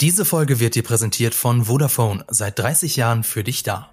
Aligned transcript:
Diese 0.00 0.24
Folge 0.24 0.60
wird 0.60 0.76
dir 0.76 0.84
präsentiert 0.84 1.34
von 1.34 1.64
Vodafone, 1.64 2.24
seit 2.28 2.56
30 2.60 2.94
Jahren 2.94 3.24
für 3.24 3.42
dich 3.42 3.64
da. 3.64 3.90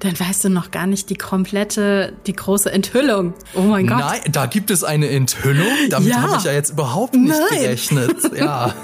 Dann 0.00 0.18
weißt 0.18 0.42
du 0.44 0.48
noch 0.48 0.72
gar 0.72 0.88
nicht 0.88 1.10
die 1.10 1.14
komplette, 1.14 2.12
die 2.26 2.32
große 2.32 2.72
Enthüllung. 2.72 3.34
Oh 3.54 3.60
mein 3.60 3.86
Gott. 3.86 3.98
Nein, 4.00 4.20
da 4.32 4.46
gibt 4.46 4.68
es 4.72 4.82
eine 4.82 5.08
Enthüllung? 5.08 5.68
Damit 5.90 6.08
Ja. 6.08 6.22
habe 6.22 6.36
ich 6.38 6.42
ja 6.44 6.50
jetzt 6.52 6.70
überhaupt 6.70 7.14
nicht 7.14 7.28
Nein. 7.50 7.60
gerechnet. 7.60 8.16
Ja. 8.36 8.74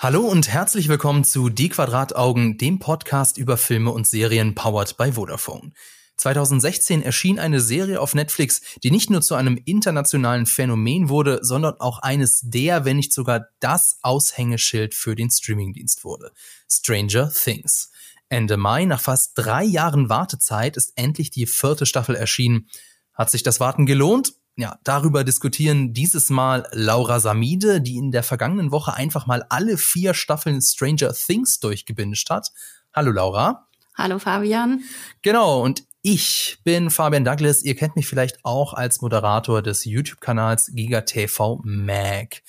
Hallo 0.00 0.22
und 0.22 0.48
herzlich 0.48 0.88
willkommen 0.88 1.22
zu 1.22 1.48
Die 1.48 1.68
Quadrataugen, 1.68 2.58
dem 2.58 2.80
Podcast 2.80 3.38
über 3.38 3.56
Filme 3.56 3.90
und 3.92 4.08
Serien 4.08 4.56
powered 4.56 4.96
by 4.96 5.12
Vodafone. 5.12 5.70
2016 6.16 7.02
erschien 7.02 7.38
eine 7.38 7.60
Serie 7.60 8.00
auf 8.00 8.14
Netflix, 8.14 8.62
die 8.82 8.90
nicht 8.90 9.10
nur 9.10 9.22
zu 9.22 9.34
einem 9.34 9.60
internationalen 9.64 10.46
Phänomen 10.46 11.08
wurde, 11.08 11.40
sondern 11.42 11.80
auch 11.80 11.98
eines 11.98 12.40
der, 12.42 12.84
wenn 12.84 12.96
nicht 12.96 13.12
sogar 13.12 13.48
das 13.60 13.98
Aushängeschild 14.02 14.94
für 14.94 15.14
den 15.14 15.30
Streamingdienst 15.30 16.04
wurde. 16.04 16.32
Stranger 16.70 17.30
Things. 17.30 17.90
Ende 18.28 18.56
Mai, 18.56 18.86
nach 18.86 19.00
fast 19.00 19.32
drei 19.36 19.62
Jahren 19.62 20.08
Wartezeit, 20.08 20.76
ist 20.76 20.92
endlich 20.96 21.30
die 21.30 21.46
vierte 21.46 21.86
Staffel 21.86 22.16
erschienen. 22.16 22.68
Hat 23.14 23.30
sich 23.30 23.42
das 23.42 23.60
Warten 23.60 23.86
gelohnt? 23.86 24.32
Ja, 24.56 24.78
darüber 24.84 25.22
diskutieren 25.22 25.92
dieses 25.92 26.30
Mal 26.30 26.66
Laura 26.72 27.20
Samide, 27.20 27.82
die 27.82 27.98
in 27.98 28.10
der 28.10 28.22
vergangenen 28.22 28.70
Woche 28.72 28.94
einfach 28.94 29.26
mal 29.26 29.44
alle 29.50 29.76
vier 29.76 30.14
Staffeln 30.14 30.62
Stranger 30.62 31.12
Things 31.12 31.60
durchgebinscht 31.60 32.30
hat. 32.30 32.52
Hallo 32.94 33.12
Laura. 33.12 33.68
Hallo 33.96 34.18
Fabian. 34.18 34.82
Genau, 35.22 35.62
und 35.62 35.84
ich 36.08 36.58
bin 36.62 36.90
Fabian 36.90 37.24
Douglas. 37.24 37.64
Ihr 37.64 37.74
kennt 37.74 37.96
mich 37.96 38.06
vielleicht 38.06 38.44
auch 38.44 38.74
als 38.74 39.00
Moderator 39.00 39.60
des 39.60 39.84
YouTube-Kanals 39.84 40.70
GigaTV 40.72 41.58
Mag. 41.64 42.44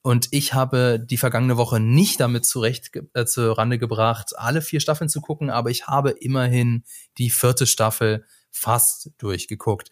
Und 0.00 0.28
ich 0.30 0.54
habe 0.54 0.98
die 0.98 1.18
vergangene 1.18 1.58
Woche 1.58 1.78
nicht 1.78 2.20
damit 2.20 2.46
zurecht 2.46 2.90
äh, 3.12 3.26
zu 3.26 3.52
Rande 3.52 3.78
gebracht, 3.78 4.32
alle 4.38 4.62
vier 4.62 4.80
Staffeln 4.80 5.10
zu 5.10 5.20
gucken, 5.20 5.50
aber 5.50 5.68
ich 5.68 5.88
habe 5.88 6.12
immerhin 6.12 6.84
die 7.18 7.28
vierte 7.28 7.66
Staffel 7.66 8.24
fast 8.50 9.10
durchgeguckt. 9.18 9.90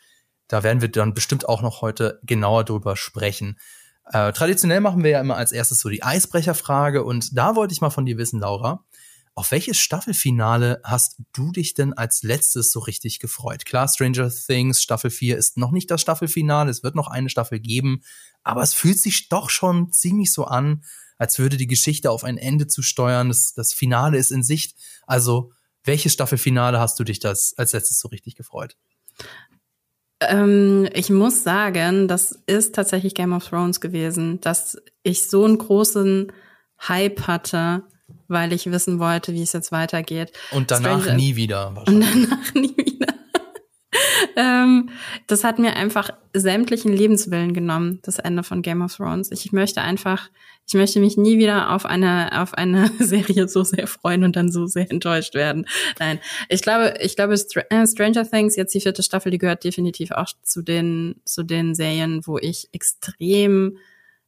Da 0.48 0.62
werden 0.62 0.80
wir 0.80 0.90
dann 0.90 1.12
bestimmt 1.12 1.46
auch 1.46 1.60
noch 1.60 1.82
heute 1.82 2.20
genauer 2.22 2.64
drüber 2.64 2.96
sprechen. 2.96 3.58
Äh, 4.06 4.32
traditionell 4.32 4.80
machen 4.80 5.04
wir 5.04 5.10
ja 5.10 5.20
immer 5.20 5.36
als 5.36 5.52
erstes 5.52 5.80
so 5.80 5.90
die 5.90 6.02
Eisbrecherfrage 6.02 7.04
und 7.04 7.36
da 7.36 7.54
wollte 7.54 7.74
ich 7.74 7.82
mal 7.82 7.90
von 7.90 8.06
dir 8.06 8.16
wissen, 8.16 8.40
Laura, 8.40 8.82
auf 9.34 9.52
welches 9.52 9.78
Staffelfinale 9.78 10.80
hast 10.84 11.16
du 11.32 11.52
dich 11.52 11.74
denn 11.74 11.92
als 11.92 12.22
letztes 12.22 12.72
so 12.72 12.80
richtig 12.80 13.20
gefreut? 13.20 13.64
Klar, 13.64 13.88
Stranger 13.88 14.30
Things 14.30 14.82
Staffel 14.82 15.10
4 15.10 15.36
ist 15.36 15.56
noch 15.56 15.70
nicht 15.70 15.90
das 15.90 16.00
Staffelfinale, 16.00 16.70
es 16.70 16.82
wird 16.82 16.94
noch 16.94 17.08
eine 17.08 17.30
Staffel 17.30 17.60
geben, 17.60 18.02
aber 18.42 18.62
es 18.62 18.74
fühlt 18.74 18.98
sich 18.98 19.28
doch 19.28 19.50
schon 19.50 19.92
ziemlich 19.92 20.32
so 20.32 20.44
an, 20.44 20.82
als 21.16 21.38
würde 21.38 21.56
die 21.56 21.66
Geschichte 21.66 22.10
auf 22.10 22.24
ein 22.24 22.38
Ende 22.38 22.66
zu 22.66 22.82
steuern. 22.82 23.28
Das, 23.28 23.54
das 23.54 23.72
Finale 23.72 24.16
ist 24.16 24.32
in 24.32 24.42
Sicht. 24.42 24.74
Also, 25.06 25.52
welches 25.84 26.14
Staffelfinale 26.14 26.80
hast 26.80 26.98
du 26.98 27.04
dich 27.04 27.20
das 27.20 27.54
als 27.56 27.72
letztes 27.72 28.00
so 28.00 28.08
richtig 28.08 28.36
gefreut? 28.36 28.76
Ähm, 30.20 30.88
ich 30.92 31.10
muss 31.10 31.42
sagen, 31.42 32.08
das 32.08 32.38
ist 32.46 32.74
tatsächlich 32.74 33.14
Game 33.14 33.32
of 33.32 33.46
Thrones 33.46 33.80
gewesen, 33.80 34.40
dass 34.40 34.78
ich 35.02 35.28
so 35.28 35.44
einen 35.44 35.58
großen 35.58 36.32
Hype 36.88 37.26
hatte, 37.26 37.84
weil 38.30 38.52
ich 38.52 38.70
wissen 38.70 38.98
wollte, 38.98 39.34
wie 39.34 39.42
es 39.42 39.52
jetzt 39.52 39.72
weitergeht. 39.72 40.32
Und 40.52 40.70
danach 40.70 41.00
Stranger- 41.02 41.14
nie 41.16 41.36
wieder. 41.36 41.68
Und 41.68 41.76
Wahrscheinlich. 41.76 42.28
danach 42.28 42.54
nie 42.54 42.76
wieder. 42.76 43.14
ähm, 44.36 44.90
das 45.26 45.44
hat 45.44 45.58
mir 45.58 45.76
einfach 45.76 46.10
sämtlichen 46.32 46.92
Lebenswillen 46.92 47.52
genommen, 47.52 47.98
das 48.02 48.18
Ende 48.18 48.42
von 48.42 48.62
Game 48.62 48.82
of 48.82 48.94
Thrones. 48.96 49.30
Ich 49.32 49.52
möchte 49.52 49.80
einfach, 49.80 50.30
ich 50.66 50.74
möchte 50.74 51.00
mich 51.00 51.16
nie 51.16 51.38
wieder 51.38 51.74
auf 51.74 51.84
eine, 51.86 52.40
auf 52.40 52.54
eine 52.54 52.88
Serie 53.00 53.48
so 53.48 53.64
sehr 53.64 53.86
freuen 53.88 54.22
und 54.24 54.36
dann 54.36 54.52
so 54.52 54.66
sehr 54.66 54.88
enttäuscht 54.90 55.34
werden. 55.34 55.66
Nein, 55.98 56.20
ich 56.48 56.62
glaube, 56.62 56.94
ich 57.00 57.16
glaube, 57.16 57.36
Str 57.36 57.64
äh, 57.70 57.86
Stranger 57.86 58.28
Things, 58.28 58.54
jetzt 58.56 58.74
die 58.74 58.80
vierte 58.80 59.02
Staffel, 59.02 59.32
die 59.32 59.38
gehört 59.38 59.64
definitiv 59.64 60.12
auch 60.12 60.28
zu 60.42 60.62
den, 60.62 61.16
zu 61.24 61.42
den 61.42 61.74
Serien, 61.74 62.20
wo 62.26 62.38
ich 62.38 62.68
extrem 62.72 63.76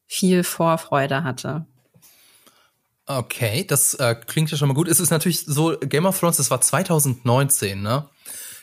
viel 0.07 0.43
Vorfreude 0.43 1.23
hatte. 1.25 1.67
Okay, 3.07 3.65
das 3.67 3.95
äh, 3.95 4.15
klingt 4.15 4.51
ja 4.51 4.57
schon 4.57 4.69
mal 4.69 4.75
gut. 4.75 4.89
Es 4.89 5.01
ist 5.01 5.11
natürlich 5.11 5.41
so, 5.45 5.77
Game 5.81 6.07
of 6.07 6.19
Thrones, 6.19 6.37
das 6.37 6.51
war 6.51 6.61
2019, 6.61 7.83
ne? 7.83 8.09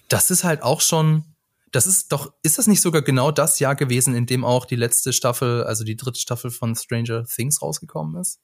Das 0.07 0.31
ist 0.31 0.44
halt 0.44 0.63
auch 0.63 0.81
schon, 0.81 1.23
das 1.72 1.85
ist 1.85 2.11
doch, 2.11 2.33
ist 2.41 2.57
das 2.57 2.67
nicht 2.67 2.81
sogar 2.81 3.01
genau 3.01 3.31
das 3.31 3.59
Jahr 3.59 3.75
gewesen, 3.75 4.16
in 4.16 4.25
dem 4.25 4.45
auch 4.45 4.66
die 4.66 4.77
letzte 4.77 5.13
Staffel, 5.13 5.63
also 5.63 5.83
die 5.83 5.97
dritte 5.97 6.19
Staffel 6.19 6.51
von 6.51 6.75
Stranger 6.75 7.25
Things 7.25 7.61
rausgekommen 7.61 8.19
ist? 8.19 8.39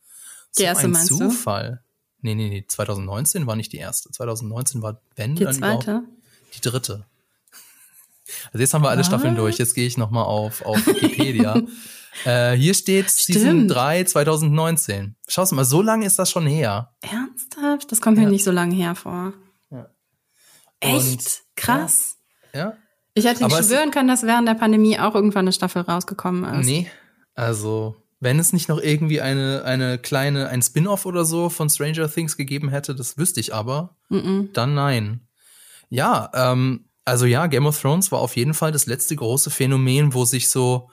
Die 0.58 0.64
erste 0.64 0.86
ein 0.86 0.92
meinst 0.92 1.12
du? 1.12 1.18
Zufall. 1.18 1.84
Nee, 2.22 2.36
nee, 2.36 2.50
nee, 2.50 2.66
2019 2.68 3.48
war 3.48 3.56
nicht 3.56 3.72
die 3.72 3.78
erste. 3.78 4.12
2019 4.12 4.82
war, 4.82 5.02
wenn, 5.16 5.36
Die 5.36 5.44
dann 5.44 5.54
zweite? 5.54 6.04
die 6.56 6.62
dritte. 6.62 7.06
Also 8.48 8.60
jetzt 8.60 8.74
haben 8.74 8.82
wir 8.82 8.90
alle 8.90 9.02
Was? 9.02 9.08
Staffeln 9.08 9.36
durch. 9.36 9.58
Jetzt 9.58 9.76
gehe 9.76 9.86
ich 9.86 9.98
noch 9.98 10.10
mal 10.10 10.24
auf, 10.24 10.64
auf 10.64 10.86
Wikipedia. 10.88 11.62
äh, 12.24 12.54
hier 12.54 12.74
steht 12.74 13.10
Season 13.10 13.42
Stimmt. 13.42 13.72
3 13.72 14.04
2019. 14.06 15.16
Schau's 15.28 15.52
mal, 15.52 15.66
so 15.66 15.82
lange 15.82 16.06
ist 16.06 16.18
das 16.20 16.32
schon 16.32 16.48
her. 16.48 16.94
Ernsthaft? 17.02 17.92
Das 17.92 18.00
kommt 18.02 18.18
mir 18.18 18.24
Ja. 18.24 18.30
nicht 18.30 18.44
so 18.44 18.52
lange 18.52 18.74
her 18.76 18.96
vor. 18.96 19.34
Ja. 19.72 19.90
Echt? 20.80 21.42
Krass. 21.56 22.18
Ja? 22.54 22.74
Ich 23.14 23.26
hätte 23.26 23.44
nicht 23.46 23.56
schwören 23.66 23.92
können, 23.92 24.08
dass 24.08 24.24
während 24.24 24.48
der 24.48 24.56
Pandemie 24.56 25.00
auch 25.00 25.16
irgendwann 25.16 25.46
eine 25.46 25.54
Staffel 25.54 25.82
rausgekommen 25.82 26.44
ist. 26.60 26.66
Nee. 26.66 26.90
Also, 27.34 27.96
wenn 28.20 28.40
es 28.40 28.54
nicht 28.54 28.70
noch 28.70 28.80
irgendwie 28.82 29.22
eine, 29.22 29.64
eine 29.66 29.98
kleine, 29.98 30.50
ein 30.50 30.62
Spin-off 30.62 31.06
oder 31.06 31.26
so 31.26 31.50
von 31.50 31.70
Stranger 31.70 32.10
Things 32.12 32.38
gegeben 32.38 32.70
hätte, 32.70 32.96
das 32.96 33.18
wüsste 33.18 33.40
ich 33.40 33.54
aber, 33.54 33.96
Mhm. 34.10 34.50
dann 34.54 34.74
nein. 34.74 35.28
Ja, 35.90 36.30
ähm, 36.34 36.86
also 37.06 37.26
ja, 37.26 37.48
Game 37.48 37.66
of 37.68 37.80
Thrones 37.80 38.12
war 38.12 38.20
auf 38.20 38.36
jeden 38.36 38.54
Fall 38.54 38.72
das 38.72 38.86
letzte 38.86 39.16
große 39.16 39.50
Phänomen, 39.50 40.14
wo 40.14 40.26
sich 40.26 40.50
so, 40.50 40.90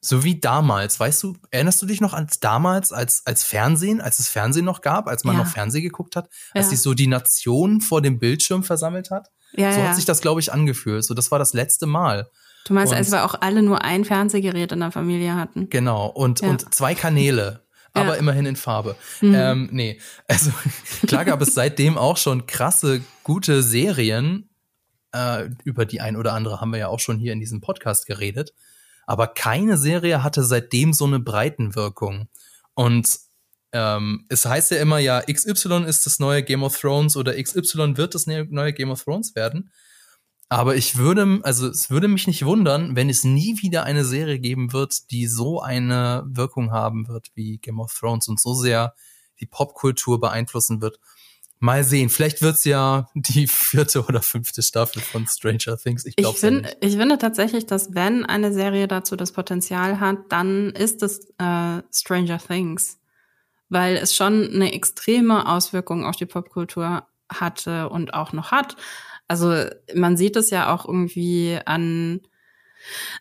so 0.00 0.24
wie 0.24 0.40
damals, 0.40 0.98
weißt 0.98 1.22
du, 1.22 1.36
erinnerst 1.50 1.82
du 1.82 1.86
dich 1.86 2.00
noch 2.00 2.14
als 2.14 2.40
damals, 2.40 2.92
als, 2.92 3.22
als 3.26 3.44
Fernsehen, 3.44 4.00
als 4.00 4.18
es 4.18 4.28
Fernsehen 4.28 4.64
noch 4.64 4.80
gab, 4.80 5.08
als 5.08 5.24
man 5.24 5.36
Ja. 5.36 5.42
noch 5.44 5.50
Fernsehen 5.50 5.82
geguckt 5.82 6.16
hat, 6.16 6.28
als 6.54 6.66
Ja. 6.66 6.70
sich 6.70 6.80
so 6.82 6.94
die 6.94 7.06
Nation 7.06 7.80
vor 7.82 8.00
dem 8.00 8.18
Bildschirm 8.18 8.62
versammelt 8.64 9.10
hat? 9.10 9.28
Ja, 9.52 9.72
so 9.72 9.80
ja. 9.80 9.88
hat 9.88 9.96
sich 9.96 10.04
das, 10.06 10.20
glaube 10.20 10.40
ich, 10.40 10.52
angefühlt. 10.52 11.04
So, 11.04 11.12
das 11.12 11.30
war 11.30 11.38
das 11.38 11.52
letzte 11.52 11.86
Mal. 11.86 12.30
du 12.66 12.72
meinst, 12.74 12.92
und- 12.92 12.98
als 12.98 13.10
wir 13.10 13.24
auch 13.24 13.34
alle 13.40 13.62
nur 13.62 13.82
ein 13.82 14.04
Fernsehgerät 14.04 14.70
in 14.72 14.80
der 14.80 14.90
Familie 14.92 15.34
hatten. 15.34 15.68
Genau, 15.70 16.06
und, 16.06 16.40
und 16.42 16.72
zwei 16.74 16.94
Kanäle, 16.94 17.64
aber. 17.92 18.12
Mhm. 18.14 18.18
immerhin 18.20 18.46
in 18.46 18.56
Farbe. 18.56 18.96
Ähm, 19.22 19.68
nee, 19.72 20.00
also 20.28 20.50
klar 21.06 21.24
gab 21.24 21.40
es 21.42 21.52
seitdem 21.54 21.98
auch 21.98 22.16
schon 22.16 22.46
krasse, 22.46 23.02
gute 23.24 23.62
Serien, 23.62 24.48
äh, 25.12 25.48
über 25.64 25.84
die 25.86 26.00
ein 26.00 26.16
oder 26.16 26.32
andere 26.34 26.60
haben 26.60 26.70
wir 26.70 26.78
ja 26.78 26.88
auch 26.88 27.00
schon 27.00 27.18
hier 27.18 27.32
in 27.32 27.40
diesem 27.40 27.60
Podcast 27.60 28.06
geredet, 28.06 28.52
aber 29.06 29.28
keine 29.28 29.76
Serie 29.76 30.22
hatte 30.22 30.44
seitdem 30.44 30.92
so 30.92 31.04
eine 31.04 31.20
Breitenwirkung. 31.20 32.28
Und 32.74 33.18
ähm, 33.72 34.26
es 34.28 34.44
heißt 34.44 34.70
ja 34.72 34.78
immer, 34.78 34.98
ja, 34.98 35.20
XY 35.20 35.84
ist 35.84 36.06
das 36.06 36.18
neue 36.18 36.42
Game 36.42 36.62
of 36.62 36.78
Thrones 36.78 37.16
oder 37.16 37.40
XY 37.40 37.96
wird 37.96 38.14
das 38.14 38.26
ne- 38.26 38.46
neue 38.50 38.72
Game 38.72 38.90
of 38.90 39.04
Thrones 39.04 39.34
werden. 39.34 39.70
Aber 40.48 40.74
ich 40.74 40.96
würde, 40.96 41.40
also 41.44 41.68
es 41.68 41.90
würde 41.90 42.08
mich 42.08 42.26
nicht 42.26 42.44
wundern, 42.44 42.96
wenn 42.96 43.08
es 43.08 43.22
nie 43.22 43.62
wieder 43.62 43.84
eine 43.84 44.04
Serie 44.04 44.40
geben 44.40 44.72
wird, 44.72 45.10
die 45.12 45.28
so 45.28 45.60
eine 45.60 46.24
Wirkung 46.26 46.72
haben 46.72 47.06
wird 47.06 47.28
wie 47.34 47.58
Game 47.58 47.78
of 47.78 47.96
Thrones 47.96 48.26
und 48.26 48.40
so 48.40 48.54
sehr 48.54 48.94
die 49.38 49.46
Popkultur 49.46 50.18
beeinflussen 50.18 50.80
wird. 50.80 50.98
Mal 51.62 51.84
sehen, 51.84 52.08
vielleicht 52.08 52.40
wird's 52.40 52.64
ja 52.64 53.10
die 53.14 53.46
vierte 53.46 54.04
oder 54.04 54.22
fünfte 54.22 54.62
Staffel 54.62 55.02
von 55.02 55.26
Stranger 55.26 55.76
Things. 55.76 56.06
Ich 56.06 56.14
Ich, 56.16 56.24
glaube 56.24 56.38
find, 56.38 56.62
nicht. 56.62 56.76
ich 56.80 56.96
finde 56.96 57.18
tatsächlich, 57.18 57.66
dass 57.66 57.94
wenn 57.94 58.24
eine 58.24 58.52
Serie 58.52 58.88
dazu 58.88 59.14
das 59.14 59.32
Potenzial 59.32 60.00
hat, 60.00 60.18
dann 60.30 60.70
ist 60.70 61.02
es 61.02 61.20
äh, 61.38 61.82
Stranger 61.92 62.38
Things. 62.38 62.98
Weil 63.68 63.96
es 63.96 64.16
schon 64.16 64.50
eine 64.52 64.72
extreme 64.72 65.46
Auswirkung 65.46 66.04
auf 66.06 66.16
die 66.16 66.26
Popkultur 66.26 67.06
hatte 67.30 67.88
und 67.90 68.14
auch 68.14 68.32
noch 68.32 68.50
hat. 68.50 68.76
Also 69.28 69.64
man 69.94 70.16
sieht 70.16 70.36
es 70.36 70.50
ja 70.50 70.74
auch 70.74 70.86
irgendwie 70.86 71.58
an, 71.66 72.22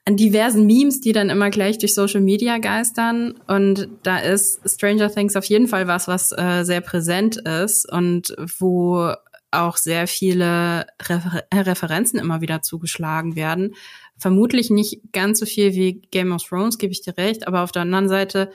an 0.05 0.17
diversen 0.17 0.65
Memes, 0.65 1.01
die 1.01 1.11
dann 1.11 1.29
immer 1.29 1.49
gleich 1.49 1.77
durch 1.77 1.93
Social 1.93 2.21
Media 2.21 2.57
geistern. 2.57 3.39
Und 3.47 3.89
da 4.03 4.17
ist 4.17 4.59
Stranger 4.65 5.13
Things 5.13 5.35
auf 5.35 5.45
jeden 5.45 5.67
Fall 5.67 5.87
was, 5.87 6.07
was 6.07 6.31
äh, 6.31 6.63
sehr 6.63 6.81
präsent 6.81 7.37
ist 7.37 7.91
und 7.91 8.35
wo 8.57 9.13
auch 9.51 9.77
sehr 9.77 10.07
viele 10.07 10.85
Refer 11.01 11.43
äh, 11.49 11.59
Referenzen 11.59 12.19
immer 12.19 12.41
wieder 12.41 12.61
zugeschlagen 12.61 13.35
werden. 13.35 13.75
Vermutlich 14.17 14.69
nicht 14.69 14.99
ganz 15.11 15.39
so 15.39 15.45
viel 15.45 15.73
wie 15.73 16.01
Game 16.11 16.31
of 16.31 16.43
Thrones, 16.43 16.77
gebe 16.77 16.91
ich 16.91 17.01
dir 17.01 17.17
recht, 17.17 17.47
aber 17.47 17.63
auf 17.63 17.71
der 17.71 17.83
anderen 17.83 18.09
Seite 18.09 18.51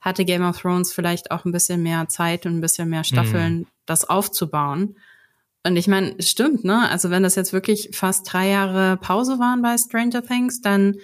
hatte 0.00 0.24
Game 0.24 0.44
of 0.44 0.60
Thrones 0.60 0.92
vielleicht 0.92 1.30
auch 1.30 1.44
ein 1.44 1.52
bisschen 1.52 1.82
mehr 1.82 2.08
Zeit 2.08 2.44
und 2.44 2.58
ein 2.58 2.60
bisschen 2.60 2.90
mehr 2.90 3.04
Staffeln, 3.04 3.66
das 3.86 4.08
aufzubauen. 4.08 4.96
Und 5.66 5.76
ich 5.76 5.88
meine, 5.88 6.14
stimmt, 6.20 6.64
ne? 6.64 6.90
Also 6.90 7.10
wenn 7.10 7.22
das 7.22 7.36
jetzt 7.36 7.52
wirklich 7.52 7.90
fast 7.92 8.30
drei 8.30 8.50
Jahre 8.50 8.98
Pause 8.98 9.38
waren 9.38 9.62
bei 9.62 9.76
Stranger 9.78 10.22
Things, 10.22 10.60
dann 10.60 10.96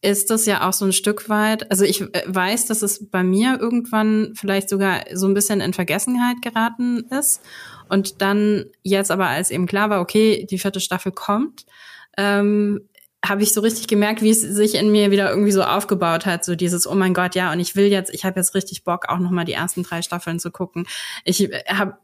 ist 0.00 0.30
das 0.30 0.46
ja 0.46 0.68
auch 0.68 0.72
so 0.72 0.84
ein 0.84 0.92
Stück 0.92 1.28
weit, 1.28 1.70
also 1.72 1.84
ich 1.84 2.02
äh, 2.02 2.22
weiß, 2.26 2.66
dass 2.66 2.82
es 2.82 3.10
bei 3.10 3.24
mir 3.24 3.58
irgendwann 3.60 4.32
vielleicht 4.34 4.68
sogar 4.68 5.00
so 5.12 5.26
ein 5.26 5.34
bisschen 5.34 5.60
in 5.60 5.72
Vergessenheit 5.72 6.36
geraten 6.40 7.04
ist. 7.10 7.40
Und 7.88 8.22
dann 8.22 8.66
jetzt 8.82 9.10
aber, 9.10 9.26
als 9.26 9.50
eben 9.50 9.66
klar 9.66 9.90
war, 9.90 10.00
okay, 10.00 10.46
die 10.48 10.58
vierte 10.58 10.78
Staffel 10.78 11.10
kommt, 11.10 11.66
ähm, 12.16 12.88
habe 13.26 13.42
ich 13.42 13.52
so 13.52 13.60
richtig 13.60 13.88
gemerkt, 13.88 14.22
wie 14.22 14.30
es 14.30 14.42
sich 14.42 14.76
in 14.76 14.92
mir 14.92 15.10
wieder 15.10 15.30
irgendwie 15.30 15.50
so 15.50 15.64
aufgebaut 15.64 16.24
hat, 16.24 16.44
so 16.44 16.54
dieses 16.54 16.86
oh 16.86 16.94
mein 16.94 17.14
Gott, 17.14 17.34
ja, 17.34 17.52
und 17.52 17.58
ich 17.58 17.74
will 17.74 17.86
jetzt, 17.86 18.14
ich 18.14 18.24
habe 18.24 18.38
jetzt 18.38 18.54
richtig 18.54 18.84
Bock 18.84 19.08
auch 19.08 19.18
noch 19.18 19.32
mal 19.32 19.44
die 19.44 19.54
ersten 19.54 19.82
drei 19.82 20.02
Staffeln 20.02 20.38
zu 20.38 20.52
gucken. 20.52 20.86
Ich 21.24 21.50
habe 21.66 21.94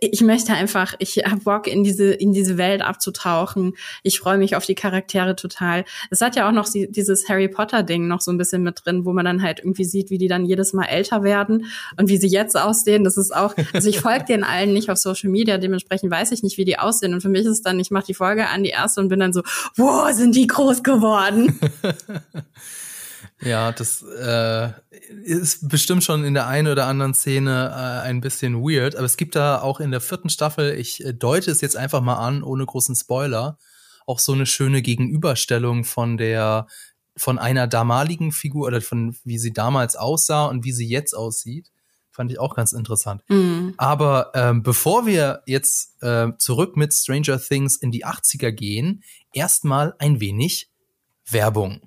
ich 0.00 0.20
möchte 0.20 0.52
einfach, 0.52 0.94
ich 0.98 1.16
habe 1.18 1.40
Bock 1.42 1.68
in 1.68 1.84
diese 1.84 2.12
in 2.12 2.32
diese 2.32 2.58
Welt 2.58 2.82
abzutauchen. 2.82 3.76
Ich 4.02 4.18
freue 4.18 4.36
mich 4.36 4.56
auf 4.56 4.66
die 4.66 4.74
Charaktere 4.74 5.36
total. 5.36 5.84
Es 6.10 6.20
hat 6.20 6.34
ja 6.34 6.48
auch 6.48 6.52
noch 6.52 6.68
dieses 6.72 7.28
Harry 7.28 7.48
Potter 7.48 7.82
Ding 7.82 8.08
noch 8.08 8.20
so 8.20 8.32
ein 8.32 8.38
bisschen 8.38 8.62
mit 8.62 8.82
drin, 8.84 9.04
wo 9.04 9.12
man 9.12 9.24
dann 9.24 9.42
halt 9.42 9.60
irgendwie 9.60 9.84
sieht, 9.84 10.10
wie 10.10 10.18
die 10.18 10.28
dann 10.28 10.44
jedes 10.44 10.72
Mal 10.72 10.86
älter 10.86 11.22
werden 11.22 11.66
und 11.98 12.08
wie 12.08 12.16
sie 12.16 12.28
jetzt 12.28 12.56
aussehen. 12.56 13.04
Das 13.04 13.16
ist 13.16 13.34
auch, 13.34 13.54
also 13.72 13.88
ich 13.88 14.00
folge 14.00 14.24
den 14.24 14.42
allen 14.42 14.72
nicht 14.72 14.90
auf 14.90 14.98
Social 14.98 15.30
Media, 15.30 15.58
dementsprechend 15.58 16.10
weiß 16.10 16.32
ich 16.32 16.42
nicht, 16.42 16.58
wie 16.58 16.64
die 16.64 16.78
aussehen. 16.78 17.14
Und 17.14 17.20
für 17.20 17.28
mich 17.28 17.46
ist 17.46 17.62
dann, 17.62 17.78
ich 17.78 17.90
mache 17.90 18.06
die 18.06 18.14
Folge 18.14 18.48
an 18.48 18.64
die 18.64 18.70
erste 18.70 19.00
und 19.00 19.08
bin 19.08 19.20
dann 19.20 19.32
so, 19.32 19.42
wow, 19.76 20.10
sind 20.12 20.34
die 20.34 20.46
groß 20.46 20.82
geworden. 20.82 21.60
Ja, 23.42 23.70
das 23.72 24.02
äh, 24.02 24.70
ist 25.24 25.68
bestimmt 25.68 26.02
schon 26.02 26.24
in 26.24 26.34
der 26.34 26.46
einen 26.46 26.68
oder 26.68 26.86
anderen 26.86 27.12
Szene 27.12 27.70
äh, 27.70 28.06
ein 28.06 28.20
bisschen 28.22 28.62
weird, 28.62 28.96
aber 28.96 29.04
es 29.04 29.18
gibt 29.18 29.36
da 29.36 29.60
auch 29.60 29.78
in 29.78 29.90
der 29.90 30.00
vierten 30.00 30.30
Staffel, 30.30 30.74
ich 30.74 31.04
äh, 31.04 31.12
deute 31.12 31.50
es 31.50 31.60
jetzt 31.60 31.76
einfach 31.76 32.00
mal 32.00 32.16
an, 32.16 32.42
ohne 32.42 32.64
großen 32.64 32.96
Spoiler, 32.96 33.58
auch 34.06 34.20
so 34.20 34.32
eine 34.32 34.46
schöne 34.46 34.80
Gegenüberstellung 34.80 35.84
von 35.84 36.16
der 36.16 36.66
von 37.18 37.38
einer 37.38 37.66
damaligen 37.66 38.30
Figur 38.30 38.66
oder 38.66 38.80
von 38.80 39.16
wie 39.24 39.38
sie 39.38 39.52
damals 39.52 39.96
aussah 39.96 40.46
und 40.46 40.64
wie 40.64 40.72
sie 40.72 40.86
jetzt 40.86 41.14
aussieht. 41.14 41.70
Fand 42.10 42.30
ich 42.30 42.38
auch 42.38 42.54
ganz 42.54 42.72
interessant. 42.72 43.22
Mhm. 43.28 43.74
Aber 43.76 44.32
ähm, 44.34 44.62
bevor 44.62 45.06
wir 45.06 45.42
jetzt 45.46 46.02
äh, 46.02 46.28
zurück 46.38 46.76
mit 46.76 46.94
Stranger 46.94 47.40
Things 47.40 47.76
in 47.76 47.90
die 47.90 48.06
80er 48.06 48.52
gehen, 48.52 49.02
erstmal 49.32 49.94
ein 49.98 50.20
wenig 50.20 50.70
Werbung. 51.28 51.85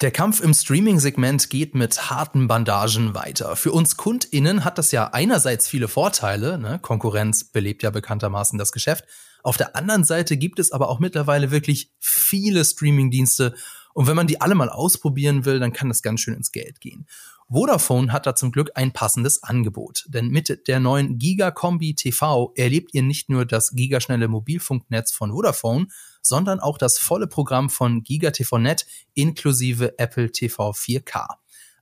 Der 0.00 0.10
Kampf 0.10 0.40
im 0.40 0.54
Streaming-Segment 0.54 1.50
geht 1.50 1.74
mit 1.74 2.08
harten 2.10 2.48
Bandagen 2.48 3.14
weiter. 3.14 3.54
Für 3.54 3.72
uns 3.72 3.98
KundInnen 3.98 4.64
hat 4.64 4.78
das 4.78 4.92
ja 4.92 5.10
einerseits 5.12 5.68
viele 5.68 5.88
Vorteile, 5.88 6.56
ne? 6.56 6.78
Konkurrenz 6.80 7.44
belebt 7.44 7.82
ja 7.82 7.90
bekanntermaßen 7.90 8.58
das 8.58 8.72
Geschäft. 8.72 9.04
Auf 9.42 9.58
der 9.58 9.76
anderen 9.76 10.04
Seite 10.04 10.38
gibt 10.38 10.58
es 10.58 10.72
aber 10.72 10.88
auch 10.88 11.00
mittlerweile 11.00 11.50
wirklich 11.50 11.92
viele 11.98 12.64
Streaming-Dienste 12.64 13.54
und 13.92 14.06
wenn 14.06 14.16
man 14.16 14.26
die 14.26 14.40
alle 14.40 14.54
mal 14.54 14.70
ausprobieren 14.70 15.44
will, 15.44 15.58
dann 15.60 15.74
kann 15.74 15.88
das 15.88 16.00
ganz 16.00 16.20
schön 16.20 16.34
ins 16.34 16.52
Geld 16.52 16.80
gehen. 16.80 17.06
Vodafone 17.50 18.12
hat 18.12 18.26
da 18.26 18.34
zum 18.34 18.52
Glück 18.52 18.70
ein 18.76 18.92
passendes 18.92 19.42
Angebot. 19.42 20.06
Denn 20.08 20.28
mit 20.28 20.66
der 20.66 20.80
neuen 20.80 21.18
Giga-Kombi 21.18 21.94
TV 21.94 22.52
erlebt 22.54 22.94
ihr 22.94 23.02
nicht 23.02 23.28
nur 23.28 23.44
das 23.44 23.72
gigaschnelle 23.72 24.28
Mobilfunknetz 24.28 25.12
von 25.12 25.32
Vodafone, 25.32 25.88
sondern 26.22 26.60
auch 26.60 26.78
das 26.78 26.98
volle 26.98 27.26
Programm 27.26 27.70
von 27.70 28.02
Giga 28.02 28.30
TV 28.30 28.58
Net 28.58 28.86
inklusive 29.14 29.98
Apple 29.98 30.30
TV 30.32 30.70
4K. 30.70 31.26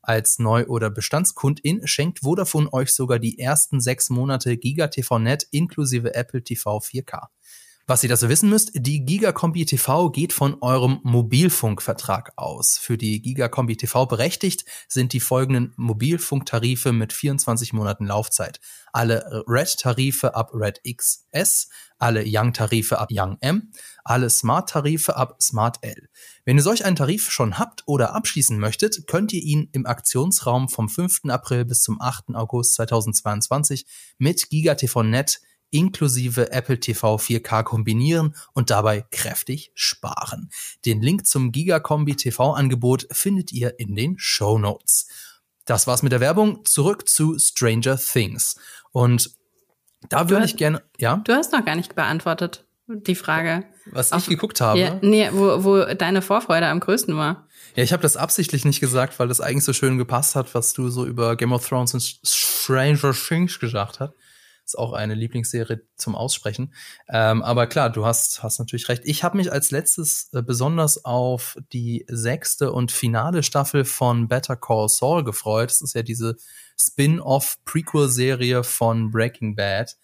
Als 0.03 0.39
Neu- 0.39 0.67
oder 0.67 0.91
Bestandskundin 0.91 1.87
schenkt 1.87 2.21
Vodafone 2.21 2.73
euch 2.73 2.95
sogar 2.95 3.19
die 3.19 3.39
ersten 3.39 3.81
sechs 3.81 4.11
Monate 4.11 4.57
Giga 4.57 4.89
TV 4.89 5.19
Net 5.19 5.47
inklusive 5.51 6.15
Apple 6.15 6.43
TV 6.43 6.79
4K. 6.79 7.27
Was 7.91 8.03
ihr 8.03 8.11
dazu 8.11 8.29
wissen 8.29 8.51
müsst, 8.51 8.73
die 8.75 9.07
Gigakombi 9.07 9.65
TV 9.65 10.11
geht 10.11 10.35
von 10.35 10.59
eurem 10.61 11.01
Mobilfunkvertrag 11.05 12.35
aus. 12.37 12.77
Für 12.77 12.99
die 12.99 13.23
Gigakombi 13.23 13.79
TV 13.79 14.05
berechtigt 14.05 14.67
sind 14.89 15.15
die 15.15 15.21
folgenden 15.21 15.73
Mobilfunktarife 15.79 16.93
mit 16.93 17.15
24 17.15 17.73
Monaten 17.73 18.05
Laufzeit. 18.05 18.61
Alle 18.93 19.43
Red-Tarife 19.49 20.35
ab 20.35 20.51
Red 20.53 20.83
XS, 20.85 21.71
alle 21.99 22.25
Young-Tarife 22.27 22.99
ab 22.99 23.09
Young 23.11 23.39
M, 23.41 23.73
alle 24.05 24.29
Smart-Tarife 24.29 25.17
ab 25.17 25.39
Smart 25.41 25.79
L. 25.81 26.11
Wenn 26.45 26.59
ihr 26.59 26.63
solch 26.63 26.85
einen 26.85 26.97
Tarif 26.97 27.31
schon 27.31 27.59
habt 27.59 27.85
oder 27.87 28.15
abschließen 28.15 28.59
möchtet, 28.59 29.07
könnt 29.07 29.33
ihr 29.33 29.43
ihn 29.43 29.71
im 29.73 29.87
Aktionsraum 29.87 30.69
vom 30.69 30.91
5. 30.91 31.21
April 31.29 31.65
bis 31.65 31.81
zum 31.81 32.03
8. 32.03 32.35
August 32.35 32.75
2022 32.75 33.87
mit 34.19 34.51
GigaTV 34.51 35.05
Net 35.05 35.41
inklusive 35.71 36.53
Apple 36.53 36.81
TV 36.81 37.17
4K 37.17 37.63
kombinieren 37.63 38.35
und 38.53 38.71
dabei 38.71 39.05
kräftig 39.11 39.71
sparen. 39.75 40.51
Den 40.85 41.03
Link 41.03 41.27
zum 41.27 41.53
Gigakombi 41.53 42.17
TV 42.17 42.53
Angebot 42.53 43.07
findet 43.11 43.53
ihr 43.53 43.79
in 43.79 43.95
den 43.95 44.17
Show 44.19 44.59
Notes. 44.59 45.09
Das 45.65 45.87
war's 45.87 46.03
mit 46.03 46.13
der 46.13 46.21
Werbung. 46.21 46.65
Zurück 46.65 47.09
zu 47.09 47.39
Stranger 47.39 47.99
Things. 47.99 48.57
Und 48.91 49.31
da 50.09 50.31
würde 50.31 50.47
ich 50.47 50.57
gerne, 50.57 50.83
ja? 50.97 51.21
Du 51.25 51.33
hast 51.33 51.53
noch 51.53 51.65
gar 51.65 51.77
nicht 51.77 51.95
beantwortet, 51.95 52.67
die 52.87 53.15
Frage. 53.15 53.65
Was 53.87 54.13
Auf, 54.13 54.23
ich 54.23 54.29
geguckt 54.29 54.61
habe. 54.61 54.79
Ja, 54.79 54.99
nee, 55.03 55.29
wo, 55.33 55.65
wo 55.65 55.95
deine 55.95 56.23
Vorfreude 56.23 56.67
am 56.67 56.81
größten 56.81 57.17
war. 57.17 57.47
Ja, 57.75 57.83
ich 57.83 57.93
habe 57.93 58.03
das 58.03 58.17
absichtlich 58.17 58.65
nicht 58.65 58.81
gesagt, 58.81 59.19
weil 59.19 59.29
das 59.29 59.41
eigentlich 59.41 59.65
so 59.65 59.73
schön 59.73 59.99
gepasst 59.99 60.35
hat, 60.37 60.55
was 60.55 60.73
du 60.73 60.89
so 60.89 61.05
über 61.05 61.37
Game 61.37 61.53
of 61.53 61.67
Thrones 61.69 61.95
und 61.95 62.21
Stranger 62.25 63.13
Things 63.13 63.59
gesagt 63.59 64.01
hast. 64.01 64.15
Ist 64.69 64.79
auch 64.79 64.93
eine 64.93 65.15
Lieblingsserie 65.15 65.81
zum 65.97 66.15
Aussprechen. 66.15 66.75
Ähm, 67.09 67.41
aber 67.41 67.67
klar, 67.69 67.89
du 67.89 68.05
hast, 68.05 68.43
hast 68.43 68.59
natürlich 68.59 68.91
recht. 68.91 69.01
Ich 69.07 69.25
habe 69.25 69.39
mich 69.39 69.51
als 69.51 69.71
letztes 69.71 70.29
äh, 70.35 70.43
besonders 70.43 71.07
auf 71.07 71.57
die 71.73 72.05
sechste 72.07 72.71
und 72.71 72.93
finale 72.93 73.43
Staffel 73.43 73.87
von 73.87 74.29
Better 74.29 74.57
Call 74.57 74.91
Saul 74.91 75.25
gefreut. 75.25 75.71
Das 75.71 75.81
ist 75.81 75.95
ja 75.95 76.03
diese 76.03 76.37
Spin-off-Prequel-Serie 76.79 78.63
von 78.63 79.11
Breaking 79.11 79.57
Bad. 79.57 79.97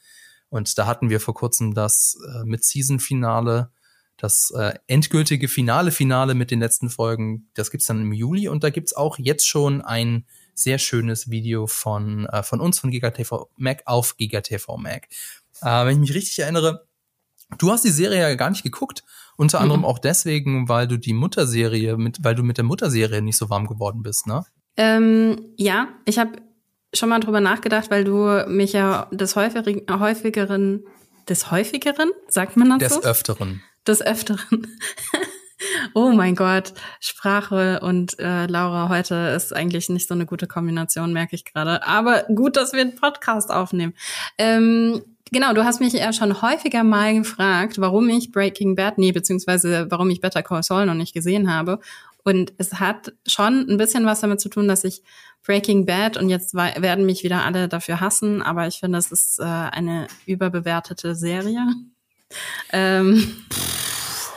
Und 0.49 0.79
da 0.79 0.87
hatten 0.87 1.11
wir 1.11 1.21
vor 1.21 1.35
kurzem 1.35 1.75
das 1.75 2.17
äh, 2.27 2.45
mit 2.47 2.65
Season-Finale, 2.65 3.71
das 4.17 4.51
äh, 4.57 4.73
endgültige 4.87 5.49
Finale-Finale 5.49 6.33
mit 6.33 6.51
den 6.51 6.61
letzten 6.61 6.89
Folgen. 6.89 7.51
Das 7.53 7.71
gibt's 7.71 7.85
dann 7.89 8.01
im 8.01 8.15
Juli 8.15 8.49
und 8.49 8.65
da 8.65 8.71
gibt's 8.71 8.97
auch 8.97 9.19
jetzt 9.19 9.47
schon 9.47 9.83
ein 9.83 10.25
sehr 10.55 10.79
schönes 10.79 11.31
Video 11.31 11.67
von, 11.67 12.27
äh, 12.27 12.43
von 12.43 12.61
uns, 12.61 12.79
von 12.79 12.91
GigaTV 12.91 13.49
Mac 13.57 13.83
auf 13.87 14.17
GigaTV 14.17 14.77
Mac. 14.77 15.09
Äh, 15.63 15.87
wenn 15.87 15.95
ich 15.95 16.09
mich 16.09 16.15
richtig 16.15 16.39
erinnere, 16.41 16.87
du 17.59 17.71
hast 17.71 17.85
die 17.85 17.91
Serie 17.91 18.21
ja 18.21 18.35
gar 18.35 18.51
nicht 18.51 18.63
geguckt. 18.63 19.05
Unter 19.37 19.61
anderem 19.61 19.81
mhm. 19.81 19.87
auch 19.87 19.99
deswegen, 19.99 20.69
weil 20.69 20.87
du 20.87 20.97
die 20.97 21.13
Mutterserie, 21.13 21.97
mit, 21.97 22.23
weil 22.23 22.35
du 22.35 22.43
mit 22.43 22.57
der 22.57 22.65
Mutterserie 22.65 23.21
nicht 23.21 23.37
so 23.37 23.51
warm 23.51 23.67
geworden 23.67 24.03
bist, 24.03 24.27
ne? 24.27 24.45
Ähm, 24.77 25.53
ja, 25.57 25.89
ich 26.05 26.19
habe 26.19 26.33
schon 26.93 27.09
mal 27.09 27.21
drüber 27.21 27.41
nachgedacht, 27.41 27.91
weil 27.91 28.05
du 28.05 28.45
mich 28.49 28.73
ja 28.73 29.09
des 29.13 29.37
häufigeren, 29.37 29.83
häufigeren, 29.91 30.85
des 31.29 31.51
häufigeren, 31.51 32.11
sagt 32.29 32.57
man 32.57 32.71
das 32.71 32.79
des 32.79 32.95
so? 32.95 33.01
Des 33.01 33.11
Öfteren. 33.11 33.63
Des 33.87 34.03
Öfteren. 34.03 34.67
Oh 35.93 36.11
mein 36.11 36.35
Gott, 36.35 36.73
Sprache 37.01 37.81
und 37.81 38.19
äh, 38.19 38.47
Laura 38.47 38.89
heute 38.89 39.15
ist 39.37 39.55
eigentlich 39.55 39.89
nicht 39.89 40.09
so 40.09 40.15
eine 40.15 40.27
gute 40.27 40.47
Kombination, 40.47 41.13
merke 41.13 41.37
ich 41.37 41.45
gerade. 41.45 41.87
Aber 41.87 42.23
gut, 42.35 42.57
dass 42.57 42.73
wir 42.73 42.81
einen 42.81 42.95
Podcast 42.95 43.51
aufnehmen. 43.51 43.95
Ähm, 44.39 45.03
genau, 45.31 45.53
du 45.53 45.65
hast 45.65 45.81
mich 45.81 45.93
ja 45.93 46.13
schon 46.13 46.41
häufiger 46.41 46.85
mal 46.85 47.15
gefragt, 47.15 47.81
warum 47.81 48.09
ich 48.09 48.33
Breaking 48.33 48.75
Bad, 48.75 48.99
nee, 48.99 49.13
beziehungsweise 49.13 49.91
warum 49.91 50.11
ich 50.11 50.21
Better 50.21 50.43
Call 50.43 50.63
Saul 50.63 50.87
noch 50.87 50.95
nicht 50.95 51.13
gesehen 51.13 51.53
habe. 51.53 51.81
Und 52.23 52.55
es 52.57 52.75
hat 52.81 53.13
schon 53.27 53.69
ein 53.69 53.77
bisschen 53.77 54.07
was 54.07 54.21
damit 54.21 54.41
zu 54.41 54.49
tun, 54.49 54.67
dass 54.67 54.85
ich 54.85 55.03
Breaking 55.45 55.85
Bad 55.85 56.17
und 56.17 56.31
jetzt 56.31 56.55
werden 56.55 57.05
mich 57.05 57.23
wieder 57.23 57.45
alle 57.45 57.69
dafür 57.69 58.01
hassen, 58.01 58.41
aber 58.41 58.67
ich 58.67 58.81
finde, 58.81 58.99
es 58.99 59.13
ist 59.13 59.39
äh, 59.39 59.45
eine 59.45 60.07
überbewertete 60.25 61.15
Serie. 61.15 61.67
Ähm, 62.73 63.45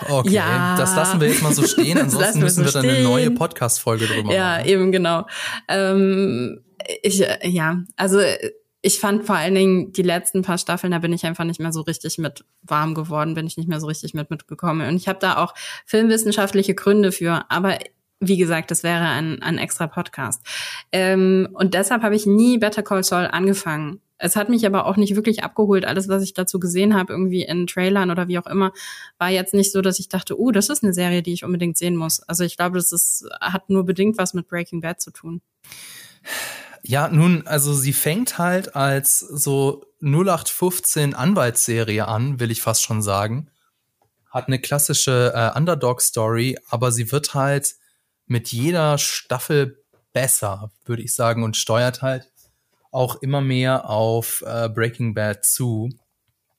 Okay, 0.08 0.30
ja. 0.30 0.76
das 0.78 0.96
lassen 0.96 1.20
wir 1.22 1.28
jetzt 1.28 1.42
mal 1.42 1.54
so 1.54 1.64
stehen. 1.64 1.98
Ansonsten 2.02 2.40
müssen 2.40 2.66
wir 2.66 2.72
dann 2.72 2.88
eine 2.88 3.04
neue 3.04 3.32
Podcast-Folge 3.32 4.08
drüber 4.08 4.34
ja, 4.34 4.58
machen. 4.58 4.66
Ja, 4.66 4.66
eben 4.66 4.92
genau. 4.92 5.26
Ähm, 5.68 6.62
ich, 7.02 7.26
ja, 7.44 7.84
also 7.96 8.20
ich 8.82 9.00
fand 9.00 9.26
vor 9.26 9.36
allen 9.36 9.56
Dingen 9.56 9.92
die 9.92 10.04
letzten 10.04 10.44
paar 10.44 10.58
Staffeln, 10.58 10.92
da 10.92 11.00
bin 11.00 11.12
ich 11.12 11.26
einfach 11.26 11.44
nicht 11.44 11.60
mehr 11.60 11.74
so 11.74 11.82
richtig 11.82 12.18
mit 12.18 12.46
warm 12.62 12.94
geworden, 12.94 13.34
bin 13.34 13.48
ich 13.48 13.58
nicht 13.58 13.68
mehr 13.68 13.80
so 13.80 13.88
richtig 13.88 14.14
mit 14.14 14.30
mitgekommen. 14.30 14.88
Und 14.88 14.96
ich 14.96 15.08
habe 15.08 15.20
da 15.20 15.38
auch 15.38 15.54
filmwissenschaftliche 15.86 16.76
Gründe 16.76 17.12
für, 17.12 17.46
aber 17.50 17.80
wie 18.20 18.38
gesagt, 18.38 18.72
das 18.72 18.84
wäre 18.84 19.06
ein, 19.06 19.42
ein 19.42 19.58
extra 19.58 19.88
Podcast. 19.88 20.42
Ähm, 20.92 21.50
und 21.54 21.74
deshalb 21.74 22.02
habe 22.04 22.16
ich 22.16 22.26
nie 22.26 22.58
Better 22.58 22.84
Call 22.84 23.04
Saul 23.04 23.28
angefangen. 23.28 24.02
Es 24.20 24.36
hat 24.36 24.50
mich 24.50 24.66
aber 24.66 24.86
auch 24.86 24.98
nicht 24.98 25.16
wirklich 25.16 25.44
abgeholt. 25.44 25.86
Alles, 25.86 26.08
was 26.08 26.24
ich 26.24 26.34
dazu 26.34 26.60
gesehen 26.60 26.96
habe, 26.96 27.14
irgendwie 27.14 27.44
in 27.44 27.68
Trailern 27.68 28.10
oder 28.10 28.28
wie 28.28 28.40
auch 28.40 28.48
immer, 28.48 28.72
war 29.20 29.30
jetzt 29.30 29.54
nicht 29.54 29.72
so, 29.72 29.82
dass 29.82 30.00
ich 30.00 30.10
dachte, 30.10 30.40
uh, 30.40 30.52
das 30.52 30.70
ist 30.70 30.84
eine 30.84 30.94
Serie, 30.94 31.22
die 31.22 31.34
ich 31.34 31.44
unbedingt 31.44 31.78
sehen 31.78 31.96
muss. 31.96 32.22
Also 32.22 32.44
ich 32.44 32.58
glaube, 32.58 32.78
das 32.78 32.92
ist, 32.92 33.28
hat 33.40 33.70
nur 33.70 33.86
bedingt 33.86 34.18
was 34.18 34.34
mit 34.34 34.48
Breaking 34.48 34.82
Bad 34.82 35.02
zu 35.02 35.12
tun. 35.12 35.42
Ja, 36.84 37.10
nun, 37.10 37.46
also 37.46 37.74
sie 37.74 37.94
fängt 37.94 38.38
halt 38.38 38.76
als 38.76 39.20
so 39.20 39.86
0815 40.02 41.14
Anwaltsserie 41.14 42.08
an, 42.08 42.40
will 42.40 42.52
ich 42.52 42.62
fast 42.62 42.84
schon 42.84 43.02
sagen. 43.02 43.50
Hat 44.30 44.48
eine 44.48 44.60
klassische 44.60 45.34
äh, 45.36 45.58
Underdog-Story, 45.58 46.58
aber 46.70 46.92
sie 46.92 47.12
wird 47.12 47.34
halt 47.34 47.76
mit 48.26 48.52
jeder 48.52 48.98
Staffel 48.98 49.84
besser, 50.14 50.72
würde 50.86 51.02
ich 51.02 51.14
sagen, 51.14 51.44
und 51.44 51.58
steuert 51.58 52.02
halt 52.02 52.32
auch 52.92 53.22
immer 53.22 53.42
mehr 53.42 53.90
auf 53.90 54.44
äh, 54.46 54.70
Breaking 54.70 55.14
Bad 55.14 55.46
zu. 55.46 55.90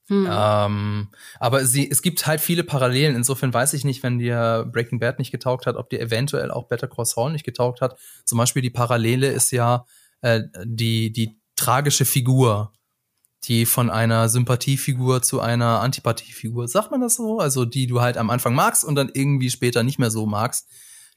Hm. 0.09 0.27
Ähm, 0.31 1.09
aber 1.39 1.67
sie, 1.67 1.91
es 1.91 2.01
gibt 2.01 2.27
halt 2.27 2.41
viele 2.41 2.65
Parallelen. 2.65 3.15
Insofern 3.15 3.53
weiß 3.53 3.75
ich 3.75 3.85
nicht, 3.85 4.03
wenn 4.03 4.19
dir 4.19 4.69
Breaking 4.73 4.99
Bad 4.99 5.19
nicht 5.19 5.31
getaugt 5.31 5.67
hat, 5.67 5.77
ob 5.77 5.91
dir 5.91 6.01
eventuell 6.01 6.51
auch 6.51 6.67
Better 6.69 6.89
Cross 6.89 7.17
Hall 7.17 7.33
nicht 7.33 7.45
getaugt 7.45 7.81
hat. 7.81 7.99
Zum 8.25 8.39
Beispiel 8.39 8.63
die 8.63 8.71
Parallele 8.71 9.29
ist 9.29 9.51
ja 9.51 9.85
äh, 10.23 10.43
die, 10.65 11.13
die 11.13 11.39
tragische 11.57 12.07
Figur, 12.07 12.73
die 13.45 13.67
von 13.67 13.91
einer 13.91 14.29
Sympathiefigur 14.29 15.23
zu 15.23 15.41
einer 15.41 15.81
Antipathiefigur, 15.81 16.69
sagt 16.69 16.91
man 16.91 17.01
das 17.01 17.17
so? 17.17 17.39
Also 17.39 17.65
die 17.65 17.87
du 17.87 18.01
halt 18.01 18.17
am 18.17 18.31
Anfang 18.31 18.55
magst 18.55 18.85
und 18.85 18.95
dann 18.95 19.11
irgendwie 19.13 19.51
später 19.51 19.83
nicht 19.83 19.99
mehr 19.99 20.11
so 20.11 20.27
magst. 20.27 20.69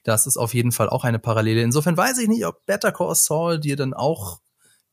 Das 0.04 0.28
ist 0.28 0.38
auf 0.38 0.54
jeden 0.54 0.72
Fall 0.72 0.90
auch 0.90 1.04
eine 1.04 1.20
Parallele. 1.20 1.62
Insofern 1.62 1.96
weiß 1.96 2.18
ich 2.18 2.28
nicht, 2.28 2.46
ob 2.46 2.66
Better 2.66 2.92
Call 2.92 3.16
Saul 3.16 3.60
dir 3.60 3.76
dann 3.76 3.94
auch 3.94 4.40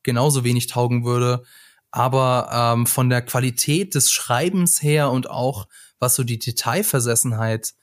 genauso 0.02 0.44
wenig 0.44 0.66
taugen 0.66 1.04
würde. 1.04 1.42
Aber 1.90 2.50
ähm, 2.52 2.86
von 2.86 3.08
der 3.08 3.22
Qualität 3.22 3.94
des 3.94 4.12
Schreibens 4.12 4.82
her 4.82 5.10
und 5.10 5.30
auch 5.30 5.66
was 5.98 6.14
so 6.14 6.24
die 6.24 6.38
Detailversessenheit 6.38 7.74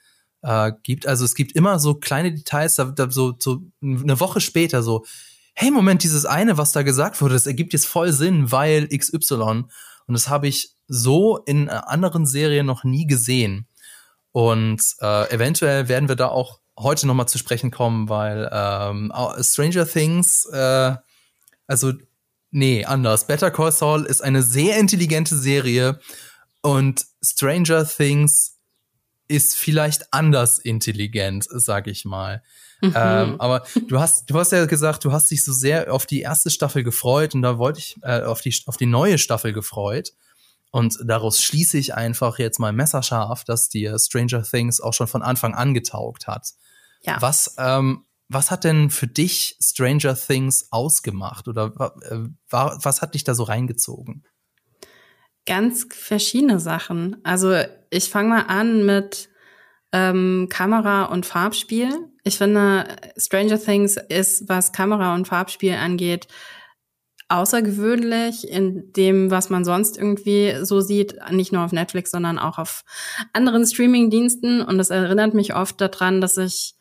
äh, 0.44 0.72
gibt, 0.84 1.08
also 1.08 1.26
es 1.26 1.36
gibt 1.36 1.54
immer 1.54 1.80
so 1.80 1.96
kleine 1.96 2.34
Details, 2.34 2.76
da, 2.76 2.86
da 2.86 3.10
so, 3.10 3.34
so 3.40 3.62
eine 3.82 4.20
Woche 4.20 4.42
später 4.42 4.84
so, 4.84 5.06
hey 5.56 5.72
Moment, 5.72 6.04
dieses 6.04 6.26
eine, 6.26 6.58
was 6.58 6.72
da 6.72 6.84
gesagt 6.84 7.22
wurde, 7.22 7.34
das 7.34 7.48
ergibt 7.48 7.74
jetzt 7.74 7.88
voll 7.88 8.12
Sinn, 8.12 8.52
weil 8.52 8.88
XY. 8.88 9.64
Und 10.08 10.14
das 10.14 10.30
habe 10.30 10.48
ich 10.48 10.76
so 10.88 11.38
in 11.38 11.70
anderen 11.70 12.26
Serien 12.26 12.66
noch 12.66 12.84
nie 12.84 13.08
gesehen. 13.08 13.68
Und 14.32 14.82
äh, 15.00 15.34
eventuell 15.34 15.88
werden 15.88 16.10
wir 16.10 16.16
da 16.16 16.28
auch 16.28 16.60
heute 16.78 17.08
noch 17.08 17.14
mal 17.14 17.28
zu 17.28 17.38
sprechen 17.38 17.72
kommen, 17.72 18.10
weil 18.10 18.50
ähm, 18.52 19.12
Stranger 19.40 19.88
Things, 19.88 20.46
äh, 20.46 20.96
also 21.68 21.94
nee, 22.52 22.86
anders. 22.86 23.28
Better 23.28 23.52
Call 23.52 23.72
Saul 23.72 24.06
ist 24.06 24.22
eine 24.22 24.44
sehr 24.44 24.78
intelligente 24.80 25.38
Serie 25.38 26.00
und 26.62 27.06
Stranger 27.22 27.88
Things 27.88 28.58
ist 29.28 29.56
vielleicht 29.56 30.14
anders 30.14 30.60
intelligent, 30.60 31.48
sag 31.50 31.88
ich 31.88 32.06
mal. 32.06 32.44
Mhm. 32.82 32.94
Ähm, 32.96 33.42
aber 33.42 33.66
du 33.88 34.00
hast, 34.00 34.30
du 34.30 34.38
hast 34.38 34.52
ja 34.52 34.66
gesagt, 34.66 35.04
du 35.06 35.12
hast 35.12 35.32
dich 35.32 35.44
so 35.44 35.54
sehr 35.54 35.92
auf 35.94 36.06
die 36.06 36.22
erste 36.22 36.50
Staffel 36.50 36.84
gefreut 36.84 37.34
und 37.34 37.42
da 37.42 37.58
wollte 37.58 37.80
ich 37.80 37.98
äh, 38.04 38.22
auf 38.22 38.42
die 38.42 38.54
auf 38.68 38.78
die 38.78 38.86
neue 38.86 39.18
Staffel 39.18 39.54
gefreut. 39.54 40.12
Und 40.72 40.98
daraus 41.06 41.42
schließe 41.42 41.78
ich 41.78 41.94
einfach 41.96 42.38
jetzt 42.38 42.60
mal 42.60 42.74
messerscharf, 42.74 43.46
dass 43.46 43.70
dir 43.70 43.98
Stranger 43.98 44.44
Things 44.44 44.82
auch 44.82 44.94
schon 44.94 45.08
von 45.08 45.22
Anfang 45.22 45.54
an 45.54 45.74
getaugt 45.74 46.28
hat. 46.28 46.50
Ja. 47.02 47.22
Was, 47.22 47.56
ähm, 47.58 48.04
was 48.28 48.52
hat 48.52 48.64
denn 48.64 48.90
für 48.90 49.08
dich 49.08 49.58
Stranger 49.62 50.16
Things 50.16 50.68
ausgemacht 50.72 51.48
oder 51.48 51.74
äh, 52.02 52.30
war, 52.50 52.80
was 52.84 53.02
hat 53.02 53.14
dich 53.14 53.24
da 53.24 53.36
so 53.36 53.44
reingezogen? 53.44 54.24
Ganz 55.46 55.86
verschiedene 55.92 56.60
Sachen. 56.60 57.18
Also 57.24 57.56
ich 57.92 58.10
fange 58.10 58.30
mal 58.30 58.42
an 58.48 58.86
mit 58.86 59.30
ähm, 59.92 60.48
Kamera 60.50 61.06
und 61.06 61.26
Farbspiel. 61.26 61.90
Ich 62.24 62.38
finde, 62.38 62.88
Stranger 63.18 63.60
Things 63.60 63.98
ist, 64.10 64.50
was 64.50 64.72
Kamera 64.72 65.14
und 65.14 65.28
Farbspiel 65.28 65.74
angeht, 65.74 66.28
außergewöhnlich 67.28 68.48
in 68.50 68.92
dem, 68.94 69.32
was 69.32 69.50
man 69.50 69.66
sonst 69.66 69.98
irgendwie 69.98 70.56
so 70.64 70.82
sieht, 70.82 71.16
nicht 71.32 71.52
nur 71.52 71.64
auf 71.64 71.72
Netflix, 71.72 72.12
sondern 72.12 72.40
auch 72.40 72.58
auf 72.58 72.84
anderen 73.34 73.66
Streaming-Diensten. 73.66 74.62
Und 74.62 74.78
das 74.78 74.90
erinnert 74.90 75.34
mich 75.34 75.56
oft 75.56 75.80
daran, 75.80 76.22
dass 76.22 76.38
ich 76.38 76.75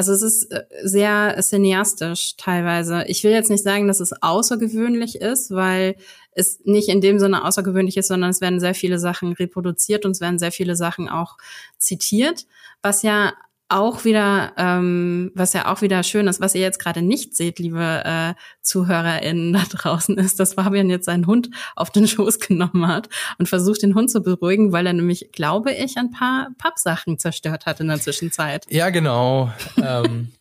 also 0.00 0.14
es 0.14 0.22
ist 0.22 0.50
äh, 0.50 0.64
sehr 0.82 1.36
cineastisch 1.42 2.34
teilweise. 2.38 3.04
Ich 3.06 3.22
will 3.22 3.32
jetzt 3.32 3.50
nicht 3.50 3.62
sagen, 3.62 3.86
dass 3.86 4.00
es 4.00 4.14
außergewöhnlich 4.22 5.16
ist, 5.16 5.50
weil 5.50 5.94
es 6.32 6.60
nicht 6.64 6.88
in 6.88 7.02
dem 7.02 7.18
Sinne 7.18 7.44
außergewöhnlich 7.44 7.98
ist, 7.98 8.08
sondern 8.08 8.30
es 8.30 8.40
werden 8.40 8.60
sehr 8.60 8.72
viele 8.72 8.98
Sachen 8.98 9.34
reproduziert 9.34 10.06
und 10.06 10.12
es 10.12 10.22
werden 10.22 10.38
sehr 10.38 10.52
viele 10.52 10.74
Sachen 10.74 11.10
auch 11.10 11.36
zitiert, 11.76 12.46
was 12.80 13.02
ja 13.02 13.34
auch 13.70 14.04
wieder, 14.04 14.52
ähm, 14.56 15.30
was 15.34 15.52
ja 15.52 15.72
auch 15.72 15.80
wieder 15.80 16.02
schön 16.02 16.26
ist, 16.26 16.40
was 16.40 16.54
ihr 16.54 16.60
jetzt 16.60 16.78
gerade 16.78 17.02
nicht 17.02 17.36
seht, 17.36 17.58
liebe 17.58 18.02
äh, 18.04 18.34
ZuhörerInnen 18.62 19.52
da 19.52 19.62
draußen, 19.70 20.18
ist, 20.18 20.40
dass 20.40 20.54
Fabian 20.54 20.90
jetzt 20.90 21.06
seinen 21.06 21.26
Hund 21.26 21.50
auf 21.76 21.90
den 21.90 22.06
Schoß 22.08 22.40
genommen 22.40 22.86
hat 22.86 23.08
und 23.38 23.48
versucht, 23.48 23.82
den 23.82 23.94
Hund 23.94 24.10
zu 24.10 24.22
beruhigen, 24.22 24.72
weil 24.72 24.86
er 24.86 24.92
nämlich, 24.92 25.30
glaube 25.32 25.72
ich, 25.72 25.96
ein 25.96 26.10
paar 26.10 26.48
Pappsachen 26.58 27.18
zerstört 27.18 27.66
hat 27.66 27.80
in 27.80 27.88
der 27.88 28.00
Zwischenzeit. 28.00 28.66
Ja, 28.68 28.90
genau. 28.90 29.52
ähm, 29.76 30.32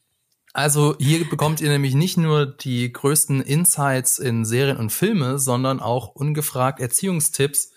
also 0.53 0.95
hier 0.99 1.29
bekommt 1.29 1.61
ihr 1.61 1.69
nämlich 1.69 1.93
nicht 1.93 2.17
nur 2.17 2.45
die 2.45 2.91
größten 2.91 3.41
Insights 3.41 4.17
in 4.17 4.45
Serien 4.45 4.77
und 4.77 4.91
Filme, 4.91 5.37
sondern 5.37 5.79
auch 5.79 6.09
ungefragt 6.15 6.79
Erziehungstipps, 6.79 7.71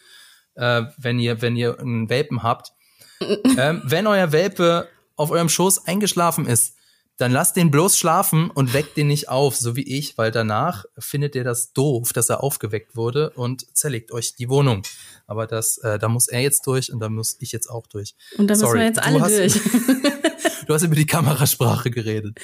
äh, 0.54 0.84
wenn 0.96 1.18
ihr, 1.18 1.42
wenn 1.42 1.56
ihr 1.56 1.78
einen 1.78 2.08
Welpen 2.08 2.42
habt. 2.42 2.72
ähm, 3.58 3.82
wenn 3.84 4.06
euer 4.06 4.32
Welpe 4.32 4.88
auf 5.16 5.30
eurem 5.30 5.48
Schoß 5.48 5.86
eingeschlafen 5.86 6.46
ist, 6.46 6.74
dann 7.18 7.30
lasst 7.30 7.56
den 7.56 7.70
bloß 7.70 7.98
schlafen 7.98 8.50
und 8.50 8.72
weckt 8.74 8.96
den 8.96 9.06
nicht 9.06 9.28
auf, 9.28 9.54
so 9.54 9.76
wie 9.76 9.82
ich, 9.82 10.16
weil 10.18 10.30
danach 10.30 10.84
findet 10.98 11.34
ihr 11.34 11.44
das 11.44 11.72
doof, 11.72 12.12
dass 12.12 12.30
er 12.30 12.42
aufgeweckt 12.42 12.96
wurde 12.96 13.30
und 13.30 13.76
zerlegt 13.76 14.12
euch 14.12 14.34
die 14.34 14.48
Wohnung. 14.48 14.82
Aber 15.26 15.46
das, 15.46 15.78
äh, 15.78 15.98
da 15.98 16.08
muss 16.08 16.28
er 16.28 16.40
jetzt 16.40 16.66
durch 16.66 16.92
und 16.92 17.00
da 17.00 17.08
muss 17.08 17.36
ich 17.40 17.52
jetzt 17.52 17.68
auch 17.68 17.86
durch. 17.86 18.14
Und 18.38 18.48
da 18.48 18.54
müssen 18.54 18.72
wir 18.72 18.84
jetzt 18.84 19.02
alle 19.02 19.20
hast, 19.20 19.36
durch. 19.36 19.52
du 20.66 20.74
hast 20.74 20.82
über 20.82 20.96
die 20.96 21.06
Kamerasprache 21.06 21.90
geredet. 21.90 22.38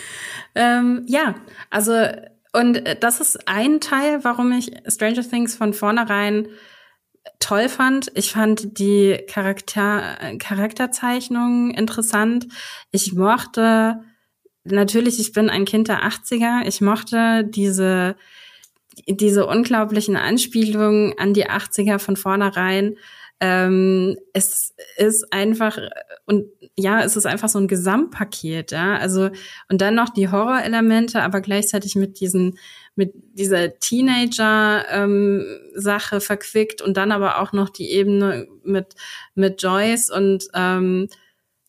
Ähm, 0.54 1.04
ja, 1.08 1.34
also 1.70 1.94
und 2.52 2.82
das 3.00 3.20
ist 3.20 3.48
ein 3.48 3.80
Teil, 3.80 4.22
warum 4.22 4.52
ich 4.52 4.72
Stranger 4.86 5.28
Things 5.28 5.54
von 5.54 5.74
vornherein 5.74 6.48
toll 7.38 7.68
fand. 7.68 8.10
Ich 8.14 8.32
fand 8.32 8.78
die 8.78 9.18
Charakter 9.28 10.16
Charakterzeichnung 10.38 11.70
interessant. 11.72 12.48
Ich 12.90 13.12
mochte 13.14 14.00
natürlich, 14.64 15.20
ich 15.20 15.32
bin 15.32 15.50
ein 15.50 15.64
Kind 15.64 15.88
der 15.88 16.04
80er. 16.04 16.66
Ich 16.66 16.80
mochte 16.80 17.44
diese 17.44 18.16
diese 19.06 19.46
unglaublichen 19.46 20.16
Anspielungen 20.16 21.14
an 21.18 21.32
die 21.32 21.48
80er 21.48 21.98
von 21.98 22.16
vornherein. 22.16 22.96
Ähm, 23.40 24.16
es 24.32 24.74
ist 24.96 25.32
einfach 25.32 25.78
und 26.26 26.46
ja, 26.76 27.04
es 27.04 27.16
ist 27.16 27.26
einfach 27.26 27.48
so 27.48 27.60
ein 27.60 27.68
Gesamtpaket, 27.68 28.72
ja. 28.72 28.96
Also 28.96 29.30
und 29.68 29.80
dann 29.80 29.94
noch 29.94 30.08
die 30.08 30.28
Horrorelemente, 30.28 31.22
aber 31.22 31.40
gleichzeitig 31.40 31.94
mit 31.94 32.18
diesen 32.20 32.58
mit 32.98 33.14
dieser 33.14 33.78
Teenager-Sache 33.78 36.16
ähm, 36.16 36.20
verquickt 36.20 36.82
und 36.82 36.96
dann 36.96 37.12
aber 37.12 37.40
auch 37.40 37.52
noch 37.52 37.68
die 37.68 37.92
Ebene 37.92 38.48
mit, 38.64 38.96
mit 39.36 39.62
Joyce 39.62 40.10
und 40.10 40.48
ähm, 40.52 41.08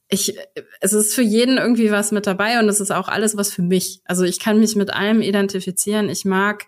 ich, 0.09 0.35
es 0.79 0.93
ist 0.93 1.13
für 1.13 1.21
jeden 1.21 1.59
irgendwie 1.59 1.91
was 1.91 2.11
mit 2.11 2.25
dabei 2.25 2.59
und 2.59 2.67
es 2.67 2.79
ist 2.79 2.89
auch 2.89 3.09
alles 3.09 3.37
was 3.37 3.53
für 3.53 3.61
mich. 3.61 4.01
Also 4.05 4.23
ich 4.23 4.39
kann 4.39 4.59
mich 4.59 4.75
mit 4.75 4.91
allem 4.91 5.21
identifizieren. 5.21 6.09
Ich 6.09 6.25
mag 6.25 6.65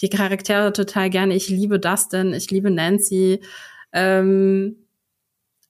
die 0.00 0.10
Charaktere 0.10 0.72
total 0.72 1.08
gerne. 1.08 1.36
Ich 1.36 1.48
liebe 1.48 1.78
Dustin, 1.78 2.34
ich 2.34 2.50
liebe 2.50 2.72
Nancy. 2.72 3.38
Ähm, 3.92 4.78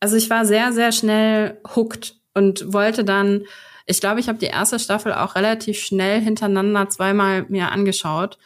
also 0.00 0.16
ich 0.16 0.30
war 0.30 0.46
sehr, 0.46 0.72
sehr 0.72 0.90
schnell 0.90 1.60
hooked 1.76 2.14
und 2.32 2.72
wollte 2.72 3.04
dann 3.04 3.44
ich 3.86 4.00
glaube, 4.00 4.20
ich 4.20 4.28
habe 4.28 4.38
die 4.38 4.46
erste 4.46 4.78
Staffel 4.78 5.12
auch 5.12 5.34
relativ 5.34 5.80
schnell 5.80 6.20
hintereinander 6.20 6.88
zweimal 6.88 7.46
mir 7.48 7.70
angeschaut, 7.72 8.38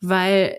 weil 0.00 0.56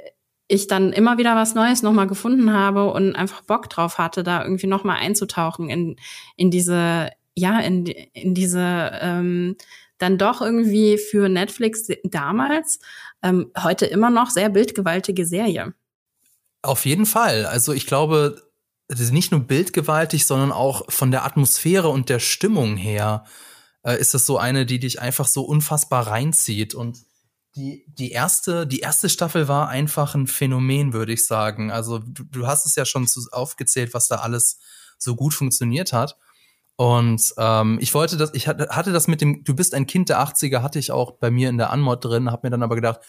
ich 0.48 0.67
dann 0.67 0.91
immer 0.91 1.17
wieder 1.17 1.36
was 1.36 1.53
Neues 1.53 1.83
nochmal 1.83 2.07
gefunden 2.07 2.51
habe 2.51 2.91
und 2.91 3.15
einfach 3.15 3.41
Bock 3.41 3.69
drauf 3.69 3.98
hatte, 3.98 4.24
da 4.24 4.43
irgendwie 4.43 4.67
nochmal 4.67 4.98
einzutauchen 4.98 5.69
in, 5.69 5.95
in 6.36 6.50
diese, 6.50 7.12
ja, 7.36 7.59
in, 7.59 7.86
in 7.86 8.33
diese 8.33 8.91
ähm, 9.01 9.55
dann 10.00 10.17
doch 10.17 10.41
irgendwie 10.41 10.98
für 10.98 11.29
Netflix 11.29 11.88
damals, 12.03 12.79
ähm, 13.21 13.51
heute 13.62 13.86
immer 13.86 14.09
noch 14.09 14.29
sehr 14.29 14.50
bildgewaltige 14.50 15.25
Serie. 15.25 15.74
Auf 16.62 16.86
jeden 16.86 17.05
Fall. 17.05 17.45
Also 17.45 17.74
ich 17.74 17.86
glaube, 17.86 18.41
nicht 18.89 19.31
nur 19.31 19.41
bildgewaltig, 19.41 20.25
sondern 20.25 20.51
auch 20.51 20.91
von 20.91 21.12
der 21.12 21.25
Atmosphäre 21.25 21.89
und 21.89 22.09
der 22.09 22.19
Stimmung 22.19 22.75
her 22.75 23.25
äh, 23.89 24.00
ist 24.00 24.13
das 24.13 24.25
so 24.25 24.38
eine, 24.38 24.65
die 24.65 24.79
dich 24.79 25.01
einfach 25.01 25.27
so 25.27 25.43
unfassbar 25.43 26.08
reinzieht. 26.08 26.75
Und 26.75 27.00
die, 27.55 27.86
die 27.88 28.12
erste, 28.12 28.67
die 28.67 28.79
erste 28.79 29.10
Staffel 29.10 29.48
war 29.48 29.69
einfach 29.69 30.15
ein 30.15 30.27
Phänomen, 30.27 30.93
würde 30.93 31.13
ich 31.13 31.25
sagen. 31.25 31.72
Also 31.72 32.00
du, 32.00 32.24
du 32.24 32.48
hast 32.48 32.65
es 32.65 32.75
ja 32.75 32.86
schon 32.86 33.08
zu, 33.08 33.22
aufgezählt, 33.31 33.93
was 33.93 34.08
da 34.08 34.17
alles 34.17 34.60
so 34.98 35.15
gut 35.15 35.34
funktioniert 35.34 35.93
hat. 35.93 36.17
Und 36.75 37.34
ähm, 37.38 37.77
ich 37.81 37.93
wollte 37.93 38.15
das, 38.15 38.34
ich 38.34 38.48
hatte, 38.48 38.93
das 38.93 39.08
mit 39.08 39.19
dem, 39.19 39.43
du 39.43 39.53
bist 39.53 39.74
ein 39.74 39.86
Kind 39.86 40.10
der 40.10 40.22
80er, 40.22 40.62
hatte 40.62 40.79
ich 40.79 40.91
auch 40.91 41.13
bei 41.13 41.29
mir 41.29 41.50
in 41.50 41.58
der 41.58 41.72
Anmod 41.72 42.05
drin, 42.05 42.31
hab 42.31 42.43
mir 42.43 42.51
dann 42.51 42.63
aber 42.63 42.75
gedacht, 42.75 43.01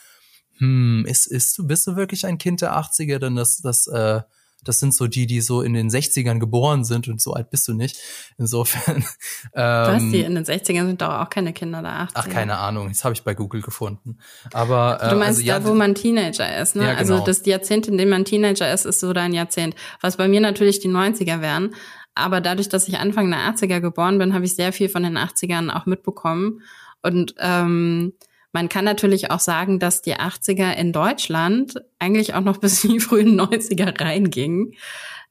hm, 0.59 1.05
ist, 1.07 1.27
ist 1.27 1.69
bist 1.69 1.87
du 1.87 1.95
wirklich 1.95 2.27
ein 2.27 2.39
Kind 2.39 2.63
der 2.63 2.77
80er? 2.77 3.19
Denn 3.19 3.37
das, 3.37 3.59
das, 3.59 3.87
äh, 3.87 4.23
Das 4.65 4.79
sind 4.79 4.95
so 4.95 5.07
die, 5.07 5.27
die 5.27 5.41
so 5.41 5.63
in 5.63 5.75
den 5.75 5.91
60ern 5.91 6.39
geboren 6.39 6.85
sind 6.85 7.09
und 7.09 7.21
so 7.21 7.33
alt 7.33 7.51
bist 7.51 7.67
du 7.69 7.75
nicht. 7.75 7.99
Insofern. 8.39 9.05
Ähm, 9.55 9.95
Was, 9.95 10.03
die 10.03 10.21
in 10.21 10.35
den 10.35 10.45
60ern 10.45 10.87
sind 10.87 11.01
doch 11.01 11.09
auch 11.09 11.31
keine 11.31 11.53
Kinder 11.53 11.83
da. 11.83 12.05
80er. 12.05 12.11
Ach, 12.15 12.29
keine 12.29 12.59
Ahnung. 12.59 12.89
Das 12.89 13.05
habe 13.05 13.15
ich 13.15 13.23
bei 13.23 13.35
Google 13.35 13.63
gefunden. 13.63 14.19
Aber 14.53 14.99
äh, 15.03 15.11
Du 15.11 15.17
meinst 15.17 15.39
also, 15.39 15.43
ja, 15.43 15.59
da, 15.59 15.67
wo 15.67 15.75
man 15.75 15.95
Teenager 15.95 16.59
ist, 16.59 16.77
ne? 16.77 16.85
Ja, 16.85 16.91
also 16.91 17.15
genau. 17.15 17.25
Also 17.25 17.27
das 17.27 17.47
Jahrzehnt, 17.47 17.89
in 17.89 17.97
dem 17.97 18.11
man 18.11 18.25
Teenager 18.25 18.73
ist, 18.73 18.85
ist 18.85 19.01
so 19.01 19.13
dein 19.13 19.33
Jahrzehnt. 19.33 19.75
Was 20.01 20.19
bei 20.19 20.29
mir 20.29 20.41
natürlich 20.41 20.79
die 20.81 20.89
90er 20.89 21.41
wären. 21.41 21.75
Aber 22.15 22.41
dadurch, 22.41 22.69
dass 22.69 22.89
ich 22.89 22.99
Anfang 22.99 23.31
der 23.31 23.41
80er 23.41 23.81
geboren 23.81 24.19
bin, 24.19 24.35
habe 24.35 24.45
ich 24.45 24.55
sehr 24.55 24.73
viel 24.73 24.89
von 24.89 25.03
den 25.03 25.17
80ern 25.17 25.71
auch 25.71 25.87
mitbekommen. 25.87 26.63
Und 27.03 27.35
ähm, 27.39 28.13
man 28.53 28.69
kann 28.69 28.85
natürlich 28.85 29.31
auch 29.31 29.41
sagen, 29.41 29.79
dass 29.79 30.03
die 30.03 30.17
80er 30.17 30.73
in 30.73 30.93
Deutschland 30.93 31.75
eigentlich 31.99 32.35
auch 32.35 32.41
noch 32.41 32.57
bis 32.61 32.85
in 32.85 32.93
die 32.93 33.01
frühen 33.01 33.41
90er 33.41 34.01
reingingen. 34.01 34.75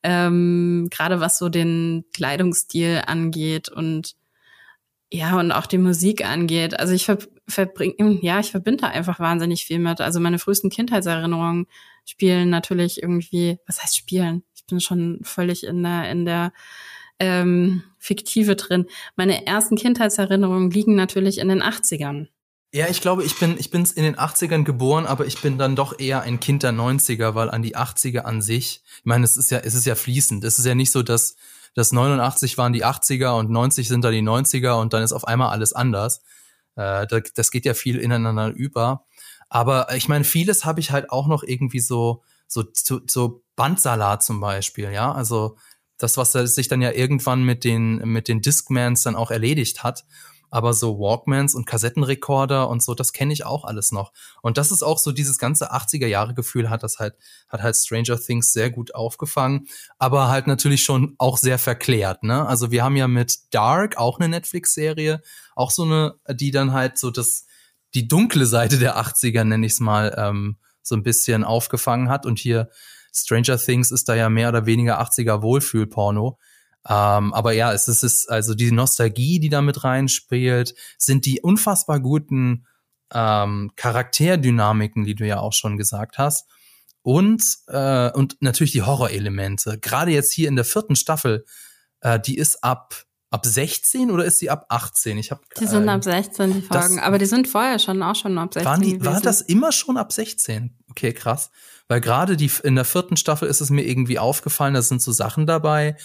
Ähm, 0.01 0.87
Gerade 0.91 1.19
was 1.19 1.37
so 1.37 1.49
den 1.49 2.05
Kleidungsstil 2.13 3.01
angeht 3.05 3.69
und 3.69 4.15
ja, 5.11 5.39
und 5.39 5.51
auch 5.51 5.65
die 5.65 5.79
Musik 5.79 6.23
angeht. 6.25 6.79
Also 6.79 6.93
ich 6.93 7.05
ver 7.05 7.17
verbringe, 7.47 8.19
ja, 8.21 8.39
ich 8.39 8.51
verbinde 8.51 8.87
einfach 8.87 9.19
wahnsinnig 9.19 9.65
viel 9.65 9.79
mit. 9.79 10.01
Also 10.01 10.19
meine 10.19 10.37
frühesten 10.37 10.69
Kindheitserinnerungen 10.69 11.65
spielen 12.05 12.49
natürlich 12.51 13.01
irgendwie, 13.01 13.57
was 13.65 13.81
heißt 13.81 13.97
spielen? 13.97 14.43
Ich 14.55 14.67
bin 14.67 14.79
schon 14.79 15.19
völlig 15.23 15.65
in 15.65 15.81
der, 15.81 16.11
in 16.11 16.25
der 16.25 16.53
ähm, 17.17 17.83
Fiktive 17.97 18.55
drin. 18.55 18.85
Meine 19.15 19.47
ersten 19.47 19.75
Kindheitserinnerungen 19.77 20.69
liegen 20.69 20.93
natürlich 20.93 21.39
in 21.39 21.49
den 21.49 21.63
80ern. 21.63 22.27
Ja, 22.71 22.87
ich 22.87 23.01
glaube, 23.01 23.23
ich 23.23 23.39
bin, 23.39 23.57
ich 23.57 23.71
bin 23.71 23.83
in 23.95 24.03
den 24.03 24.15
80ern 24.15 24.63
geboren, 24.63 25.07
aber 25.07 25.25
ich 25.25 25.41
bin 25.41 25.57
dann 25.57 25.75
doch 25.75 25.97
eher 25.97 26.21
ein 26.21 26.39
Kind 26.39 26.61
der 26.61 26.71
90er, 26.71 27.33
weil 27.33 27.49
an 27.49 27.63
die 27.63 27.75
80er 27.75 28.19
an 28.19 28.43
sich, 28.43 28.83
ich 28.99 29.05
meine, 29.05 29.25
es 29.25 29.37
ist 29.37 29.49
ja, 29.49 29.57
es 29.59 29.73
ist 29.73 29.87
ja 29.87 29.95
fließend. 29.95 30.43
Es 30.43 30.59
ist 30.59 30.65
ja 30.65 30.75
nicht 30.75 30.91
so, 30.91 31.01
dass, 31.01 31.35
dass 31.73 31.91
89 31.91 32.59
waren 32.59 32.71
die 32.71 32.85
80er 32.85 33.39
und 33.39 33.49
90 33.49 33.87
sind 33.87 34.03
da 34.03 34.11
die 34.11 34.21
90er 34.21 34.79
und 34.79 34.93
dann 34.93 35.01
ist 35.01 35.13
auf 35.13 35.27
einmal 35.27 35.49
alles 35.49 35.73
anders. 35.73 36.21
Äh, 36.75 37.07
das 37.33 37.49
geht 37.49 37.65
ja 37.65 37.73
viel 37.73 37.97
ineinander 37.97 38.49
über. 38.49 39.05
Aber 39.49 39.95
ich 39.95 40.07
meine, 40.07 40.23
vieles 40.23 40.63
habe 40.63 40.79
ich 40.79 40.91
halt 40.91 41.09
auch 41.09 41.27
noch 41.27 41.41
irgendwie 41.41 41.79
so, 41.79 42.21
so, 42.47 42.65
so, 42.73 43.01
so 43.07 43.41
Bandsalat 43.55 44.21
zum 44.21 44.41
Beispiel, 44.41 44.91
ja. 44.91 45.11
Also 45.11 45.57
das, 45.97 46.17
was 46.17 46.33
sich 46.33 46.67
dann 46.67 46.83
ja 46.83 46.91
irgendwann 46.91 47.43
mit 47.43 47.63
den, 47.63 47.97
mit 48.07 48.27
den 48.27 48.41
Discmans 48.41 49.01
dann 49.01 49.15
auch 49.15 49.31
erledigt 49.31 49.83
hat 49.83 50.05
aber 50.49 50.73
so 50.73 50.99
Walkmans 50.99 51.55
und 51.55 51.65
Kassettenrekorder 51.65 52.69
und 52.69 52.83
so, 52.83 52.95
das 52.95 53.13
kenne 53.13 53.33
ich 53.33 53.45
auch 53.45 53.65
alles 53.65 53.91
noch. 53.91 54.11
Und 54.41 54.57
das 54.57 54.71
ist 54.71 54.83
auch 54.83 54.97
so 54.97 55.11
dieses 55.11 55.37
ganze 55.37 55.73
80er 55.73 56.07
Jahre 56.07 56.33
Gefühl 56.33 56.69
hat 56.69 56.83
das 56.83 56.99
halt, 56.99 57.15
hat 57.47 57.61
halt 57.61 57.75
Stranger 57.75 58.19
Things 58.19 58.51
sehr 58.51 58.69
gut 58.69 58.95
aufgefangen, 58.95 59.67
aber 59.97 60.29
halt 60.29 60.47
natürlich 60.47 60.83
schon 60.83 61.15
auch 61.17 61.37
sehr 61.37 61.59
verklärt, 61.59 62.23
ne? 62.23 62.45
Also 62.47 62.71
wir 62.71 62.83
haben 62.83 62.95
ja 62.95 63.07
mit 63.07 63.53
Dark 63.53 63.97
auch 63.97 64.19
eine 64.19 64.29
Netflix-Serie, 64.29 65.21
auch 65.55 65.71
so 65.71 65.83
eine, 65.83 66.15
die 66.29 66.51
dann 66.51 66.73
halt 66.73 66.97
so 66.97 67.11
das, 67.11 67.45
die 67.93 68.07
dunkle 68.07 68.45
Seite 68.45 68.77
der 68.77 68.97
80er, 68.97 69.43
nenne 69.43 69.65
ich 69.65 69.73
es 69.73 69.79
mal, 69.79 70.15
ähm, 70.17 70.57
so 70.81 70.95
ein 70.95 71.03
bisschen 71.03 71.43
aufgefangen 71.43 72.09
hat. 72.09 72.25
Und 72.25 72.39
hier 72.39 72.69
Stranger 73.13 73.57
Things 73.57 73.91
ist 73.91 74.09
da 74.09 74.15
ja 74.15 74.29
mehr 74.29 74.49
oder 74.49 74.65
weniger 74.65 75.01
80er 75.01 75.41
Wohlfühlporno. 75.41 76.37
Ähm, 76.87 77.33
aber 77.33 77.51
ja, 77.53 77.73
es 77.73 77.87
ist, 77.87 78.03
es 78.03 78.13
ist 78.13 78.29
also 78.29 78.55
die 78.55 78.71
Nostalgie, 78.71 79.39
die 79.39 79.49
da 79.49 79.61
mit 79.61 79.83
reinspielt, 79.83 80.75
sind 80.97 81.25
die 81.25 81.41
unfassbar 81.41 81.99
guten 81.99 82.65
ähm, 83.13 83.71
Charakterdynamiken, 83.75 85.03
die 85.03 85.15
du 85.15 85.25
ja 85.25 85.39
auch 85.39 85.53
schon 85.53 85.77
gesagt 85.77 86.17
hast. 86.17 86.47
Und, 87.01 87.43
äh, 87.67 88.11
und 88.11 88.37
natürlich 88.41 88.71
die 88.71 88.83
Horrorelemente. 88.83 89.79
Gerade 89.79 90.11
jetzt 90.11 90.33
hier 90.33 90.47
in 90.47 90.55
der 90.55 90.65
vierten 90.65 90.95
Staffel, 90.95 91.45
äh, 92.01 92.19
die 92.19 92.37
ist 92.37 92.63
ab 92.63 93.05
ab 93.31 93.45
16 93.45 94.09
oder 94.11 94.25
ist 94.25 94.39
sie 94.39 94.49
ab 94.49 94.65
18? 94.69 95.17
Ich 95.17 95.31
habe 95.31 95.41
Die 95.59 95.67
sind 95.67 95.87
äh, 95.87 95.91
ab 95.91 96.03
16 96.03 96.53
die 96.53 96.61
Folgen, 96.61 96.95
das, 96.95 97.05
aber 97.05 97.17
die 97.17 97.25
sind 97.25 97.47
vorher 97.47 97.79
schon 97.79 98.01
auch 98.01 98.15
schon 98.15 98.37
ab 98.37 98.53
16. 98.53 98.65
Waren 98.65 98.81
die, 98.81 99.05
war 99.05 99.21
das 99.21 99.41
immer 99.41 99.71
schon 99.71 99.97
ab 99.97 100.11
16? 100.11 100.75
Okay, 100.89 101.13
krass. 101.13 101.51
Weil 101.87 102.01
gerade 102.01 102.37
die 102.37 102.51
in 102.63 102.75
der 102.75 102.85
vierten 102.85 103.17
Staffel 103.17 103.47
ist 103.47 103.61
es 103.61 103.69
mir 103.69 103.83
irgendwie 103.83 104.19
aufgefallen, 104.19 104.73
da 104.73 104.81
sind 104.81 105.01
so 105.01 105.11
Sachen 105.11 105.45
dabei 105.45 105.95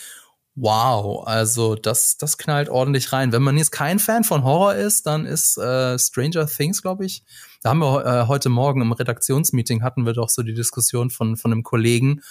Wow, 0.57 1.27
also 1.27 1.75
das, 1.75 2.17
das 2.17 2.39
knallt 2.39 2.69
ordentlich 2.69 3.13
rein. 3.13 3.33
Wenn 3.33 3.43
man 3.43 3.59
jetzt 3.59 3.73
kein 3.73 3.99
Fan 3.99 4.23
von 4.23 4.45
Horror 4.45 4.77
ist, 4.77 5.05
dann 5.05 5.27
ist 5.27 5.59
äh, 5.59 5.99
Stranger 5.99 6.47
Things, 6.47 6.81
glaube 6.81 7.05
ich. 7.05 7.25
Da 7.63 7.71
haben 7.71 7.81
wir 7.81 8.07
äh, 8.07 8.27
heute 8.29 8.51
Morgen 8.51 8.81
im 8.81 8.93
Redaktionsmeeting 8.93 9.83
hatten 9.83 10.07
wir 10.07 10.13
doch 10.13 10.29
so 10.29 10.43
die 10.43 10.55
Diskussion 10.55 11.11
von 11.11 11.37
von 11.37 11.51
einem 11.51 11.65
Kollegen, 11.65 12.23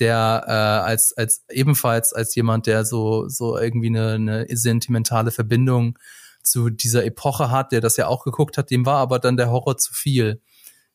der 0.00 0.44
äh, 0.48 0.50
als 0.50 1.16
als 1.16 1.44
ebenfalls 1.50 2.12
als 2.12 2.34
jemand, 2.34 2.66
der 2.66 2.84
so 2.84 3.28
so 3.28 3.56
irgendwie 3.56 3.88
eine, 3.88 4.14
eine 4.14 4.46
sentimentale 4.56 5.30
Verbindung 5.30 5.98
zu 6.42 6.70
dieser 6.70 7.04
Epoche 7.04 7.52
hat, 7.52 7.70
der 7.70 7.80
das 7.80 7.96
ja 7.96 8.08
auch 8.08 8.24
geguckt 8.24 8.58
hat, 8.58 8.70
dem 8.70 8.86
war 8.86 8.98
aber 8.98 9.20
dann 9.20 9.36
der 9.36 9.50
Horror 9.50 9.76
zu 9.76 9.94
viel. 9.94 10.40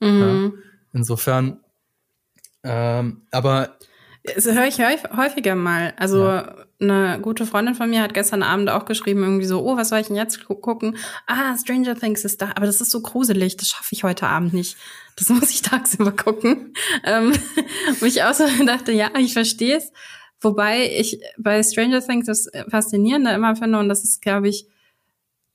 Mhm. 0.02 0.20
Ja, 0.20 0.62
insofern, 0.92 1.60
ähm, 2.64 3.22
aber 3.32 3.78
das 4.24 4.46
höre 4.46 4.68
ich 4.68 4.80
häufiger 4.80 5.56
mal. 5.56 5.94
Also 5.98 6.24
ja. 6.24 6.56
eine 6.80 7.20
gute 7.22 7.46
Freundin 7.46 7.76
von 7.76 7.90
mir 7.90 8.02
hat 8.02 8.14
gestern 8.14 8.42
Abend 8.42 8.70
auch 8.70 8.86
geschrieben, 8.86 9.22
irgendwie 9.22 9.46
so, 9.46 9.62
oh, 9.62 9.76
was 9.76 9.90
soll 9.90 10.00
ich 10.00 10.08
denn 10.08 10.16
jetzt 10.16 10.46
gucken? 10.46 10.98
Ah, 11.28 11.58
Stranger 11.58 11.96
Things 11.96 12.24
ist 12.24 12.42
da, 12.42 12.52
aber 12.56 12.66
das 12.66 12.80
ist 12.80 12.92
so 12.92 13.02
gruselig, 13.02 13.58
das 13.58 13.70
schaffe 13.70 13.90
ich 13.92 14.04
heute 14.04 14.28
Abend 14.28 14.54
nicht. 14.54 14.78
Das 15.18 15.30
muss 15.30 15.52
ich 15.52 15.62
tagsüber 15.62 16.14
gucken. 16.14 16.74
Ähm, 17.04 17.34
wo 18.00 18.06
ich 18.06 18.24
auch 18.24 18.34
so 18.34 18.46
dachte, 18.66 18.94
ja, 18.94 19.12
ich 19.18 19.34
verstehe 19.34 19.78
es. 19.78 19.92
Wobei 20.40 20.90
ich 20.98 21.20
bei 21.38 21.62
Stranger 21.62 22.06
Things 22.06 22.26
das 22.26 22.50
Faszinierende 22.70 23.32
immer 23.32 23.56
finde, 23.56 23.80
und 23.80 23.90
das 23.90 24.04
ist, 24.04 24.22
glaube 24.22 24.50
ich, 24.50 24.68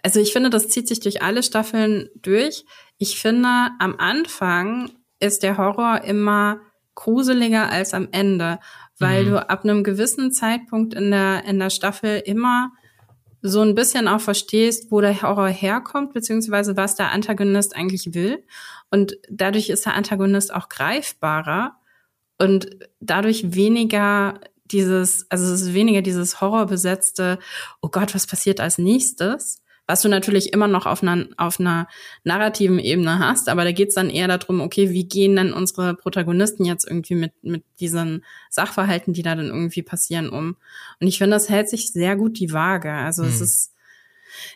also 0.03 0.21
ich 0.21 0.33
finde, 0.33 0.51
das 0.51 0.69
zieht 0.69 0.89
sich 0.89 1.01
durch 1.01 1.23
alle 1.23 1.43
Staffeln 1.43 2.09
durch. 2.17 2.65
Ich 2.99 3.21
finde, 3.21 3.49
am 3.79 3.97
Anfang 3.99 4.91
ist 5.21 5.43
der 5.43 5.59
Horror 5.59 6.03
immer 6.05 6.61
gruseliger 6.99 7.71
als 7.71 7.95
am 7.95 8.09
Ende, 8.11 8.59
weil 8.99 9.25
mhm. 9.25 9.31
du 9.31 9.49
ab 9.49 9.63
einem 9.63 9.85
gewissen 9.85 10.33
Zeitpunkt 10.33 10.95
in 10.95 11.13
der, 11.13 11.45
in 11.45 11.61
der 11.61 11.71
Staffel 11.71 12.21
immer 12.25 12.73
so 13.41 13.61
ein 13.61 13.77
bisschen 13.77 14.09
auch 14.09 14.21
verstehst, 14.21 14.91
wo 14.91 15.01
der 15.01 15.23
Horror 15.23 15.47
herkommt, 15.47 16.13
beziehungsweise 16.13 16.77
was 16.77 16.97
der 16.97 17.13
Antagonist 17.13 17.77
eigentlich 17.77 18.15
will. 18.15 18.45
Und 18.91 19.17
dadurch 19.31 19.71
ist 19.71 19.87
der 19.87 19.95
Antagonist 19.95 20.53
auch 20.53 20.69
greifbarer 20.69 21.77
und 22.37 22.69
dadurch 22.99 23.55
weniger 23.55 24.41
dieses, 24.65 25.25
also 25.31 25.55
es 25.55 25.63
ist 25.63 25.75
weniger 25.75 26.03
dieses 26.03 26.41
horrorbesetzte, 26.41 27.39
oh 27.81 27.91
Gott, 27.91 28.13
was 28.13 28.27
passiert 28.27 28.59
als 28.59 28.77
nächstes, 28.77 29.63
was 29.89 30.03
du 30.03 30.09
natürlich 30.09 30.53
immer 30.53 30.69
noch 30.69 30.85
auf 30.85 31.03
einer, 31.03 31.27
auf 31.39 31.59
einer 31.59 31.89
narrativen 32.23 32.79
Ebene 32.79 33.19
hast, 33.19 33.49
aber 33.49 33.65
da 33.65 33.73
geht's 33.73 33.95
dann 33.95 34.11
eher 34.11 34.29
darum, 34.29 34.61
okay, 34.61 34.91
wie 34.91 35.09
gehen 35.09 35.35
denn 35.35 35.55
unsere 35.55 35.95
Protagonisten 35.95 36.67
jetzt 36.67 36.87
irgendwie 36.87 37.15
mit, 37.15 37.33
mit 37.43 37.65
diesen 37.81 38.23
Sachverhalten, 38.51 39.15
die 39.15 39.23
da 39.23 39.35
dann 39.35 39.47
irgendwie 39.47 39.83
passieren, 39.83 40.29
um. 40.29 40.57
Und 41.01 41.07
ich 41.07 41.17
finde, 41.17 41.37
das 41.37 41.49
hält 41.49 41.71
sich 41.71 41.91
sehr 41.91 42.17
gut 42.17 42.39
die 42.39 42.53
Waage. 42.53 42.93
Also 42.93 43.23
hm. 43.23 43.31
es 43.31 43.41
ist 43.41 43.73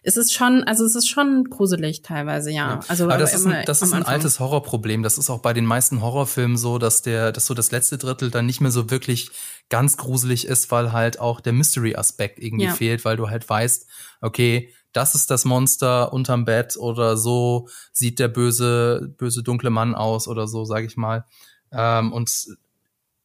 es 0.03 0.17
ist 0.17 0.33
schon, 0.33 0.65
also 0.65 0.85
es 0.85 0.95
ist 0.95 1.09
schon 1.09 1.45
gruselig 1.45 2.03
teilweise, 2.03 2.51
ja. 2.51 2.75
ja. 2.75 2.81
Also 2.89 3.05
aber 3.05 3.19
das 3.19 3.35
ist 3.35 3.47
ein, 3.47 3.65
das 3.65 3.83
ist 3.83 3.93
ein 3.93 4.05
altes 4.05 4.39
Horrorproblem. 4.39 5.03
Das 5.03 5.19
ist 5.19 5.31
auch 5.31 5.41
bei 5.41 5.55
den 5.55 5.65
meisten 5.65 6.03
Horrorfilmen 6.03 6.57
so, 6.57 6.79
dass 6.79 7.03
der, 7.03 7.33
dass 7.33 7.47
so 7.47 7.55
das 7.55 7.71
letzte 7.71 7.99
Drittel 7.99 8.31
dann 8.31 8.47
nicht 8.47 8.61
mehr 8.61 8.71
so 8.71 8.91
wirklich 8.91 9.31
ganz 9.71 9.97
gruselig 9.97 10.47
ist, 10.47 10.71
weil 10.71 10.93
halt 10.93 11.19
auch 11.19 11.41
der 11.41 11.53
Mystery-Aspekt 11.53 12.39
irgendwie 12.39 12.67
ja. 12.67 12.75
fehlt, 12.75 13.05
weil 13.05 13.17
du 13.17 13.31
halt 13.31 13.49
weißt, 13.49 13.87
okay, 14.21 14.71
das 14.93 15.15
ist 15.15 15.31
das 15.31 15.45
Monster 15.45 16.13
unterm 16.13 16.45
Bett 16.45 16.77
oder 16.77 17.17
so 17.17 17.69
sieht 17.93 18.19
der 18.19 18.29
böse, 18.29 19.15
böse 19.17 19.43
dunkle 19.43 19.71
Mann 19.71 19.95
aus 19.95 20.29
oder 20.29 20.47
so, 20.47 20.65
sage 20.65 20.87
ich 20.87 20.97
mal. 20.97 21.25
Ähm, 21.73 22.13
und 22.13 22.47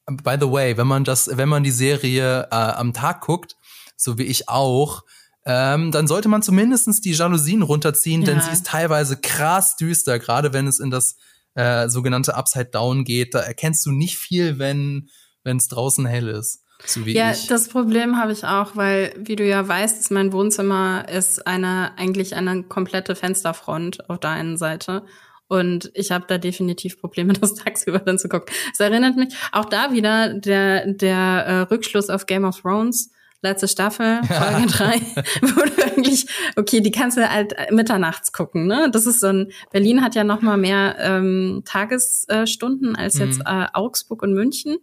by 0.05 0.37
the 0.39 0.51
way, 0.51 0.77
wenn 0.77 0.87
man 0.87 1.03
das, 1.03 1.29
wenn 1.35 1.49
man 1.49 1.63
die 1.63 1.71
Serie 1.71 2.47
äh, 2.51 2.55
am 2.55 2.93
Tag 2.93 3.21
guckt, 3.21 3.55
so 3.95 4.17
wie 4.17 4.23
ich 4.23 4.47
auch, 4.47 5.03
ähm, 5.45 5.91
dann 5.91 6.07
sollte 6.07 6.29
man 6.29 6.41
zumindestens 6.41 7.01
die 7.01 7.13
Jalousien 7.13 7.61
runterziehen, 7.61 8.21
ja. 8.21 8.27
denn 8.27 8.41
sie 8.41 8.51
ist 8.51 8.65
teilweise 8.65 9.17
krass 9.17 9.75
düster, 9.75 10.19
gerade 10.19 10.53
wenn 10.53 10.67
es 10.67 10.79
in 10.79 10.91
das 10.91 11.15
äh, 11.55 11.89
sogenannte 11.89 12.35
Upside 12.35 12.65
Down 12.65 13.03
geht. 13.03 13.33
Da 13.33 13.39
erkennst 13.39 13.85
du 13.85 13.91
nicht 13.91 14.17
viel, 14.17 14.59
wenn 14.59 15.09
wenn 15.47 15.57
es 15.57 15.69
draußen 15.69 16.05
hell 16.05 16.27
ist. 16.27 16.61
So 16.85 17.01
ja, 17.01 17.31
ich. 17.31 17.47
das 17.47 17.69
Problem 17.69 18.17
habe 18.17 18.31
ich 18.31 18.43
auch, 18.43 18.75
weil, 18.75 19.13
wie 19.17 19.35
du 19.35 19.45
ja 19.45 19.67
weißt, 19.67 19.99
ist 19.99 20.11
mein 20.11 20.31
Wohnzimmer 20.31 21.05
ist 21.09 21.47
eine 21.47 21.97
eigentlich 21.97 22.35
eine 22.35 22.63
komplette 22.63 23.15
Fensterfront 23.15 24.09
auf 24.09 24.19
der 24.19 24.31
einen 24.31 24.57
Seite. 24.57 25.03
Und 25.47 25.91
ich 25.93 26.11
habe 26.11 26.25
da 26.27 26.37
definitiv 26.37 26.99
Probleme, 26.99 27.33
das 27.33 27.55
tagsüber 27.55 27.99
dann 27.99 28.19
zu 28.19 28.29
gucken. 28.29 28.53
Es 28.71 28.79
erinnert 28.79 29.15
mich 29.15 29.33
auch 29.51 29.65
da 29.65 29.91
wieder 29.91 30.33
der, 30.33 30.87
der 30.87 31.17
äh, 31.17 31.59
Rückschluss 31.61 32.09
auf 32.09 32.25
Game 32.25 32.45
of 32.45 32.61
Thrones, 32.61 33.11
letzte 33.41 33.67
Staffel, 33.67 34.21
Folge 34.27 34.67
drei, 34.67 35.01
wo 35.41 35.61
du 35.61 35.83
eigentlich, 35.83 36.27
okay, 36.55 36.81
die 36.81 36.91
kannst 36.91 37.17
du 37.17 37.29
halt 37.29 37.55
mitternachts 37.71 38.31
gucken, 38.33 38.67
ne? 38.67 38.89
Das 38.91 39.05
ist 39.05 39.19
so 39.19 39.27
ein, 39.27 39.51
Berlin 39.71 40.03
hat 40.03 40.15
ja 40.15 40.23
noch 40.23 40.41
mal 40.41 40.57
mehr 40.57 40.95
ähm, 40.99 41.63
Tagesstunden 41.65 42.95
als 42.95 43.17
jetzt 43.17 43.39
mhm. 43.39 43.45
äh, 43.47 43.67
Augsburg 43.73 44.21
und 44.21 44.33
München. 44.33 44.77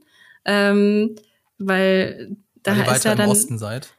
Ähm, 0.45 1.17
weil 1.67 2.37
da 2.63 2.73
weil 2.73 2.83
ist 2.83 2.89
weiter 2.89 3.11
ja 3.11 3.15
dann. 3.15 3.27
im 3.27 3.31
Osten 3.31 3.59
seid? 3.59 3.95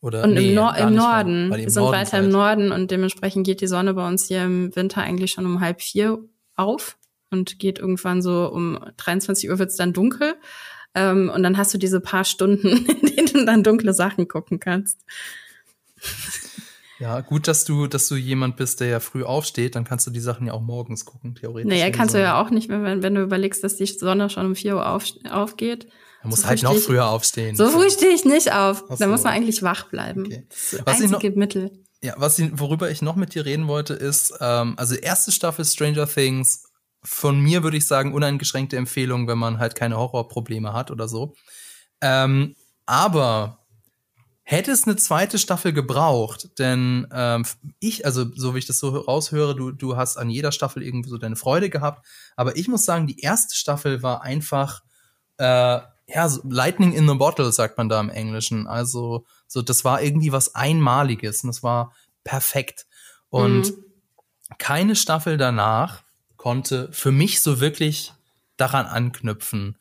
Oder 0.00 0.24
Und 0.24 0.34
nee, 0.34 0.50
im, 0.50 0.54
Nor 0.54 0.76
im 0.76 0.94
Norden. 0.94 1.50
Wir 1.50 1.70
sind 1.70 1.82
Norden 1.82 1.98
weiter 1.98 2.10
seid. 2.10 2.24
im 2.24 2.30
Norden 2.30 2.72
und 2.72 2.90
dementsprechend 2.90 3.46
geht 3.46 3.60
die 3.60 3.66
Sonne 3.66 3.94
bei 3.94 4.06
uns 4.06 4.26
hier 4.26 4.44
im 4.44 4.74
Winter 4.74 5.02
eigentlich 5.02 5.32
schon 5.32 5.44
um 5.44 5.60
halb 5.60 5.82
vier 5.82 6.18
auf 6.56 6.96
und 7.30 7.58
geht 7.58 7.78
irgendwann 7.78 8.22
so 8.22 8.50
um 8.50 8.78
23 8.96 9.50
Uhr 9.50 9.58
wird's 9.58 9.76
dann 9.76 9.92
dunkel. 9.92 10.34
Ähm, 10.94 11.30
und 11.32 11.42
dann 11.42 11.56
hast 11.56 11.72
du 11.72 11.78
diese 11.78 12.00
paar 12.00 12.24
Stunden, 12.24 12.68
in 12.86 13.06
denen 13.06 13.26
du 13.26 13.44
dann 13.44 13.62
dunkle 13.62 13.92
Sachen 13.94 14.26
gucken 14.26 14.58
kannst. 14.58 15.00
Ja, 16.98 17.20
gut, 17.20 17.48
dass 17.48 17.64
du, 17.64 17.86
dass 17.86 18.08
du 18.08 18.16
jemand 18.16 18.56
bist, 18.56 18.80
der 18.80 18.88
ja 18.88 19.00
früh 19.00 19.22
aufsteht, 19.22 19.74
dann 19.74 19.84
kannst 19.84 20.06
du 20.06 20.10
die 20.10 20.20
Sachen 20.20 20.46
ja 20.46 20.52
auch 20.52 20.60
morgens 20.60 21.04
gucken, 21.04 21.34
theoretisch. 21.34 21.70
Naja, 21.70 21.90
kannst 21.90 22.14
du 22.14 22.20
ja 22.20 22.40
auch 22.40 22.50
nicht 22.50 22.68
mehr, 22.68 22.82
wenn, 22.82 23.02
wenn 23.02 23.14
du 23.14 23.22
überlegst, 23.22 23.64
dass 23.64 23.76
die 23.76 23.86
Sonne 23.86 24.28
schon 24.28 24.46
um 24.46 24.54
4 24.54 24.76
Uhr 24.76 24.88
auf, 24.88 25.04
aufgeht. 25.30 25.86
Man 26.22 26.30
muss 26.30 26.42
so 26.42 26.46
halt 26.48 26.62
noch 26.62 26.74
ich- 26.74 26.84
früher 26.84 27.06
aufstehen. 27.08 27.56
So 27.56 27.68
früh 27.70 27.90
stehe 27.90 28.12
ich 28.12 28.24
nicht 28.24 28.52
auf. 28.52 28.84
Ach 28.90 28.98
Da 28.98 29.06
muss 29.06 29.20
so. 29.22 29.24
man 29.28 29.34
eigentlich 29.34 29.62
wach 29.62 29.88
bleiben. 29.88 30.26
Okay. 30.26 30.46
Das 30.48 30.58
ist 30.58 30.72
das 30.74 30.86
Was 30.86 31.00
ich 31.00 31.10
noch- 31.10 31.18
einzige 31.18 31.38
Mittel. 31.38 31.70
Ja, 32.02 32.14
was 32.16 32.38
ich, 32.38 32.50
worüber 32.58 32.90
ich 32.90 33.02
noch 33.02 33.16
mit 33.16 33.34
dir 33.34 33.44
reden 33.44 33.68
wollte, 33.68 33.92
ist, 33.94 34.32
ähm, 34.40 34.74
also 34.78 34.94
erste 34.94 35.32
Staffel 35.32 35.64
Stranger 35.64 36.06
Things, 36.08 36.64
von 37.02 37.38
mir 37.40 37.62
würde 37.62 37.76
ich 37.76 37.86
sagen, 37.86 38.12
uneingeschränkte 38.14 38.76
Empfehlung, 38.76 39.26
wenn 39.28 39.38
man 39.38 39.58
halt 39.58 39.74
keine 39.74 39.96
Horrorprobleme 39.98 40.72
hat 40.72 40.90
oder 40.90 41.08
so. 41.08 41.34
Ähm, 42.00 42.54
aber 42.86 43.58
hätte 44.42 44.72
es 44.72 44.84
eine 44.84 44.96
zweite 44.96 45.38
Staffel 45.38 45.72
gebraucht, 45.72 46.58
denn 46.58 47.06
ähm, 47.12 47.44
ich, 47.78 48.04
also 48.04 48.24
so 48.34 48.54
wie 48.54 48.58
ich 48.58 48.66
das 48.66 48.78
so 48.78 48.88
raushöre, 48.96 49.54
du, 49.54 49.70
du 49.70 49.96
hast 49.96 50.16
an 50.16 50.28
jeder 50.30 50.52
Staffel 50.52 50.82
irgendwie 50.82 51.08
so 51.10 51.18
deine 51.18 51.36
Freude 51.36 51.70
gehabt, 51.70 52.04
aber 52.36 52.56
ich 52.56 52.66
muss 52.66 52.84
sagen, 52.84 53.06
die 53.06 53.20
erste 53.20 53.54
Staffel 53.54 54.02
war 54.02 54.22
einfach 54.22 54.82
äh, 55.36 55.80
ja, 56.14 56.28
so 56.28 56.40
Lightning 56.48 56.92
in 56.92 57.08
the 57.08 57.14
Bottle, 57.14 57.50
sagt 57.52 57.78
man 57.78 57.88
da 57.88 58.00
im 58.00 58.10
Englischen. 58.10 58.66
Also, 58.66 59.24
so, 59.46 59.62
das 59.62 59.84
war 59.84 60.02
irgendwie 60.02 60.32
was 60.32 60.54
Einmaliges 60.54 61.42
und 61.44 61.48
das 61.48 61.62
war 61.62 61.92
perfekt. 62.24 62.86
Und 63.28 63.70
Mhm. 63.70 63.84
keine 64.58 64.96
Staffel 64.96 65.36
danach 65.36 66.02
konnte 66.36 66.88
für 66.92 67.12
mich 67.12 67.40
so 67.40 67.60
wirklich 67.60 68.12
daran 68.56 68.86
anknüpfen. 68.86 69.78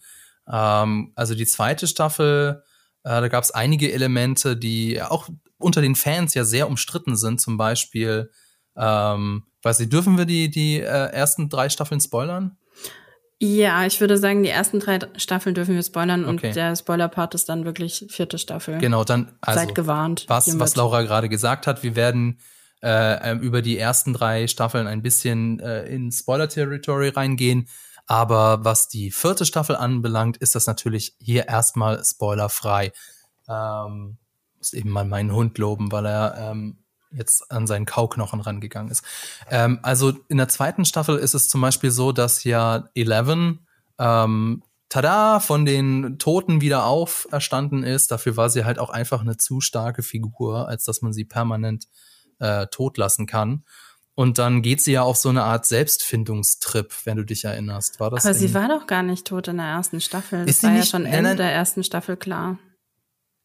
Ähm, 0.52 1.12
also 1.16 1.36
die 1.36 1.46
zweite 1.46 1.88
Staffel, 1.88 2.64
äh, 3.04 3.22
da 3.22 3.28
gab 3.28 3.44
es 3.44 3.52
einige 3.52 3.92
Elemente, 3.92 4.56
die 4.58 5.02
auch 5.02 5.30
unter 5.58 5.82
den 5.82 5.96
Fans 5.96 6.34
ja 6.34 6.44
sehr 6.46 6.68
umstritten 6.68 7.16
sind. 7.18 7.42
Zum 7.42 7.58
Beispiel, 7.58 8.32
ähm, 8.78 9.44
weiß 9.64 9.80
ich, 9.82 9.90
dürfen 9.90 10.18
wir 10.18 10.26
die, 10.26 10.50
die 10.50 10.80
äh, 10.80 10.84
ersten 11.12 11.50
drei 11.50 11.70
Staffeln 11.70 12.00
spoilern? 12.02 12.58
Ja, 13.42 13.86
ich 13.86 14.02
würde 14.02 14.18
sagen, 14.18 14.44
die 14.44 14.50
ersten 14.50 14.80
drei 14.82 15.00
Staffeln 15.16 15.56
dürfen 15.56 15.74
wir 15.74 15.82
spoilern 15.84 16.26
Okay. 16.26 16.48
und 16.48 16.56
der 16.56 16.76
Spoiler-Part 16.76 17.36
ist 17.36 17.48
dann 17.48 17.64
wirklich 17.64 18.06
vierte 18.10 18.38
Staffel. 18.38 18.80
Genau, 18.80 19.06
dann 19.06 19.32
also 19.40 19.60
Seid 19.62 19.76
gewarnt. 19.76 20.26
was, 20.28 20.46
hiermit. 20.46 20.62
was 20.62 20.76
Laura 20.76 21.04
gerade 21.04 21.30
gesagt 21.30 21.66
hat. 21.66 21.82
Wir 21.82 21.96
werden 21.96 22.40
äh, 22.82 23.32
ähm, 23.32 23.40
über 23.40 23.62
die 23.62 23.78
ersten 23.78 24.14
drei 24.14 24.48
Staffeln 24.48 24.88
ein 24.88 25.02
bisschen 25.02 25.60
äh, 25.62 25.86
in 25.86 26.12
Spoiler-Territory 26.12 27.10
reingehen. 27.10 27.68
Aber 28.08 28.66
was 28.66 28.88
die 28.90 29.12
vierte 29.12 29.46
Staffel 29.46 29.76
anbelangt, 29.78 30.36
ist 30.38 30.56
das 30.56 30.66
natürlich 30.68 31.16
hier 31.20 31.48
erstmal 31.48 32.04
spoilerfrei. 32.04 32.92
Ähm, 33.48 34.18
muss 34.58 34.74
eben 34.74 34.90
mal 34.90 35.06
meinen 35.06 35.32
Hund 35.32 35.58
loben, 35.60 35.92
weil 35.94 36.06
er 36.08 36.36
ähm, 36.52 36.79
jetzt 37.12 37.52
an 37.52 37.68
seinen 37.68 37.86
Kauknochen 37.86 38.40
rangegangen 38.42 38.92
ist. 38.92 39.04
Ähm, 39.50 39.80
also 39.82 40.14
in 40.28 40.38
der 40.38 40.48
zweiten 40.48 40.86
Staffel 40.86 41.18
ist 41.18 41.34
es 41.34 41.50
zum 41.50 41.62
Beispiel 41.62 41.92
so, 41.92 42.12
dass 42.12 42.44
ja 42.44 42.90
Eleven 42.96 43.66
ähm, 43.98 44.64
tada, 44.90 45.40
von 45.40 45.66
den 45.66 46.18
Toten 46.20 46.62
wieder 46.62 46.86
auferstanden 46.86 47.84
ist. 47.84 48.12
Dafür 48.12 48.38
war 48.38 48.50
sie 48.50 48.66
halt 48.66 48.80
auch 48.80 48.90
einfach 48.90 49.22
eine 49.22 49.38
zu 49.38 49.62
starke 49.62 50.04
Figur, 50.04 50.68
als 50.68 50.84
dass 50.84 51.02
man 51.02 51.14
sie 51.14 51.26
permanent 51.26 51.86
äh, 52.40 52.68
tot 52.68 52.98
lassen 52.98 53.26
kann. 53.26 53.64
Und 54.16 54.38
dann 54.38 54.62
geht 54.62 54.82
sie 54.82 54.92
ja 54.92 55.04
auf 55.04 55.16
so 55.16 55.30
eine 55.30 55.44
Art 55.44 55.66
Selbstfindungstrip, 55.66 56.94
wenn 57.06 57.18
du 57.18 57.24
dich 57.24 57.46
erinnerst. 57.46 58.00
War 58.00 58.10
das? 58.10 58.26
Aber 58.26 58.34
sie 58.34 58.54
war 58.54 58.68
doch 58.68 58.86
gar 58.88 59.04
nicht 59.04 59.26
tot 59.26 59.48
in 59.48 59.58
der 59.58 59.68
ersten 59.68 60.02
Staffel. 60.02 60.40
Das 60.46 60.50
Ist 60.50 60.62
sie 60.62 60.68
war 60.68 60.74
ja 60.74 60.80
nicht- 60.80 60.90
schon 60.90 61.04
nein, 61.04 61.14
Ende 61.14 61.30
nein. 61.30 61.38
der 61.38 61.52
ersten 61.54 61.84
Staffel 61.84 62.18
klar. 62.18 62.58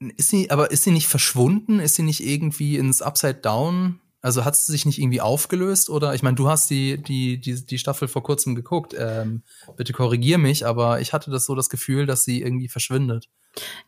Ist 0.00 0.30
sie, 0.30 0.50
aber 0.50 0.70
ist 0.70 0.85
sie 0.85 0.90
nicht 0.90 1.07
verschwunden? 1.07 1.78
Ist 1.78 1.94
sie 1.94 2.02
nicht 2.02 2.24
irgendwie 2.24 2.76
ins 2.76 3.02
Upside 3.02 3.35
Down? 3.35 4.00
Also 4.24 4.46
hat 4.46 4.56
sie 4.56 4.72
sich 4.72 4.87
nicht 4.87 4.98
irgendwie 4.98 5.20
aufgelöst? 5.20 5.90
Oder 5.90 6.14
ich 6.14 6.22
meine, 6.22 6.34
du 6.34 6.48
hast 6.48 6.70
die, 6.70 6.96
die, 6.96 7.38
die, 7.38 7.66
die 7.66 7.78
Staffel 7.78 8.08
vor 8.08 8.22
kurzem 8.22 8.54
geguckt. 8.54 8.94
Ähm, 8.98 9.42
bitte 9.76 9.92
korrigier 9.92 10.38
mich, 10.38 10.64
aber 10.64 11.00
ich 11.02 11.12
hatte 11.12 11.30
das 11.30 11.44
so 11.44 11.54
das 11.54 11.68
Gefühl, 11.68 12.06
dass 12.06 12.24
sie 12.24 12.40
irgendwie 12.40 12.68
verschwindet. 12.68 13.28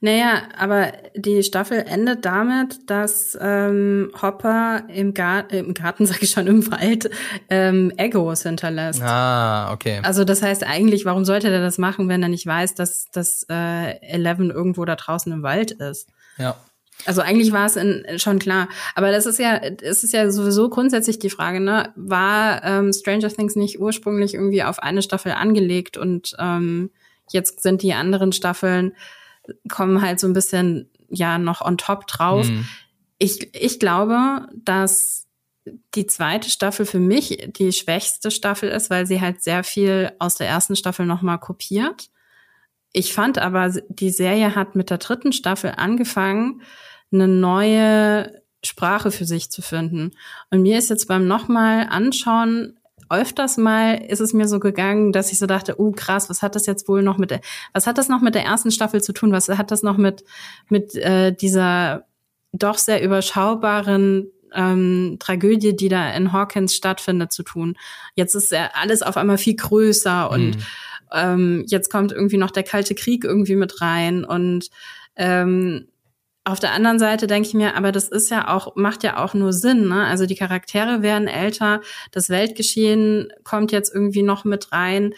Naja, 0.02 0.42
aber 0.58 0.92
die 1.14 1.42
Staffel 1.42 1.78
endet 1.78 2.26
damit, 2.26 2.90
dass 2.90 3.36
ähm, 3.40 4.12
Hopper 4.20 4.82
im, 4.88 5.14
Gar 5.14 5.50
im 5.50 5.72
Garten, 5.72 6.04
sag 6.06 6.22
ich 6.22 6.32
schon, 6.32 6.46
im 6.46 6.70
Wald 6.70 7.08
ähm, 7.48 7.90
Egos 7.96 8.42
hinterlässt. 8.42 9.00
Ah, 9.00 9.72
okay. 9.72 10.00
Also 10.02 10.24
das 10.24 10.42
heißt 10.42 10.64
eigentlich, 10.64 11.06
warum 11.06 11.24
sollte 11.24 11.48
der 11.48 11.62
das 11.62 11.78
machen, 11.78 12.10
wenn 12.10 12.22
er 12.22 12.28
nicht 12.28 12.44
weiß, 12.44 12.74
dass, 12.74 13.10
dass 13.10 13.46
äh, 13.48 13.98
Eleven 14.02 14.50
irgendwo 14.50 14.84
da 14.84 14.96
draußen 14.96 15.32
im 15.32 15.42
Wald 15.42 15.70
ist? 15.70 16.10
Ja. 16.36 16.56
Also 17.04 17.20
eigentlich 17.20 17.52
war 17.52 17.66
es 17.66 17.76
in, 17.76 18.04
schon 18.18 18.38
klar. 18.38 18.68
Aber 18.94 19.12
das 19.12 19.26
ist 19.26 19.38
ja, 19.38 19.56
es 19.56 20.02
ist 20.02 20.12
ja 20.12 20.30
sowieso 20.30 20.68
grundsätzlich 20.68 21.18
die 21.18 21.30
Frage, 21.30 21.60
ne? 21.60 21.92
War 21.94 22.64
ähm, 22.64 22.92
Stranger 22.92 23.28
Things 23.28 23.54
nicht 23.54 23.78
ursprünglich 23.78 24.34
irgendwie 24.34 24.62
auf 24.62 24.78
eine 24.78 25.02
Staffel 25.02 25.32
angelegt 25.32 25.96
und 25.96 26.34
ähm, 26.38 26.90
jetzt 27.30 27.62
sind 27.62 27.82
die 27.82 27.92
anderen 27.92 28.32
Staffeln, 28.32 28.94
kommen 29.68 30.02
halt 30.02 30.18
so 30.20 30.26
ein 30.26 30.32
bisschen 30.32 30.90
ja 31.08 31.38
noch 31.38 31.60
on 31.60 31.78
top 31.78 32.06
drauf. 32.06 32.48
Hm. 32.48 32.66
Ich, 33.18 33.54
ich 33.54 33.78
glaube, 33.78 34.48
dass 34.54 35.26
die 35.94 36.06
zweite 36.06 36.50
Staffel 36.50 36.86
für 36.86 37.00
mich 37.00 37.50
die 37.56 37.72
schwächste 37.72 38.30
Staffel 38.30 38.68
ist, 38.68 38.90
weil 38.90 39.06
sie 39.06 39.20
halt 39.20 39.42
sehr 39.42 39.64
viel 39.64 40.12
aus 40.18 40.36
der 40.36 40.48
ersten 40.48 40.76
Staffel 40.76 41.06
nochmal 41.06 41.38
kopiert. 41.38 42.08
Ich 42.96 43.12
fand 43.12 43.36
aber, 43.36 43.70
die 43.90 44.08
Serie 44.08 44.54
hat 44.54 44.74
mit 44.74 44.88
der 44.88 44.96
dritten 44.96 45.32
Staffel 45.32 45.74
angefangen, 45.76 46.62
eine 47.12 47.28
neue 47.28 48.42
Sprache 48.64 49.10
für 49.10 49.26
sich 49.26 49.50
zu 49.50 49.60
finden. 49.60 50.12
Und 50.50 50.62
mir 50.62 50.78
ist 50.78 50.88
jetzt 50.88 51.06
beim 51.06 51.26
nochmal 51.26 51.88
anschauen, 51.90 52.78
öfters 53.10 53.58
mal 53.58 53.96
ist 53.96 54.20
es 54.20 54.32
mir 54.32 54.48
so 54.48 54.60
gegangen, 54.60 55.12
dass 55.12 55.30
ich 55.30 55.38
so 55.38 55.44
dachte, 55.44 55.78
uh, 55.78 55.92
krass, 55.92 56.30
was 56.30 56.40
hat 56.40 56.54
das 56.54 56.64
jetzt 56.64 56.88
wohl 56.88 57.02
noch 57.02 57.18
mit 57.18 57.30
der, 57.30 57.42
was 57.74 57.86
hat 57.86 57.98
das 57.98 58.08
noch 58.08 58.22
mit 58.22 58.34
der 58.34 58.46
ersten 58.46 58.70
Staffel 58.70 59.02
zu 59.02 59.12
tun? 59.12 59.30
Was 59.30 59.50
hat 59.50 59.70
das 59.70 59.82
noch 59.82 59.98
mit, 59.98 60.24
mit 60.70 60.94
äh, 60.94 61.32
dieser 61.32 62.06
doch 62.52 62.78
sehr 62.78 63.02
überschaubaren 63.02 64.30
ähm, 64.54 65.18
Tragödie, 65.20 65.76
die 65.76 65.90
da 65.90 66.12
in 66.12 66.32
Hawkins 66.32 66.74
stattfindet, 66.74 67.30
zu 67.30 67.42
tun? 67.42 67.76
Jetzt 68.14 68.34
ist 68.34 68.52
ja 68.52 68.70
alles 68.72 69.02
auf 69.02 69.18
einmal 69.18 69.36
viel 69.36 69.56
größer 69.56 70.30
und 70.30 70.54
Hm. 70.54 70.62
Ähm, 71.12 71.64
jetzt 71.66 71.90
kommt 71.90 72.12
irgendwie 72.12 72.38
noch 72.38 72.50
der 72.50 72.62
Kalte 72.62 72.94
Krieg 72.94 73.24
irgendwie 73.24 73.56
mit 73.56 73.80
rein 73.80 74.24
und 74.24 74.70
ähm, 75.16 75.88
auf 76.46 76.60
der 76.60 76.72
anderen 76.72 77.00
Seite 77.00 77.26
denke 77.26 77.48
ich 77.48 77.54
mir, 77.54 77.74
aber 77.74 77.90
das 77.90 78.06
ist 78.08 78.30
ja 78.30 78.54
auch, 78.54 78.76
macht 78.76 79.02
ja 79.02 79.16
auch 79.22 79.34
nur 79.34 79.52
Sinn, 79.52 79.88
ne? 79.88 80.04
Also 80.04 80.26
die 80.26 80.36
Charaktere 80.36 81.02
werden 81.02 81.26
älter, 81.26 81.80
das 82.12 82.30
Weltgeschehen 82.30 83.32
kommt 83.42 83.72
jetzt 83.72 83.92
irgendwie 83.92 84.22
noch 84.22 84.44
mit 84.44 84.70
rein. 84.70 85.12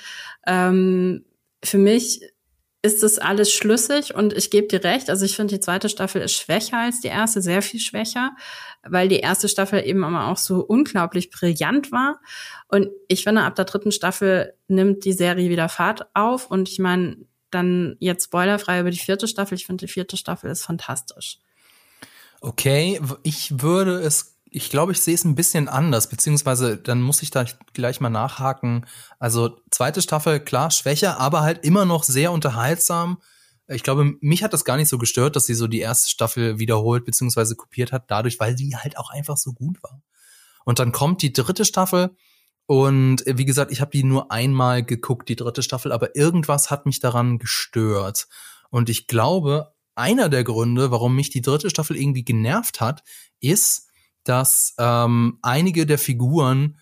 Ähm, 0.46 1.26
für 1.62 1.76
mich 1.76 2.22
ist 2.80 3.02
das 3.02 3.18
alles 3.18 3.52
schlüssig 3.52 4.14
und 4.14 4.32
ich 4.32 4.50
gebe 4.50 4.68
dir 4.68 4.82
recht. 4.82 5.10
Also 5.10 5.26
ich 5.26 5.36
finde, 5.36 5.54
die 5.54 5.60
zweite 5.60 5.90
Staffel 5.90 6.22
ist 6.22 6.32
schwächer 6.32 6.78
als 6.78 7.00
die 7.00 7.08
erste, 7.08 7.42
sehr 7.42 7.60
viel 7.60 7.80
schwächer, 7.80 8.30
weil 8.82 9.08
die 9.08 9.20
erste 9.20 9.48
Staffel 9.48 9.84
eben 9.86 10.04
aber 10.04 10.28
auch 10.28 10.36
so 10.36 10.60
unglaublich 10.60 11.30
brillant 11.30 11.92
war. 11.92 12.20
Und 12.68 12.88
ich 13.08 13.24
finde, 13.24 13.42
ab 13.42 13.54
der 13.54 13.64
dritten 13.64 13.92
Staffel 13.92 14.54
nimmt 14.68 15.04
die 15.04 15.12
Serie 15.12 15.50
wieder 15.50 15.68
Fahrt 15.68 16.06
auf. 16.14 16.50
Und 16.50 16.68
ich 16.68 16.78
meine, 16.78 17.16
dann 17.50 17.96
jetzt 17.98 18.24
spoilerfrei 18.24 18.80
über 18.80 18.90
die 18.90 18.98
vierte 18.98 19.28
Staffel. 19.28 19.54
Ich 19.54 19.66
finde, 19.66 19.86
die 19.86 19.92
vierte 19.92 20.16
Staffel 20.16 20.50
ist 20.50 20.64
fantastisch. 20.64 21.38
Okay, 22.40 23.00
ich 23.22 23.60
würde 23.62 23.98
es, 23.98 24.36
ich 24.50 24.70
glaube, 24.70 24.92
ich 24.92 25.00
sehe 25.00 25.14
es 25.14 25.24
ein 25.24 25.34
bisschen 25.34 25.68
anders, 25.68 26.08
beziehungsweise 26.08 26.76
dann 26.76 27.02
muss 27.02 27.22
ich 27.22 27.30
da 27.30 27.44
gleich 27.72 28.00
mal 28.00 28.10
nachhaken. 28.10 28.86
Also 29.18 29.60
zweite 29.70 30.02
Staffel, 30.02 30.40
klar, 30.40 30.70
schwächer, 30.70 31.18
aber 31.18 31.40
halt 31.40 31.64
immer 31.64 31.84
noch 31.84 32.04
sehr 32.04 32.30
unterhaltsam. 32.30 33.18
Ich 33.68 33.82
glaube, 33.82 34.14
mich 34.20 34.42
hat 34.42 34.52
das 34.52 34.64
gar 34.64 34.76
nicht 34.76 34.88
so 34.88 34.98
gestört, 34.98 35.36
dass 35.36 35.46
sie 35.46 35.54
so 35.54 35.66
die 35.66 35.80
erste 35.80 36.08
Staffel 36.08 36.58
wiederholt 36.58 37.04
beziehungsweise 37.04 37.54
kopiert 37.54 37.92
hat, 37.92 38.10
dadurch, 38.10 38.40
weil 38.40 38.54
die 38.54 38.76
halt 38.76 38.96
auch 38.96 39.10
einfach 39.10 39.36
so 39.36 39.52
gut 39.52 39.82
war. 39.82 40.02
Und 40.64 40.78
dann 40.78 40.92
kommt 40.92 41.22
die 41.22 41.32
dritte 41.32 41.64
Staffel 41.64 42.16
und 42.66 43.26
äh, 43.26 43.38
wie 43.38 43.46
gesagt, 43.46 43.72
ich 43.72 43.80
habe 43.80 43.90
die 43.90 44.04
nur 44.04 44.30
einmal 44.30 44.82
geguckt, 44.82 45.28
die 45.30 45.36
dritte 45.36 45.62
Staffel, 45.62 45.90
aber 45.90 46.14
irgendwas 46.14 46.70
hat 46.70 46.84
mich 46.84 47.00
daran 47.00 47.38
gestört. 47.38 48.28
Und 48.70 48.90
ich 48.90 49.06
glaube, 49.06 49.72
einer 49.94 50.28
der 50.28 50.44
Gründe, 50.44 50.90
warum 50.90 51.16
mich 51.16 51.30
die 51.30 51.40
dritte 51.40 51.70
Staffel 51.70 51.96
irgendwie 51.96 52.24
genervt 52.24 52.82
hat, 52.82 53.02
ist, 53.40 53.88
dass 54.24 54.74
ähm, 54.78 55.38
einige 55.40 55.86
der 55.86 55.98
Figuren 55.98 56.78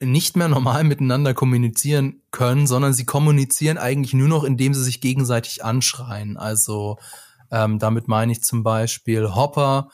nicht 0.00 0.36
mehr 0.36 0.48
normal 0.48 0.84
miteinander 0.84 1.34
kommunizieren 1.34 2.22
können, 2.30 2.66
sondern 2.66 2.92
sie 2.92 3.04
kommunizieren 3.04 3.78
eigentlich 3.78 4.14
nur 4.14 4.28
noch, 4.28 4.44
indem 4.44 4.74
sie 4.74 4.82
sich 4.82 5.00
gegenseitig 5.00 5.64
anschreien. 5.64 6.36
Also 6.36 6.98
ähm, 7.50 7.78
damit 7.78 8.08
meine 8.08 8.32
ich 8.32 8.42
zum 8.42 8.62
Beispiel 8.62 9.34
Hopper 9.34 9.90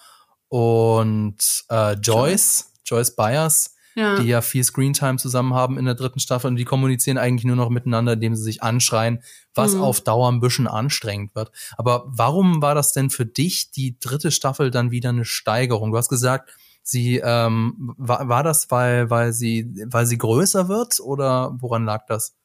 und 0.49 1.37
äh, 1.69 1.93
Joyce, 1.95 2.73
Joyce 2.85 3.15
Byers, 3.15 3.77
ja. 3.95 4.19
die 4.19 4.29
ja 4.29 4.41
viel 4.41 4.65
Screentime 4.65 5.19
zusammen 5.19 5.55
haben 5.55 5.79
in 5.79 5.85
der 5.85 5.95
dritten 5.95 6.21
Staffel 6.21 6.49
und 6.49 6.57
die 6.57 6.65
kommunizieren 6.65 7.19
eigentlich 7.19 7.45
nur 7.45 7.57
noch 7.57 7.69
miteinander, 7.69 8.15
indem 8.15 8.35
sie 8.35 8.43
sich 8.43 8.63
anschreien, 8.63 9.23
was 9.55 9.75
mhm. 9.75 9.83
auf 9.83 10.01
Dauer 10.01 10.31
ein 10.31 10.41
bisschen 10.41 10.67
anstrengend 10.67 11.35
wird. 11.35 11.51
Aber 11.77 12.05
warum 12.07 12.63
war 12.63 12.75
das 12.75 12.93
denn 12.93 13.11
für 13.11 13.27
dich 13.27 13.71
die 13.71 13.99
dritte 13.99 14.31
Staffel 14.31 14.71
dann 14.71 14.91
wieder 14.91 15.11
eine 15.11 15.25
Steigerung? 15.25 15.93
Du 15.93 15.99
hast 15.99 16.09
gesagt, 16.09 16.51
sie 16.83 17.19
ähm, 17.23 17.95
war, 17.97 18.29
war 18.29 18.43
das, 18.43 18.71
weil, 18.71 19.11
weil 19.11 19.33
sie, 19.33 19.73
weil 19.87 20.07
sie 20.07 20.19
größer 20.19 20.69
wird 20.69 21.01
oder 21.01 21.57
woran 21.61 21.85
lag 21.85 22.07
das? 22.07 22.37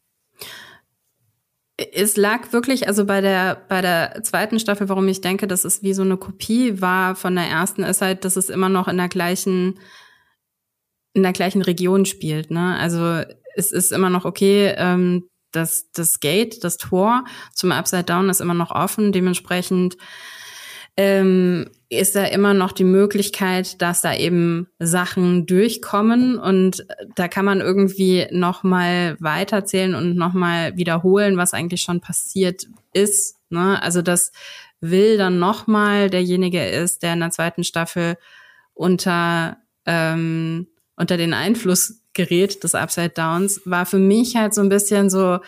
Es 1.78 2.15
lag 2.15 2.54
wirklich, 2.54 2.88
also 2.88 3.06
bei 3.06 3.19
der, 3.19 3.56
bei 3.67 3.82
der 3.82 4.24
zweiten 4.24 4.60
Staffel, 4.60 4.88
warum 4.88 5.08
ich 5.08 5.21
denke, 5.21 5.45
dass 5.45 5.65
es 5.65 5.84
wie 5.84 5.93
so 5.93 6.04
eine 6.04 6.17
Kopie 6.17 6.82
war 6.82 7.15
von 7.15 7.36
der 7.36 7.45
ersten, 7.45 7.84
ist 7.84 8.02
halt, 8.02 8.24
dass 8.24 8.38
es 8.38 8.50
immer 8.50 8.69
noch 8.69 8.88
in 8.88 8.98
der 8.98 9.10
gleichen 9.10 9.80
in 11.15 11.24
der 11.24 11.34
gleichen 11.34 11.62
Region 11.62 12.06
spielt. 12.06 12.52
Ne? 12.52 12.78
Also 12.78 13.24
es 13.56 13.71
ist 13.71 13.91
immer 13.91 14.10
noch 14.10 14.26
okay, 14.26 14.74
ähm, 14.78 15.30
das, 15.52 15.89
das 15.93 16.19
Gate, 16.19 16.63
das 16.63 16.78
Tor 16.78 17.24
zum 17.54 17.71
Upside 17.71 18.04
Down 18.04 18.30
ist 18.30 18.41
immer 18.41 18.54
noch 18.54 18.71
offen. 18.71 19.13
Dementsprechend 19.13 19.95
ähm, 20.98 21.69
ist 21.89 22.15
da 22.15 22.26
immer 22.26 22.54
noch 22.54 22.71
die 22.71 22.84
Möglichkeit, 22.84 23.82
dass 23.82 24.02
da 24.02 24.15
eben 24.15 24.67
Sachen 24.80 25.45
durchkommen 25.45 26.38
und 26.38 26.86
da 27.15 27.28
kann 27.28 27.45
man 27.45 27.62
irgendwie 27.62 28.28
noch 28.32 28.63
mal 28.63 29.17
weiterzählen 29.19 29.95
und 29.95 30.15
noch 30.15 30.34
mal 30.34 30.76
wiederholen, 30.78 31.38
was 31.38 31.54
eigentlich 31.54 31.82
schon 31.82 32.02
passiert 32.02 32.67
ist. 32.93 33.38
Ne? 33.50 33.82
Also 33.82 34.02
das 34.02 34.32
will 34.82 35.17
dann 35.17 35.39
noch 35.39 35.67
mal 35.67 36.10
derjenige 36.10 36.65
ist, 36.65 37.04
der 37.04 37.13
in 37.13 37.19
der 37.19 37.32
zweiten 37.32 37.63
Staffel 37.63 38.17
unter 38.74 39.58
ähm, 39.86 40.67
unter 40.95 41.17
den 41.17 41.34
Einfluss 41.34 42.02
gerät 42.13 42.63
des 42.63 42.76
Upside 42.76 43.10
Downs, 43.10 43.62
war 43.65 43.86
für 43.86 44.00
mich 44.00 44.36
halt 44.36 44.54
so 44.54 44.62
ein 44.62 44.69
bisschen 44.69 45.10
so, 45.10 45.39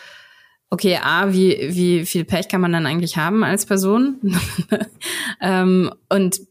okay, 0.69 0.99
A, 1.01 1.31
wie, 1.31 1.57
wie 1.69 2.05
viel 2.05 2.25
Pech 2.25 2.49
kann 2.49 2.61
man 2.61 2.73
dann 2.73 2.85
eigentlich 2.85 3.17
haben 3.17 3.43
als 3.43 3.65
Person? 3.65 4.19
ähm, 5.41 5.91
und 6.09 6.41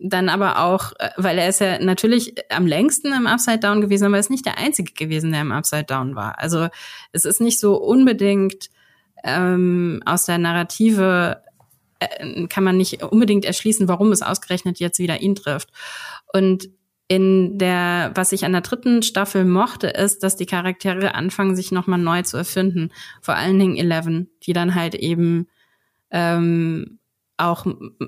dann 0.00 0.28
aber 0.28 0.60
auch, 0.60 0.92
weil 1.16 1.38
er 1.38 1.48
ist 1.48 1.60
ja 1.60 1.78
natürlich 1.80 2.34
am 2.50 2.66
längsten 2.66 3.12
im 3.12 3.26
Upside 3.26 3.58
Down 3.58 3.80
gewesen, 3.80 4.04
aber 4.04 4.16
er 4.16 4.20
ist 4.20 4.30
nicht 4.30 4.46
der 4.46 4.58
Einzige 4.58 4.92
gewesen, 4.92 5.32
der 5.32 5.40
im 5.40 5.52
Upside 5.52 5.84
Down 5.84 6.14
war. 6.14 6.38
Also 6.38 6.68
es 7.12 7.24
ist 7.24 7.40
nicht 7.40 7.58
so 7.58 7.76
unbedingt 7.76 8.70
ähm, 9.24 10.02
aus 10.04 10.26
der 10.26 10.38
Narrative 10.38 11.42
äh, 11.98 12.46
kann 12.46 12.62
man 12.62 12.76
nicht 12.76 13.02
unbedingt 13.02 13.44
erschließen, 13.44 13.88
warum 13.88 14.12
es 14.12 14.22
ausgerechnet 14.22 14.78
jetzt 14.78 14.98
wieder 14.98 15.20
ihn 15.20 15.34
trifft. 15.34 15.70
Und 16.32 16.68
in 17.08 17.58
der, 17.58 18.10
was 18.14 18.32
ich 18.32 18.44
an 18.44 18.52
der 18.52 18.62
dritten 18.62 19.02
Staffel 19.02 19.44
mochte, 19.44 19.88
ist, 19.88 20.22
dass 20.22 20.36
die 20.36 20.46
Charaktere 20.46 21.14
anfangen, 21.14 21.54
sich 21.54 21.70
nochmal 21.70 22.00
neu 22.00 22.22
zu 22.22 22.36
erfinden. 22.36 22.90
Vor 23.20 23.36
allen 23.36 23.58
Dingen 23.58 23.76
Eleven, 23.76 24.30
die 24.42 24.52
dann 24.52 24.74
halt 24.74 24.96
eben 24.96 25.46
ähm, 26.10 26.98
auch 27.36 27.66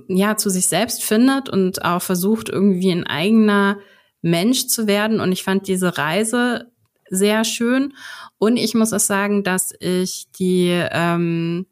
ja 0.09 0.37
zu 0.37 0.51
sich 0.51 0.67
selbst 0.67 1.05
findet 1.05 1.49
und 1.49 1.85
auch 1.85 2.03
versucht, 2.03 2.49
irgendwie 2.49 2.91
ein 2.91 3.07
eigener 3.07 3.79
Mensch 4.21 4.67
zu 4.67 4.87
werden. 4.87 5.21
Und 5.21 5.31
ich 5.31 5.45
fand 5.45 5.69
diese 5.69 5.97
Reise 5.97 6.73
sehr 7.09 7.45
schön. 7.45 7.95
Und 8.39 8.57
ich 8.57 8.75
muss 8.75 8.93
auch 8.93 9.01
sagen, 9.01 9.45
dass 9.45 9.73
ich 9.79 10.27
die 10.33 10.71
ähm, 10.91 11.67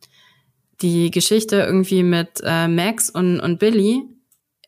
die 0.82 1.10
Geschichte 1.10 1.56
irgendwie 1.56 2.02
mit 2.02 2.42
äh, 2.44 2.68
Max 2.68 3.10
und, 3.10 3.40
und 3.40 3.58
Billy 3.58 4.02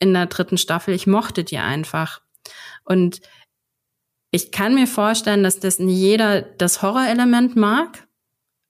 in 0.01 0.15
der 0.15 0.27
dritten 0.27 0.59
Staffel, 0.59 0.95
ich 0.95 1.07
mochte 1.07 1.45
die 1.45 1.59
einfach. 1.59 2.21
Und 2.89 3.21
ich 4.31 4.53
kann 4.53 4.75
mir 4.75 4.87
vorstellen, 4.87 5.43
dass 5.43 5.61
das 5.61 5.79
nicht 5.79 5.97
jeder 5.97 6.43
das 6.43 6.83
Horrorelement 6.83 7.57
mag, 7.57 8.07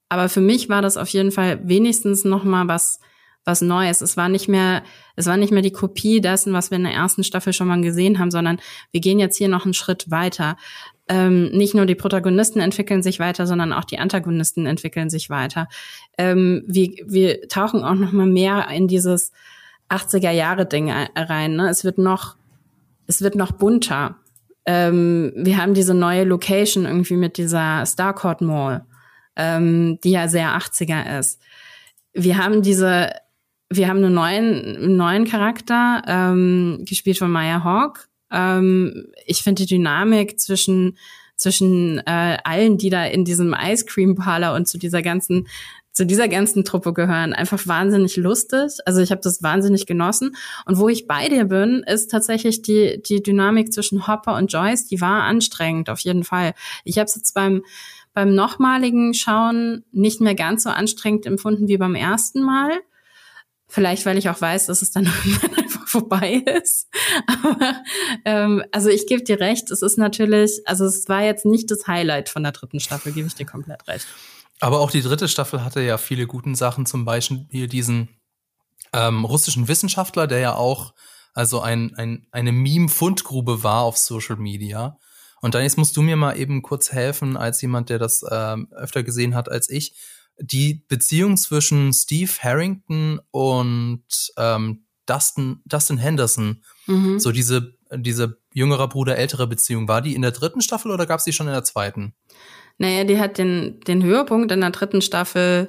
aber 0.09 0.29
für 0.29 0.41
mich 0.41 0.69
war 0.69 0.83
das 0.83 0.97
auf 0.97 1.09
jeden 1.09 1.33
Fall 1.33 1.61
wenigstens 1.69 2.25
noch 2.25 2.45
mal 2.45 2.69
was 2.69 3.01
was 3.49 3.63
Neues. 3.63 4.03
Es 4.03 4.17
war 4.17 4.29
nicht 4.29 4.47
mehr, 4.47 4.85
es 5.17 5.27
war 5.27 5.37
nicht 5.37 5.53
mehr 5.53 5.63
die 5.63 5.73
Kopie 5.73 6.21
dessen, 6.21 6.53
was 6.53 6.71
wir 6.71 6.77
in 6.77 6.85
der 6.85 6.93
ersten 6.93 7.25
Staffel 7.25 7.53
schon 7.53 7.67
mal 7.67 7.81
gesehen 7.81 8.19
haben, 8.19 8.31
sondern 8.31 8.61
wir 8.93 9.01
gehen 9.01 9.19
jetzt 9.19 9.37
hier 9.37 9.49
noch 9.49 9.65
einen 9.65 9.75
Schritt 9.75 10.11
weiter. 10.11 10.57
Ähm, 11.09 11.49
nicht 11.49 11.75
nur 11.75 11.87
die 11.87 11.95
Protagonisten 11.95 12.61
entwickeln 12.61 13.03
sich 13.03 13.19
weiter, 13.19 13.47
sondern 13.47 13.73
auch 13.73 13.85
die 13.85 13.99
Antagonisten 13.99 14.67
entwickeln 14.67 15.09
sich 15.09 15.31
weiter. 15.31 15.67
Ähm, 16.19 16.63
wir, 16.67 16.91
wir 17.07 17.49
tauchen 17.49 17.83
auch 17.83 17.95
noch 17.95 18.13
mal 18.13 18.27
mehr 18.27 18.69
in 18.69 18.87
dieses 18.87 19.33
80er 19.89 20.31
Jahre 20.31 20.67
Ding 20.67 20.93
rein. 20.93 21.57
Ne? 21.57 21.71
Es 21.71 21.83
wird 21.83 21.97
noch 21.97 22.37
es 23.09 23.23
wird 23.23 23.35
noch 23.35 23.53
bunter. 23.53 24.17
Ähm, 24.67 25.33
wir 25.35 25.57
haben 25.57 25.75
diese 25.75 25.95
neue 25.95 26.25
Location 26.25 26.85
irgendwie 26.85 27.17
mit 27.17 27.39
dieser 27.39 27.85
Starcourt 27.87 28.43
Mall, 28.43 28.85
ähm, 29.35 29.99
die 30.05 30.11
ja 30.11 30.29
sehr 30.29 30.57
80er 30.57 31.19
ist. 31.19 31.41
Wir 32.13 32.37
haben 32.37 32.63
diese, 32.63 33.11
wir 33.71 33.89
haben 33.89 34.05
einen 34.05 34.15
neuen, 34.15 34.97
neuen 34.97 35.25
Charakter, 35.25 36.03
ähm, 36.07 36.85
gespielt 36.87 37.19
von 37.19 37.31
Maya 37.31 37.65
Hawk. 37.65 38.09
Ähm, 38.31 39.07
ich 39.25 39.43
finde 39.43 39.65
die 39.65 39.75
Dynamik 39.75 40.39
zwischen 40.39 40.97
zwischen 41.39 41.99
äh, 41.99 42.37
allen, 42.43 42.79
die 42.79 42.91
da 42.91 43.05
in 43.07 43.25
diesem 43.25 43.55
Ice 43.55 43.87
Cream 43.87 44.17
Parlor 44.17 44.55
und 44.55 44.67
zu 44.67 44.77
dieser 44.77 45.03
ganzen 45.03 45.47
zu 45.99 46.07
dieser 46.07 46.29
ganzen 46.29 46.65
Truppe 46.65 46.93
gehören, 46.93 47.33
einfach 47.33 47.67
wahnsinnig 47.67 48.15
lustig. 48.15 48.71
Also 48.87 49.01
ich 49.01 49.11
habe 49.11 49.21
das 49.21 49.43
wahnsinnig 49.43 49.85
genossen. 49.85 50.37
Und 50.65 50.79
wo 50.79 50.89
ich 50.89 51.09
bei 51.09 51.29
dir 51.29 51.47
bin, 51.47 51.83
ist 51.85 52.13
tatsächlich 52.13 52.63
die, 52.63 53.03
die 53.03 53.21
Dynamik 53.21 53.73
zwischen 53.73 54.07
Hopper 54.07 54.37
und 54.37 54.53
Joyce, 54.53 54.87
die 54.87 55.01
war 55.01 55.25
anstrengend, 55.25 55.91
auf 55.91 55.99
jeden 55.99 56.23
Fall. 56.23 56.55
Ich 56.85 56.99
habe 56.99 57.07
es 57.07 57.17
jetzt 57.17 57.35
beim, 57.35 57.65
beim 58.15 58.33
nochmaligen 58.33 59.13
Schauen 59.13 59.85
nicht 59.91 60.21
mehr 60.21 60.37
ganz 60.37 60.63
so 60.63 60.71
anstrengend 60.71 61.27
empfunden 61.27 61.67
wie 61.67 61.79
beim 61.79 61.97
ersten 61.97 62.43
Mal. 62.43 62.71
Vielleicht, 63.67 64.07
weil 64.07 64.19
ich 64.19 64.29
auch 64.29 64.41
weiß, 64.41 64.67
dass 64.67 64.83
es 64.83 64.93
dann 64.93 65.07
einfach 65.57 65.89
vorbei 65.89 66.45
ist. 66.63 66.87
Aber 67.27 67.83
ähm, 68.25 68.63
also 68.71 68.89
ich 68.89 69.09
gebe 69.09 69.25
dir 69.25 69.41
recht, 69.41 69.73
es 69.73 69.83
ist 69.83 69.99
natürlich, 69.99 70.61
also 70.65 70.85
es 70.85 71.09
war 71.09 71.25
jetzt 71.25 71.45
nicht 71.45 71.73
das 71.73 71.89
Highlight 71.89 72.29
von 72.29 72.45
der 72.45 72.53
dritten 72.53 72.79
Staffel, 72.79 73.11
gebe 73.11 73.27
ich 73.27 73.35
dir 73.35 73.47
komplett 73.47 73.89
recht. 73.89 74.07
Aber 74.61 74.81
auch 74.81 74.91
die 74.91 75.03
dritte 75.03 75.29
Staffel 75.29 75.65
hatte 75.65 75.81
ja 75.81 75.99
viele 75.99 76.27
guten 76.27 76.55
Sachen, 76.55 76.87
zum 76.87 77.05
Beispiel 77.05 77.69
diesen 77.69 78.09
ähm, 78.93 79.25
russischen 79.25 79.69
Wissenschaftler, 79.69 80.27
der 80.27 80.39
ja 80.41 80.55
auch 80.55 80.95
also 81.35 81.61
ein, 81.61 81.95
ein, 81.97 82.27
eine 82.33 82.53
Meme-Fundgrube 82.53 83.63
war 83.63 83.83
auf 83.83 83.97
Social 83.97 84.37
Media. 84.37 84.99
Und 85.41 85.55
dann 85.55 85.63
jetzt 85.63 85.79
musst 85.79 85.97
du 85.97 86.03
mir 86.03 86.17
mal 86.17 86.37
eben 86.37 86.63
kurz 86.63 86.91
helfen, 86.91 87.37
als 87.37 87.63
jemand, 87.63 87.91
der 87.91 88.01
das 88.01 88.25
ähm, 88.29 88.69
öfter 88.73 89.05
gesehen 89.05 89.37
hat 89.37 89.49
als 89.49 89.71
ich. 89.71 89.95
Die 90.41 90.85
Beziehung 90.89 91.37
zwischen 91.37 91.93
Steve 91.93 92.33
Harrington 92.41 93.21
und 93.31 94.05
ähm, 94.37 94.85
Dustin, 95.07 95.61
Dustin 95.65 95.99
Henderson, 95.99 96.63
mhm. 96.87 97.19
so 97.19 97.33
diese, 97.33 97.75
diese 97.95 98.39
jüngerer 98.53 98.89
Bruder, 98.89 99.17
ältere 99.17 99.47
Beziehung, 99.47 99.89
war 99.89 100.03
die 100.03 100.15
in 100.15 100.23
der 100.23 100.33
dritten 100.33 100.61
Staffel 100.61 100.91
oder 100.91 101.07
gab 101.07 101.19
es 101.19 101.25
die 101.25 101.33
schon 101.33 101.47
in 101.47 101.55
der 101.55 101.65
zweiten? 101.65 102.15
Naja, 102.79 103.05
die 103.05 103.19
hat 103.19 103.39
den, 103.39 103.81
den 103.81 104.03
Höhepunkt 104.03 104.53
in 104.53 104.61
der 104.61 104.71
dritten 104.71 105.03
Staffel 105.03 105.69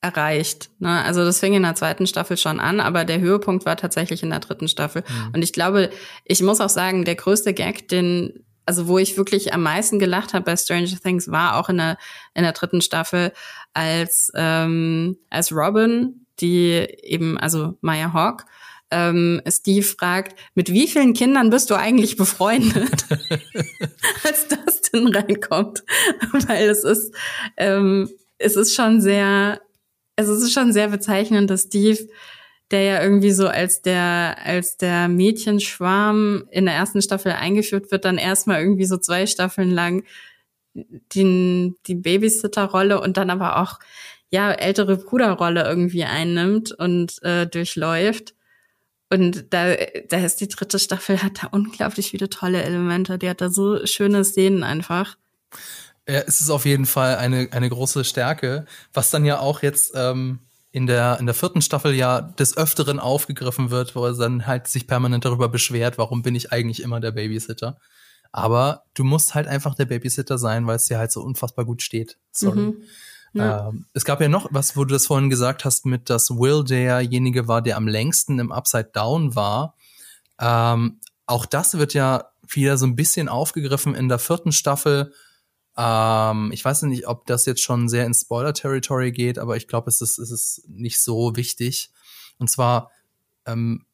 erreicht. 0.00 0.70
Ne? 0.78 1.02
Also 1.02 1.24
das 1.24 1.40
fing 1.40 1.54
in 1.54 1.62
der 1.62 1.74
zweiten 1.74 2.06
Staffel 2.06 2.36
schon 2.36 2.60
an, 2.60 2.80
aber 2.80 3.06
der 3.06 3.20
Höhepunkt 3.20 3.64
war 3.64 3.76
tatsächlich 3.76 4.22
in 4.22 4.30
der 4.30 4.40
dritten 4.40 4.68
Staffel. 4.68 5.02
Mhm. 5.08 5.34
Und 5.34 5.42
ich 5.42 5.54
glaube, 5.54 5.90
ich 6.24 6.42
muss 6.42 6.60
auch 6.60 6.68
sagen, 6.68 7.06
der 7.06 7.14
größte 7.14 7.54
Gag, 7.54 7.88
den 7.88 8.44
also 8.66 8.88
wo 8.88 8.98
ich 8.98 9.16
wirklich 9.16 9.52
am 9.52 9.62
meisten 9.62 9.98
gelacht 9.98 10.32
habe 10.32 10.44
bei 10.44 10.56
Stranger 10.56 10.98
Things, 11.02 11.30
war 11.30 11.56
auch 11.56 11.68
in 11.68 11.78
der 11.78 11.98
in 12.34 12.42
der 12.42 12.52
dritten 12.52 12.80
Staffel, 12.80 13.32
als 13.74 14.30
ähm, 14.34 15.18
als 15.30 15.52
Robin, 15.52 16.26
die 16.40 16.86
eben 17.02 17.38
also 17.38 17.76
Maya 17.80 18.12
Hawk 18.12 18.46
ähm, 18.94 19.42
Steve 19.48 19.84
fragt, 19.84 20.38
mit 20.54 20.72
wie 20.72 20.86
vielen 20.86 21.14
Kindern 21.14 21.50
bist 21.50 21.70
du 21.70 21.74
eigentlich 21.74 22.16
befreundet, 22.16 23.06
als 24.24 24.46
Dustin 24.48 25.08
reinkommt, 25.08 25.82
weil 26.46 26.68
es 26.68 26.84
ist, 26.84 27.12
ähm, 27.56 28.08
es 28.38 28.54
ist 28.54 28.74
schon 28.74 29.00
sehr, 29.00 29.60
also 30.16 30.32
es 30.32 30.42
ist 30.42 30.52
schon 30.52 30.72
sehr 30.72 30.88
bezeichnend, 30.88 31.50
dass 31.50 31.62
Steve, 31.62 32.06
der 32.70 32.82
ja 32.82 33.02
irgendwie 33.02 33.32
so 33.32 33.48
als 33.48 33.82
der, 33.82 34.36
als 34.44 34.76
der 34.76 35.08
Mädchenschwarm 35.08 36.44
in 36.50 36.66
der 36.66 36.74
ersten 36.74 37.02
Staffel 37.02 37.32
eingeführt 37.32 37.90
wird, 37.90 38.04
dann 38.04 38.16
erstmal 38.16 38.60
irgendwie 38.60 38.86
so 38.86 38.96
zwei 38.96 39.26
Staffeln 39.26 39.70
lang 39.70 40.04
die, 40.74 41.74
die 41.86 41.94
Babysitter-Rolle 41.94 43.00
und 43.00 43.16
dann 43.16 43.30
aber 43.30 43.60
auch 43.60 43.78
ja 44.30 44.50
ältere 44.50 44.96
Bruderrolle 44.96 45.62
irgendwie 45.64 46.04
einnimmt 46.04 46.72
und 46.72 47.22
äh, 47.22 47.46
durchläuft. 47.46 48.33
Und 49.10 49.52
da, 49.52 49.74
da 50.08 50.16
ist 50.18 50.40
die 50.40 50.48
dritte 50.48 50.78
Staffel, 50.78 51.22
hat 51.22 51.42
da 51.42 51.48
unglaublich 51.48 52.10
viele 52.10 52.28
tolle 52.28 52.62
Elemente. 52.62 53.18
Die 53.18 53.28
hat 53.28 53.40
da 53.40 53.50
so 53.50 53.86
schöne 53.86 54.24
Szenen 54.24 54.62
einfach. 54.62 55.16
Ja, 56.08 56.20
es 56.20 56.40
ist 56.40 56.50
auf 56.50 56.64
jeden 56.64 56.86
Fall 56.86 57.16
eine, 57.16 57.48
eine 57.52 57.68
große 57.68 58.04
Stärke, 58.04 58.66
was 58.92 59.10
dann 59.10 59.24
ja 59.24 59.38
auch 59.38 59.62
jetzt 59.62 59.92
ähm, 59.94 60.40
in 60.70 60.86
der, 60.86 61.18
in 61.20 61.26
der 61.26 61.34
vierten 61.34 61.62
Staffel 61.62 61.94
ja 61.94 62.20
des 62.20 62.56
Öfteren 62.56 62.98
aufgegriffen 62.98 63.70
wird, 63.70 63.94
wo 63.94 64.04
er 64.04 64.14
dann 64.14 64.46
halt 64.46 64.66
sich 64.66 64.86
permanent 64.86 65.24
darüber 65.24 65.48
beschwert, 65.48 65.96
warum 65.98 66.22
bin 66.22 66.34
ich 66.34 66.52
eigentlich 66.52 66.82
immer 66.82 67.00
der 67.00 67.12
Babysitter. 67.12 67.78
Aber 68.32 68.82
du 68.94 69.04
musst 69.04 69.34
halt 69.34 69.46
einfach 69.46 69.76
der 69.76 69.84
Babysitter 69.84 70.36
sein, 70.36 70.66
weil 70.66 70.76
es 70.76 70.86
dir 70.86 70.98
halt 70.98 71.12
so 71.12 71.22
unfassbar 71.22 71.64
gut 71.64 71.82
steht. 71.82 72.18
Sorry. 72.32 72.60
Mhm. 72.60 72.82
Ja. 73.34 73.68
Ähm, 73.68 73.86
es 73.92 74.04
gab 74.04 74.20
ja 74.20 74.28
noch 74.28 74.48
was, 74.50 74.76
wo 74.76 74.84
du 74.84 74.94
das 74.94 75.06
vorhin 75.06 75.30
gesagt 75.30 75.64
hast, 75.64 75.86
mit 75.86 76.08
dass 76.08 76.30
Will 76.30 76.64
derjenige 76.64 77.46
war, 77.48 77.62
der 77.62 77.76
am 77.76 77.86
längsten 77.86 78.38
im 78.38 78.52
Upside 78.52 78.90
Down 78.92 79.34
war. 79.34 79.74
Ähm, 80.40 81.00
auch 81.26 81.46
das 81.46 81.76
wird 81.76 81.94
ja 81.94 82.30
wieder 82.48 82.76
so 82.76 82.86
ein 82.86 82.96
bisschen 82.96 83.28
aufgegriffen 83.28 83.94
in 83.94 84.08
der 84.08 84.18
vierten 84.18 84.52
Staffel, 84.52 85.12
ähm, 85.76 86.50
ich 86.52 86.64
weiß 86.64 86.82
nicht, 86.82 87.08
ob 87.08 87.26
das 87.26 87.46
jetzt 87.46 87.62
schon 87.62 87.88
sehr 87.88 88.06
ins 88.06 88.22
Spoiler-Territory 88.22 89.12
geht, 89.12 89.38
aber 89.38 89.56
ich 89.56 89.66
glaube, 89.66 89.88
es 89.88 90.00
ist, 90.00 90.18
es 90.18 90.30
ist 90.30 90.62
nicht 90.68 91.00
so 91.00 91.34
wichtig. 91.36 91.90
Und 92.38 92.48
zwar 92.48 92.90
ähm, 93.46 93.84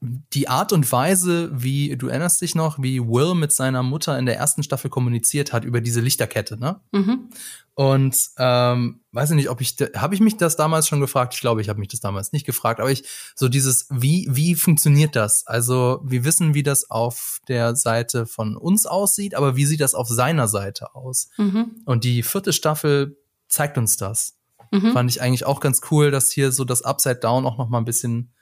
die 0.00 0.48
Art 0.48 0.72
und 0.72 0.90
Weise, 0.92 1.50
wie 1.52 1.96
du 1.96 2.08
erinnerst 2.08 2.40
dich 2.40 2.54
noch, 2.54 2.80
wie 2.80 3.00
Will 3.00 3.34
mit 3.34 3.52
seiner 3.52 3.82
Mutter 3.82 4.16
in 4.18 4.26
der 4.26 4.36
ersten 4.36 4.62
Staffel 4.62 4.90
kommuniziert 4.90 5.52
hat 5.52 5.64
über 5.64 5.80
diese 5.80 6.00
Lichterkette, 6.00 6.58
ne? 6.58 6.80
Mhm. 6.92 7.30
Und 7.74 8.16
ähm, 8.38 9.00
weiß 9.12 9.30
ich 9.30 9.36
nicht, 9.36 9.50
ob 9.50 9.60
ich 9.60 9.76
habe 9.96 10.14
ich 10.14 10.20
mich 10.20 10.36
das 10.36 10.56
damals 10.56 10.88
schon 10.88 11.00
gefragt. 11.00 11.34
Ich 11.34 11.40
glaube, 11.40 11.60
ich 11.60 11.68
habe 11.68 11.78
mich 11.78 11.88
das 11.88 12.00
damals 12.00 12.32
nicht 12.32 12.44
gefragt, 12.44 12.80
aber 12.80 12.90
ich 12.90 13.04
so 13.34 13.48
dieses 13.48 13.86
wie 13.90 14.26
wie 14.30 14.54
funktioniert 14.54 15.14
das? 15.14 15.46
Also 15.46 16.00
wir 16.04 16.24
wissen, 16.24 16.54
wie 16.54 16.64
das 16.64 16.90
auf 16.90 17.40
der 17.48 17.76
Seite 17.76 18.26
von 18.26 18.56
uns 18.56 18.86
aussieht, 18.86 19.34
aber 19.34 19.56
wie 19.56 19.64
sieht 19.64 19.80
das 19.80 19.94
auf 19.94 20.08
seiner 20.08 20.48
Seite 20.48 20.94
aus? 20.94 21.30
Mhm. 21.38 21.82
Und 21.84 22.04
die 22.04 22.22
vierte 22.22 22.52
Staffel 22.52 23.16
zeigt 23.48 23.78
uns 23.78 23.96
das. 23.96 24.36
Mhm. 24.70 24.92
Fand 24.92 25.10
ich 25.10 25.22
eigentlich 25.22 25.46
auch 25.46 25.60
ganz 25.60 25.80
cool, 25.90 26.10
dass 26.10 26.30
hier 26.30 26.52
so 26.52 26.64
das 26.64 26.82
Upside 26.82 27.16
Down 27.16 27.46
auch 27.46 27.58
noch 27.58 27.68
mal 27.68 27.78
ein 27.78 27.84
bisschen 27.84 28.32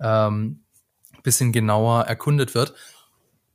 ähm, 0.00 0.64
bisschen 1.22 1.52
genauer 1.52 2.02
erkundet 2.02 2.54
wird. 2.54 2.74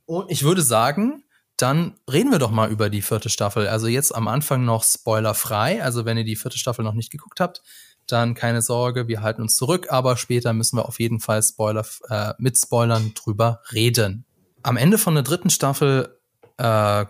Und 0.06 0.30
ich 0.30 0.42
würde 0.42 0.62
sagen, 0.62 1.24
dann 1.58 1.94
reden 2.10 2.30
wir 2.30 2.38
doch 2.38 2.52
mal 2.52 2.70
über 2.70 2.88
die 2.88 3.02
vierte 3.02 3.28
Staffel. 3.28 3.66
Also 3.66 3.88
jetzt 3.88 4.14
am 4.14 4.28
Anfang 4.28 4.64
noch 4.64 4.84
spoilerfrei. 4.84 5.82
Also 5.82 6.04
wenn 6.04 6.16
ihr 6.16 6.24
die 6.24 6.36
vierte 6.36 6.56
Staffel 6.56 6.84
noch 6.84 6.94
nicht 6.94 7.10
geguckt 7.10 7.40
habt, 7.40 7.62
dann 8.06 8.34
keine 8.34 8.62
Sorge, 8.62 9.08
wir 9.08 9.20
halten 9.20 9.42
uns 9.42 9.56
zurück, 9.56 9.88
aber 9.90 10.16
später 10.16 10.52
müssen 10.52 10.78
wir 10.78 10.86
auf 10.86 10.98
jeden 10.98 11.20
Fall 11.20 11.42
Spoiler, 11.42 11.84
äh, 12.08 12.32
mit 12.38 12.56
Spoilern 12.56 13.12
drüber 13.14 13.60
reden. 13.72 14.24
Am 14.62 14.76
Ende 14.76 14.98
von 14.98 15.14
der 15.14 15.24
dritten 15.24 15.50
Staffel 15.50 16.16
äh, 16.58 17.04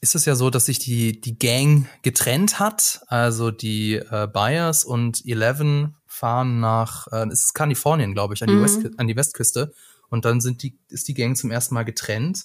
ist 0.00 0.16
es 0.16 0.24
ja 0.24 0.34
so, 0.34 0.50
dass 0.50 0.66
sich 0.66 0.78
die, 0.78 1.20
die 1.20 1.38
Gang 1.38 1.86
getrennt 2.02 2.58
hat. 2.58 3.02
Also 3.06 3.50
die 3.50 3.94
äh, 3.94 4.26
Byers 4.26 4.84
und 4.84 5.24
Eleven 5.24 5.96
fahren 6.06 6.60
nach, 6.60 7.06
äh, 7.12 7.28
es 7.28 7.44
ist 7.44 7.54
Kalifornien, 7.54 8.14
glaube 8.14 8.34
ich, 8.34 8.42
an 8.42 8.48
die, 8.48 8.54
mhm. 8.54 8.64
West, 8.64 8.80
an 8.96 9.06
die 9.06 9.16
Westküste 9.16 9.72
und 10.12 10.26
dann 10.26 10.42
sind 10.42 10.62
die, 10.62 10.78
ist 10.88 11.08
die 11.08 11.14
Gang 11.14 11.38
zum 11.38 11.50
ersten 11.50 11.74
Mal 11.74 11.84
getrennt. 11.84 12.44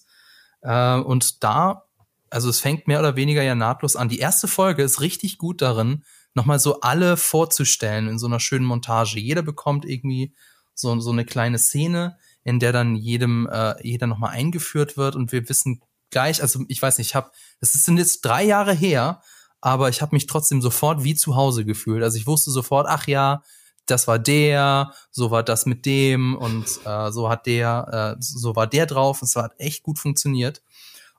Äh, 0.61 0.95
und 0.95 1.43
da, 1.43 1.83
also 2.29 2.49
es 2.49 2.61
fängt 2.61 2.87
mehr 2.87 2.99
oder 2.99 3.17
weniger 3.17 3.43
ja 3.43 3.55
nahtlos 3.55 3.97
an. 3.97 4.07
Die 4.07 4.19
erste 4.19 4.47
Folge 4.47 4.83
ist 4.83 5.01
richtig 5.01 5.37
gut 5.37 5.61
darin, 5.61 6.05
nochmal 6.33 6.59
so 6.59 6.79
alle 6.79 7.17
vorzustellen 7.17 8.07
in 8.07 8.19
so 8.19 8.25
einer 8.25 8.39
schönen 8.39 8.63
Montage. 8.63 9.19
Jeder 9.19 9.41
bekommt 9.41 9.83
irgendwie 9.83 10.33
so, 10.75 10.97
so 11.01 11.11
eine 11.11 11.25
kleine 11.25 11.59
Szene, 11.59 12.17
in 12.45 12.61
der 12.61 12.71
dann 12.71 12.95
jedem, 12.95 13.49
äh, 13.51 13.75
jeder 13.85 14.07
nochmal 14.07 14.31
eingeführt 14.31 14.95
wird 14.95 15.17
und 15.17 15.33
wir 15.33 15.49
wissen 15.49 15.81
gleich, 16.09 16.41
also 16.41 16.63
ich 16.69 16.81
weiß 16.81 16.99
nicht, 16.99 17.07
ich 17.07 17.15
habe, 17.15 17.31
es 17.59 17.73
sind 17.73 17.97
jetzt 17.97 18.21
drei 18.21 18.45
Jahre 18.45 18.73
her, 18.73 19.21
aber 19.59 19.89
ich 19.89 20.01
habe 20.01 20.15
mich 20.15 20.25
trotzdem 20.25 20.61
sofort 20.61 21.03
wie 21.03 21.15
zu 21.15 21.35
Hause 21.35 21.65
gefühlt. 21.65 22.01
Also 22.01 22.17
ich 22.17 22.27
wusste 22.27 22.49
sofort, 22.49 22.87
ach 22.87 23.07
ja, 23.07 23.43
das 23.87 24.07
war 24.07 24.19
der, 24.19 24.93
so 25.11 25.31
war 25.31 25.43
das 25.43 25.65
mit 25.65 25.85
dem 25.85 26.35
und 26.35 26.65
äh, 26.85 27.11
so 27.11 27.29
hat 27.29 27.45
der, 27.45 28.15
äh, 28.17 28.21
so 28.21 28.55
war 28.55 28.67
der 28.67 28.85
drauf. 28.85 29.21
Es 29.21 29.35
hat 29.35 29.53
echt 29.57 29.83
gut 29.83 29.97
funktioniert. 29.99 30.61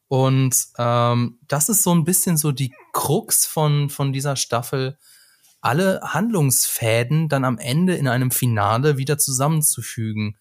Und 0.08 0.54
ähm, 0.78 1.38
das 1.48 1.68
ist 1.68 1.82
so 1.82 1.94
ein 1.94 2.04
bisschen 2.04 2.36
so 2.36 2.52
die 2.52 2.72
Krux 2.92 3.44
von, 3.44 3.90
von 3.90 4.12
dieser 4.12 4.36
Staffel, 4.36 4.96
alle 5.60 6.00
Handlungsfäden 6.02 7.28
dann 7.28 7.44
am 7.44 7.58
Ende 7.58 7.94
in 7.94 8.08
einem 8.08 8.30
Finale 8.30 8.96
wieder 8.96 9.18
zusammenzufügen. 9.18 10.36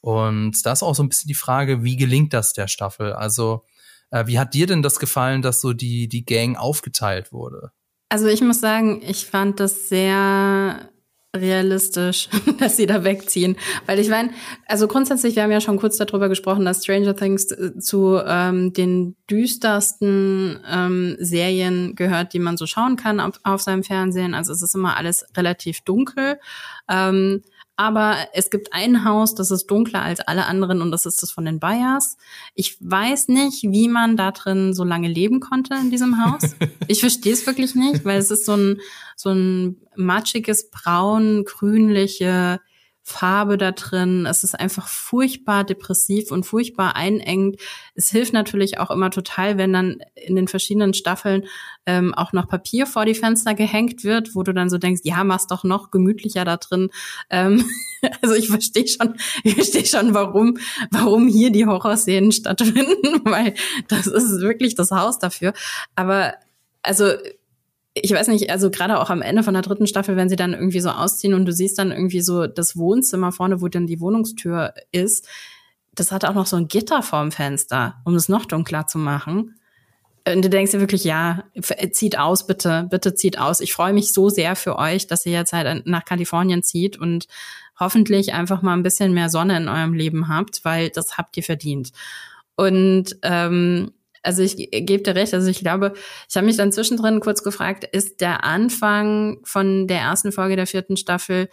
Und 0.00 0.64
da 0.64 0.72
ist 0.72 0.82
auch 0.82 0.94
so 0.94 1.02
ein 1.02 1.08
bisschen 1.08 1.28
die 1.28 1.34
Frage, 1.34 1.82
wie 1.84 1.96
gelingt 1.96 2.32
das 2.32 2.54
der 2.54 2.68
Staffel? 2.68 3.12
Also, 3.12 3.64
äh, 4.10 4.26
wie 4.26 4.38
hat 4.38 4.54
dir 4.54 4.66
denn 4.66 4.82
das 4.82 4.98
gefallen, 4.98 5.42
dass 5.42 5.60
so 5.60 5.72
die, 5.72 6.08
die 6.08 6.24
Gang 6.24 6.56
aufgeteilt 6.56 7.32
wurde? 7.32 7.72
Also 8.08 8.26
ich 8.26 8.40
muss 8.40 8.60
sagen, 8.60 9.02
ich 9.02 9.26
fand 9.26 9.60
das 9.60 9.88
sehr 9.88 10.90
realistisch, 11.36 12.28
dass 12.58 12.76
sie 12.76 12.86
da 12.86 13.04
wegziehen. 13.04 13.56
Weil 13.86 13.98
ich 13.98 14.08
meine, 14.08 14.30
also 14.66 14.88
grundsätzlich, 14.88 15.36
wir 15.36 15.44
haben 15.44 15.52
ja 15.52 15.60
schon 15.60 15.78
kurz 15.78 15.96
darüber 15.96 16.28
gesprochen, 16.28 16.64
dass 16.64 16.82
Stranger 16.82 17.14
Things 17.14 17.50
äh, 17.52 17.78
zu 17.78 18.20
ähm, 18.26 18.72
den 18.72 19.16
düstersten 19.30 20.60
ähm, 20.68 21.16
Serien 21.20 21.94
gehört, 21.94 22.32
die 22.32 22.40
man 22.40 22.56
so 22.56 22.66
schauen 22.66 22.96
kann 22.96 23.20
auf, 23.20 23.38
auf 23.44 23.60
seinem 23.60 23.84
Fernsehen. 23.84 24.34
Also 24.34 24.52
es 24.52 24.62
ist 24.62 24.74
immer 24.74 24.96
alles 24.96 25.24
relativ 25.36 25.82
dunkel. 25.82 26.38
Ähm, 26.88 27.42
aber 27.80 28.18
es 28.34 28.50
gibt 28.50 28.74
ein 28.74 29.06
Haus, 29.06 29.34
das 29.34 29.50
ist 29.50 29.68
dunkler 29.68 30.02
als 30.02 30.20
alle 30.20 30.44
anderen 30.44 30.82
und 30.82 30.90
das 30.90 31.06
ist 31.06 31.22
das 31.22 31.30
von 31.30 31.46
den 31.46 31.60
Bayers. 31.60 32.18
Ich 32.54 32.76
weiß 32.78 33.28
nicht, 33.28 33.62
wie 33.62 33.88
man 33.88 34.18
da 34.18 34.32
drin 34.32 34.74
so 34.74 34.84
lange 34.84 35.08
leben 35.08 35.40
konnte 35.40 35.76
in 35.76 35.90
diesem 35.90 36.22
Haus. 36.22 36.42
Ich 36.88 37.00
verstehe 37.00 37.32
es 37.32 37.46
wirklich 37.46 37.74
nicht, 37.74 38.04
weil 38.04 38.18
es 38.18 38.30
ist 38.30 38.44
so 38.44 38.56
ein 38.56 38.80
so 39.16 39.30
ein 39.30 39.76
matschiges 39.94 40.70
braun 40.70 41.44
grünliche 41.44 42.60
Farbe 43.02 43.58
da 43.58 43.72
drin. 43.72 44.26
Es 44.26 44.44
ist 44.44 44.58
einfach 44.58 44.88
furchtbar 44.88 45.64
depressiv 45.64 46.30
und 46.30 46.44
furchtbar 46.44 46.96
einengend. 46.96 47.56
Es 47.94 48.10
hilft 48.10 48.32
natürlich 48.32 48.78
auch 48.78 48.90
immer 48.90 49.10
total, 49.10 49.58
wenn 49.58 49.72
dann 49.72 49.98
in 50.14 50.36
den 50.36 50.48
verschiedenen 50.48 50.94
Staffeln 50.94 51.46
ähm, 51.86 52.14
auch 52.14 52.32
noch 52.32 52.46
Papier 52.46 52.86
vor 52.86 53.04
die 53.04 53.14
Fenster 53.14 53.54
gehängt 53.54 54.04
wird, 54.04 54.34
wo 54.34 54.42
du 54.42 54.52
dann 54.52 54.70
so 54.70 54.78
denkst, 54.78 55.02
ja, 55.04 55.24
mach's 55.24 55.46
doch 55.46 55.64
noch 55.64 55.90
gemütlicher 55.90 56.44
da 56.44 56.56
drin. 56.56 56.90
Ähm, 57.30 57.64
also 58.22 58.34
ich 58.34 58.48
verstehe 58.48 58.86
schon, 58.86 59.14
ich 59.44 59.54
verstehe 59.54 59.86
schon, 59.86 60.14
warum, 60.14 60.58
warum 60.90 61.28
hier 61.28 61.50
die 61.50 61.66
Horrorszenen 61.66 62.32
stattfinden, 62.32 63.22
weil 63.24 63.54
das 63.88 64.06
ist 64.06 64.40
wirklich 64.40 64.74
das 64.74 64.90
Haus 64.90 65.18
dafür. 65.18 65.52
Aber 65.94 66.34
also 66.82 67.12
ich 67.94 68.12
weiß 68.12 68.28
nicht, 68.28 68.50
also 68.50 68.70
gerade 68.70 69.00
auch 69.00 69.10
am 69.10 69.22
Ende 69.22 69.42
von 69.42 69.54
der 69.54 69.62
dritten 69.62 69.86
Staffel, 69.86 70.16
wenn 70.16 70.28
sie 70.28 70.36
dann 70.36 70.52
irgendwie 70.52 70.80
so 70.80 70.90
ausziehen 70.90 71.34
und 71.34 71.44
du 71.44 71.52
siehst 71.52 71.78
dann 71.78 71.90
irgendwie 71.90 72.20
so 72.20 72.46
das 72.46 72.76
Wohnzimmer 72.76 73.32
vorne, 73.32 73.60
wo 73.60 73.68
dann 73.68 73.86
die 73.86 74.00
Wohnungstür 74.00 74.74
ist, 74.92 75.26
das 75.94 76.12
hat 76.12 76.24
auch 76.24 76.34
noch 76.34 76.46
so 76.46 76.56
ein 76.56 76.68
Gitter 76.68 77.02
vorm 77.02 77.32
Fenster, 77.32 78.00
um 78.04 78.14
es 78.14 78.28
noch 78.28 78.46
dunkler 78.46 78.86
zu 78.86 78.98
machen. 78.98 79.56
Und 80.26 80.44
du 80.44 80.50
denkst 80.50 80.72
dir 80.72 80.80
wirklich, 80.80 81.02
ja, 81.02 81.44
zieht 81.92 82.18
aus, 82.18 82.46
bitte, 82.46 82.86
bitte 82.90 83.14
zieht 83.14 83.38
aus. 83.38 83.60
Ich 83.60 83.72
freue 83.72 83.92
mich 83.92 84.12
so 84.12 84.28
sehr 84.28 84.54
für 84.54 84.76
euch, 84.78 85.06
dass 85.06 85.26
ihr 85.26 85.32
jetzt 85.32 85.52
halt 85.52 85.86
nach 85.86 86.04
Kalifornien 86.04 86.62
zieht 86.62 86.96
und 86.96 87.26
hoffentlich 87.78 88.34
einfach 88.34 88.62
mal 88.62 88.74
ein 88.74 88.82
bisschen 88.82 89.14
mehr 89.14 89.30
Sonne 89.30 89.56
in 89.56 89.68
eurem 89.68 89.94
Leben 89.94 90.28
habt, 90.28 90.64
weil 90.64 90.90
das 90.90 91.16
habt 91.16 91.36
ihr 91.38 91.42
verdient. 91.42 91.90
Und 92.54 93.16
ähm, 93.22 93.92
also 94.22 94.42
ich 94.42 94.56
gebe 94.56 95.02
dir 95.02 95.14
recht, 95.14 95.34
also 95.34 95.48
ich 95.48 95.60
glaube, 95.60 95.94
ich 96.28 96.36
habe 96.36 96.46
mich 96.46 96.56
dann 96.56 96.72
zwischendrin 96.72 97.20
kurz 97.20 97.42
gefragt, 97.42 97.84
ist 97.84 98.20
der 98.20 98.44
Anfang 98.44 99.38
von 99.44 99.86
der 99.86 99.98
ersten 99.98 100.32
Folge 100.32 100.56
der 100.56 100.66
vierten 100.66 100.96
Staffel 100.96 101.48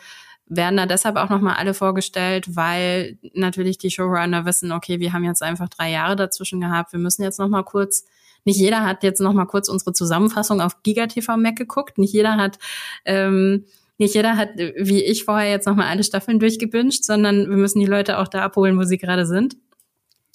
werden 0.49 0.77
da 0.77 0.86
deshalb 0.86 1.17
auch 1.17 1.30
nochmal 1.30 1.56
alle 1.56 1.73
vorgestellt, 1.73 2.56
weil 2.56 3.17
natürlich 3.34 3.77
die 3.77 3.91
Showrunner 3.91 4.45
wissen, 4.45 4.71
okay, 4.71 4.99
wir 4.99 5.12
haben 5.13 5.25
jetzt 5.25 5.43
einfach 5.43 5.67
drei 5.67 5.91
Jahre 5.91 6.15
dazwischen 6.15 6.62
gehabt, 6.62 6.93
wir 6.93 6.99
müssen 6.99 7.23
jetzt 7.23 7.38
nochmal 7.39 7.63
kurz, 7.63 8.06
nicht 8.45 8.58
jeder 8.58 8.86
hat 8.86 9.03
jetzt 9.03 9.19
nochmal 9.19 9.47
kurz 9.47 9.67
unsere 9.67 9.91
Zusammenfassung 9.91 10.62
auf 10.62 10.84
GigaTV 10.84 11.36
Mac 11.36 11.58
geguckt, 11.58 11.97
nicht 11.97 12.13
jeder 12.13 12.38
hat 12.38 12.60
ähm, 13.03 13.65
nicht 13.97 14.13
jeder 14.13 14.38
hat, 14.38 14.49
wie 14.58 15.03
ich 15.03 15.25
vorher 15.25 15.49
jetzt 15.49 15.65
nochmal 15.65 15.88
alle 15.88 16.03
Staffeln 16.03 16.39
durchgebünscht, 16.39 17.03
sondern 17.03 17.49
wir 17.49 17.58
müssen 17.58 17.80
die 17.80 17.88
Leute 17.88 18.19
auch 18.19 18.27
da 18.27 18.43
abholen, 18.43 18.77
wo 18.77 18.84
sie 18.84 18.99
gerade 18.99 19.26
sind. 19.26 19.57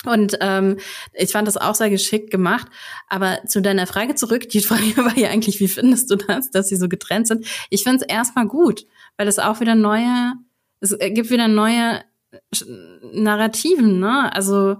Und 0.05 0.37
ähm, 0.41 0.79
ich 1.13 1.33
fand 1.33 1.47
das 1.47 1.57
auch 1.57 1.75
sehr 1.75 1.91
geschickt 1.91 2.31
gemacht. 2.31 2.67
Aber 3.09 3.39
zu 3.47 3.63
deiner 3.63 3.87
Frage 3.87 4.15
zurück, 4.15 4.49
die 4.49 4.61
Frage 4.63 4.97
war 4.97 5.17
ja 5.17 5.29
eigentlich, 5.29 5.61
wie 5.61 5.69
findest 5.69 6.11
du 6.11 6.17
das, 6.17 6.51
dass 6.51 6.69
sie 6.69 6.77
so 6.77 6.89
getrennt 6.89 7.29
sind? 7.29 7.47
Ich 7.71 7.85
finde 7.85 8.05
es 8.05 8.07
erstmal 8.07 8.47
gut, 8.47 8.87
weil 9.17 9.29
es 9.29 9.39
auch 9.39 9.61
wieder 9.61 9.75
neue, 9.75 10.33
es 10.81 10.97
gibt 10.99 11.31
wieder 11.31 11.49
neue 11.49 12.03
Narrativen, 13.13 14.01
ne? 14.01 14.33
Also 14.35 14.77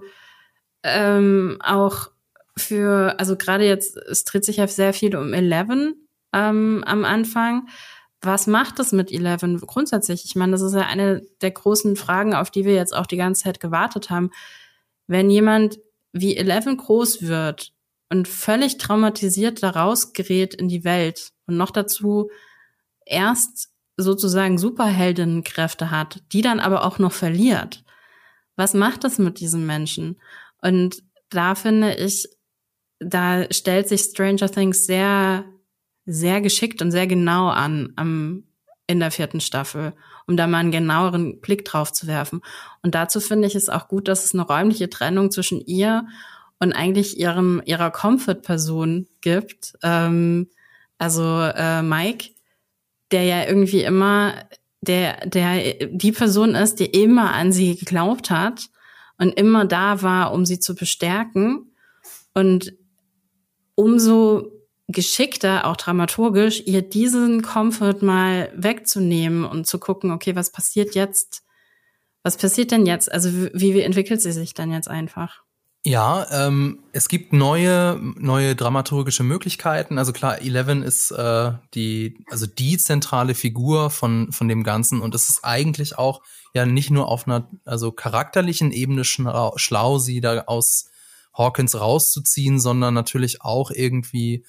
ähm, 0.83 1.59
auch 1.63 2.09
für, 2.57 3.15
also 3.19 3.35
gerade 3.35 3.65
jetzt, 3.65 3.95
es 3.95 4.25
dreht 4.25 4.45
sich 4.45 4.57
ja 4.57 4.67
sehr 4.67 4.93
viel 4.93 5.15
um 5.15 5.33
Eleven 5.33 6.07
ähm, 6.33 6.83
am 6.85 7.05
Anfang. 7.05 7.67
Was 8.21 8.47
macht 8.47 8.79
es 8.79 8.91
mit 8.91 9.11
Eleven 9.11 9.59
grundsätzlich? 9.59 10.25
Ich 10.25 10.35
meine, 10.35 10.53
das 10.53 10.61
ist 10.61 10.73
ja 10.73 10.81
eine 10.81 11.21
der 11.41 11.51
großen 11.51 11.95
Fragen, 11.95 12.33
auf 12.33 12.51
die 12.51 12.65
wir 12.65 12.73
jetzt 12.73 12.95
auch 12.95 13.05
die 13.05 13.17
ganze 13.17 13.43
Zeit 13.43 13.59
gewartet 13.59 14.09
haben 14.09 14.31
wenn 15.07 15.29
jemand 15.29 15.79
wie 16.11 16.37
Eleven 16.37 16.77
groß 16.77 17.23
wird 17.23 17.73
und 18.09 18.27
völlig 18.27 18.77
traumatisiert 18.77 19.63
daraus 19.63 20.13
gerät 20.13 20.53
in 20.53 20.67
die 20.67 20.83
Welt 20.83 21.31
und 21.47 21.57
noch 21.57 21.71
dazu 21.71 22.29
erst 23.05 23.69
sozusagen 23.97 24.57
Superheldinnenkräfte 24.57 25.91
hat, 25.91 26.21
die 26.31 26.41
dann 26.41 26.59
aber 26.59 26.85
auch 26.85 26.99
noch 26.99 27.11
verliert. 27.11 27.83
Was 28.55 28.73
macht 28.73 29.03
das 29.03 29.19
mit 29.19 29.39
diesem 29.39 29.65
Menschen? 29.65 30.19
Und 30.61 31.03
da 31.29 31.55
finde 31.55 31.95
ich, 31.95 32.27
da 32.99 33.51
stellt 33.51 33.87
sich 33.87 34.01
Stranger 34.01 34.49
Things 34.49 34.85
sehr, 34.85 35.45
sehr 36.05 36.41
geschickt 36.41 36.81
und 36.81 36.91
sehr 36.91 37.07
genau 37.07 37.49
an 37.49 37.93
am, 37.95 38.43
in 38.87 38.99
der 38.99 39.11
vierten 39.11 39.41
Staffel, 39.41 39.93
um 40.27 40.37
da 40.37 40.47
mal 40.47 40.59
einen 40.59 40.71
genaueren 40.71 41.41
Blick 41.41 41.65
drauf 41.65 41.91
zu 41.91 42.07
werfen. 42.07 42.41
Und 42.81 42.95
dazu 42.95 43.19
finde 43.19 43.47
ich 43.47 43.55
es 43.55 43.69
auch 43.69 43.87
gut, 43.87 44.07
dass 44.07 44.23
es 44.23 44.33
eine 44.33 44.43
räumliche 44.43 44.89
Trennung 44.89 45.31
zwischen 45.31 45.61
ihr 45.61 46.05
und 46.59 46.73
eigentlich 46.73 47.19
ihrem 47.19 47.61
ihrer 47.65 47.91
Comfort-Person 47.91 49.07
gibt. 49.21 49.73
Ähm, 49.83 50.49
also 50.97 51.41
äh, 51.41 51.81
Mike, 51.81 52.29
der 53.11 53.23
ja 53.23 53.45
irgendwie 53.45 53.83
immer 53.83 54.33
der 54.81 55.25
der 55.27 55.87
die 55.91 56.11
Person 56.11 56.55
ist, 56.55 56.79
die 56.79 56.85
immer 56.85 57.33
an 57.33 57.51
sie 57.51 57.75
geglaubt 57.75 58.29
hat 58.29 58.67
und 59.17 59.33
immer 59.33 59.65
da 59.65 60.01
war, 60.01 60.33
um 60.33 60.45
sie 60.45 60.59
zu 60.59 60.75
bestärken 60.75 61.73
und 62.33 62.73
umso 63.75 64.52
geschickter, 64.87 65.65
auch 65.65 65.77
dramaturgisch, 65.77 66.63
ihr 66.65 66.81
diesen 66.81 67.41
Comfort 67.41 68.01
mal 68.01 68.51
wegzunehmen 68.55 69.45
und 69.45 69.65
zu 69.65 69.79
gucken, 69.79 70.11
okay, 70.11 70.35
was 70.35 70.51
passiert 70.51 70.95
jetzt? 70.95 71.43
Was 72.21 72.37
passiert 72.37 72.71
denn 72.71 72.85
jetzt? 72.85 73.11
Also 73.11 73.31
wie, 73.33 73.73
wie 73.73 73.81
entwickelt 73.81 74.21
sie 74.21 74.31
sich 74.31 74.53
dann 74.53 74.71
jetzt 74.71 74.89
einfach? 74.89 75.43
Ja, 75.85 76.25
ähm, 76.31 76.79
es 76.93 77.09
gibt 77.09 77.33
neue, 77.33 77.99
neue 78.17 78.55
dramaturgische 78.55 79.23
Möglichkeiten. 79.23 79.97
Also 79.97 80.13
klar, 80.13 80.41
Eleven 80.41 80.81
ist 80.81 81.11
äh, 81.11 81.51
die, 81.73 82.23
also 82.29 82.45
die 82.45 82.77
zentrale 82.77 83.35
Figur 83.35 83.89
von, 83.89 84.31
von 84.31 84.47
dem 84.47 84.63
Ganzen 84.63 85.01
und 85.01 85.13
es 85.13 85.27
ist 85.27 85.43
eigentlich 85.43 85.97
auch 85.97 86.21
ja 86.53 86.65
nicht 86.65 86.89
nur 86.89 87.09
auf 87.09 87.27
einer, 87.27 87.49
also 87.65 87.91
charakterlichen 87.91 88.71
Ebene 88.71 89.03
schlau, 89.03 89.53
schlau 89.57 89.97
sie 89.97 90.21
da 90.21 90.43
aus 90.45 90.89
Hawkins 91.33 91.77
rauszuziehen, 91.77 92.61
sondern 92.61 92.93
natürlich 92.93 93.41
auch 93.41 93.69
irgendwie 93.69 94.45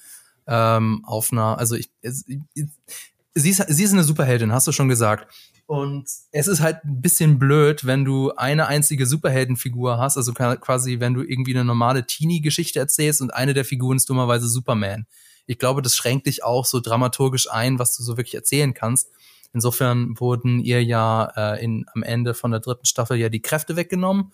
ähm, 0.47 1.03
auf 1.05 1.31
einer, 1.31 1.57
also 1.57 1.75
ich, 1.75 1.89
sie 2.01 3.49
ist, 3.49 3.65
sie 3.67 3.83
ist 3.83 3.93
eine 3.93 4.03
Superheldin, 4.03 4.51
hast 4.51 4.67
du 4.67 4.71
schon 4.71 4.89
gesagt. 4.89 5.33
Und 5.67 6.07
es 6.31 6.47
ist 6.47 6.61
halt 6.61 6.83
ein 6.85 7.01
bisschen 7.01 7.39
blöd, 7.39 7.85
wenn 7.85 8.05
du 8.05 8.31
eine 8.35 8.67
einzige 8.67 9.07
Superheldenfigur 9.07 9.97
hast, 9.97 10.15
also 10.15 10.33
quasi, 10.33 10.99
wenn 10.99 11.15
du 11.15 11.23
irgendwie 11.23 11.55
eine 11.55 11.65
normale 11.65 12.05
Teenie-Geschichte 12.05 12.79
erzählst 12.79 13.21
und 13.21 13.33
eine 13.33 13.55
der 13.55 13.65
Figuren 13.65 13.97
ist 13.97 14.07
dummerweise 14.07 14.47
Superman. 14.47 15.07
Ich 15.47 15.57
glaube, 15.57 15.81
das 15.81 15.95
schränkt 15.95 16.27
dich 16.27 16.43
auch 16.43 16.65
so 16.65 16.79
dramaturgisch 16.79 17.51
ein, 17.51 17.79
was 17.79 17.97
du 17.97 18.03
so 18.03 18.17
wirklich 18.17 18.35
erzählen 18.35 18.73
kannst. 18.73 19.09
Insofern 19.53 20.19
wurden 20.19 20.59
ihr 20.59 20.83
ja 20.83 21.31
äh, 21.35 21.63
in, 21.63 21.85
am 21.93 22.03
Ende 22.03 22.33
von 22.33 22.51
der 22.51 22.59
dritten 22.59 22.85
Staffel 22.85 23.17
ja 23.17 23.29
die 23.29 23.41
Kräfte 23.41 23.75
weggenommen. 23.75 24.33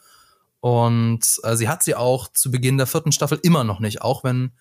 Und 0.59 1.26
äh, 1.43 1.55
sie 1.55 1.70
hat 1.70 1.84
sie 1.84 1.95
auch 1.95 2.32
zu 2.34 2.51
Beginn 2.51 2.78
der 2.78 2.88
vierten 2.88 3.12
Staffel 3.12 3.39
immer 3.41 3.64
noch 3.64 3.80
nicht, 3.80 4.01
auch 4.01 4.24
wenn 4.24 4.51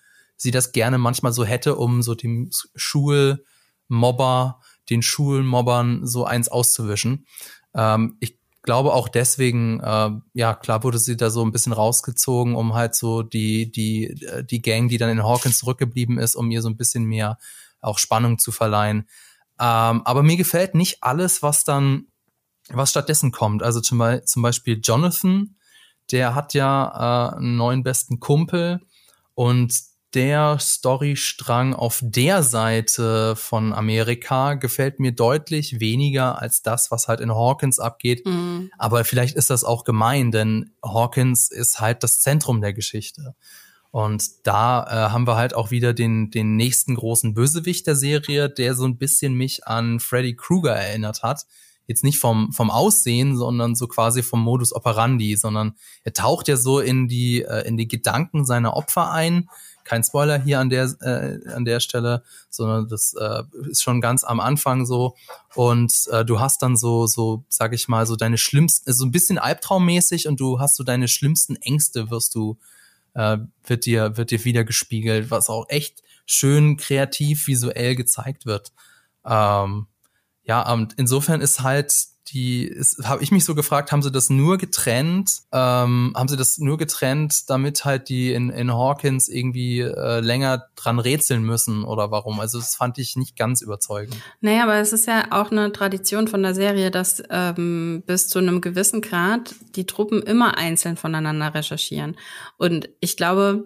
sie 0.41 0.51
das 0.51 0.71
gerne 0.71 0.97
manchmal 0.97 1.33
so 1.33 1.43
hätte, 1.43 1.75
um 1.75 2.01
so 2.01 2.15
dem 2.15 2.49
Schulmobber 2.75 4.59
den 4.89 5.03
Schulmobbern 5.03 6.07
so 6.07 6.25
eins 6.25 6.49
auszuwischen. 6.49 7.27
Ähm, 7.75 8.17
ich 8.19 8.39
glaube 8.63 8.93
auch 8.93 9.07
deswegen, 9.07 9.79
äh, 9.79 10.11
ja, 10.33 10.55
klar 10.55 10.83
wurde 10.83 10.97
sie 10.97 11.15
da 11.15 11.29
so 11.29 11.43
ein 11.43 11.51
bisschen 11.51 11.73
rausgezogen, 11.73 12.55
um 12.55 12.73
halt 12.73 12.95
so 12.95 13.21
die, 13.21 13.71
die, 13.71 14.15
die 14.49 14.61
Gang, 14.61 14.89
die 14.89 14.97
dann 14.97 15.09
in 15.09 15.23
Hawkins 15.23 15.59
zurückgeblieben 15.59 16.17
ist, 16.17 16.35
um 16.35 16.49
ihr 16.49 16.61
so 16.61 16.69
ein 16.69 16.77
bisschen 16.77 17.05
mehr 17.05 17.37
auch 17.79 17.99
Spannung 17.99 18.39
zu 18.39 18.51
verleihen. 18.51 19.07
Ähm, 19.59 20.01
aber 20.05 20.23
mir 20.23 20.37
gefällt 20.37 20.73
nicht 20.73 21.03
alles, 21.03 21.43
was 21.43 21.63
dann, 21.63 22.07
was 22.69 22.89
stattdessen 22.89 23.31
kommt. 23.31 23.63
Also 23.63 23.79
zum, 23.79 24.03
zum 24.25 24.41
Beispiel 24.41 24.79
Jonathan, 24.83 25.55
der 26.11 26.33
hat 26.33 26.53
ja 26.55 27.31
äh, 27.33 27.37
einen 27.37 27.57
neuen 27.57 27.83
besten 27.83 28.19
Kumpel 28.19 28.81
und 29.33 29.90
der 30.13 30.59
Storystrang 30.59 31.73
auf 31.73 31.99
der 32.03 32.43
Seite 32.43 33.35
von 33.35 33.73
Amerika 33.73 34.55
gefällt 34.55 34.99
mir 34.99 35.13
deutlich 35.13 35.79
weniger 35.79 36.41
als 36.41 36.61
das, 36.61 36.91
was 36.91 37.07
halt 37.07 37.21
in 37.21 37.31
Hawkins 37.31 37.79
abgeht. 37.79 38.25
Mhm. 38.25 38.71
Aber 38.77 39.05
vielleicht 39.05 39.35
ist 39.35 39.49
das 39.49 39.63
auch 39.63 39.83
gemein, 39.83 40.31
denn 40.31 40.71
Hawkins 40.83 41.49
ist 41.49 41.79
halt 41.79 42.03
das 42.03 42.19
Zentrum 42.19 42.61
der 42.61 42.73
Geschichte. 42.73 43.35
Und 43.91 44.23
da 44.43 44.83
äh, 44.83 45.11
haben 45.11 45.27
wir 45.27 45.35
halt 45.35 45.53
auch 45.53 45.69
wieder 45.69 45.93
den, 45.93 46.31
den 46.31 46.55
nächsten 46.55 46.95
großen 46.95 47.33
Bösewicht 47.33 47.87
der 47.87 47.95
Serie, 47.95 48.49
der 48.49 48.73
so 48.73 48.85
ein 48.85 48.97
bisschen 48.97 49.33
mich 49.33 49.67
an 49.67 49.99
Freddy 49.99 50.35
Krueger 50.35 50.73
erinnert 50.73 51.23
hat. 51.23 51.45
Jetzt 51.87 52.03
nicht 52.05 52.19
vom, 52.19 52.53
vom 52.53 52.71
Aussehen, 52.71 53.35
sondern 53.35 53.75
so 53.75 53.87
quasi 53.87 54.23
vom 54.23 54.41
Modus 54.41 54.73
operandi, 54.73 55.35
sondern 55.35 55.75
er 56.03 56.13
taucht 56.13 56.47
ja 56.47 56.55
so 56.55 56.79
in 56.79 57.09
die, 57.09 57.41
äh, 57.41 57.67
in 57.67 57.75
die 57.75 57.87
Gedanken 57.87 58.45
seiner 58.45 58.77
Opfer 58.77 59.11
ein 59.11 59.49
kein 59.91 60.05
Spoiler 60.05 60.41
hier 60.41 60.61
an 60.61 60.69
der 60.69 60.85
äh, 61.01 61.49
an 61.51 61.65
der 61.65 61.81
Stelle, 61.81 62.23
sondern 62.49 62.87
das 62.87 63.13
äh, 63.13 63.43
ist 63.69 63.83
schon 63.83 63.99
ganz 63.99 64.23
am 64.23 64.39
Anfang 64.39 64.85
so 64.85 65.17
und 65.53 66.07
äh, 66.11 66.23
du 66.23 66.39
hast 66.39 66.61
dann 66.61 66.77
so 66.77 67.07
so 67.07 67.43
sag 67.49 67.73
ich 67.73 67.89
mal 67.89 68.05
so 68.05 68.15
deine 68.15 68.37
schlimmsten 68.37 68.93
so 68.93 69.03
ein 69.03 69.11
bisschen 69.11 69.37
albtraummäßig 69.37 70.29
und 70.29 70.39
du 70.39 70.61
hast 70.61 70.77
so 70.77 70.85
deine 70.85 71.09
schlimmsten 71.09 71.57
Ängste 71.57 72.09
wirst 72.09 72.35
du 72.35 72.57
äh, 73.15 73.39
wird 73.65 73.85
dir 73.85 74.15
wird 74.15 74.31
dir 74.31 74.45
wieder 74.45 74.63
gespiegelt, 74.63 75.29
was 75.29 75.49
auch 75.49 75.65
echt 75.67 76.03
schön 76.25 76.77
kreativ 76.77 77.47
visuell 77.47 77.97
gezeigt 77.97 78.45
wird. 78.45 78.71
Ähm, 79.25 79.87
ja, 80.43 80.71
und 80.71 80.93
insofern 80.93 81.41
ist 81.41 81.63
halt 81.63 81.93
die 82.31 82.75
habe 83.03 83.21
ich 83.23 83.31
mich 83.31 83.43
so 83.43 83.55
gefragt, 83.55 83.91
haben 83.91 84.01
sie 84.01 84.11
das 84.11 84.29
nur 84.29 84.57
getrennt, 84.57 85.41
ähm, 85.51 86.13
haben 86.15 86.27
sie 86.27 86.37
das 86.37 86.57
nur 86.57 86.77
getrennt, 86.77 87.49
damit 87.49 87.83
halt 87.83 88.09
die 88.09 88.31
in, 88.33 88.49
in 88.49 88.71
Hawkins 88.71 89.27
irgendwie 89.27 89.79
äh, 89.79 90.19
länger 90.21 90.65
dran 90.75 90.99
rätseln 90.99 91.43
müssen 91.43 91.83
oder 91.83 92.11
warum? 92.11 92.39
Also 92.39 92.59
das 92.59 92.75
fand 92.75 92.97
ich 92.97 93.15
nicht 93.15 93.37
ganz 93.37 93.61
überzeugend. 93.61 94.15
Naja, 94.39 94.63
aber 94.63 94.77
es 94.77 94.93
ist 94.93 95.07
ja 95.07 95.25
auch 95.31 95.51
eine 95.51 95.71
Tradition 95.71 96.27
von 96.27 96.41
der 96.41 96.55
Serie, 96.55 96.89
dass 96.91 97.21
ähm, 97.29 98.03
bis 98.05 98.27
zu 98.27 98.39
einem 98.39 98.61
gewissen 98.61 99.01
Grad 99.01 99.53
die 99.75 99.85
Truppen 99.85 100.21
immer 100.21 100.57
einzeln 100.57 100.97
voneinander 100.97 101.53
recherchieren. 101.53 102.15
Und 102.57 102.89
ich 102.99 103.17
glaube, 103.17 103.65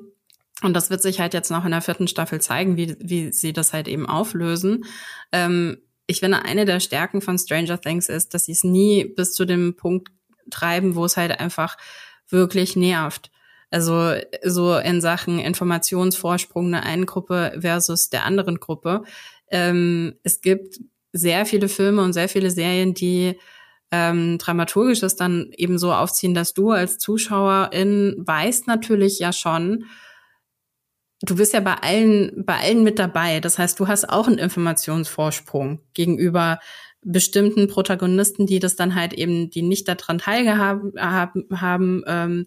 und 0.64 0.74
das 0.74 0.90
wird 0.90 1.02
sich 1.02 1.20
halt 1.20 1.34
jetzt 1.34 1.52
noch 1.52 1.66
in 1.66 1.72
der 1.72 1.82
vierten 1.82 2.08
Staffel 2.08 2.42
zeigen, 2.42 2.78
wie, 2.78 2.96
wie 3.00 3.32
sie 3.32 3.54
das 3.54 3.74
halt 3.74 3.88
eben 3.88 4.08
auflösen. 4.08 4.86
Ähm, 5.32 5.78
ich 6.08 6.20
finde, 6.20 6.44
eine 6.46 6.66
der 6.66 6.80
Stärken 6.80 7.22
von 7.22 7.38
Stranger 7.38 7.80
Things 7.80 8.10
ist, 8.10 8.34
dass 8.34 8.46
sie 8.46 8.52
es 8.52 8.64
nie 8.64 9.06
bis 9.06 9.34
zu 9.34 9.46
dem 9.46 9.76
Punkt 9.76 10.10
treiben, 10.50 10.96
wo 10.96 11.06
es 11.06 11.18
halt 11.18 11.40
einfach 11.40 11.78
wirklich 12.30 12.76
nervt. 12.76 13.32
Also 13.72 14.14
so 14.44 14.78
in 14.78 15.02
Sachen 15.02 15.40
Informationsvorsprung 15.40 16.72
der 16.72 16.84
einen 16.84 17.06
Gruppe 17.06 17.58
versus 17.60 18.10
der 18.10 18.26
anderen 18.26 18.60
Gruppe. 18.60 19.04
Ähm, 19.50 20.16
es 20.24 20.42
gibt 20.42 20.80
sehr 21.12 21.46
viele 21.46 21.68
Filme 21.68 22.04
und 22.04 22.14
sehr 22.14 22.30
viele 22.30 22.52
Serien, 22.52 22.94
die 22.94 23.40
ähm, 23.92 24.38
dramaturgisches 24.38 25.16
dann 25.16 25.52
eben 25.56 25.78
so 25.78 25.94
aufziehen, 25.94 26.34
dass 26.34 26.54
du 26.54 26.72
als 26.72 26.98
Zuschauerin 26.98 28.16
weißt 28.18 28.68
natürlich 28.68 29.20
ja 29.20 29.32
schon, 29.32 29.86
du 31.22 31.36
bist 31.36 31.54
ja 31.54 31.60
bei 31.60 31.76
allen, 31.76 32.46
bei 32.46 32.58
allen 32.58 32.84
mit 32.84 33.00
dabei. 33.00 33.40
Das 33.40 33.58
heißt, 33.58 33.80
du 33.80 33.88
hast 33.88 34.10
auch 34.10 34.28
einen 34.28 34.38
Informationsvorsprung 34.38 35.82
gegenüber 35.94 36.60
bestimmten 37.02 37.68
Protagonisten, 37.68 38.48
die 38.48 38.60
das 38.60 38.76
dann 38.76 38.96
halt 38.96 39.14
eben, 39.14 39.50
die 39.52 39.62
nicht 39.62 39.88
daran 39.88 40.18
teilgehaben 40.18 40.94
haben, 40.98 41.46
haben 41.54 42.04
ähm, 42.08 42.46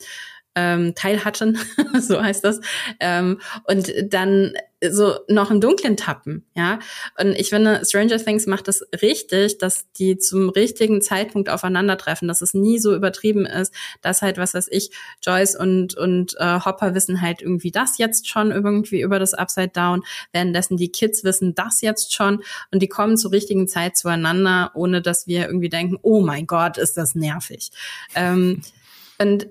ähm, 0.58 0.94
teil 0.96 1.20
so 2.00 2.20
heißt 2.20 2.44
das, 2.44 2.60
ähm, 2.98 3.40
und 3.64 3.92
dann 4.12 4.52
so 4.90 5.18
noch 5.28 5.50
im 5.50 5.60
Dunklen 5.60 5.96
tappen, 5.96 6.44
ja. 6.54 6.78
Und 7.18 7.32
ich 7.32 7.50
finde, 7.50 7.82
Stranger 7.84 8.18
Things 8.18 8.46
macht 8.46 8.68
das 8.68 8.84
richtig, 9.02 9.58
dass 9.58 9.90
die 9.92 10.18
zum 10.18 10.50
richtigen 10.50 11.00
Zeitpunkt 11.00 11.48
aufeinandertreffen, 11.48 12.28
dass 12.28 12.42
es 12.42 12.54
nie 12.54 12.78
so 12.78 12.94
übertrieben 12.94 13.44
ist, 13.44 13.74
dass 14.02 14.22
halt, 14.22 14.38
was 14.38 14.54
weiß 14.54 14.68
ich, 14.70 14.90
Joyce 15.22 15.56
und, 15.56 15.96
und 15.96 16.36
äh, 16.38 16.60
Hopper 16.60 16.94
wissen 16.94 17.20
halt 17.20 17.42
irgendwie 17.42 17.72
das 17.72 17.98
jetzt 17.98 18.28
schon 18.28 18.52
irgendwie 18.52 19.00
über 19.00 19.18
das 19.18 19.34
Upside 19.34 19.68
Down, 19.68 20.04
währenddessen 20.32 20.76
die 20.76 20.92
Kids 20.92 21.24
wissen 21.24 21.54
das 21.54 21.80
jetzt 21.80 22.14
schon 22.14 22.42
und 22.70 22.80
die 22.80 22.88
kommen 22.88 23.16
zur 23.16 23.32
richtigen 23.32 23.66
Zeit 23.68 23.96
zueinander, 23.96 24.70
ohne 24.74 25.02
dass 25.02 25.26
wir 25.26 25.46
irgendwie 25.46 25.70
denken, 25.70 25.98
oh 26.02 26.20
mein 26.20 26.46
Gott, 26.46 26.78
ist 26.78 26.96
das 26.96 27.14
nervig. 27.14 27.70
Ähm, 28.14 28.62
und 29.20 29.48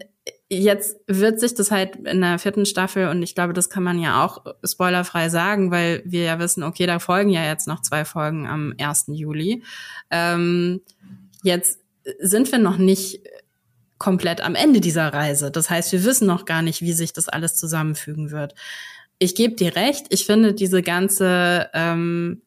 jetzt 0.49 0.97
wird 1.07 1.39
sich 1.39 1.53
das 1.55 1.71
halt 1.71 1.95
in 1.97 2.21
der 2.21 2.39
vierten 2.39 2.65
Staffel, 2.65 3.09
und 3.09 3.21
ich 3.21 3.35
glaube, 3.35 3.53
das 3.53 3.69
kann 3.69 3.83
man 3.83 3.99
ja 3.99 4.23
auch 4.23 4.45
spoilerfrei 4.63 5.29
sagen, 5.29 5.71
weil 5.71 6.01
wir 6.05 6.23
ja 6.23 6.39
wissen, 6.39 6.63
okay, 6.63 6.85
da 6.85 6.99
folgen 6.99 7.29
ja 7.29 7.43
jetzt 7.43 7.67
noch 7.67 7.81
zwei 7.81 8.05
Folgen 8.05 8.47
am 8.47 8.73
1. 8.79 9.05
Juli. 9.09 9.63
Ähm, 10.09 10.81
jetzt 11.43 11.79
sind 12.19 12.51
wir 12.51 12.59
noch 12.59 12.77
nicht 12.77 13.21
komplett 13.97 14.41
am 14.41 14.55
Ende 14.55 14.79
dieser 14.79 15.13
Reise. 15.13 15.51
Das 15.51 15.69
heißt, 15.69 15.91
wir 15.91 16.03
wissen 16.03 16.27
noch 16.27 16.45
gar 16.45 16.61
nicht, 16.61 16.81
wie 16.81 16.93
sich 16.93 17.13
das 17.13 17.29
alles 17.29 17.55
zusammenfügen 17.55 18.31
wird. 18.31 18.53
ich 19.19 19.33
gebe 19.35 19.55
dir 19.55 19.75
recht. 19.75 20.05
Ich 20.09 20.25
finde 20.25 20.53
diese 20.53 20.83
ganze 20.83 21.69
ähm, 21.73 22.43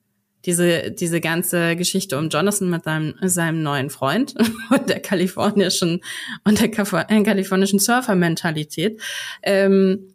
diese 0.46 0.90
diese 0.90 1.20
ganze 1.20 1.76
Geschichte 1.76 2.18
um 2.18 2.28
Jonathan 2.28 2.70
mit 2.70 2.84
seinem 2.84 3.14
seinem 3.22 3.62
neuen 3.62 3.90
Freund 3.90 4.34
und 4.70 4.88
der 4.88 5.00
kalifornischen 5.00 6.02
und 6.44 6.60
der 6.60 6.68
äh, 6.68 7.22
kalifornischen 7.22 7.78
Surfer-Mentalität. 7.78 9.00
Ähm, 9.42 10.14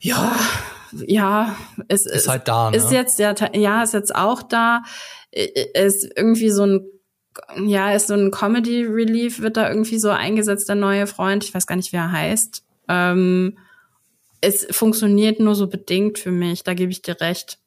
ja, 0.00 0.36
ja, 1.06 1.56
es 1.88 2.06
ist 2.06 2.28
halt 2.28 2.46
da. 2.48 2.70
Ne? 2.70 2.76
Ist 2.76 2.92
jetzt 2.92 3.18
ja, 3.18 3.34
ja, 3.54 3.82
ist 3.82 3.94
jetzt 3.94 4.14
auch 4.14 4.42
da. 4.42 4.82
Ist 5.32 6.10
irgendwie 6.16 6.50
so 6.50 6.64
ein 6.64 6.86
ja, 7.64 7.92
ist 7.92 8.08
so 8.08 8.14
ein 8.14 8.30
Comedy 8.30 8.84
Relief, 8.84 9.40
wird 9.40 9.56
da 9.56 9.68
irgendwie 9.68 9.98
so 9.98 10.10
eingesetzt, 10.10 10.68
der 10.68 10.76
neue 10.76 11.06
Freund. 11.06 11.42
Ich 11.42 11.52
weiß 11.52 11.66
gar 11.66 11.76
nicht, 11.76 11.92
wie 11.92 11.96
er 11.96 12.12
heißt. 12.12 12.62
Ähm, 12.88 13.58
es 14.40 14.66
funktioniert 14.70 15.40
nur 15.40 15.54
so 15.54 15.66
bedingt 15.66 16.18
für 16.18 16.30
mich, 16.30 16.64
da 16.64 16.74
gebe 16.74 16.92
ich 16.92 17.02
dir 17.02 17.20
recht. 17.20 17.58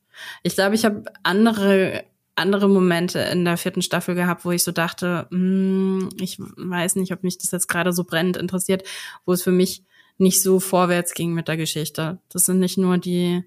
Ich 0.43 0.55
glaube, 0.55 0.76
ich 0.76 0.86
habe 0.86 1.03
andere 1.24 2.05
andere 2.38 2.70
Momente 2.70 3.20
in 3.20 3.45
der 3.45 3.57
vierten 3.57 3.82
Staffel 3.82 4.15
gehabt, 4.15 4.45
wo 4.45 4.51
ich 4.51 4.63
so 4.63 4.72
dachte, 4.72 5.28
hm, 5.32 6.09
ich 6.22 6.38
weiß 6.39 6.95
nicht, 6.95 7.11
ob 7.11 7.24
mich 7.24 7.38
das 7.38 7.51
jetzt 7.51 7.68
gerade 7.68 7.93
so 7.93 8.03
brennend 8.03 8.38
interessiert, 8.38 8.84
wo 9.26 9.34
es 9.34 9.43
für 9.43 9.51
mich 9.51 9.84
nicht 10.18 10.41
so 10.41 10.59
vorwärts 10.59 11.13
ging 11.13 11.34
mit 11.34 11.47
der 11.47 11.57
Geschichte. 11.57 12.20
Das 12.30 12.43
sind 12.43 12.59
nicht 12.59 12.78
nur 12.78 12.97
die, 12.97 13.43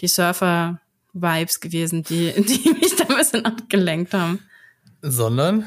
die 0.00 0.08
Surfer-Vibes 0.08 1.60
gewesen, 1.60 2.02
die, 2.04 2.32
die 2.36 2.70
mich 2.70 2.96
da 2.96 3.04
ein 3.08 3.16
bisschen 3.16 3.44
abgelenkt 3.44 4.14
haben. 4.14 4.40
Sondern? 5.02 5.66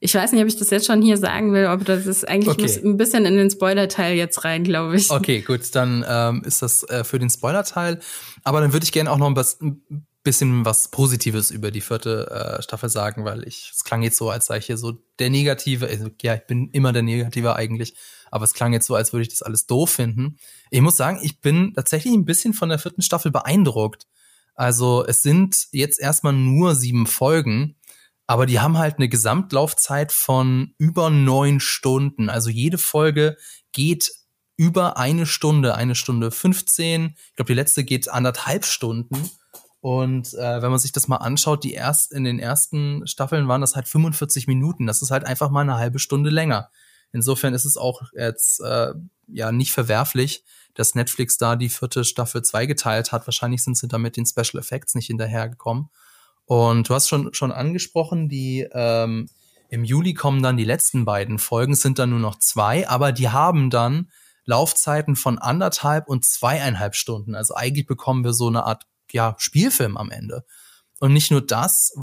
Ich 0.00 0.14
weiß 0.14 0.32
nicht, 0.32 0.42
ob 0.42 0.48
ich 0.48 0.56
das 0.56 0.70
jetzt 0.70 0.86
schon 0.86 1.02
hier 1.02 1.16
sagen 1.16 1.52
will, 1.52 1.66
ob 1.66 1.84
das 1.84 2.06
ist 2.06 2.26
eigentlich 2.26 2.48
okay. 2.48 2.80
ein 2.84 2.96
bisschen 2.96 3.24
in 3.26 3.36
den 3.36 3.50
Spoiler-Teil 3.50 4.16
jetzt 4.16 4.44
rein, 4.44 4.64
glaube 4.64 4.96
ich. 4.96 5.10
Okay, 5.10 5.42
gut, 5.42 5.74
dann 5.74 6.04
ähm, 6.08 6.42
ist 6.44 6.62
das 6.62 6.82
äh, 6.84 7.04
für 7.04 7.18
den 7.18 7.30
Spoiler-Teil. 7.30 8.00
Aber 8.44 8.60
dann 8.60 8.72
würde 8.72 8.84
ich 8.84 8.92
gerne 8.92 9.10
auch 9.10 9.18
noch 9.18 9.28
ein 9.28 9.82
bisschen 10.22 10.64
was 10.64 10.90
Positives 10.90 11.50
über 11.50 11.70
die 11.70 11.80
vierte 11.80 12.58
äh, 12.58 12.62
Staffel 12.62 12.88
sagen, 12.88 13.24
weil 13.24 13.46
ich, 13.46 13.70
es 13.74 13.84
klang 13.84 14.02
jetzt 14.02 14.18
so, 14.18 14.30
als 14.30 14.46
sei 14.46 14.58
ich 14.58 14.66
hier 14.66 14.76
so 14.76 14.92
der 15.18 15.30
Negative. 15.30 15.86
Also, 15.86 16.10
ja, 16.22 16.34
ich 16.34 16.46
bin 16.46 16.70
immer 16.70 16.92
der 16.92 17.02
Negative 17.02 17.56
eigentlich, 17.56 17.94
aber 18.30 18.44
es 18.44 18.54
klang 18.54 18.72
jetzt 18.72 18.86
so, 18.86 18.94
als 18.94 19.12
würde 19.12 19.22
ich 19.22 19.28
das 19.28 19.42
alles 19.42 19.66
doof 19.66 19.90
finden. 19.90 20.38
Ich 20.70 20.80
muss 20.80 20.96
sagen, 20.96 21.20
ich 21.22 21.40
bin 21.40 21.72
tatsächlich 21.74 22.14
ein 22.14 22.24
bisschen 22.24 22.54
von 22.54 22.68
der 22.68 22.78
vierten 22.78 23.02
Staffel 23.02 23.30
beeindruckt. 23.30 24.06
Also 24.54 25.04
es 25.06 25.22
sind 25.22 25.68
jetzt 25.72 25.98
erstmal 26.00 26.34
nur 26.34 26.74
sieben 26.74 27.06
Folgen 27.06 27.76
aber 28.30 28.46
die 28.46 28.60
haben 28.60 28.78
halt 28.78 28.98
eine 28.98 29.08
Gesamtlaufzeit 29.08 30.12
von 30.12 30.72
über 30.78 31.10
neun 31.10 31.58
Stunden. 31.58 32.30
Also 32.30 32.48
jede 32.48 32.78
Folge 32.78 33.36
geht 33.72 34.12
über 34.60 34.98
eine 34.98 35.24
Stunde, 35.24 35.74
eine 35.74 35.94
Stunde 35.94 36.30
15. 36.30 37.14
Ich 37.16 37.34
glaube, 37.34 37.46
die 37.46 37.54
letzte 37.54 37.82
geht 37.82 38.10
anderthalb 38.10 38.66
Stunden. 38.66 39.30
Und 39.80 40.34
äh, 40.34 40.60
wenn 40.60 40.70
man 40.70 40.78
sich 40.78 40.92
das 40.92 41.08
mal 41.08 41.16
anschaut, 41.16 41.64
die 41.64 41.72
erst 41.72 42.12
in 42.12 42.24
den 42.24 42.38
ersten 42.38 43.06
Staffeln 43.06 43.48
waren 43.48 43.62
das 43.62 43.74
halt 43.74 43.88
45 43.88 44.48
Minuten. 44.48 44.86
Das 44.86 45.00
ist 45.00 45.10
halt 45.10 45.24
einfach 45.24 45.48
mal 45.48 45.62
eine 45.62 45.78
halbe 45.78 45.98
Stunde 45.98 46.28
länger. 46.28 46.68
Insofern 47.10 47.54
ist 47.54 47.64
es 47.64 47.78
auch 47.78 48.02
jetzt 48.12 48.60
äh, 48.60 48.92
ja 49.28 49.50
nicht 49.50 49.72
verwerflich, 49.72 50.44
dass 50.74 50.94
Netflix 50.94 51.38
da 51.38 51.56
die 51.56 51.70
vierte 51.70 52.04
Staffel 52.04 52.42
zweigeteilt 52.42 53.12
hat. 53.12 53.26
Wahrscheinlich 53.26 53.64
sind 53.64 53.78
sie 53.78 53.88
da 53.88 53.96
mit 53.96 54.18
den 54.18 54.26
Special 54.26 54.60
Effects 54.60 54.94
nicht 54.94 55.06
hinterhergekommen. 55.06 55.88
Und 56.44 56.86
du 56.86 56.94
hast 56.94 57.08
schon, 57.08 57.32
schon 57.32 57.50
angesprochen, 57.50 58.28
die 58.28 58.68
ähm, 58.72 59.30
im 59.70 59.84
Juli 59.84 60.12
kommen 60.12 60.42
dann 60.42 60.58
die 60.58 60.64
letzten 60.64 61.06
beiden 61.06 61.38
Folgen, 61.38 61.74
sind 61.74 61.98
dann 61.98 62.10
nur 62.10 62.18
noch 62.18 62.38
zwei, 62.38 62.86
aber 62.86 63.12
die 63.12 63.30
haben 63.30 63.70
dann 63.70 64.10
Laufzeiten 64.50 65.14
von 65.14 65.38
anderthalb 65.38 66.08
und 66.08 66.24
zweieinhalb 66.24 66.96
Stunden. 66.96 67.34
Also 67.36 67.54
eigentlich 67.54 67.86
bekommen 67.86 68.24
wir 68.24 68.32
so 68.32 68.48
eine 68.48 68.64
Art 68.64 68.84
ja, 69.12 69.36
Spielfilm 69.38 69.96
am 69.96 70.10
Ende. 70.10 70.44
Und 70.98 71.12
nicht 71.12 71.30
nur 71.30 71.40
das 71.40 71.94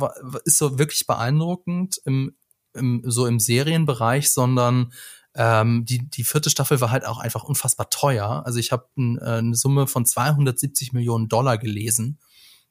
ist 0.45 0.57
so 0.57 0.79
wirklich 0.79 1.05
beeindruckend 1.05 2.01
im, 2.05 2.35
im, 2.73 3.03
so 3.05 3.27
im 3.27 3.39
Serienbereich, 3.39 4.31
sondern 4.31 4.93
ähm, 5.35 5.83
die, 5.85 6.09
die 6.09 6.23
vierte 6.23 6.49
Staffel 6.49 6.79
war 6.79 6.89
halt 6.89 7.05
auch 7.05 7.19
einfach 7.19 7.43
unfassbar 7.43 7.89
teuer. 7.89 8.43
Also 8.45 8.59
ich 8.59 8.71
habe 8.71 8.87
äh, 8.97 9.19
eine 9.23 9.55
Summe 9.55 9.85
von 9.85 10.05
270 10.05 10.93
Millionen 10.93 11.27
Dollar 11.27 11.57
gelesen. 11.57 12.17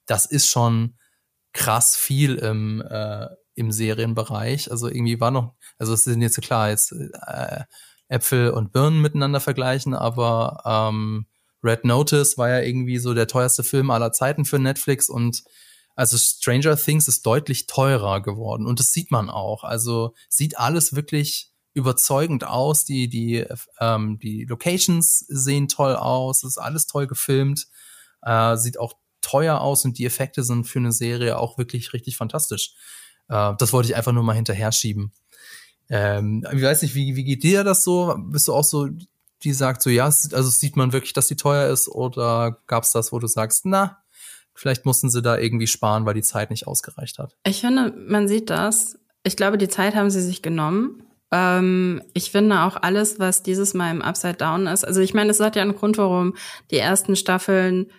Das 0.07 0.24
ist 0.24 0.49
schon 0.49 0.97
krass 1.53 1.97
viel 1.97 2.37
im, 2.37 2.81
äh, 2.81 3.29
im 3.55 3.70
Serienbereich. 3.70 4.70
Also 4.70 4.89
irgendwie 4.89 5.20
war 5.20 5.31
noch, 5.31 5.55
also 5.79 5.93
es 5.93 6.05
sind 6.05 6.22
jetzt 6.22 6.41
klar, 6.41 6.70
jetzt 6.70 6.93
äh, 6.93 7.64
Äpfel 8.09 8.50
und 8.50 8.72
Birnen 8.72 9.00
miteinander 9.00 9.40
vergleichen, 9.40 9.94
aber 9.94 10.62
ähm, 10.64 11.26
Red 11.62 11.84
Notice 11.84 12.38
war 12.38 12.48
ja 12.48 12.61
irgendwie 12.61 12.98
so 12.98 13.14
der 13.14 13.26
teuerste 13.26 13.64
Film 13.64 13.90
aller 13.90 14.12
Zeiten 14.12 14.44
für 14.44 14.59
Netflix 14.59 15.09
und 15.09 15.42
also 15.96 16.18
Stranger 16.18 16.76
Things 16.76 17.09
ist 17.09 17.24
deutlich 17.24 17.66
teurer 17.66 18.20
geworden 18.20 18.66
und 18.66 18.78
das 18.78 18.92
sieht 18.92 19.11
man 19.11 19.30
auch. 19.30 19.64
Also 19.64 20.14
sieht 20.28 20.59
alles 20.59 20.94
wirklich 20.94 21.52
überzeugend 21.72 22.44
aus. 22.44 22.84
Die 22.84 23.09
die 23.09 23.44
ähm, 23.80 24.18
die 24.18 24.44
Locations 24.44 25.20
sehen 25.28 25.68
toll 25.68 25.96
aus, 25.96 26.44
ist 26.44 26.59
alles 26.59 26.86
toll 26.86 27.07
gefilmt, 27.07 27.66
äh, 28.22 28.57
sieht 28.57 28.78
auch 28.78 28.94
teuer 29.22 29.61
aus 29.61 29.84
und 29.84 29.98
die 29.98 30.04
Effekte 30.04 30.44
sind 30.44 30.64
für 30.64 30.78
eine 30.78 30.92
Serie 30.92 31.38
auch 31.38 31.59
wirklich 31.59 31.92
richtig 31.94 32.16
fantastisch. 32.16 32.74
Äh, 33.28 33.54
das 33.59 33.72
wollte 33.72 33.88
ich 33.88 33.96
einfach 33.96 34.12
nur 34.12 34.22
mal 34.22 34.34
hinterher 34.36 34.72
schieben. 34.72 35.12
Ähm, 35.89 36.45
ich 36.53 36.62
weiß 36.62 36.82
nicht, 36.82 36.95
wie, 36.95 37.16
wie 37.16 37.24
geht 37.24 37.43
dir 37.43 37.64
das 37.64 37.84
so? 37.84 38.14
Bist 38.18 38.49
du 38.49 38.55
auch 38.55 38.64
so, 38.64 38.89
die 39.43 39.53
sagt 39.53 39.82
so, 39.82 39.91
ja, 39.91 40.05
also 40.05 40.43
sieht 40.43 40.76
man 40.76 40.93
wirklich, 40.93 41.12
dass 41.12 41.28
die 41.28 41.37
teuer 41.37 41.70
ist 41.70 41.89
oder 41.89 42.59
gab's 42.66 42.93
das, 42.93 43.12
wo 43.12 43.18
du 43.18 43.26
sagst, 43.26 43.66
na, 43.66 43.99
vielleicht 44.55 44.87
mussten 44.87 45.11
sie 45.11 45.22
da 45.22 45.37
irgendwie 45.39 45.66
sparen, 45.66 46.07
weil 46.07 46.14
die 46.14 46.22
Zeit 46.22 46.51
nicht 46.51 46.66
ausgereicht 46.66 47.18
hat? 47.18 47.37
Ich 47.47 47.61
finde, 47.61 47.95
man 48.09 48.28
sieht 48.28 48.51
das. 48.51 48.99
Ich 49.22 49.37
glaube, 49.37 49.59
die 49.59 49.68
Zeit 49.68 49.95
haben 49.95 50.11
sie 50.11 50.22
sich 50.22 50.43
genommen. 50.43 51.03
Ähm, 51.32 52.03
ich 52.14 52.30
finde 52.30 52.62
auch 52.62 52.76
alles, 52.80 53.18
was 53.18 53.43
dieses 53.43 53.74
Mal 53.74 53.91
im 53.91 54.03
Upside 54.03 54.34
Down 54.34 54.66
ist. 54.66 54.84
Also 54.84 55.01
ich 55.01 55.14
meine, 55.14 55.30
es 55.30 55.41
hat 55.41 55.57
ja 55.57 55.62
einen 55.62 55.76
Grund, 55.76 55.99
warum 55.99 56.34
die 56.70 56.78
ersten 56.78 57.16
Staffeln 57.16 57.91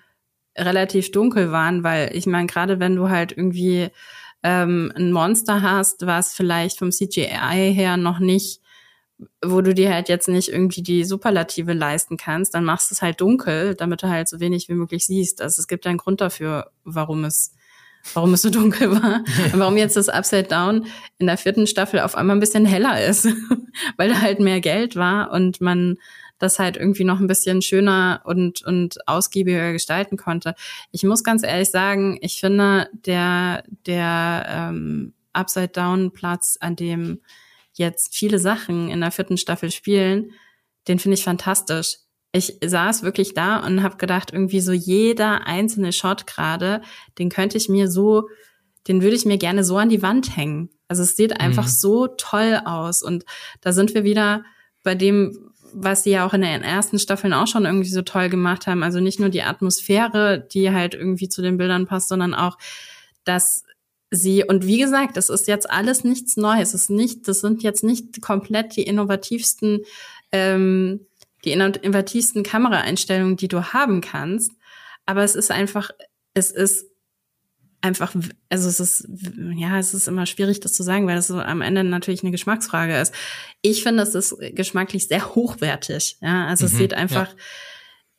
relativ 0.57 1.11
dunkel 1.11 1.51
waren, 1.51 1.83
weil 1.83 2.15
ich 2.15 2.25
meine, 2.25 2.47
gerade 2.47 2.79
wenn 2.79 2.95
du 2.95 3.09
halt 3.09 3.31
irgendwie 3.31 3.89
ähm, 4.47 4.93
ein 4.95 5.11
Monster 5.11 5.61
hast, 5.61 6.05
was 6.05 6.33
vielleicht 6.33 6.79
vom 6.79 6.91
CGI 6.91 7.73
her 7.73 7.97
noch 7.97 8.19
nicht, 8.19 8.61
wo 9.43 9.59
du 9.59 9.73
dir 9.73 9.93
halt 9.93 10.07
jetzt 10.07 10.29
nicht 10.29 10.47
irgendwie 10.47 10.81
die 10.81 11.03
Superlative 11.03 11.73
leisten 11.73 12.15
kannst, 12.15 12.53
dann 12.53 12.63
machst 12.63 12.89
du 12.89 12.95
es 12.95 13.01
halt 13.01 13.19
dunkel, 13.19 13.75
damit 13.75 14.03
du 14.03 14.07
halt 14.07 14.29
so 14.29 14.39
wenig 14.39 14.69
wie 14.69 14.75
möglich 14.75 15.05
siehst. 15.05 15.41
Also 15.41 15.59
es 15.59 15.67
gibt 15.67 15.85
einen 15.85 15.97
Grund 15.97 16.21
dafür, 16.21 16.71
warum 16.85 17.25
es 17.25 17.53
warum 18.13 18.33
es 18.35 18.41
so 18.41 18.49
dunkel 18.51 18.89
war 18.91 19.25
und 19.53 19.59
warum 19.59 19.75
jetzt 19.75 19.97
das 19.97 20.07
Upside 20.07 20.43
Down 20.43 20.85
in 21.17 21.27
der 21.27 21.37
vierten 21.37 21.67
Staffel 21.67 21.99
auf 21.99 22.15
einmal 22.15 22.37
ein 22.37 22.39
bisschen 22.39 22.65
heller 22.65 23.03
ist, 23.03 23.27
weil 23.97 24.07
da 24.07 24.21
halt 24.21 24.39
mehr 24.39 24.61
Geld 24.61 24.95
war 24.95 25.31
und 25.31 25.59
man 25.59 25.97
das 26.39 26.59
halt 26.59 26.77
irgendwie 26.77 27.03
noch 27.03 27.19
ein 27.19 27.27
bisschen 27.27 27.61
schöner 27.61 28.21
und, 28.25 28.61
und 28.63 29.07
ausgiebiger 29.07 29.73
gestalten 29.73 30.17
konnte. 30.17 30.55
Ich 30.91 31.03
muss 31.03 31.23
ganz 31.23 31.43
ehrlich 31.43 31.69
sagen, 31.69 32.17
ich 32.21 32.39
finde, 32.39 32.89
der, 32.91 33.63
der 33.85 34.45
ähm, 34.49 35.13
Upside-Down-Platz, 35.33 36.57
an 36.59 36.75
dem 36.75 37.21
jetzt 37.73 38.15
viele 38.15 38.39
Sachen 38.39 38.89
in 38.89 39.01
der 39.01 39.11
vierten 39.11 39.37
Staffel 39.37 39.71
spielen, 39.71 40.31
den 40.87 40.99
finde 40.99 41.15
ich 41.15 41.23
fantastisch. 41.23 41.97
Ich 42.31 42.57
saß 42.63 43.03
wirklich 43.03 43.33
da 43.33 43.65
und 43.65 43.83
habe 43.83 43.97
gedacht, 43.97 44.31
irgendwie 44.33 44.61
so 44.61 44.71
jeder 44.71 45.47
einzelne 45.47 45.93
Shot 45.93 46.27
gerade, 46.27 46.81
den 47.17 47.29
könnte 47.29 47.57
ich 47.57 47.69
mir 47.69 47.89
so, 47.89 48.29
den 48.87 49.01
würde 49.01 49.15
ich 49.15 49.25
mir 49.25 49.37
gerne 49.37 49.63
so 49.63 49.77
an 49.77 49.89
die 49.89 50.01
Wand 50.01 50.35
hängen. 50.35 50.69
Also 50.87 51.03
es 51.03 51.15
sieht 51.15 51.39
einfach 51.39 51.65
mhm. 51.65 51.71
so 51.71 52.07
toll 52.07 52.61
aus. 52.65 53.03
Und 53.03 53.25
da 53.61 53.73
sind 53.73 53.93
wir 53.93 54.03
wieder 54.03 54.43
bei 54.83 54.95
dem, 54.95 55.51
was 55.73 56.03
sie 56.03 56.11
ja 56.11 56.25
auch 56.25 56.33
in 56.33 56.41
den 56.41 56.63
ersten 56.63 56.99
Staffeln 56.99 57.33
auch 57.33 57.47
schon 57.47 57.65
irgendwie 57.65 57.89
so 57.89 58.01
toll 58.01 58.29
gemacht 58.29 58.67
haben. 58.67 58.83
Also 58.83 58.99
nicht 58.99 59.19
nur 59.19 59.29
die 59.29 59.43
Atmosphäre, 59.43 60.45
die 60.51 60.71
halt 60.71 60.93
irgendwie 60.93 61.29
zu 61.29 61.41
den 61.41 61.57
Bildern 61.57 61.85
passt, 61.85 62.09
sondern 62.09 62.33
auch, 62.33 62.57
dass 63.23 63.63
sie, 64.09 64.43
und 64.43 64.65
wie 64.65 64.79
gesagt, 64.79 65.17
das 65.17 65.29
ist 65.29 65.47
jetzt 65.47 65.69
alles 65.69 66.03
nichts 66.03 66.37
Neues. 66.37 66.73
Es 66.73 66.83
ist 66.83 66.89
nicht, 66.89 67.27
das 67.27 67.41
sind 67.41 67.63
jetzt 67.63 67.83
nicht 67.83 68.21
komplett 68.21 68.75
die 68.75 68.83
innovativsten, 68.83 69.81
ähm, 70.31 71.05
die 71.43 71.51
innovativsten 71.51 72.43
Kameraeinstellungen, 72.43 73.37
die 73.37 73.47
du 73.47 73.73
haben 73.73 74.01
kannst. 74.01 74.51
Aber 75.05 75.23
es 75.23 75.35
ist 75.35 75.51
einfach, 75.51 75.91
es 76.33 76.51
ist 76.51 76.87
einfach, 77.87 78.13
also 78.49 78.69
es 78.69 78.79
ist, 78.79 79.07
ja, 79.55 79.79
es 79.79 79.93
ist 79.93 80.07
immer 80.07 80.25
schwierig, 80.25 80.59
das 80.59 80.73
zu 80.73 80.83
sagen, 80.83 81.07
weil 81.07 81.17
es 81.17 81.27
so 81.27 81.39
am 81.39 81.61
Ende 81.61 81.83
natürlich 81.83 82.21
eine 82.23 82.31
Geschmacksfrage 82.31 82.97
ist. 82.97 83.13
Ich 83.61 83.83
finde, 83.83 84.03
es 84.03 84.15
ist 84.15 84.35
geschmacklich 84.53 85.07
sehr 85.07 85.35
hochwertig. 85.35 86.17
Ja, 86.21 86.47
also 86.47 86.65
mhm, 86.65 86.71
es 86.71 86.77
sieht 86.77 86.93
einfach, 86.93 87.29
ja. 87.29 87.35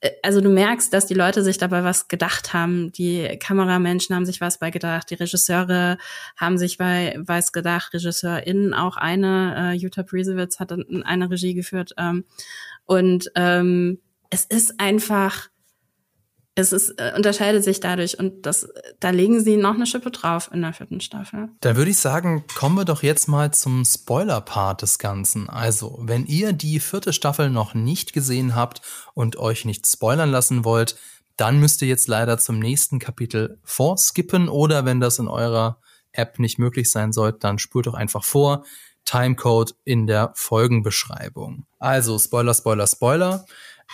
Äh, 0.00 0.10
also 0.22 0.40
du 0.40 0.50
merkst, 0.50 0.92
dass 0.92 1.06
die 1.06 1.14
Leute 1.14 1.42
sich 1.42 1.58
dabei 1.58 1.84
was 1.84 2.08
gedacht 2.08 2.52
haben. 2.52 2.92
Die 2.92 3.38
Kameramenschen 3.38 4.14
haben 4.14 4.26
sich 4.26 4.40
was 4.40 4.58
bei 4.58 4.70
gedacht. 4.70 5.10
Die 5.10 5.14
Regisseure 5.14 5.98
haben 6.36 6.58
sich 6.58 6.78
bei 6.78 7.16
was 7.18 7.52
gedacht. 7.52 7.94
RegisseurInnen 7.94 8.74
auch 8.74 8.96
eine. 8.96 9.72
Äh, 9.72 9.76
Jutta 9.76 10.02
Priesewitz 10.02 10.60
hat 10.60 10.72
eine 10.72 11.30
Regie 11.30 11.54
geführt. 11.54 11.94
Ähm, 11.98 12.24
und 12.84 13.30
ähm, 13.34 14.00
es 14.30 14.44
ist 14.44 14.78
einfach, 14.78 15.48
es 16.58 16.72
ist, 16.72 16.90
äh, 16.98 17.12
unterscheidet 17.14 17.62
sich 17.62 17.78
dadurch 17.78 18.18
und 18.18 18.44
das, 18.44 18.68
da 18.98 19.10
legen 19.10 19.42
sie 19.42 19.56
noch 19.56 19.74
eine 19.74 19.86
Schippe 19.86 20.10
drauf 20.10 20.50
in 20.52 20.60
der 20.62 20.72
vierten 20.72 21.00
Staffel. 21.00 21.50
Da 21.60 21.76
würde 21.76 21.90
ich 21.92 21.98
sagen, 21.98 22.44
kommen 22.56 22.74
wir 22.76 22.84
doch 22.84 23.04
jetzt 23.04 23.28
mal 23.28 23.52
zum 23.52 23.84
Spoiler-Part 23.84 24.82
des 24.82 24.98
Ganzen. 24.98 25.48
Also, 25.48 25.98
wenn 26.02 26.26
ihr 26.26 26.52
die 26.52 26.80
vierte 26.80 27.12
Staffel 27.12 27.48
noch 27.50 27.74
nicht 27.74 28.12
gesehen 28.12 28.56
habt 28.56 28.82
und 29.14 29.36
euch 29.36 29.64
nicht 29.64 29.86
spoilern 29.86 30.30
lassen 30.30 30.64
wollt, 30.64 30.96
dann 31.36 31.60
müsst 31.60 31.80
ihr 31.82 31.88
jetzt 31.88 32.08
leider 32.08 32.38
zum 32.38 32.58
nächsten 32.58 32.98
Kapitel 32.98 33.60
vorskippen 33.62 34.48
oder 34.48 34.84
wenn 34.84 34.98
das 34.98 35.20
in 35.20 35.28
eurer 35.28 35.80
App 36.10 36.40
nicht 36.40 36.58
möglich 36.58 36.90
sein 36.90 37.12
sollte, 37.12 37.38
dann 37.38 37.60
spult 37.60 37.86
doch 37.86 37.94
einfach 37.94 38.24
vor. 38.24 38.64
Timecode 39.04 39.76
in 39.84 40.08
der 40.08 40.32
Folgenbeschreibung. 40.34 41.66
Also, 41.78 42.18
Spoiler, 42.18 42.52
Spoiler, 42.52 42.88
Spoiler. 42.88 43.46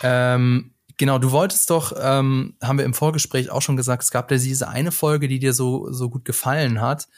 Ähm, 0.03 0.74
Genau, 0.97 1.19
du 1.19 1.33
wolltest 1.33 1.71
doch, 1.71 1.93
ähm, 2.01 2.55
haben 2.63 2.79
wir 2.79 2.85
im 2.85 2.95
Vorgespräch 2.95 3.51
auch 3.51 3.63
schon 3.63 3.77
gesagt, 3.77 4.05
es 4.05 4.11
gab 4.11 4.31
ja 4.31 4.37
diese 4.37 4.69
eine 4.69 4.93
Folge, 4.93 5.27
die 5.27 5.41
dir 5.41 5.53
so, 5.53 5.91
so 5.93 6.09
gut 6.09 6.25
gefallen 6.25 6.81
hat. 6.81 7.09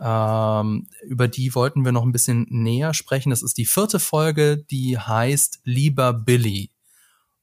Ähm, 0.00 0.88
über 1.02 1.28
die 1.28 1.54
wollten 1.54 1.84
wir 1.84 1.92
noch 1.92 2.04
ein 2.04 2.12
bisschen 2.12 2.46
näher 2.50 2.94
sprechen. 2.94 3.30
Das 3.30 3.42
ist 3.42 3.58
die 3.58 3.66
vierte 3.66 3.98
Folge, 3.98 4.58
die 4.58 4.98
heißt 4.98 5.60
Lieber 5.64 6.12
Billy. 6.12 6.70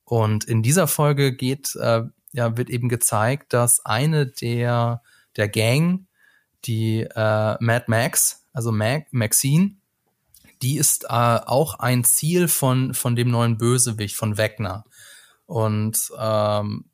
Und 0.05 0.43
in 0.45 0.61
dieser 0.61 0.87
Folge 0.87 1.35
geht, 1.35 1.75
äh, 1.75 2.03
ja, 2.33 2.57
wird 2.57 2.69
eben 2.69 2.89
gezeigt, 2.89 3.53
dass 3.53 3.85
eine 3.85 4.27
der, 4.27 5.01
der 5.35 5.49
Gang, 5.49 6.07
die 6.65 7.01
äh, 7.01 7.57
Mad 7.59 7.85
Max, 7.87 8.45
also 8.53 8.71
Mag, 8.71 9.07
Maxine, 9.11 9.75
die 10.61 10.77
ist 10.77 11.05
äh, 11.05 11.07
auch 11.07 11.79
ein 11.79 12.03
Ziel 12.03 12.47
von, 12.47 12.93
von 12.93 13.15
dem 13.15 13.31
neuen 13.31 13.57
Bösewicht, 13.57 14.15
von 14.15 14.37
Wegner. 14.37 14.85
Und 15.52 16.14
ähm, 16.18 16.86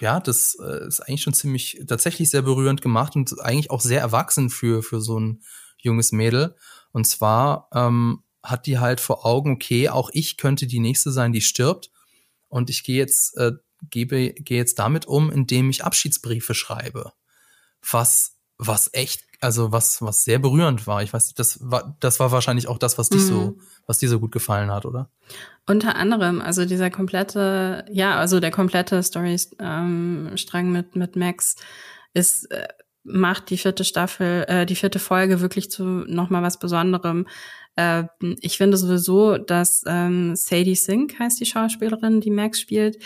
ja, 0.00 0.20
das 0.20 0.56
äh, 0.58 0.86
ist 0.86 1.00
eigentlich 1.00 1.20
schon 1.20 1.34
ziemlich 1.34 1.82
tatsächlich 1.86 2.30
sehr 2.30 2.40
berührend 2.40 2.80
gemacht 2.80 3.14
und 3.14 3.38
eigentlich 3.42 3.70
auch 3.70 3.82
sehr 3.82 4.00
erwachsen 4.00 4.48
für, 4.48 4.82
für 4.82 5.02
so 5.02 5.20
ein 5.20 5.42
junges 5.76 6.12
Mädel. 6.12 6.56
Und 6.92 7.06
zwar 7.06 7.68
ähm, 7.74 8.22
hat 8.42 8.64
die 8.64 8.78
halt 8.78 9.00
vor 9.00 9.26
Augen, 9.26 9.52
okay, 9.52 9.90
auch 9.90 10.08
ich 10.14 10.38
könnte 10.38 10.66
die 10.66 10.80
nächste 10.80 11.12
sein, 11.12 11.34
die 11.34 11.42
stirbt. 11.42 11.90
Und 12.48 12.70
ich 12.70 12.84
gehe 12.84 12.96
jetzt, 12.96 13.36
äh, 13.36 13.52
gebe, 13.90 14.32
gehe 14.32 14.56
jetzt 14.56 14.78
damit 14.78 15.04
um, 15.04 15.30
indem 15.30 15.68
ich 15.68 15.84
Abschiedsbriefe 15.84 16.54
schreibe. 16.54 17.12
Was, 17.90 18.35
was 18.58 18.90
echt 18.92 19.26
also 19.40 19.72
was, 19.72 20.02
was 20.02 20.24
sehr 20.24 20.38
berührend 20.38 20.86
war. 20.86 21.02
Ich 21.02 21.12
weiß 21.12 21.26
nicht, 21.26 21.38
das 21.38 21.58
war, 21.70 21.96
das 22.00 22.20
war 22.20 22.32
wahrscheinlich 22.32 22.68
auch 22.68 22.78
das, 22.78 22.98
was 22.98 23.08
dich 23.08 23.22
mhm. 23.22 23.26
so, 23.26 23.58
was 23.86 23.98
dir 23.98 24.08
so 24.08 24.20
gut 24.20 24.32
gefallen 24.32 24.70
hat, 24.70 24.86
oder? 24.86 25.10
Unter 25.66 25.96
anderem, 25.96 26.40
also 26.40 26.64
dieser 26.64 26.90
komplette, 26.90 27.84
ja, 27.90 28.16
also 28.16 28.40
der 28.40 28.50
komplette 28.50 29.02
Storystrang 29.02 30.30
ähm, 30.30 30.72
mit, 30.72 30.96
mit 30.96 31.16
Max 31.16 31.56
ist, 32.14 32.50
äh, 32.50 32.68
macht 33.04 33.50
die 33.50 33.58
vierte 33.58 33.84
Staffel, 33.84 34.44
äh, 34.48 34.66
die 34.66 34.76
vierte 34.76 34.98
Folge 34.98 35.40
wirklich 35.40 35.70
zu 35.70 35.84
nochmal 35.84 36.42
was 36.42 36.58
Besonderem. 36.58 37.26
Äh, 37.76 38.04
ich 38.40 38.56
finde 38.56 38.76
sowieso, 38.76 39.38
dass 39.38 39.82
ähm, 39.86 40.34
Sadie 40.34 40.74
Sink 40.74 41.18
heißt 41.18 41.40
die 41.40 41.46
Schauspielerin, 41.46 42.20
die 42.20 42.30
Max 42.30 42.60
spielt, 42.60 43.02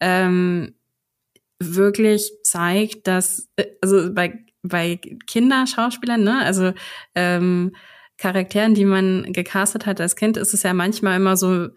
ähm, 0.00 0.74
wirklich 1.58 2.32
zeigt, 2.44 3.06
dass, 3.06 3.48
äh, 3.56 3.66
also 3.80 4.12
bei 4.12 4.46
bei 4.62 5.00
Kinderschauspielern, 5.26 6.22
ne, 6.22 6.38
also 6.44 6.72
ähm, 7.14 7.72
Charakteren, 8.18 8.74
die 8.74 8.84
man 8.84 9.32
gecastet 9.32 9.86
hat 9.86 10.00
als 10.00 10.16
Kind, 10.16 10.36
ist 10.36 10.54
es 10.54 10.62
ja 10.62 10.72
manchmal 10.74 11.16
immer 11.16 11.36
so, 11.36 11.68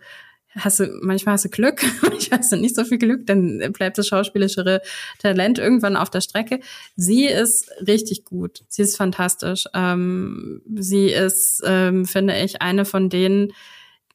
hast 0.57 0.79
du, 0.79 0.99
manchmal 1.01 1.33
hast 1.33 1.45
du 1.45 1.49
Glück, 1.49 1.83
manchmal 2.01 2.39
hast 2.39 2.51
du 2.51 2.57
nicht 2.57 2.75
so 2.75 2.83
viel 2.83 2.97
Glück, 2.97 3.25
dann 3.25 3.71
bleibt 3.73 3.97
das 3.97 4.07
schauspielischere 4.07 4.81
Talent 5.19 5.57
irgendwann 5.57 5.95
auf 5.97 6.09
der 6.09 6.21
Strecke. 6.21 6.59
Sie 6.95 7.25
ist 7.25 7.71
richtig 7.87 8.25
gut. 8.25 8.63
Sie 8.67 8.83
ist 8.83 8.95
fantastisch. 8.95 9.65
Ähm, 9.73 10.61
sie 10.75 11.07
ist, 11.07 11.63
ähm, 11.65 12.05
finde 12.05 12.37
ich, 12.37 12.61
eine 12.61 12.85
von 12.85 13.09
denen, 13.09 13.53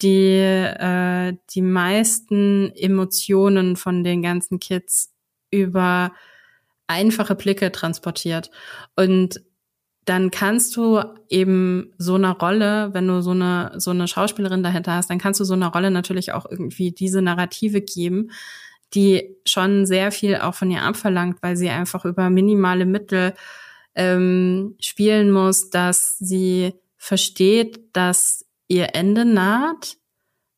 die 0.02 0.38
äh, 0.38 1.34
die 1.50 1.62
meisten 1.62 2.72
Emotionen 2.74 3.76
von 3.76 4.02
den 4.02 4.22
ganzen 4.22 4.58
Kids 4.60 5.12
über 5.50 6.12
einfache 6.90 7.34
Blicke 7.34 7.72
transportiert. 7.72 8.50
Und 8.96 9.40
dann 10.04 10.30
kannst 10.30 10.76
du 10.76 11.00
eben 11.28 11.92
so 11.96 12.16
eine 12.16 12.36
Rolle, 12.36 12.92
wenn 12.92 13.06
du 13.06 13.22
so 13.22 13.30
eine, 13.30 13.72
so 13.76 13.92
eine 13.92 14.08
Schauspielerin 14.08 14.62
dahinter 14.62 14.94
hast, 14.94 15.08
dann 15.08 15.18
kannst 15.18 15.38
du 15.38 15.44
so 15.44 15.54
eine 15.54 15.68
Rolle 15.68 15.90
natürlich 15.90 16.32
auch 16.32 16.46
irgendwie 16.50 16.90
diese 16.90 17.22
Narrative 17.22 17.80
geben, 17.80 18.30
die 18.92 19.36
schon 19.44 19.86
sehr 19.86 20.10
viel 20.10 20.36
auch 20.36 20.54
von 20.54 20.70
ihr 20.70 20.82
abverlangt, 20.82 21.38
weil 21.42 21.56
sie 21.56 21.70
einfach 21.70 22.04
über 22.04 22.28
minimale 22.28 22.86
Mittel 22.86 23.34
ähm, 23.94 24.74
spielen 24.80 25.30
muss, 25.30 25.70
dass 25.70 26.18
sie 26.18 26.74
versteht, 26.96 27.80
dass 27.92 28.46
ihr 28.66 28.94
Ende 28.94 29.24
naht. 29.24 29.96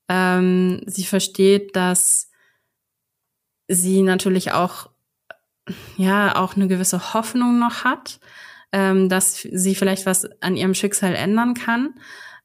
Ähm, 0.09 0.81
sie 0.87 1.05
versteht, 1.05 1.77
dass 1.77 2.31
sie 3.69 4.03
natürlich 4.03 4.53
auch 4.53 4.92
ja 5.97 6.37
auch 6.37 6.57
eine 6.57 6.69
gewisse 6.69 7.15
Hoffnung 7.15 7.59
noch 7.59 7.85
hat, 7.85 8.21
ähm, 8.73 9.09
dass 9.09 9.41
sie 9.41 9.75
vielleicht 9.75 10.07
was 10.07 10.27
an 10.41 10.57
ihrem 10.57 10.75
Schicksal 10.75 11.15
ändern 11.15 11.55
kann. 11.55 11.95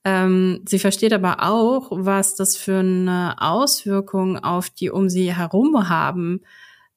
Ähm, 0.04 0.62
sie 0.68 0.80
versteht 0.80 1.14
aber 1.14 1.44
auch, 1.44 1.90
was 1.92 2.36
das 2.36 2.56
für 2.56 2.80
eine 2.80 3.36
Auswirkung 3.40 4.38
auf 4.44 4.70
die 4.70 4.90
um 4.90 5.10
sie 5.10 5.36
herum 5.36 5.90
haben 5.90 6.42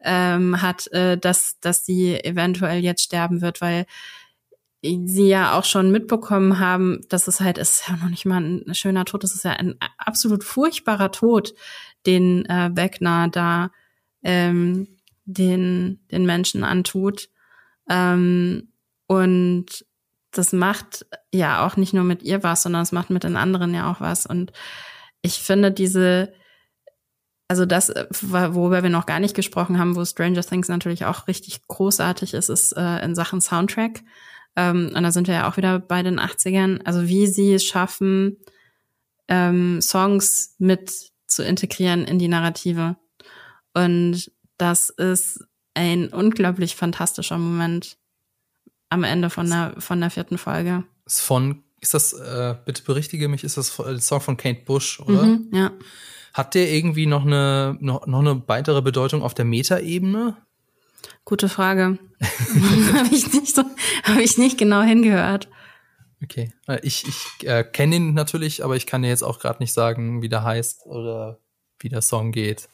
ähm, 0.03 0.61
hat, 0.62 0.87
äh, 0.93 1.18
dass, 1.18 1.59
dass 1.61 1.85
sie 1.85 2.23
eventuell 2.23 2.81
jetzt 2.81 3.03
sterben 3.03 3.41
wird, 3.41 3.61
weil 3.61 3.87
sie 4.83 5.29
ja 5.29 5.59
auch 5.59 5.64
schon 5.64 5.91
mitbekommen 5.91 6.59
haben, 6.59 7.01
dass 7.09 7.29
es 7.29 7.41
halt 7.41 7.59
ist 7.59 7.89
ja 7.89 7.97
noch 7.97 8.09
nicht 8.09 8.25
mal 8.25 8.43
ein 8.43 8.75
schöner 8.75 9.05
Tod, 9.05 9.23
das 9.25 9.35
ist 9.35 9.45
ja 9.45 9.53
ein 9.53 9.75
absolut 9.99 10.43
furchtbarer 10.43 11.12
Tod, 11.12 11.55
den 12.07 12.47
äh, 12.47 12.71
Wegner 12.73 13.29
da 13.29 13.71
ähm, 14.23 14.89
den, 15.33 16.01
den 16.11 16.26
Menschen 16.26 16.64
antut. 16.64 17.28
Ähm, 17.89 18.72
und 19.07 19.85
das 20.31 20.53
macht 20.53 21.07
ja 21.33 21.66
auch 21.66 21.76
nicht 21.76 21.93
nur 21.93 22.05
mit 22.05 22.22
ihr 22.22 22.43
was, 22.43 22.62
sondern 22.62 22.83
es 22.83 22.93
macht 22.93 23.11
mit 23.11 23.24
den 23.24 23.37
anderen 23.37 23.74
ja 23.74 23.91
auch 23.91 24.01
was. 24.01 24.26
Und 24.26 24.53
ich 25.22 25.41
finde 25.41 25.72
diese, 25.72 26.33
also 27.49 27.66
das, 27.66 27.93
worüber 28.20 28.83
wir 28.83 28.91
noch 28.91 29.07
gar 29.07 29.20
nicht 29.20 29.35
gesprochen 29.35 29.78
haben, 29.78 29.97
wo 29.97 30.05
Stranger 30.05 30.43
Things 30.43 30.68
natürlich 30.68 31.05
auch 31.05 31.26
richtig 31.26 31.66
großartig 31.66 32.35
ist, 32.35 32.49
ist 32.49 32.72
äh, 32.76 33.05
in 33.05 33.14
Sachen 33.14 33.41
Soundtrack. 33.41 34.03
Ähm, 34.57 34.93
und 34.95 35.03
da 35.03 35.11
sind 35.11 35.26
wir 35.26 35.35
ja 35.35 35.49
auch 35.49 35.57
wieder 35.57 35.78
bei 35.78 36.03
den 36.03 36.20
80ern. 36.20 36.81
Also 36.85 37.09
wie 37.09 37.26
sie 37.26 37.55
es 37.55 37.64
schaffen, 37.64 38.37
ähm, 39.28 39.81
Songs 39.81 40.55
mit 40.59 41.11
zu 41.26 41.43
integrieren 41.45 42.05
in 42.05 42.18
die 42.18 42.28
Narrative. 42.28 42.97
Und 43.74 44.31
das 44.61 44.90
ist 44.90 45.44
ein 45.74 46.08
unglaublich 46.08 46.76
fantastischer 46.76 47.38
Moment 47.38 47.96
am 48.90 49.04
Ende 49.04 49.30
von 49.30 49.48
der, 49.48 49.74
von 49.78 50.00
der 50.00 50.11
vierten 50.11 50.36
Folge. 50.36 50.84
Ist 51.06 51.20
von, 51.20 51.62
ist 51.80 51.94
das, 51.94 52.12
äh, 52.12 52.56
bitte 52.64 52.82
berichtige 52.82 53.28
mich, 53.28 53.44
ist 53.44 53.56
das 53.56 53.76
der 53.76 54.00
Song 54.00 54.20
von 54.20 54.36
Kate 54.36 54.62
Bush, 54.64 55.00
oder? 55.00 55.22
Mhm, 55.22 55.48
ja. 55.52 55.70
Hat 56.34 56.54
der 56.54 56.70
irgendwie 56.70 57.06
noch 57.06 57.24
eine, 57.24 57.76
noch, 57.80 58.06
noch 58.06 58.20
eine 58.20 58.42
weitere 58.46 58.82
Bedeutung 58.82 59.22
auf 59.22 59.34
der 59.34 59.44
Metaebene? 59.44 60.36
Gute 61.24 61.48
Frage. 61.48 61.98
habe 62.20 63.14
ich 63.14 63.32
nicht 63.32 63.54
so, 63.54 63.62
habe 64.04 64.22
ich 64.22 64.38
nicht 64.38 64.58
genau 64.58 64.82
hingehört. 64.82 65.48
Okay. 66.22 66.52
Äh, 66.68 66.80
ich, 66.82 67.06
ich 67.08 67.48
äh, 67.48 67.64
kenne 67.64 67.96
ihn 67.96 68.14
natürlich, 68.14 68.64
aber 68.64 68.76
ich 68.76 68.86
kann 68.86 69.02
dir 69.02 69.08
jetzt 69.08 69.24
auch 69.24 69.38
gerade 69.38 69.62
nicht 69.62 69.72
sagen, 69.72 70.22
wie 70.22 70.28
der 70.28 70.44
heißt 70.44 70.86
oder 70.86 71.38
wie 71.78 71.88
der 71.88 72.02
Song 72.02 72.32
geht. 72.32 72.68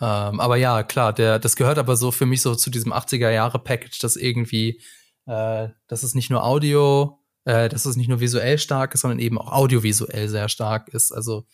Ähm, 0.00 0.40
aber 0.40 0.56
ja, 0.56 0.82
klar, 0.82 1.12
der, 1.12 1.38
das 1.38 1.56
gehört 1.56 1.78
aber 1.78 1.96
so 1.96 2.10
für 2.10 2.26
mich 2.26 2.42
so 2.42 2.54
zu 2.54 2.70
diesem 2.70 2.92
80er 2.92 3.30
Jahre 3.30 3.58
Package, 3.58 3.98
das 3.98 4.16
irgendwie, 4.16 4.82
äh, 5.26 5.68
dass 5.86 6.02
es 6.02 6.14
nicht 6.14 6.30
nur 6.30 6.44
Audio, 6.44 7.18
äh, 7.44 7.68
dass 7.68 7.86
es 7.86 7.96
nicht 7.96 8.08
nur 8.08 8.20
visuell 8.20 8.58
stark 8.58 8.94
ist, 8.94 9.00
sondern 9.00 9.18
eben 9.18 9.38
auch 9.38 9.52
audiovisuell 9.52 10.28
sehr 10.28 10.48
stark 10.48 10.88
ist. 10.88 11.12
Also, 11.12 11.46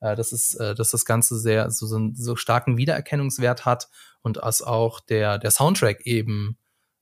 äh, 0.00 0.16
dass 0.16 0.32
es, 0.32 0.54
äh, 0.54 0.74
dass 0.74 0.90
das 0.90 1.04
Ganze 1.04 1.38
sehr, 1.38 1.70
so, 1.70 1.86
so 1.86 1.96
einen 1.96 2.14
so 2.14 2.36
starken 2.36 2.76
Wiedererkennungswert 2.76 3.66
hat 3.66 3.88
und 4.22 4.38
dass 4.38 4.62
auch 4.62 5.00
der, 5.00 5.38
der 5.38 5.50
Soundtrack 5.50 6.06
eben 6.06 6.56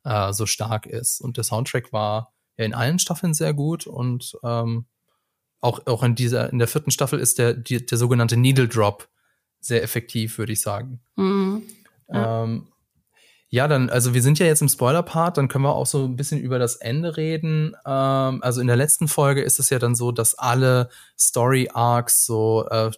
äh, 0.04 0.32
so 0.32 0.46
stark 0.46 0.86
ist. 0.86 1.20
Und 1.20 1.36
der 1.36 1.44
Soundtrack 1.44 1.92
war 1.92 2.32
ja 2.56 2.64
in 2.64 2.74
allen 2.74 2.98
Staffeln 2.98 3.34
sehr 3.34 3.54
gut 3.54 3.86
und 3.86 4.36
ähm, 4.42 4.86
auch, 5.60 5.86
auch 5.86 6.02
in 6.02 6.14
dieser, 6.14 6.50
in 6.50 6.58
der 6.58 6.68
vierten 6.68 6.90
Staffel 6.90 7.18
ist 7.18 7.38
der, 7.38 7.52
die, 7.52 7.84
der 7.84 7.98
sogenannte 7.98 8.36
Needle 8.38 8.66
Drop 8.66 9.09
sehr 9.60 9.82
effektiv, 9.82 10.38
würde 10.38 10.52
ich 10.52 10.60
sagen. 10.60 11.00
Mhm. 11.16 11.62
Ja. 12.08 12.44
Ähm, 12.44 12.66
ja, 13.52 13.66
dann, 13.66 13.90
also 13.90 14.14
wir 14.14 14.22
sind 14.22 14.38
ja 14.38 14.46
jetzt 14.46 14.62
im 14.62 14.68
Spoiler-Part, 14.68 15.36
dann 15.36 15.48
können 15.48 15.64
wir 15.64 15.74
auch 15.74 15.86
so 15.86 16.04
ein 16.04 16.14
bisschen 16.14 16.40
über 16.40 16.60
das 16.60 16.76
Ende 16.76 17.16
reden. 17.16 17.74
Ähm, 17.84 18.42
also 18.42 18.60
in 18.60 18.68
der 18.68 18.76
letzten 18.76 19.08
Folge 19.08 19.42
ist 19.42 19.58
es 19.58 19.70
ja 19.70 19.80
dann 19.80 19.96
so, 19.96 20.12
dass 20.12 20.36
alle 20.36 20.88
Story-Arcs 21.18 22.24
so, 22.24 22.66
äh, 22.70 22.90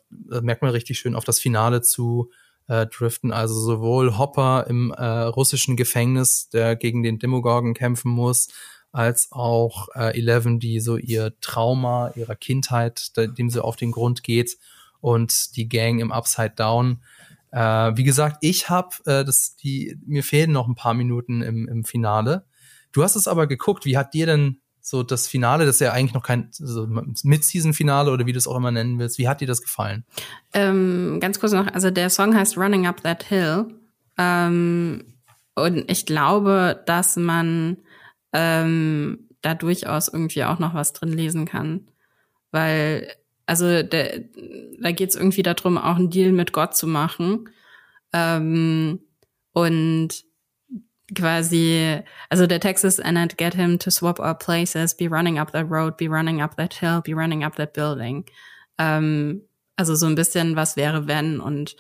merkt 0.42 0.60
man 0.60 0.70
richtig 0.70 0.98
schön 0.98 1.14
auf 1.14 1.24
das 1.24 1.40
Finale 1.40 1.80
zu, 1.80 2.30
äh, 2.68 2.86
driften. 2.86 3.32
Also 3.32 3.54
sowohl 3.54 4.18
Hopper 4.18 4.66
im 4.68 4.92
äh, 4.92 5.04
russischen 5.04 5.76
Gefängnis, 5.76 6.50
der 6.50 6.76
gegen 6.76 7.02
den 7.02 7.18
Demogorgon 7.18 7.72
kämpfen 7.72 8.10
muss, 8.10 8.48
als 8.92 9.32
auch 9.32 9.88
äh, 9.94 10.18
Eleven, 10.18 10.60
die 10.60 10.80
so 10.80 10.98
ihr 10.98 11.32
Trauma 11.40 12.12
ihrer 12.14 12.36
Kindheit, 12.36 13.16
dem 13.16 13.48
sie 13.48 13.64
auf 13.64 13.76
den 13.76 13.90
Grund 13.90 14.22
geht, 14.22 14.58
und 15.03 15.57
die 15.57 15.68
Gang 15.68 16.00
im 16.00 16.11
Upside 16.11 16.55
Down. 16.57 17.03
Äh, 17.50 17.92
wie 17.96 18.05
gesagt, 18.05 18.38
ich 18.40 18.70
habe 18.70 18.96
äh, 19.05 19.24
die 19.62 19.98
mir 20.07 20.24
fehlen 20.24 20.53
noch 20.53 20.66
ein 20.66 20.74
paar 20.74 20.94
Minuten 20.94 21.42
im, 21.42 21.68
im 21.68 21.84
Finale. 21.84 22.46
Du 22.92 23.03
hast 23.03 23.16
es 23.16 23.28
aber 23.28 23.46
geguckt. 23.46 23.84
Wie 23.84 23.98
hat 23.98 24.14
dir 24.14 24.24
denn 24.24 24.62
so 24.80 25.05
das 25.05 25.28
Finale, 25.28 25.64
das 25.64 25.76
ist 25.76 25.80
ja 25.80 25.92
eigentlich 25.92 26.12
noch 26.12 26.24
kein 26.24 26.48
so 26.50 26.86
Mid-Season-Finale 26.88 28.11
oder 28.11 28.26
wie 28.26 28.32
du 28.32 28.38
es 28.38 28.48
auch 28.48 28.57
immer 28.57 28.72
nennen 28.72 28.98
willst. 28.98 29.16
Wie 29.16 29.28
hat 29.28 29.40
dir 29.40 29.46
das 29.46 29.62
gefallen? 29.62 30.05
Ähm, 30.53 31.18
ganz 31.20 31.38
kurz 31.38 31.53
noch, 31.53 31.68
also 31.72 31.90
der 31.90 32.11
Song 32.11 32.34
heißt 32.34 32.59
Running 32.59 32.86
Up 32.86 33.00
That 33.03 33.22
Hill. 33.22 33.66
Ähm, 34.18 35.05
und 35.55 35.88
ich 35.88 36.05
glaube, 36.05 36.82
dass 36.86 37.16
man 37.16 37.76
ähm, 38.32 39.28
da 39.40 39.55
durchaus 39.55 40.09
irgendwie 40.09 40.44
auch 40.44 40.59
noch 40.59 40.74
was 40.74 40.92
drin 40.92 41.12
lesen 41.12 41.44
kann. 41.46 41.88
Weil, 42.50 43.09
also 43.47 43.82
der, 43.82 44.20
da 44.80 44.93
geht 44.93 45.11
es 45.11 45.16
irgendwie 45.16 45.43
darum, 45.43 45.78
auch 45.78 45.97
einen 45.97 46.11
Deal 46.11 46.32
mit 46.32 46.53
Gott 46.53 46.76
zu 46.76 46.86
machen. 46.86 47.49
Ähm, 48.12 49.01
und 49.53 50.09
quasi, 51.14 52.01
also 52.30 52.47
der 52.47 52.61
Text 52.61 52.84
ist, 52.84 53.01
and 53.05 53.18
I'd 53.18 53.36
get 53.36 53.55
him 53.55 53.78
to 53.78 53.90
swap 53.90 54.18
our 54.18 54.34
places, 54.34 54.95
be 54.95 55.09
running 55.11 55.38
up 55.38 55.53
that 55.53 55.70
road, 55.70 55.97
be 55.97 56.09
running 56.09 56.40
up 56.40 56.57
that 56.57 56.74
hill, 56.74 57.03
be 57.03 57.14
running 57.14 57.45
up 57.45 57.57
that 57.57 57.72
building. 57.72 58.24
Ähm, 58.78 59.43
also 59.76 59.95
so 59.95 60.07
ein 60.07 60.14
bisschen, 60.14 60.57
was 60.57 60.76
wäre, 60.76 61.07
wenn 61.07 61.40
und 61.40 61.76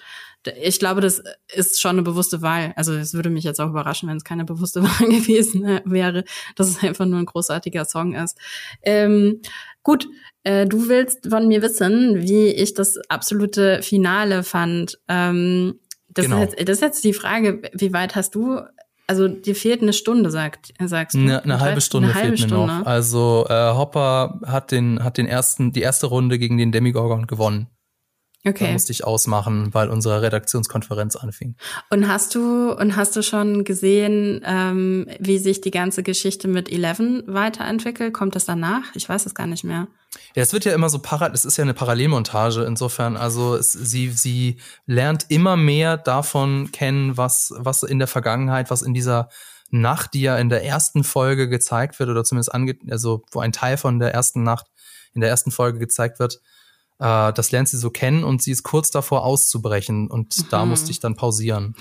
ich 0.60 0.78
glaube, 0.78 1.00
das 1.00 1.22
ist 1.54 1.80
schon 1.80 1.92
eine 1.92 2.02
bewusste 2.02 2.42
Wahl. 2.42 2.72
Also 2.76 2.92
es 2.94 3.14
würde 3.14 3.30
mich 3.30 3.44
jetzt 3.44 3.60
auch 3.60 3.68
überraschen, 3.68 4.08
wenn 4.08 4.16
es 4.16 4.24
keine 4.24 4.44
bewusste 4.44 4.82
Wahl 4.82 5.08
gewesen 5.08 5.80
wäre, 5.84 6.24
dass 6.56 6.68
es 6.68 6.82
einfach 6.82 7.06
nur 7.06 7.18
ein 7.18 7.26
großartiger 7.26 7.84
Song 7.84 8.14
ist. 8.14 8.38
Ähm, 8.82 9.40
gut, 9.82 10.08
äh, 10.44 10.66
du 10.66 10.88
willst 10.88 11.28
von 11.28 11.48
mir 11.48 11.62
wissen, 11.62 12.22
wie 12.22 12.48
ich 12.48 12.74
das 12.74 12.98
absolute 13.08 13.82
Finale 13.82 14.42
fand. 14.42 14.98
Ähm, 15.08 15.78
das, 16.08 16.26
genau. 16.26 16.42
ist 16.42 16.52
jetzt, 16.52 16.68
das 16.68 16.76
ist 16.78 16.82
jetzt 16.82 17.04
die 17.04 17.14
Frage, 17.14 17.62
wie 17.72 17.92
weit 17.92 18.16
hast 18.16 18.34
du 18.34 18.60
also 19.08 19.28
dir 19.28 19.54
fehlt 19.54 19.82
eine 19.82 19.92
Stunde, 19.92 20.30
sagt, 20.30 20.72
sagst 20.80 21.14
du. 21.16 21.20
Eine, 21.20 21.42
eine 21.42 21.60
halbe 21.60 21.80
Stunde 21.80 22.08
eine 22.08 22.14
halbe 22.14 22.28
fehlt 22.28 22.40
mir 22.40 22.56
Stunde. 22.56 22.78
noch. 22.78 22.86
Also 22.86 23.46
äh, 23.48 23.74
Hopper 23.74 24.40
hat 24.46 24.70
den, 24.70 25.04
hat 25.04 25.18
den 25.18 25.26
ersten, 25.26 25.72
die 25.72 25.82
erste 25.82 26.06
Runde 26.06 26.38
gegen 26.38 26.56
den 26.56 26.72
Demigorgon 26.72 27.26
gewonnen. 27.26 27.66
Okay. 28.44 28.66
Da 28.66 28.72
musste 28.72 28.90
ich 28.90 29.04
ausmachen, 29.04 29.72
weil 29.72 29.88
unsere 29.88 30.20
Redaktionskonferenz 30.20 31.14
anfing. 31.14 31.54
Und 31.90 32.08
hast 32.08 32.34
du 32.34 32.72
und 32.72 32.96
hast 32.96 33.14
du 33.14 33.22
schon 33.22 33.62
gesehen, 33.62 34.40
ähm, 34.44 35.06
wie 35.20 35.38
sich 35.38 35.60
die 35.60 35.70
ganze 35.70 36.02
Geschichte 36.02 36.48
mit 36.48 36.70
Eleven 36.70 37.22
weiterentwickelt? 37.26 38.12
Kommt 38.12 38.34
das 38.34 38.44
danach? 38.44 38.82
Ich 38.94 39.08
weiß 39.08 39.26
es 39.26 39.34
gar 39.34 39.46
nicht 39.46 39.62
mehr. 39.62 39.86
Ja, 40.34 40.42
es 40.42 40.52
wird 40.52 40.64
ja 40.64 40.74
immer 40.74 40.88
so 40.88 40.98
parallel, 40.98 41.34
es 41.34 41.44
ist 41.44 41.56
ja 41.56 41.62
eine 41.62 41.72
Parallelmontage 41.72 42.64
insofern. 42.64 43.16
Also 43.16 43.54
es, 43.54 43.72
sie 43.72 44.10
sie 44.10 44.58
lernt 44.86 45.26
immer 45.28 45.56
mehr 45.56 45.96
davon 45.96 46.72
kennen, 46.72 47.16
was 47.16 47.54
was 47.56 47.84
in 47.84 48.00
der 48.00 48.08
Vergangenheit, 48.08 48.70
was 48.70 48.82
in 48.82 48.92
dieser 48.92 49.28
Nacht, 49.70 50.14
die 50.14 50.22
ja 50.22 50.36
in 50.36 50.48
der 50.48 50.64
ersten 50.64 51.04
Folge 51.04 51.48
gezeigt 51.48 51.98
wird 52.00 52.10
oder 52.10 52.24
zumindest 52.24 52.52
ange 52.52 52.76
also 52.90 53.22
wo 53.30 53.38
ein 53.38 53.52
Teil 53.52 53.76
von 53.76 54.00
der 54.00 54.12
ersten 54.12 54.42
Nacht 54.42 54.66
in 55.14 55.20
der 55.20 55.30
ersten 55.30 55.52
Folge 55.52 55.78
gezeigt 55.78 56.18
wird, 56.18 56.40
äh, 57.02 57.32
das 57.32 57.50
lernt 57.50 57.68
sie 57.68 57.78
so 57.78 57.90
kennen 57.90 58.22
und 58.22 58.42
sie 58.42 58.52
ist 58.52 58.62
kurz 58.62 58.90
davor 58.90 59.24
auszubrechen 59.24 60.08
und 60.08 60.38
mhm. 60.38 60.44
da 60.50 60.64
musste 60.64 60.92
ich 60.92 61.00
dann 61.00 61.16
pausieren. 61.16 61.74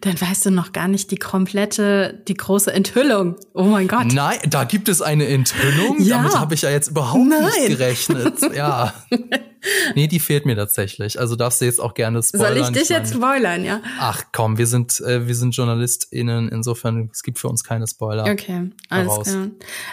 Dann 0.00 0.18
weißt 0.18 0.46
du 0.46 0.50
noch 0.50 0.72
gar 0.72 0.88
nicht 0.88 1.10
die 1.10 1.16
komplette, 1.16 2.22
die 2.26 2.34
große 2.34 2.72
Enthüllung. 2.72 3.36
Oh 3.52 3.64
mein 3.64 3.86
Gott. 3.86 4.12
Nein, 4.12 4.38
da 4.48 4.64
gibt 4.64 4.88
es 4.88 5.02
eine 5.02 5.26
Enthüllung. 5.26 6.00
Ja. 6.00 6.16
Damit 6.16 6.38
habe 6.38 6.54
ich 6.54 6.62
ja 6.62 6.70
jetzt 6.70 6.88
überhaupt 6.88 7.28
Nein. 7.28 7.44
nicht 7.44 7.68
gerechnet. 7.68 8.38
Ja. 8.54 8.94
nee, 9.94 10.06
die 10.06 10.20
fehlt 10.20 10.46
mir 10.46 10.56
tatsächlich. 10.56 11.18
Also 11.18 11.36
darfst 11.36 11.60
du 11.60 11.64
jetzt 11.64 11.80
auch 11.80 11.94
gerne 11.94 12.22
spoilern. 12.22 12.54
Soll 12.54 12.62
ich 12.62 12.68
dich 12.68 12.82
ich 12.82 12.88
jetzt 12.88 13.14
spoilern, 13.14 13.64
ja? 13.64 13.80
Ach 13.98 14.24
komm, 14.32 14.58
wir 14.58 14.66
sind, 14.66 15.00
äh, 15.00 15.26
wir 15.26 15.34
sind 15.34 15.56
JournalistInnen, 15.56 16.48
insofern, 16.48 17.10
es 17.12 17.22
gibt 17.22 17.38
für 17.38 17.48
uns 17.48 17.64
keine 17.64 17.86
Spoiler. 17.86 18.24
Okay, 18.24 18.70
alles 18.88 19.12
Heraus. 19.12 19.28
klar. 19.28 19.48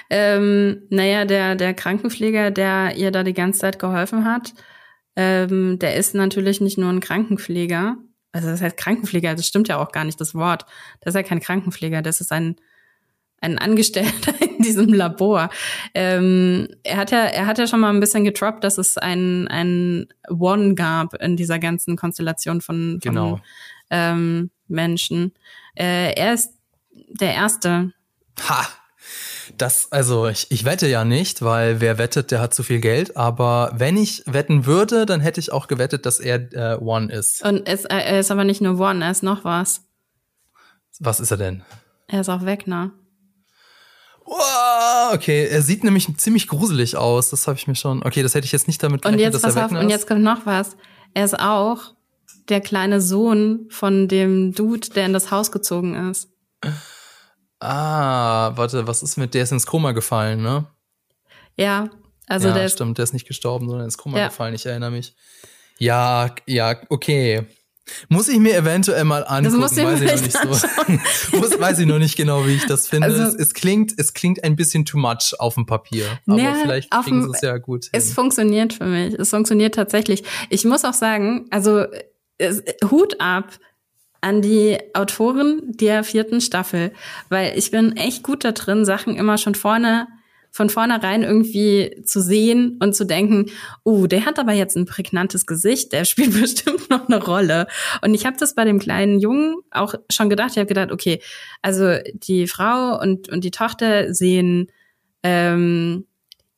Ähm, 0.09 0.83
naja, 0.89 1.25
der, 1.25 1.55
der 1.55 1.73
Krankenpfleger, 1.73 2.51
der 2.51 2.95
ihr 2.95 3.11
da 3.11 3.23
die 3.23 3.33
ganze 3.33 3.59
Zeit 3.59 3.79
geholfen 3.79 4.25
hat, 4.25 4.53
ähm, 5.15 5.79
der 5.79 5.95
ist 5.95 6.15
natürlich 6.15 6.61
nicht 6.61 6.77
nur 6.77 6.89
ein 6.89 6.99
Krankenpfleger. 6.99 7.97
Also 8.31 8.47
das 8.47 8.61
heißt 8.61 8.77
Krankenpfleger, 8.77 9.35
das 9.35 9.47
stimmt 9.47 9.67
ja 9.67 9.77
auch 9.77 9.91
gar 9.91 10.05
nicht 10.05 10.21
das 10.21 10.35
Wort. 10.35 10.65
Das 11.01 11.13
ist 11.13 11.15
ja 11.15 11.23
kein 11.23 11.39
Krankenpfleger, 11.39 12.01
das 12.01 12.21
ist 12.21 12.31
ein 12.31 12.55
ein 13.41 13.57
Angestellter 13.57 14.33
in 14.41 14.63
diesem 14.63 14.93
Labor. 14.93 15.49
Ähm, 15.93 16.67
er 16.83 16.97
hat 16.97 17.11
ja, 17.11 17.19
er 17.19 17.45
hat 17.45 17.57
ja 17.57 17.67
schon 17.67 17.79
mal 17.79 17.89
ein 17.89 17.99
bisschen 17.99 18.23
getroppt, 18.23 18.63
dass 18.63 18.77
es 18.77 18.97
ein 18.97 19.47
ein 19.47 20.07
One 20.29 20.75
gab 20.75 21.13
in 21.21 21.37
dieser 21.37 21.59
ganzen 21.59 21.95
Konstellation 21.95 22.61
von, 22.61 22.99
von 23.01 23.11
genau. 23.11 23.39
ähm, 23.89 24.51
Menschen. 24.67 25.33
Äh, 25.75 26.13
er 26.13 26.33
ist 26.33 26.53
der 27.09 27.33
Erste. 27.33 27.93
Ha! 28.47 28.67
Das, 29.57 29.91
also 29.91 30.27
ich, 30.27 30.51
ich 30.51 30.63
wette 30.63 30.87
ja 30.87 31.03
nicht, 31.03 31.41
weil 31.41 31.81
wer 31.81 31.97
wettet, 31.97 32.31
der 32.31 32.39
hat 32.39 32.53
zu 32.53 32.63
viel 32.63 32.79
Geld. 32.79 33.17
Aber 33.17 33.71
wenn 33.75 33.97
ich 33.97 34.23
wetten 34.25 34.65
würde, 34.65 35.05
dann 35.05 35.21
hätte 35.21 35.39
ich 35.39 35.51
auch 35.51 35.67
gewettet, 35.67 36.05
dass 36.05 36.19
er 36.19 36.53
äh, 36.53 36.77
One 36.77 37.11
ist. 37.11 37.43
Und 37.43 37.67
es, 37.67 37.85
er 37.85 38.19
ist 38.19 38.31
aber 38.31 38.43
nicht 38.43 38.61
nur 38.61 38.79
One, 38.79 39.03
er 39.03 39.11
ist 39.11 39.23
noch 39.23 39.43
was. 39.43 39.81
Was 40.99 41.19
ist 41.19 41.31
er 41.31 41.37
denn? 41.37 41.63
Er 42.07 42.21
ist 42.21 42.29
auch 42.29 42.45
Wegner. 42.45 42.91
Okay, 45.11 45.47
er 45.47 45.61
sieht 45.61 45.83
nämlich 45.83 46.07
ziemlich 46.17 46.47
gruselig 46.47 46.95
aus. 46.95 47.29
Das 47.29 47.47
habe 47.47 47.57
ich 47.57 47.67
mir 47.67 47.75
schon. 47.75 48.03
Okay, 48.03 48.21
das 48.21 48.35
hätte 48.35 48.45
ich 48.45 48.51
jetzt 48.51 48.67
nicht 48.67 48.81
damit 48.83 49.01
gerechnet, 49.01 49.27
und 49.27 49.33
jetzt, 49.33 49.43
dass 49.43 49.55
er 49.55 49.65
auf, 49.65 49.71
Und 49.71 49.89
jetzt 49.89 50.07
kommt 50.07 50.21
noch 50.21 50.45
was. 50.45 50.77
Er 51.13 51.25
ist 51.25 51.39
auch 51.39 51.95
der 52.47 52.61
kleine 52.61 53.01
Sohn 53.01 53.67
von 53.69 54.07
dem 54.07 54.53
Dude, 54.53 54.89
der 54.89 55.05
in 55.05 55.13
das 55.13 55.31
Haus 55.31 55.51
gezogen 55.51 56.09
ist. 56.09 56.29
Ah, 57.59 58.55
warte, 58.55 58.87
was 58.87 59.03
ist 59.03 59.17
mit 59.17 59.33
der 59.33 59.43
ist 59.43 59.51
ins 59.51 59.65
Koma 59.65 59.91
gefallen, 59.91 60.41
ne? 60.41 60.67
Ja, 61.55 61.89
also 62.27 62.47
ja, 62.47 62.53
der 62.53 62.69
stimmt, 62.69 62.97
der 62.97 63.03
ist 63.03 63.13
nicht 63.13 63.27
gestorben, 63.27 63.67
sondern 63.67 63.85
ins 63.85 63.97
Koma 63.97 64.17
ja. 64.17 64.27
gefallen, 64.27 64.53
ich 64.53 64.65
erinnere 64.65 64.91
mich. 64.91 65.15
Ja, 65.77 66.33
ja, 66.45 66.75
okay. 66.89 67.47
Muss 68.07 68.27
ich 68.27 68.39
mir 68.39 68.55
eventuell 68.55 69.03
mal 69.03 69.23
angucken, 69.25 69.61
das 69.61 69.75
weiß 69.75 70.01
ich 70.01 70.11
noch 70.11 70.21
nicht 70.21 70.37
so. 71.31 71.37
muss, 71.37 71.59
weiß 71.59 71.79
ich 71.79 71.87
noch 71.87 71.99
nicht 71.99 72.15
genau, 72.15 72.45
wie 72.45 72.55
ich 72.55 72.65
das 72.65 72.87
finde. 72.87 73.07
Also, 73.07 73.23
es, 73.23 73.35
es, 73.35 73.53
klingt, 73.53 73.93
es 73.97 74.13
klingt 74.13 74.43
ein 74.43 74.55
bisschen 74.55 74.85
too 74.85 74.97
much 74.97 75.33
auf 75.39 75.55
dem 75.55 75.65
Papier. 75.65 76.05
Aber 76.27 76.41
ja, 76.41 76.55
vielleicht 76.61 76.91
kriegen 76.91 77.23
sie 77.23 77.31
es 77.33 77.41
ja 77.41 77.57
gut. 77.57 77.85
Hin. 77.85 77.91
Es 77.93 78.13
funktioniert 78.13 78.73
für 78.73 78.85
mich. 78.85 79.13
Es 79.13 79.29
funktioniert 79.29 79.75
tatsächlich. 79.75 80.23
Ich 80.49 80.65
muss 80.65 80.85
auch 80.85 80.93
sagen, 80.93 81.47
also 81.49 81.85
es, 82.37 82.63
Hut 82.89 83.19
ab 83.19 83.59
an 84.21 84.41
die 84.41 84.77
Autoren 84.93 85.61
der 85.67 86.03
vierten 86.03 86.41
Staffel, 86.41 86.91
weil 87.29 87.57
ich 87.57 87.71
bin 87.71 87.95
echt 87.95 88.23
gut 88.23 88.43
da 88.43 88.51
drin, 88.51 88.85
Sachen 88.85 89.15
immer 89.15 89.37
schon 89.37 89.55
vorne 89.55 90.07
von 90.51 90.69
vornherein 90.69 91.23
irgendwie 91.23 92.01
zu 92.03 92.21
sehen 92.21 92.77
und 92.81 92.95
zu 92.95 93.05
denken, 93.05 93.47
oh, 93.83 94.07
der 94.07 94.25
hat 94.25 94.39
aber 94.39 94.53
jetzt 94.53 94.75
ein 94.75 94.85
prägnantes 94.85 95.45
Gesicht, 95.45 95.93
der 95.93 96.05
spielt 96.05 96.39
bestimmt 96.39 96.89
noch 96.89 97.07
eine 97.07 97.23
Rolle. 97.23 97.67
Und 98.01 98.13
ich 98.13 98.25
habe 98.25 98.37
das 98.37 98.55
bei 98.55 98.65
dem 98.65 98.79
kleinen 98.79 99.19
Jungen 99.19 99.55
auch 99.71 99.95
schon 100.11 100.29
gedacht. 100.29 100.51
Ich 100.51 100.57
habe 100.57 100.67
gedacht, 100.67 100.91
okay, 100.91 101.21
also 101.61 101.97
die 102.13 102.47
Frau 102.47 102.99
und, 102.99 103.29
und 103.29 103.43
die 103.43 103.51
Tochter 103.51 104.13
sehen 104.13 104.71
ähm, 105.23 106.05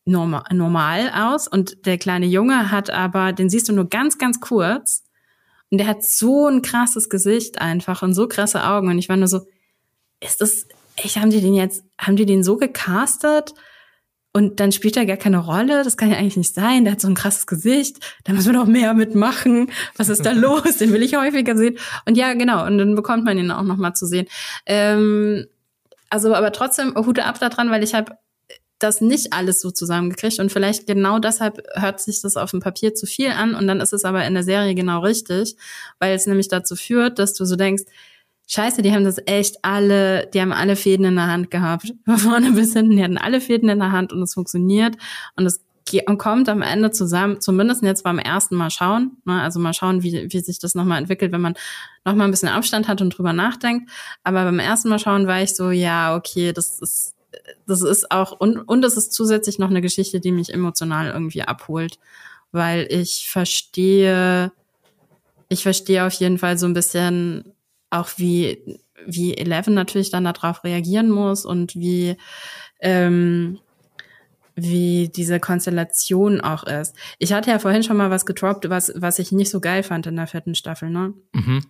normal, 0.06 0.44
normal 0.52 1.12
aus 1.14 1.48
und 1.48 1.86
der 1.86 1.98
kleine 1.98 2.26
Junge 2.26 2.72
hat 2.72 2.90
aber, 2.90 3.34
den 3.34 3.50
siehst 3.50 3.70
du 3.70 3.74
nur 3.74 3.90
ganz, 3.90 4.18
ganz 4.18 4.40
kurz 4.40 5.04
und 5.72 5.78
der 5.78 5.88
hat 5.88 6.04
so 6.04 6.48
ein 6.48 6.62
krasses 6.62 7.10
Gesicht 7.10 7.62
einfach 7.62 8.02
und 8.02 8.14
so 8.14 8.28
krasse 8.28 8.64
Augen. 8.64 8.90
Und 8.90 9.00
ich 9.00 9.08
war 9.08 9.16
nur 9.16 9.30
so, 9.30 9.48
ist 10.20 10.42
das, 10.42 10.68
echt, 10.98 11.16
haben 11.16 11.30
die 11.30 11.42
den 11.42 11.54
jetzt, 11.54 11.84
haben 11.98 12.18
die 12.18 12.26
den 12.26 12.44
so 12.44 12.58
gecastet? 12.58 13.54
Und 14.34 14.62
dann 14.62 14.72
spielt 14.72 14.96
er 14.96 15.06
gar 15.06 15.18
keine 15.18 15.40
Rolle. 15.40 15.84
Das 15.84 15.98
kann 15.98 16.10
ja 16.10 16.18
eigentlich 16.18 16.38
nicht 16.38 16.54
sein. 16.54 16.86
Der 16.86 16.94
hat 16.94 17.02
so 17.02 17.08
ein 17.08 17.16
krasses 17.16 17.48
Gesicht. 17.48 17.98
Da 18.24 18.32
müssen 18.32 18.54
wir 18.54 18.60
noch 18.60 18.68
mehr 18.68 18.94
mitmachen. 18.94 19.70
Was 19.98 20.08
ist 20.08 20.26
da 20.26 20.32
los? 20.34 20.78
Den 20.78 20.94
will 20.94 21.04
ich 21.04 21.16
häufiger 21.16 21.58
sehen. 21.58 21.78
Und 22.06 22.16
ja, 22.18 22.34
genau. 22.34 22.66
Und 22.66 22.78
dann 22.78 22.96
bekommt 22.96 23.26
man 23.26 23.38
ihn 23.38 23.52
auch 23.52 23.64
noch 23.64 23.78
mal 23.78 23.94
zu 23.94 24.06
sehen. 24.06 24.28
Ähm, 24.66 25.48
also, 26.10 26.34
aber 26.34 26.52
trotzdem 26.52 26.96
Hute 26.96 27.26
ab 27.26 27.40
da 27.40 27.50
dran, 27.50 27.72
weil 27.72 27.84
ich 27.84 27.94
habe 27.94 28.14
das 28.80 29.02
nicht 29.02 29.34
alles 29.34 29.62
so 29.62 29.72
zusammengekriegt 29.72 30.40
und 30.40 30.52
vielleicht 30.52 30.88
genau 30.88 31.20
deshalb 31.20 31.62
hört 31.76 32.00
sich 32.00 32.22
das 32.22 32.36
auf 32.36 32.52
dem 32.52 32.62
Papier 32.62 32.96
zu 32.96 33.06
viel 33.06 33.30
an 33.30 33.54
und 33.54 33.68
dann 33.68 33.80
ist 33.80 33.94
es 33.94 34.06
aber 34.06 34.26
in 34.26 34.34
der 34.34 34.44
Serie 34.44 34.74
genau 34.76 35.02
richtig, 35.02 35.56
weil 36.00 36.16
es 36.16 36.26
nämlich 36.26 36.48
dazu 36.48 36.76
führt, 36.76 37.20
dass 37.20 37.34
du 37.34 37.46
so 37.46 37.56
denkst, 37.56 37.84
Scheiße, 38.54 38.82
die 38.82 38.92
haben 38.92 39.06
das 39.06 39.16
echt 39.28 39.64
alle, 39.64 40.28
die 40.34 40.42
haben 40.42 40.52
alle 40.52 40.76
Fäden 40.76 41.06
in 41.06 41.16
der 41.16 41.28
Hand 41.28 41.52
gehabt. 41.52 41.94
Von 42.06 42.18
vorne 42.18 42.52
bis 42.52 42.74
hinten, 42.74 42.98
die 42.98 43.04
hatten 43.04 43.18
alle 43.18 43.40
Fäden 43.40 43.70
in 43.70 43.80
der 43.80 43.94
Hand 43.94 44.12
und 44.12 44.22
es 44.22 44.34
funktioniert 44.34 44.98
und 45.38 45.46
es 45.46 45.62
kommt 46.18 46.50
am 46.50 46.62
Ende 46.62 46.92
zusammen, 46.92 47.40
zumindest 47.40 47.82
jetzt 47.82 48.04
beim 48.04 48.20
ersten 48.20 48.56
Mal 48.56 48.70
schauen, 48.70 49.18
ne, 49.26 49.42
also 49.42 49.60
mal 49.60 49.74
schauen, 49.74 50.04
wie, 50.04 50.28
wie 50.32 50.40
sich 50.40 50.60
das 50.60 50.76
nochmal 50.76 51.00
entwickelt, 51.00 51.32
wenn 51.32 51.42
man 51.42 51.54
nochmal 52.06 52.28
ein 52.28 52.32
bisschen 52.32 52.50
Abstand 52.50 52.88
hat 52.88 53.02
und 53.02 53.18
drüber 53.18 53.34
nachdenkt. 53.34 53.90
Aber 54.24 54.44
beim 54.44 54.60
ersten 54.60 54.90
Mal 54.90 55.00
schauen 55.00 55.28
war 55.28 55.42
ich 55.42 55.56
so, 55.56 55.72
ja, 55.72 56.16
okay, 56.16 56.54
das 56.54 56.80
ist, 56.80 57.16
das 57.68 57.82
ist 57.82 58.12
auch, 58.12 58.38
und, 58.38 58.58
und 58.58 58.86
es 58.86 58.96
ist 58.96 59.14
zusätzlich 59.14 59.60
noch 59.60 59.70
eine 59.70 59.82
Geschichte, 59.82 60.20
die 60.20 60.32
mich 60.32 60.54
emotional 60.54 61.08
irgendwie 61.08 61.44
abholt, 61.44 62.00
weil 62.52 62.88
ich 62.90 63.30
verstehe, 63.30 64.52
ich 65.50 65.64
verstehe 65.64 66.06
auf 66.06 66.14
jeden 66.14 66.38
Fall 66.38 66.58
so 66.58 66.66
ein 66.66 66.74
bisschen 66.74 67.54
auch 67.92 68.10
wie, 68.18 68.80
wie 69.06 69.38
Eleven 69.38 69.74
natürlich 69.74 70.10
dann 70.10 70.24
darauf 70.24 70.64
reagieren 70.64 71.12
muss 71.12 71.46
und 71.46 71.76
wie, 71.76 72.18
ähm, 72.80 73.60
wie 74.56 75.10
diese 75.16 75.40
Konstellation 75.40 76.42
auch 76.42 76.64
ist. 76.64 76.96
Ich 77.20 77.34
hatte 77.34 77.52
ja 77.52 77.60
vorhin 77.60 77.84
schon 77.84 77.98
mal 77.98 78.10
was 78.10 78.26
getroppt, 78.26 78.70
was, 78.70 78.92
was 78.96 79.20
ich 79.20 79.32
nicht 79.32 79.52
so 79.52 79.60
geil 79.60 79.84
fand 79.84 80.08
in 80.08 80.16
der 80.16 80.28
vierten 80.28 80.56
Staffel, 80.56 80.90
ne? 80.90 81.14
Mhm. 81.34 81.62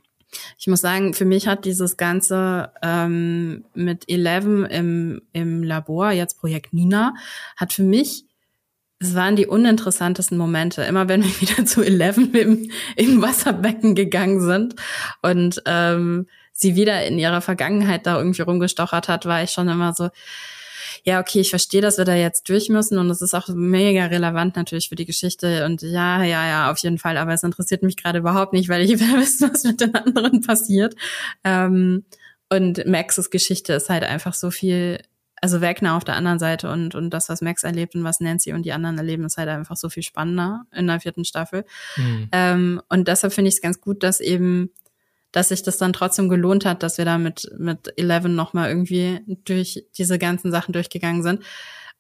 Ich 0.58 0.68
muss 0.68 0.80
sagen, 0.80 1.14
für 1.14 1.26
mich 1.26 1.48
hat 1.48 1.66
dieses 1.66 1.98
Ganze 1.98 2.72
ähm, 2.82 3.66
mit 3.74 4.08
Eleven 4.08 4.66
im, 4.66 5.22
im 5.34 5.62
Labor, 5.62 6.12
jetzt 6.12 6.40
Projekt 6.40 6.74
Nina, 6.74 7.14
hat 7.58 7.74
für 7.74 7.84
mich, 7.84 8.26
es 9.02 9.16
waren 9.16 9.36
die 9.36 9.48
uninteressantesten 9.48 10.38
Momente. 10.38 10.84
Immer 10.84 11.10
wenn 11.10 11.24
wir 11.24 11.42
wieder 11.42 11.66
zu 11.66 11.82
Eleven 11.82 12.34
im, 12.34 12.72
im 12.96 13.22
Wasserbecken 13.22 13.96
gegangen 13.96 14.42
sind 14.42 14.76
und 15.22 15.62
ähm, 15.66 16.28
sie 16.54 16.76
wieder 16.76 17.04
in 17.06 17.18
ihrer 17.18 17.42
Vergangenheit 17.42 18.06
da 18.06 18.18
irgendwie 18.18 18.44
rumgestochert 18.44 19.08
hat, 19.08 19.26
war 19.26 19.44
ich 19.44 19.52
schon 19.52 19.68
immer 19.68 19.94
so, 19.94 20.10
ja, 21.04 21.20
okay, 21.20 21.40
ich 21.40 21.50
verstehe, 21.50 21.82
dass 21.82 21.98
wir 21.98 22.06
da 22.06 22.14
jetzt 22.14 22.48
durch 22.48 22.70
müssen 22.70 23.00
und 23.00 23.10
es 23.10 23.22
ist 23.22 23.34
auch 23.34 23.48
mega 23.48 24.06
relevant 24.06 24.56
natürlich 24.56 24.90
für 24.90 24.96
die 24.96 25.06
Geschichte 25.06 25.66
und 25.66 25.82
ja, 25.82 26.24
ja, 26.24 26.48
ja, 26.48 26.72
auf 26.72 26.78
jeden 26.80 27.00
Fall, 27.00 27.18
aber 27.18 27.34
es 27.34 27.42
interessiert 27.42 27.82
mich 27.82 27.98
gerade 27.98 28.20
überhaupt 28.20 28.54
nicht, 28.54 28.70
weil 28.70 28.84
ich 28.84 28.92
will 29.00 29.20
wissen, 29.20 29.50
was 29.52 29.64
mit 29.64 29.82
den 29.82 29.96
anderen 29.96 30.42
passiert. 30.42 30.96
Ähm, 31.44 32.06
und 32.50 32.86
Maxes 32.86 33.30
Geschichte 33.32 33.74
ist 33.74 33.90
halt 33.90 34.04
einfach 34.04 34.34
so 34.34 34.52
viel, 34.52 35.00
also 35.42 35.60
Wegner 35.60 35.96
auf 35.96 36.04
der 36.04 36.16
anderen 36.16 36.40
Seite 36.40 36.72
und, 36.72 36.94
und 36.94 37.10
das, 37.10 37.28
was 37.28 37.42
Max 37.42 37.64
erlebt 37.64 37.96
und 37.96 38.04
was 38.04 38.20
Nancy 38.20 38.54
und 38.54 38.64
die 38.64 38.72
anderen 38.72 38.98
erleben, 38.98 39.26
ist 39.26 39.38
halt 39.38 39.50
einfach 39.50 39.76
so 39.76 39.90
viel 39.90 40.04
spannender 40.04 40.66
in 40.72 40.88
der 40.88 41.00
vierten 41.00 41.26
Staffel. 41.26 41.66
Mhm. 41.98 42.30
Ähm, 42.32 42.82
und 42.90 43.08
deshalb 43.08 43.34
finde 43.34 43.50
ich 43.50 43.56
es 43.56 43.62
ganz 43.62 43.82
gut, 43.82 44.04
dass 44.04 44.20
eben 44.20 44.70
dass 45.32 45.50
sich 45.50 45.64
das 45.64 45.78
dann 45.78 45.94
trotzdem 45.94 46.30
gelohnt 46.30 46.66
hat, 46.66 46.84
dass 46.84 46.98
wir 46.98 47.06
da 47.06 47.18
mit, 47.18 47.50
mit 47.58 47.98
Eleven 47.98 48.36
nochmal 48.36 48.70
irgendwie 48.70 49.22
durch 49.46 49.86
diese 49.98 50.20
ganzen 50.20 50.52
Sachen 50.52 50.74
durchgegangen 50.74 51.24
sind. 51.24 51.42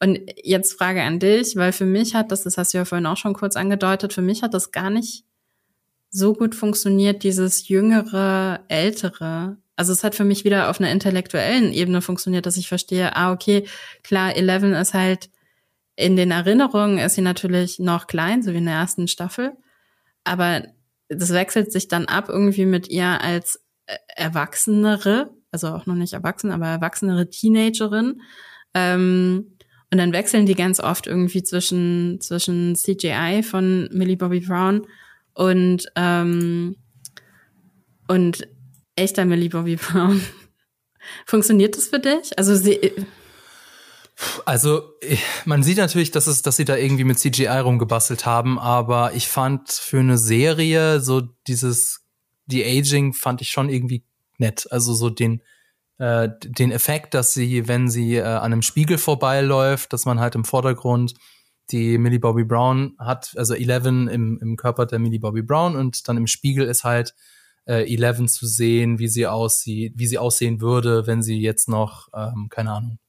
Und 0.01 0.19
jetzt 0.43 0.73
Frage 0.73 1.03
an 1.03 1.19
dich, 1.19 1.55
weil 1.55 1.71
für 1.71 1.85
mich 1.85 2.15
hat 2.15 2.31
das, 2.31 2.43
das 2.43 2.57
hast 2.57 2.73
du 2.73 2.79
ja 2.79 2.85
vorhin 2.85 3.05
auch 3.05 3.17
schon 3.17 3.33
kurz 3.33 3.55
angedeutet, 3.55 4.13
für 4.13 4.21
mich 4.21 4.43
hat 4.43 4.53
das 4.53 4.71
gar 4.71 4.89
nicht 4.89 5.23
so 6.09 6.33
gut 6.33 6.55
funktioniert, 6.55 7.23
dieses 7.23 7.69
jüngere, 7.69 8.61
ältere. 8.67 9.57
Also 9.81 9.93
es 9.93 10.03
hat 10.03 10.13
für 10.13 10.25
mich 10.25 10.45
wieder 10.45 10.69
auf 10.69 10.79
einer 10.79 10.91
intellektuellen 10.91 11.73
Ebene 11.73 12.03
funktioniert, 12.03 12.45
dass 12.45 12.55
ich 12.55 12.67
verstehe, 12.67 13.15
ah, 13.15 13.31
okay, 13.31 13.65
klar, 14.03 14.35
Eleven 14.35 14.73
ist 14.73 14.93
halt 14.93 15.31
in 15.95 16.15
den 16.15 16.29
Erinnerungen 16.29 16.99
ist 16.99 17.15
sie 17.15 17.23
natürlich 17.23 17.79
noch 17.79 18.05
klein, 18.05 18.43
so 18.43 18.53
wie 18.53 18.57
in 18.57 18.65
der 18.65 18.75
ersten 18.75 19.07
Staffel. 19.07 19.53
Aber 20.23 20.61
das 21.09 21.33
wechselt 21.33 21.71
sich 21.71 21.87
dann 21.87 22.05
ab 22.05 22.29
irgendwie 22.29 22.67
mit 22.67 22.89
ihr 22.89 23.21
als 23.21 23.59
äh, 23.87 23.95
Erwachsenere, 24.15 25.31
also 25.49 25.69
auch 25.69 25.87
noch 25.87 25.95
nicht 25.95 26.13
erwachsen, 26.13 26.51
aber 26.51 26.67
erwachsenere 26.67 27.31
Teenagerin. 27.31 28.21
Ähm, 28.75 29.57
und 29.89 29.97
dann 29.97 30.13
wechseln 30.13 30.45
die 30.45 30.53
ganz 30.53 30.79
oft 30.79 31.07
irgendwie 31.07 31.41
zwischen, 31.41 32.21
zwischen 32.21 32.75
CGI 32.75 33.41
von 33.41 33.89
Millie 33.91 34.15
Bobby 34.15 34.41
Brown 34.41 34.85
und, 35.33 35.87
ähm, 35.95 36.75
und 38.07 38.47
echter 38.95 39.25
Millie 39.25 39.49
Bobby 39.49 39.75
Brown. 39.75 40.21
Funktioniert 41.25 41.75
das 41.75 41.87
für 41.87 41.99
dich? 41.99 42.37
Also 42.37 42.55
sie, 42.55 42.79
also 44.45 44.83
man 45.45 45.63
sieht 45.63 45.77
natürlich, 45.77 46.11
dass 46.11 46.27
es, 46.27 46.41
dass 46.41 46.57
sie 46.57 46.65
da 46.65 46.75
irgendwie 46.75 47.03
mit 47.03 47.19
CGI 47.19 47.47
rumgebastelt 47.47 48.25
haben, 48.25 48.59
aber 48.59 49.13
ich 49.13 49.27
fand 49.27 49.71
für 49.71 49.99
eine 49.99 50.17
Serie 50.17 50.99
so 50.99 51.21
dieses 51.47 52.01
die 52.45 52.65
Aging 52.65 53.13
fand 53.13 53.41
ich 53.41 53.49
schon 53.49 53.69
irgendwie 53.69 54.03
nett. 54.37 54.67
Also 54.71 54.93
so 54.93 55.09
den 55.09 55.41
äh, 55.97 56.29
den 56.43 56.71
Effekt, 56.71 57.13
dass 57.13 57.33
sie, 57.33 57.67
wenn 57.67 57.89
sie 57.89 58.15
äh, 58.15 58.23
an 58.23 58.51
einem 58.51 58.61
Spiegel 58.61 58.97
vorbeiläuft, 58.97 59.93
dass 59.93 60.05
man 60.05 60.19
halt 60.19 60.35
im 60.35 60.43
Vordergrund 60.43 61.13
die 61.71 61.97
Millie 61.97 62.19
Bobby 62.19 62.43
Brown 62.43 62.95
hat, 62.99 63.33
also 63.37 63.53
Eleven 63.53 64.07
im, 64.07 64.37
im 64.41 64.57
Körper 64.57 64.85
der 64.85 64.99
Millie 64.99 65.19
Bobby 65.19 65.41
Brown 65.41 65.75
und 65.75 66.07
dann 66.07 66.17
im 66.17 66.27
Spiegel 66.27 66.65
ist 66.65 66.83
halt 66.83 67.13
äh, 67.65 67.93
Eleven 67.93 68.27
zu 68.27 68.45
sehen, 68.47 68.99
wie 68.99 69.07
sie 69.07 69.27
aussieht, 69.27 69.93
wie 69.97 70.07
sie 70.07 70.17
aussehen 70.17 70.61
würde, 70.61 71.07
wenn 71.07 71.21
sie 71.21 71.39
jetzt 71.39 71.69
noch, 71.69 72.09
ähm, 72.13 72.47
keine 72.49 72.71
Ahnung, 72.71 72.99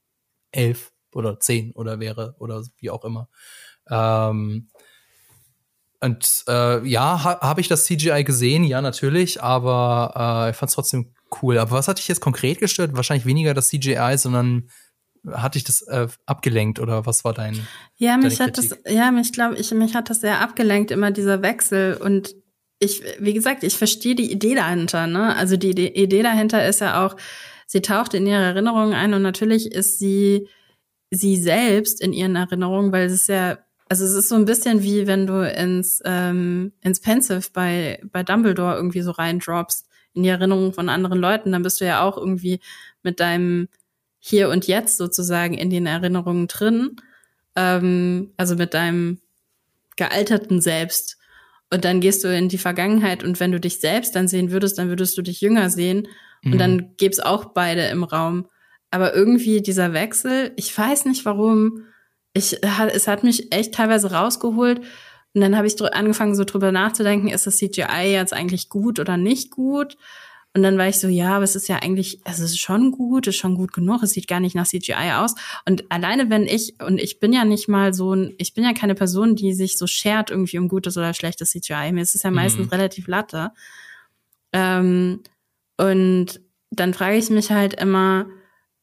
elf 0.50 0.92
oder 1.14 1.40
zehn 1.40 1.72
oder 1.72 2.00
wäre 2.00 2.34
oder 2.38 2.64
wie 2.78 2.90
auch 2.90 3.04
immer. 3.04 3.28
Ähm, 3.90 4.68
und 6.00 6.44
äh, 6.48 6.86
ja, 6.86 7.22
ha, 7.22 7.40
habe 7.40 7.60
ich 7.60 7.68
das 7.68 7.84
CGI 7.84 8.24
gesehen? 8.24 8.64
Ja, 8.64 8.82
natürlich, 8.82 9.42
aber 9.42 10.46
äh, 10.46 10.50
ich 10.50 10.56
fand 10.56 10.70
es 10.70 10.74
trotzdem 10.74 11.14
cool. 11.40 11.58
Aber 11.58 11.72
was 11.72 11.88
hat 11.88 11.98
dich 11.98 12.08
jetzt 12.08 12.20
konkret 12.20 12.58
gestört? 12.58 12.96
Wahrscheinlich 12.96 13.24
weniger 13.24 13.54
das 13.54 13.68
CGI, 13.68 14.14
sondern 14.16 14.68
hatte 15.30 15.58
ich 15.58 15.64
das 15.64 15.82
äh, 15.82 16.08
abgelenkt 16.26 16.80
oder 16.80 17.06
was 17.06 17.24
war 17.24 17.32
dein? 17.32 17.66
Ja, 17.96 18.16
mich 18.16 18.40
hat 18.40 18.58
das, 18.58 18.76
ja, 18.88 19.12
mich 19.12 19.32
glaube 19.32 19.56
ich, 19.56 19.70
mich 19.72 19.94
hat 19.94 20.10
das 20.10 20.20
sehr 20.20 20.40
abgelenkt 20.40 20.90
immer 20.90 21.12
dieser 21.12 21.42
Wechsel 21.42 21.96
und 21.96 22.34
ich, 22.82 23.02
wie 23.18 23.32
gesagt, 23.32 23.62
ich 23.64 23.76
verstehe 23.76 24.14
die 24.14 24.30
Idee 24.30 24.54
dahinter. 24.54 25.06
Ne? 25.06 25.36
Also 25.36 25.56
die 25.56 25.70
Idee 25.70 26.22
dahinter 26.22 26.66
ist 26.66 26.80
ja 26.80 27.06
auch, 27.06 27.16
sie 27.66 27.80
taucht 27.80 28.14
in 28.14 28.26
ihre 28.26 28.42
Erinnerungen 28.42 28.94
ein 28.94 29.14
und 29.14 29.22
natürlich 29.22 29.72
ist 29.72 29.98
sie 29.98 30.48
sie 31.14 31.36
selbst 31.36 32.00
in 32.00 32.14
ihren 32.14 32.36
Erinnerungen, 32.36 32.90
weil 32.90 33.06
es 33.06 33.12
ist 33.12 33.28
ja, 33.28 33.58
also 33.88 34.04
es 34.04 34.12
ist 34.12 34.30
so 34.30 34.34
ein 34.34 34.46
bisschen 34.46 34.82
wie 34.82 35.06
wenn 35.06 35.26
du 35.26 35.46
ins, 35.46 36.00
ähm, 36.06 36.72
ins 36.80 37.00
Pensive 37.00 37.50
bei, 37.52 38.00
bei 38.10 38.22
Dumbledore 38.22 38.76
irgendwie 38.76 39.02
so 39.02 39.10
reindroppst 39.10 39.86
in 40.14 40.22
die 40.22 40.30
Erinnerungen 40.30 40.72
von 40.72 40.88
anderen 40.88 41.18
Leuten, 41.18 41.52
dann 41.52 41.62
bist 41.62 41.82
du 41.82 41.84
ja 41.84 42.02
auch 42.02 42.16
irgendwie 42.16 42.60
mit 43.02 43.20
deinem 43.20 43.68
Hier 44.20 44.48
und 44.48 44.66
Jetzt 44.66 44.96
sozusagen 44.96 45.52
in 45.52 45.68
den 45.68 45.84
Erinnerungen 45.84 46.48
drin, 46.48 46.96
ähm, 47.56 48.32
also 48.38 48.56
mit 48.56 48.72
deinem 48.72 49.18
gealterten 49.96 50.62
Selbst. 50.62 51.18
Und 51.72 51.86
dann 51.86 52.00
gehst 52.00 52.22
du 52.22 52.28
in 52.28 52.50
die 52.50 52.58
Vergangenheit 52.58 53.24
und 53.24 53.40
wenn 53.40 53.50
du 53.50 53.58
dich 53.58 53.80
selbst 53.80 54.14
dann 54.14 54.28
sehen 54.28 54.50
würdest, 54.50 54.76
dann 54.76 54.90
würdest 54.90 55.16
du 55.16 55.22
dich 55.22 55.40
jünger 55.40 55.70
sehen. 55.70 56.06
Und 56.44 56.54
mhm. 56.54 56.58
dann 56.58 56.94
gäbe 56.98 57.12
es 57.12 57.20
auch 57.20 57.46
beide 57.46 57.86
im 57.86 58.04
Raum. 58.04 58.46
Aber 58.90 59.14
irgendwie 59.14 59.62
dieser 59.62 59.94
Wechsel, 59.94 60.52
ich 60.56 60.76
weiß 60.76 61.06
nicht 61.06 61.24
warum, 61.24 61.84
ich, 62.34 62.58
es 62.62 63.08
hat 63.08 63.24
mich 63.24 63.54
echt 63.54 63.72
teilweise 63.72 64.12
rausgeholt. 64.12 64.80
Und 65.34 65.40
dann 65.40 65.56
habe 65.56 65.66
ich 65.66 65.80
angefangen, 65.82 66.34
so 66.34 66.44
drüber 66.44 66.72
nachzudenken, 66.72 67.28
ist 67.28 67.46
das 67.46 67.56
CGI 67.56 68.12
jetzt 68.12 68.34
eigentlich 68.34 68.68
gut 68.68 69.00
oder 69.00 69.16
nicht 69.16 69.50
gut? 69.50 69.96
Und 70.54 70.62
dann 70.62 70.76
war 70.76 70.86
ich 70.86 71.00
so, 71.00 71.08
ja, 71.08 71.36
aber 71.36 71.44
es 71.44 71.56
ist 71.56 71.68
ja 71.68 71.76
eigentlich, 71.76 72.20
es 72.24 72.38
ist 72.38 72.58
schon 72.58 72.92
gut, 72.92 73.26
es 73.26 73.34
ist 73.34 73.40
schon 73.40 73.54
gut 73.54 73.72
genug, 73.72 74.02
es 74.02 74.10
sieht 74.10 74.28
gar 74.28 74.38
nicht 74.38 74.54
nach 74.54 74.66
CGI 74.66 75.12
aus. 75.16 75.34
Und 75.66 75.90
alleine 75.90 76.28
wenn 76.28 76.42
ich, 76.42 76.74
und 76.82 76.98
ich 76.98 77.20
bin 77.20 77.32
ja 77.32 77.46
nicht 77.46 77.68
mal 77.68 77.94
so 77.94 78.14
ein, 78.14 78.34
ich 78.36 78.52
bin 78.52 78.62
ja 78.62 78.74
keine 78.74 78.94
Person, 78.94 79.34
die 79.34 79.54
sich 79.54 79.78
so 79.78 79.86
schert 79.86 80.30
irgendwie 80.30 80.58
um 80.58 80.68
gutes 80.68 80.98
oder 80.98 81.14
schlechtes 81.14 81.50
CGI. 81.50 81.92
Mir 81.92 82.02
ist 82.02 82.14
es 82.14 82.22
ja 82.22 82.30
meistens 82.30 82.66
mhm. 82.66 82.72
relativ 82.72 83.06
latte. 83.06 83.52
Ähm, 84.52 85.20
und 85.78 86.40
dann 86.70 86.92
frage 86.92 87.16
ich 87.16 87.30
mich 87.30 87.50
halt 87.50 87.80
immer, 87.80 88.26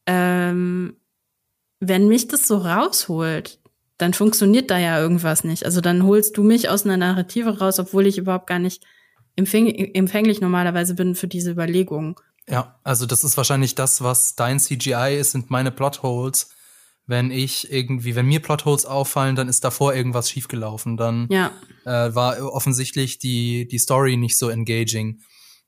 ähm, 0.08 0.98
wenn 1.80 2.08
mich 2.08 2.28
das 2.28 2.48
so 2.48 2.58
rausholt, 2.58 3.60
dann 4.00 4.14
funktioniert 4.14 4.72
da 4.72 4.80
ja 4.80 5.00
irgendwas 5.00 5.44
nicht. 5.44 5.66
Also 5.66 5.82
dann 5.82 6.04
holst 6.04 6.36
du 6.36 6.44
mich 6.44 6.70
aus 6.70 6.86
einer 6.86 6.98
Narrative 6.98 7.60
raus, 7.60 7.80
obwohl 7.80 8.08
ich 8.08 8.18
überhaupt 8.18 8.48
gar 8.48 8.60
nicht 8.60 8.84
empfänglich 9.40 10.42
normalerweise 10.42 10.96
bin 10.96 11.16
für 11.16 11.28
diese 11.28 11.52
Überlegungen. 11.52 12.16
Ja, 12.48 12.80
also 12.84 13.06
das 13.06 13.24
ist 13.24 13.38
wahrscheinlich 13.38 13.76
das, 13.76 14.02
was 14.02 14.36
dein 14.36 14.60
CGI 14.60 15.18
ist, 15.20 15.32
sind 15.32 15.50
meine 15.50 15.72
Plotholes. 15.72 16.50
Wenn 17.06 17.32
ich 17.32 17.72
irgendwie, 17.72 18.16
wenn 18.16 18.28
mir 18.28 18.40
Plotholes 18.40 18.86
auffallen, 18.86 19.36
dann 19.36 19.50
ist 19.50 19.64
davor 19.64 19.96
irgendwas 19.96 20.30
schiefgelaufen. 20.30 20.98
Dann 20.98 21.28
ja. 21.30 21.52
äh, 21.86 22.14
war 22.14 22.42
offensichtlich 22.54 23.18
die, 23.18 23.68
die 23.68 23.80
Story 23.80 24.16
nicht 24.18 24.38
so 24.38 24.50
engaging. 24.50 25.22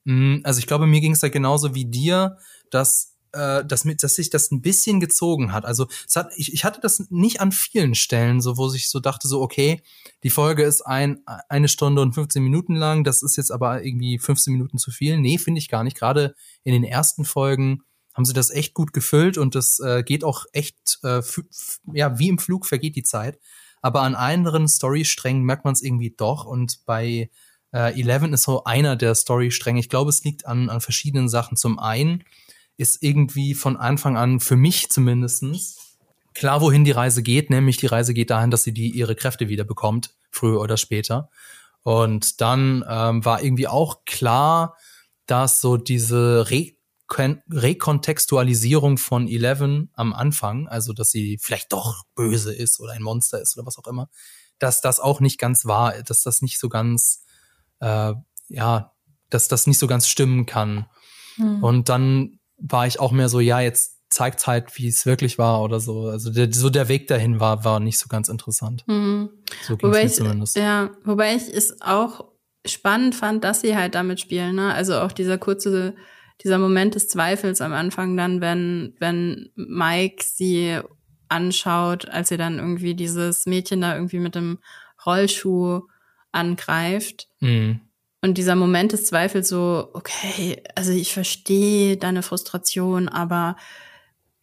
Mhm, 0.04 0.40
also 0.44 0.58
ich 0.58 0.66
glaube, 0.66 0.86
mir 0.86 1.00
ging 1.00 1.12
es 1.12 1.20
da 1.20 1.28
genauso 1.28 1.74
wie 1.74 1.84
dir, 1.84 2.38
dass 2.70 3.11
äh, 3.32 3.64
dass, 3.64 3.84
mit, 3.84 4.02
dass 4.02 4.14
sich 4.14 4.30
das 4.30 4.50
ein 4.50 4.62
bisschen 4.62 5.00
gezogen 5.00 5.52
hat. 5.52 5.64
Also 5.64 5.86
es 6.06 6.16
hat, 6.16 6.30
ich, 6.36 6.52
ich 6.52 6.64
hatte 6.64 6.80
das 6.80 7.10
nicht 7.10 7.40
an 7.40 7.52
vielen 7.52 7.94
Stellen, 7.94 8.40
so 8.40 8.56
wo 8.56 8.72
ich 8.72 8.88
so 8.88 9.00
dachte, 9.00 9.28
so 9.28 9.40
okay, 9.40 9.82
die 10.22 10.30
Folge 10.30 10.62
ist 10.62 10.82
ein, 10.82 11.22
eine 11.48 11.68
Stunde 11.68 12.02
und 12.02 12.14
15 12.14 12.42
Minuten 12.42 12.74
lang, 12.76 13.04
das 13.04 13.22
ist 13.22 13.36
jetzt 13.36 13.50
aber 13.50 13.84
irgendwie 13.84 14.18
15 14.18 14.52
Minuten 14.52 14.78
zu 14.78 14.90
viel. 14.90 15.18
Nee, 15.18 15.38
finde 15.38 15.58
ich 15.58 15.68
gar 15.68 15.84
nicht. 15.84 15.96
Gerade 15.96 16.34
in 16.64 16.72
den 16.72 16.84
ersten 16.84 17.24
Folgen 17.24 17.82
haben 18.14 18.24
sie 18.24 18.34
das 18.34 18.50
echt 18.50 18.74
gut 18.74 18.92
gefüllt 18.92 19.38
und 19.38 19.54
das 19.54 19.78
äh, 19.80 20.02
geht 20.02 20.24
auch 20.24 20.44
echt, 20.52 20.98
äh, 21.02 21.22
ja, 21.92 22.18
wie 22.18 22.28
im 22.28 22.38
Flug 22.38 22.66
vergeht 22.66 22.96
die 22.96 23.02
Zeit. 23.02 23.38
aber 23.80 24.02
an 24.02 24.14
anderen 24.14 24.68
Storysträngen 24.68 25.42
merkt 25.42 25.64
man 25.64 25.72
es 25.72 25.82
irgendwie 25.82 26.14
doch. 26.16 26.44
Und 26.44 26.84
bei 26.86 27.30
äh, 27.72 27.98
Eleven 27.98 28.32
ist 28.32 28.44
so 28.44 28.64
einer 28.64 28.96
der 28.96 29.14
Storystränge. 29.14 29.80
Ich 29.80 29.88
glaube, 29.88 30.10
es 30.10 30.22
liegt 30.22 30.46
an, 30.46 30.68
an 30.68 30.80
verschiedenen 30.80 31.28
Sachen. 31.28 31.56
Zum 31.56 31.78
einen 31.78 32.22
ist 32.76 33.02
irgendwie 33.02 33.54
von 33.54 33.76
Anfang 33.76 34.16
an, 34.16 34.40
für 34.40 34.56
mich 34.56 34.90
zumindestens 34.90 35.82
klar, 36.34 36.60
wohin 36.60 36.84
die 36.84 36.90
Reise 36.90 37.22
geht, 37.22 37.50
nämlich 37.50 37.76
die 37.76 37.86
Reise 37.86 38.14
geht 38.14 38.30
dahin, 38.30 38.50
dass 38.50 38.62
sie 38.62 38.72
die 38.72 38.90
ihre 38.90 39.14
Kräfte 39.14 39.48
wieder 39.48 39.64
bekommt, 39.64 40.14
früher 40.30 40.60
oder 40.60 40.76
später. 40.76 41.30
Und 41.82 42.40
dann 42.40 42.84
ähm, 42.88 43.24
war 43.24 43.42
irgendwie 43.42 43.68
auch 43.68 44.04
klar, 44.04 44.76
dass 45.26 45.60
so 45.60 45.76
diese 45.76 46.50
Re 46.50 46.72
Rekontextualisierung 47.14 48.96
von 48.96 49.28
Eleven 49.28 49.90
am 49.92 50.14
Anfang, 50.14 50.66
also 50.66 50.94
dass 50.94 51.10
sie 51.10 51.36
vielleicht 51.38 51.70
doch 51.70 52.04
böse 52.14 52.54
ist 52.54 52.80
oder 52.80 52.92
ein 52.92 53.02
Monster 53.02 53.38
ist 53.38 53.54
oder 53.54 53.66
was 53.66 53.76
auch 53.76 53.86
immer, 53.86 54.08
dass 54.58 54.80
das 54.80 54.98
auch 54.98 55.20
nicht 55.20 55.38
ganz 55.38 55.66
wahr, 55.66 56.02
dass 56.04 56.22
das 56.22 56.40
nicht 56.40 56.58
so 56.58 56.70
ganz, 56.70 57.22
äh, 57.80 58.14
ja, 58.48 58.92
dass 59.28 59.48
das 59.48 59.66
nicht 59.66 59.78
so 59.78 59.86
ganz 59.86 60.08
stimmen 60.08 60.46
kann. 60.46 60.86
Hm. 61.36 61.62
Und 61.62 61.90
dann 61.90 62.38
war 62.62 62.86
ich 62.86 63.00
auch 63.00 63.12
mehr 63.12 63.28
so, 63.28 63.40
ja, 63.40 63.60
jetzt 63.60 63.98
zeigt 64.08 64.46
halt, 64.46 64.76
wie 64.76 64.88
es 64.88 65.06
wirklich 65.06 65.38
war 65.38 65.62
oder 65.62 65.80
so. 65.80 66.06
Also 66.06 66.30
der, 66.30 66.52
so 66.52 66.70
der 66.70 66.88
Weg 66.88 67.08
dahin 67.08 67.40
war, 67.40 67.64
war 67.64 67.80
nicht 67.80 67.98
so 67.98 68.08
ganz 68.08 68.28
interessant. 68.28 68.84
Mhm. 68.86 69.30
So 69.62 69.80
wobei 69.80 70.04
ich, 70.04 70.12
zumindest. 70.12 70.56
Ja, 70.56 70.90
wobei 71.04 71.34
ich 71.34 71.48
es 71.48 71.80
auch 71.80 72.32
spannend 72.66 73.14
fand, 73.14 73.42
dass 73.42 73.62
sie 73.62 73.76
halt 73.76 73.94
damit 73.94 74.20
spielen. 74.20 74.56
Ne? 74.56 74.72
Also 74.72 74.98
auch 74.98 75.12
dieser 75.12 75.38
kurze, 75.38 75.94
dieser 76.42 76.58
Moment 76.58 76.94
des 76.94 77.08
Zweifels 77.08 77.60
am 77.60 77.72
Anfang 77.72 78.16
dann, 78.16 78.40
wenn, 78.40 78.94
wenn 78.98 79.50
Mike 79.54 80.22
sie 80.24 80.80
anschaut, 81.28 82.08
als 82.08 82.28
sie 82.28 82.36
dann 82.36 82.58
irgendwie 82.58 82.94
dieses 82.94 83.46
Mädchen 83.46 83.80
da 83.80 83.94
irgendwie 83.94 84.18
mit 84.18 84.34
dem 84.34 84.58
Rollschuh 85.04 85.82
angreift. 86.30 87.28
Mhm. 87.40 87.80
Und 88.24 88.38
dieser 88.38 88.54
Moment 88.54 88.92
des 88.92 89.04
Zweifels 89.06 89.48
so, 89.48 89.90
okay, 89.94 90.62
also 90.76 90.92
ich 90.92 91.12
verstehe 91.12 91.96
deine 91.96 92.22
Frustration, 92.22 93.08
aber 93.08 93.56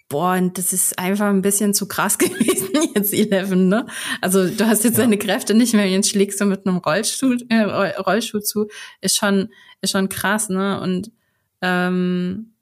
boah, 0.09 0.33
und 0.33 0.57
das 0.57 0.73
ist 0.73 0.99
einfach 0.99 1.27
ein 1.27 1.41
bisschen 1.41 1.73
zu 1.73 1.87
krass 1.87 2.17
gewesen 2.17 2.69
jetzt 2.93 3.13
Eleven, 3.13 3.69
ne? 3.69 3.85
Also 4.19 4.49
du 4.49 4.67
hast 4.67 4.83
jetzt 4.83 4.97
ja. 4.97 5.03
deine 5.03 5.17
Kräfte 5.17 5.53
nicht 5.53 5.73
mehr, 5.73 5.87
jetzt 5.87 6.09
schlägst 6.09 6.41
du 6.41 6.45
mit 6.45 6.67
einem 6.67 6.77
Rollstuhl, 6.77 7.37
äh, 7.47 7.61
Rollstuhl 7.99 8.43
zu, 8.43 8.67
ist 8.99 9.15
schon, 9.15 9.49
ist 9.81 9.91
schon 9.91 10.09
krass, 10.09 10.49
ne? 10.49 10.81
Und 10.81 11.11
ähm, 11.61 12.55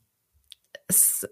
es, 0.87 1.27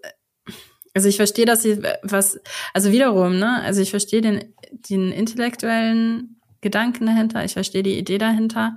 also 0.94 1.08
ich 1.08 1.16
verstehe, 1.16 1.44
dass 1.44 1.62
sie 1.62 1.80
was, 2.02 2.40
also 2.74 2.90
wiederum, 2.90 3.38
ne? 3.38 3.62
Also 3.62 3.82
ich 3.82 3.90
verstehe 3.90 4.22
den, 4.22 4.52
den 4.72 5.12
intellektuellen 5.12 6.40
Gedanken 6.60 7.06
dahinter, 7.06 7.44
ich 7.44 7.52
verstehe 7.52 7.84
die 7.84 7.98
Idee 7.98 8.18
dahinter, 8.18 8.76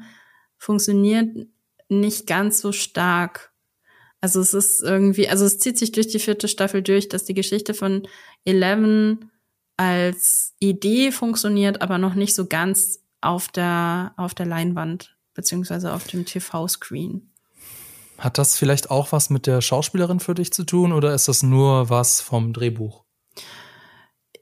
funktioniert 0.59 1.47
nicht 1.89 2.27
ganz 2.27 2.61
so 2.61 2.71
stark 2.71 3.49
also 4.21 4.41
es 4.41 4.53
ist 4.53 4.81
irgendwie, 4.81 5.29
also 5.29 5.45
es 5.45 5.59
zieht 5.59 5.77
sich 5.77 5.91
durch 5.91 6.07
die 6.07 6.19
vierte 6.19 6.47
Staffel 6.47 6.81
durch, 6.81 7.07
dass 7.07 7.23
die 7.23 7.33
Geschichte 7.33 7.73
von 7.73 8.07
Eleven 8.43 9.31
als 9.77 10.53
Idee 10.59 11.11
funktioniert, 11.11 11.81
aber 11.81 11.97
noch 11.97 12.15
nicht 12.15 12.35
so 12.35 12.45
ganz 12.45 12.99
auf 13.21 13.47
der, 13.47 14.13
auf 14.17 14.33
der 14.33 14.45
Leinwand, 14.45 15.15
beziehungsweise 15.33 15.93
auf 15.93 16.05
dem 16.07 16.25
TV-Screen. 16.25 17.31
Hat 18.17 18.37
das 18.37 18.57
vielleicht 18.57 18.91
auch 18.91 19.13
was 19.13 19.29
mit 19.29 19.47
der 19.47 19.61
Schauspielerin 19.61 20.19
für 20.19 20.35
dich 20.35 20.51
zu 20.51 20.65
tun 20.65 20.91
oder 20.91 21.13
ist 21.13 21.29
das 21.29 21.41
nur 21.41 21.89
was 21.89 22.19
vom 22.19 22.51
Drehbuch? 22.51 23.05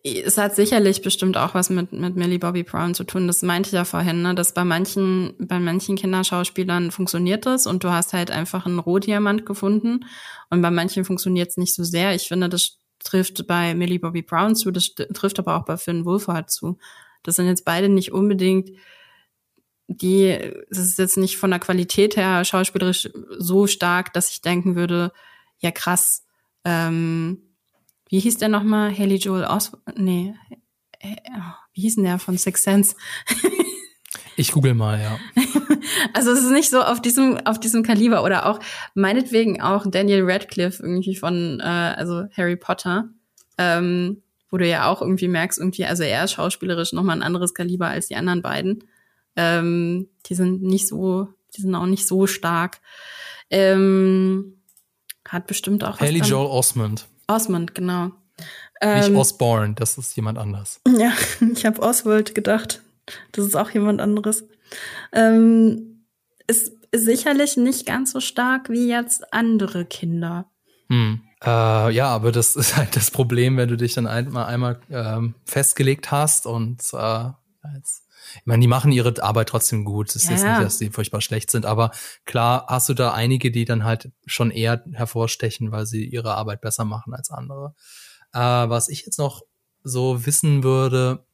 Es 0.04 0.38
hat 0.38 0.56
sicherlich 0.56 1.02
bestimmt 1.02 1.38
auch 1.38 1.54
was 1.54 1.70
mit, 1.70 1.92
mit 1.92 2.16
Millie 2.16 2.40
Bobby 2.40 2.64
Brown 2.64 2.94
zu 2.94 3.04
tun. 3.04 3.28
Das 3.28 3.42
meinte 3.42 3.70
ich 3.70 3.74
ja 3.74 3.86
vorhin, 3.86 4.22
ne? 4.22 4.36
dass 4.36 4.54
bei 4.54 4.64
manchen, 4.64 5.34
bei 5.40 5.60
manchen 5.60 5.96
Kinderschauspielern 5.96 6.92
funktioniert 6.92 7.46
das 7.46 7.68
und 7.68 7.84
du 7.84 7.92
hast 7.92 8.14
halt 8.14 8.32
einfach 8.32 8.66
einen 8.66 8.80
Rohdiamant 8.80 9.46
gefunden 9.46 10.06
und 10.50 10.62
bei 10.62 10.72
manchen 10.72 11.06
funktioniert 11.06 11.50
es 11.50 11.58
nicht 11.58 11.76
so 11.76 11.84
sehr. 11.84 12.16
Ich 12.16 12.28
finde, 12.28 12.50
das 12.50 12.80
trifft 13.00 13.48
bei 13.48 13.76
Millie 13.76 14.00
Bobby 14.00 14.22
Brown 14.22 14.56
zu, 14.56 14.72
das 14.72 14.94
trifft 14.96 15.40
aber 15.40 15.58
auch 15.58 15.66
bei 15.66 15.78
Finn 15.78 16.06
Wolfhard 16.06 16.50
zu. 16.50 16.78
Das 17.24 17.36
sind 17.36 17.48
jetzt 17.48 17.66
beide 17.66 17.90
nicht 17.90 18.12
unbedingt 18.12 18.70
die, 19.88 20.38
das 20.70 20.80
ist 20.80 21.00
jetzt 21.00 21.18
nicht 21.18 21.38
von 21.38 21.50
der 21.50 21.60
Qualität 21.60 22.18
her 22.18 22.44
schauspielerisch 22.44 23.10
so 23.38 23.68
stark, 23.68 24.14
dass 24.14 24.30
ich 24.32 24.42
denken 24.42 24.76
würde, 24.76 25.14
ja 25.60 25.72
krass, 25.72 26.26
ähm, 26.66 27.47
wie 28.10 28.20
hieß 28.20 28.38
der 28.38 28.50
nochmal? 28.50 28.96
Haley 28.98 29.16
Joel 29.16 29.46
Oswald? 29.46 29.98
Nee. 29.98 30.34
Äh, 31.00 31.16
wie 31.74 31.82
hieß 31.82 31.96
denn 31.96 32.06
der 32.06 32.20
von 32.20 32.38
Six 32.38 32.64
Sense? 32.64 32.96
ich 34.36 34.52
google 34.52 34.74
mal, 34.74 35.00
ja. 35.00 35.20
Also 36.14 36.32
es 36.32 36.40
ist 36.40 36.52
nicht 36.52 36.70
so 36.70 36.82
auf 36.82 37.02
diesem, 37.02 37.38
auf 37.46 37.60
diesem 37.60 37.84
Kaliber 37.84 38.24
oder 38.24 38.46
auch 38.46 38.60
meinetwegen 38.94 39.62
auch 39.62 39.86
Daniel 39.90 40.24
Radcliffe 40.24 40.84
irgendwie 40.84 41.16
von, 41.16 41.60
äh, 41.60 41.64
also 41.64 42.26
Harry 42.36 42.56
Potter, 42.56 43.10
ähm, 43.58 44.22
wo 44.50 44.58
du 44.58 44.68
ja 44.68 44.88
auch 44.88 45.02
irgendwie 45.02 45.28
merkst, 45.28 45.60
irgendwie, 45.60 45.86
also 45.86 46.04
er 46.04 46.24
ist 46.24 46.34
schauspielerisch 46.34 46.94
nochmal 46.94 47.18
ein 47.18 47.24
anderes 47.24 47.54
Kaliber 47.54 47.88
als 47.88 48.08
die 48.08 48.16
anderen 48.16 48.42
beiden. 48.42 48.84
Ähm, 49.36 50.10
die 50.26 50.36
sind 50.36 50.64
nicht 50.64 50.88
so, 50.88 51.28
die 51.56 51.62
sind 51.62 51.76
auch 51.76 51.86
nicht 51.86 52.08
so 52.08 52.28
stark. 52.28 52.80
Ähm, 53.50 54.62
hat 55.28 55.48
bestimmt 55.48 55.84
auch 55.84 56.00
Haley 56.00 56.22
Joel 56.22 56.48
Osmond. 56.48 57.08
Osmond, 57.28 57.76
genau. 57.76 58.12
Nicht 58.82 59.10
ähm, 59.10 59.16
Osborne, 59.16 59.74
das 59.74 59.98
ist 59.98 60.16
jemand 60.16 60.38
anders. 60.38 60.82
Ja, 60.98 61.12
ich 61.54 61.66
habe 61.66 61.82
Oswald 61.82 62.36
gedacht. 62.36 62.82
Das 63.32 63.46
ist 63.46 63.56
auch 63.56 63.70
jemand 63.72 64.02
anderes. 64.02 64.46
Ähm, 65.12 66.04
ist 66.48 66.72
sicherlich 66.94 67.58
nicht 67.58 67.86
ganz 67.86 68.12
so 68.12 68.20
stark 68.20 68.70
wie 68.70 68.88
jetzt 68.88 69.34
andere 69.34 69.86
Kinder. 69.86 70.46
Hm. 70.90 71.22
Äh, 71.44 71.92
ja, 71.94 72.08
aber 72.08 72.32
das 72.32 72.56
ist 72.56 72.78
halt 72.78 72.96
das 72.96 73.12
Problem, 73.12 73.58
wenn 73.58 73.70
du 73.70 73.78
dich 73.78 73.94
dann 73.94 74.08
einmal, 74.08 74.46
einmal 74.46 74.80
ähm, 74.90 75.36
festgelegt 75.46 76.12
hast 76.12 76.48
und 76.48 76.82
äh, 76.94 77.30
jetzt 77.76 78.07
ich 78.36 78.46
meine, 78.46 78.62
die 78.62 78.68
machen 78.68 78.92
ihre 78.92 79.22
Arbeit 79.22 79.50
trotzdem 79.50 79.86
gut. 79.86 80.16
Es 80.16 80.28
ja, 80.28 80.36
ist 80.36 80.44
nicht, 80.44 80.62
dass 80.62 80.78
die 80.78 80.90
furchtbar 80.90 81.22
schlecht 81.22 81.52
sind, 81.52 81.66
aber 81.66 81.92
klar 82.26 82.66
hast 82.68 82.90
du 82.90 82.94
da 82.94 83.12
einige, 83.14 83.52
die 83.52 83.66
dann 83.66 83.84
halt 83.84 84.12
schon 84.26 84.52
eher 84.52 84.84
hervorstechen, 84.92 85.72
weil 85.72 85.86
sie 85.86 86.06
ihre 86.06 86.36
Arbeit 86.36 86.62
besser 86.62 86.86
machen 86.86 87.14
als 87.14 87.30
andere. 87.30 87.76
Äh, 88.34 88.40
was 88.40 88.90
ich 88.90 89.06
jetzt 89.06 89.20
noch 89.20 89.42
so 89.84 90.26
wissen 90.26 90.64
würde, 90.64 91.26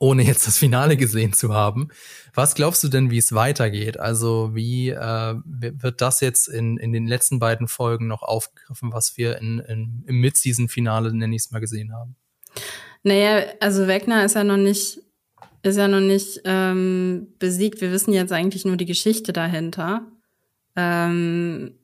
ohne 0.00 0.22
jetzt 0.24 0.46
das 0.46 0.58
Finale 0.58 0.96
gesehen 0.96 1.32
zu 1.32 1.54
haben. 1.54 1.88
Was 2.34 2.54
glaubst 2.54 2.82
du 2.82 2.88
denn, 2.88 3.10
wie 3.10 3.18
es 3.18 3.32
weitergeht? 3.32 4.00
Also 4.00 4.54
wie 4.54 4.88
äh, 4.88 5.34
wird 5.44 6.00
das 6.00 6.20
jetzt 6.20 6.48
in, 6.48 6.78
in 6.78 6.92
den 6.92 7.06
letzten 7.06 7.38
beiden 7.38 7.68
Folgen 7.68 8.06
noch 8.06 8.22
aufgegriffen, 8.22 8.92
was 8.92 9.16
wir 9.16 9.36
in, 9.36 9.60
in, 9.60 10.04
im 10.06 10.20
Mid-Season-Finale, 10.20 11.14
nenne 11.14 11.36
ich 11.36 11.42
es 11.42 11.50
mal, 11.50 11.60
gesehen 11.60 11.92
haben? 11.92 12.16
Naja, 13.02 13.44
also 13.60 13.86
Wegner 13.86 14.24
ist 14.24 14.34
ja 14.34 14.42
noch 14.42 14.56
nicht 14.56 15.00
ist 15.62 15.76
ja 15.76 15.88
noch 15.88 16.00
nicht 16.00 16.40
ähm, 16.44 17.34
besiegt. 17.38 17.80
Wir 17.80 17.92
wissen 17.92 18.12
jetzt 18.12 18.32
eigentlich 18.32 18.64
nur 18.64 18.76
die 18.76 18.86
Geschichte 18.86 19.32
dahinter. 19.32 20.02
Ähm, 20.76 21.74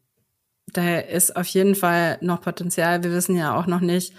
da 0.73 0.99
ist 0.99 1.37
auf 1.37 1.47
jeden 1.49 1.75
Fall 1.75 2.19
noch 2.21 2.41
Potenzial. 2.41 3.03
Wir 3.03 3.13
wissen 3.13 3.37
ja 3.37 3.57
auch 3.57 3.67
noch 3.67 3.81
nicht, 3.81 4.15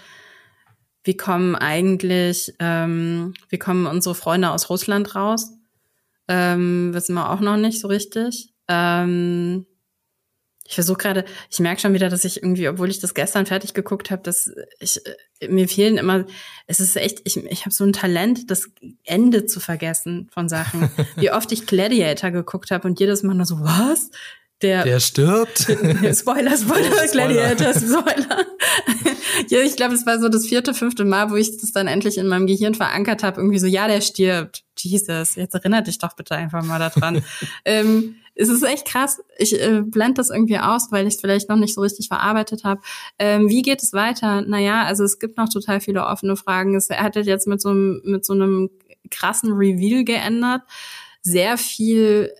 wie 1.04 1.16
kommen 1.16 1.54
eigentlich, 1.54 2.54
ähm, 2.58 3.34
wie 3.48 3.58
kommen 3.58 3.86
unsere 3.86 4.14
Freunde 4.14 4.50
aus 4.50 4.68
Russland 4.70 5.14
raus? 5.14 5.52
Ähm, 6.28 6.92
wissen 6.92 7.14
wir 7.14 7.30
auch 7.30 7.40
noch 7.40 7.56
nicht 7.56 7.80
so 7.80 7.88
richtig. 7.88 8.52
Ähm, 8.68 9.66
ich 10.68 10.74
versuche 10.74 10.98
gerade, 10.98 11.24
ich 11.48 11.60
merke 11.60 11.80
schon 11.80 11.94
wieder, 11.94 12.10
dass 12.10 12.26
ich 12.26 12.42
irgendwie, 12.42 12.68
obwohl 12.68 12.90
ich 12.90 13.00
das 13.00 13.14
gestern 13.14 13.46
fertig 13.46 13.72
geguckt 13.72 14.10
habe, 14.10 14.22
dass 14.22 14.52
ich 14.78 15.00
äh, 15.40 15.48
mir 15.48 15.66
fehlen 15.66 15.96
immer, 15.96 16.26
es 16.66 16.78
ist 16.78 16.94
echt, 16.96 17.22
ich, 17.24 17.38
ich 17.38 17.64
habe 17.64 17.74
so 17.74 17.84
ein 17.84 17.94
Talent, 17.94 18.50
das 18.50 18.68
Ende 19.04 19.46
zu 19.46 19.60
vergessen 19.60 20.28
von 20.30 20.50
Sachen. 20.50 20.90
Wie 21.16 21.32
oft 21.32 21.50
ich 21.52 21.66
Gladiator 21.66 22.30
geguckt 22.30 22.70
habe 22.70 22.86
und 22.86 23.00
jedes 23.00 23.22
Mal 23.22 23.34
nur 23.34 23.46
so, 23.46 23.60
was? 23.60 24.10
Der, 24.60 24.84
der 24.84 25.00
stirbt. 25.00 25.58
Spoiler, 25.60 26.14
Spoiler, 26.14 26.56
Spoiler, 26.58 27.08
Gladiator, 27.12 27.72
Spoiler. 27.72 28.44
ja, 29.48 29.60
ich 29.60 29.74
glaube, 29.74 29.94
es 29.94 30.04
war 30.04 30.20
so 30.20 30.28
das 30.28 30.46
vierte, 30.46 30.74
fünfte 30.74 31.06
Mal, 31.06 31.30
wo 31.30 31.36
ich 31.36 31.56
das 31.56 31.72
dann 31.72 31.86
endlich 31.86 32.18
in 32.18 32.26
meinem 32.26 32.46
Gehirn 32.46 32.74
verankert 32.74 33.22
habe. 33.22 33.40
Irgendwie 33.40 33.58
so, 33.58 33.66
ja, 33.66 33.88
der 33.88 34.02
stirbt. 34.02 34.64
Jesus, 34.76 35.36
jetzt 35.36 35.54
erinnert 35.54 35.86
dich 35.86 35.98
doch 35.98 36.14
bitte 36.14 36.34
einfach 36.34 36.62
mal 36.62 36.78
daran. 36.78 37.24
ähm, 37.64 38.16
es 38.38 38.48
ist 38.48 38.62
echt 38.62 38.86
krass. 38.86 39.20
Ich 39.36 39.60
äh, 39.60 39.82
blende 39.84 40.14
das 40.14 40.30
irgendwie 40.30 40.58
aus, 40.58 40.90
weil 40.90 41.06
ich 41.06 41.14
es 41.14 41.20
vielleicht 41.20 41.48
noch 41.48 41.56
nicht 41.56 41.74
so 41.74 41.80
richtig 41.80 42.08
verarbeitet 42.08 42.64
habe. 42.64 42.80
Ähm, 43.18 43.48
wie 43.48 43.62
geht 43.62 43.82
es 43.82 43.92
weiter? 43.92 44.42
Naja, 44.42 44.84
also 44.84 45.04
es 45.04 45.18
gibt 45.18 45.36
noch 45.36 45.48
total 45.48 45.80
viele 45.80 46.06
offene 46.06 46.36
Fragen. 46.36 46.74
Es 46.74 46.88
hat 46.88 47.16
jetzt 47.16 47.48
mit 47.48 47.60
so, 47.60 47.70
einem, 47.70 48.00
mit 48.04 48.24
so 48.24 48.32
einem 48.32 48.70
krassen 49.10 49.52
Reveal 49.52 50.04
geändert. 50.04 50.62
Sehr 51.22 51.58
viel 51.58 52.32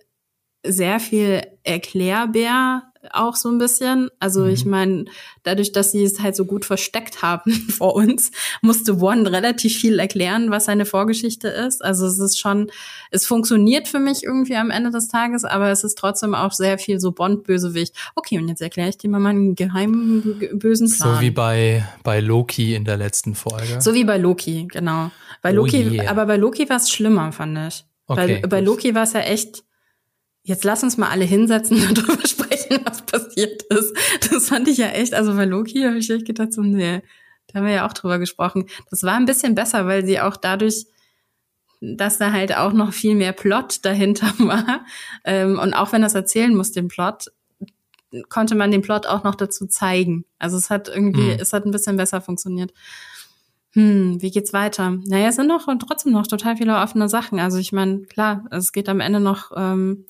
sehr 0.65 0.99
viel 0.99 1.41
erklärbär 1.63 2.88
auch 3.11 3.35
so 3.35 3.49
ein 3.49 3.57
bisschen. 3.57 4.09
Also 4.19 4.41
mhm. 4.41 4.49
ich 4.49 4.65
meine, 4.65 5.05
dadurch, 5.43 5.71
dass 5.71 5.91
sie 5.91 6.03
es 6.03 6.19
halt 6.19 6.35
so 6.35 6.45
gut 6.45 6.65
versteckt 6.65 7.21
haben 7.21 7.51
vor 7.69 7.95
uns, 7.95 8.31
musste 8.61 8.97
One 8.97 9.31
relativ 9.31 9.77
viel 9.77 9.99
erklären, 9.99 10.51
was 10.51 10.65
seine 10.65 10.85
Vorgeschichte 10.85 11.47
ist. 11.47 11.83
Also 11.83 12.05
es 12.07 12.19
ist 12.19 12.39
schon, 12.39 12.71
es 13.11 13.25
funktioniert 13.25 13.87
für 13.87 13.99
mich 13.99 14.23
irgendwie 14.23 14.55
am 14.55 14.71
Ende 14.71 14.91
des 14.91 15.07
Tages, 15.07 15.45
aber 15.45 15.69
es 15.69 15.83
ist 15.83 15.97
trotzdem 15.97 16.35
auch 16.35 16.51
sehr 16.51 16.77
viel 16.77 16.99
so 16.99 17.11
Bond-Bösewicht. 17.11 17.95
Okay, 18.15 18.37
und 18.37 18.47
jetzt 18.47 18.61
erkläre 18.61 18.89
ich 18.89 18.97
dir 18.97 19.09
mal 19.09 19.19
meinen 19.19 19.55
geheimen 19.55 20.39
bösen 20.53 20.89
Plan. 20.89 21.15
So 21.15 21.21
wie 21.21 21.31
bei, 21.31 21.87
bei 22.03 22.19
Loki 22.19 22.75
in 22.75 22.85
der 22.85 22.97
letzten 22.97 23.35
Folge. 23.35 23.81
So 23.81 23.93
wie 23.93 24.03
bei 24.03 24.17
Loki, 24.17 24.67
genau. 24.69 25.11
Bei 25.41 25.51
oh 25.51 25.55
Loki, 25.55 25.89
yeah. 25.89 26.11
aber 26.11 26.25
bei 26.25 26.35
Loki 26.35 26.69
war 26.69 26.77
es 26.77 26.89
schlimmer, 26.89 27.31
fand 27.31 27.57
ich. 27.67 27.85
Okay, 28.07 28.39
bei, 28.41 28.47
bei 28.47 28.61
Loki 28.61 28.95
war 28.95 29.03
es 29.03 29.13
ja 29.13 29.21
echt, 29.21 29.63
jetzt 30.43 30.63
lass 30.63 30.83
uns 30.83 30.97
mal 30.97 31.09
alle 31.09 31.25
hinsetzen 31.25 31.77
und 31.87 31.97
darüber 31.97 32.27
sprechen, 32.27 32.48
was 32.85 33.01
passiert 33.03 33.63
ist. 33.63 33.93
Das 34.31 34.49
fand 34.49 34.67
ich 34.67 34.77
ja 34.77 34.87
echt, 34.87 35.13
also 35.13 35.35
bei 35.35 35.45
Loki 35.45 35.83
habe 35.83 35.97
ich 35.97 36.09
echt 36.09 36.25
gedacht, 36.25 36.53
so, 36.53 36.61
nee, 36.61 37.01
da 37.47 37.59
haben 37.59 37.65
wir 37.65 37.73
ja 37.73 37.87
auch 37.87 37.93
drüber 37.93 38.19
gesprochen. 38.19 38.65
Das 38.89 39.03
war 39.03 39.15
ein 39.15 39.25
bisschen 39.25 39.55
besser, 39.55 39.87
weil 39.87 40.05
sie 40.05 40.19
auch 40.19 40.37
dadurch, 40.37 40.85
dass 41.81 42.17
da 42.17 42.31
halt 42.31 42.55
auch 42.55 42.73
noch 42.73 42.93
viel 42.93 43.15
mehr 43.15 43.33
Plot 43.33 43.85
dahinter 43.85 44.27
war, 44.39 44.85
ähm, 45.23 45.59
und 45.59 45.73
auch 45.73 45.91
wenn 45.91 46.01
das 46.01 46.15
erzählen 46.15 46.55
muss, 46.55 46.71
den 46.71 46.87
Plot, 46.87 47.31
konnte 48.29 48.55
man 48.55 48.71
den 48.71 48.81
Plot 48.81 49.05
auch 49.05 49.23
noch 49.23 49.35
dazu 49.35 49.67
zeigen. 49.67 50.25
Also 50.39 50.57
es 50.57 50.69
hat 50.69 50.87
irgendwie, 50.87 51.33
mhm. 51.33 51.39
es 51.39 51.53
hat 51.53 51.65
ein 51.65 51.71
bisschen 51.71 51.97
besser 51.97 52.21
funktioniert. 52.21 52.73
Hm, 53.73 54.19
wie 54.19 54.31
geht's 54.31 54.51
weiter? 54.51 54.97
Naja, 55.05 55.27
es 55.27 55.35
sind 55.35 55.47
noch 55.47 55.67
trotzdem 55.77 56.13
noch 56.13 56.25
total 56.25 56.57
viele 56.57 56.75
offene 56.75 57.07
Sachen. 57.07 57.39
Also 57.39 57.59
ich 57.59 57.71
meine, 57.71 58.01
klar, 58.01 58.45
es 58.49 58.71
geht 58.71 58.89
am 58.89 58.99
Ende 58.99 59.19
noch 59.19 59.51
ähm, 59.55 60.05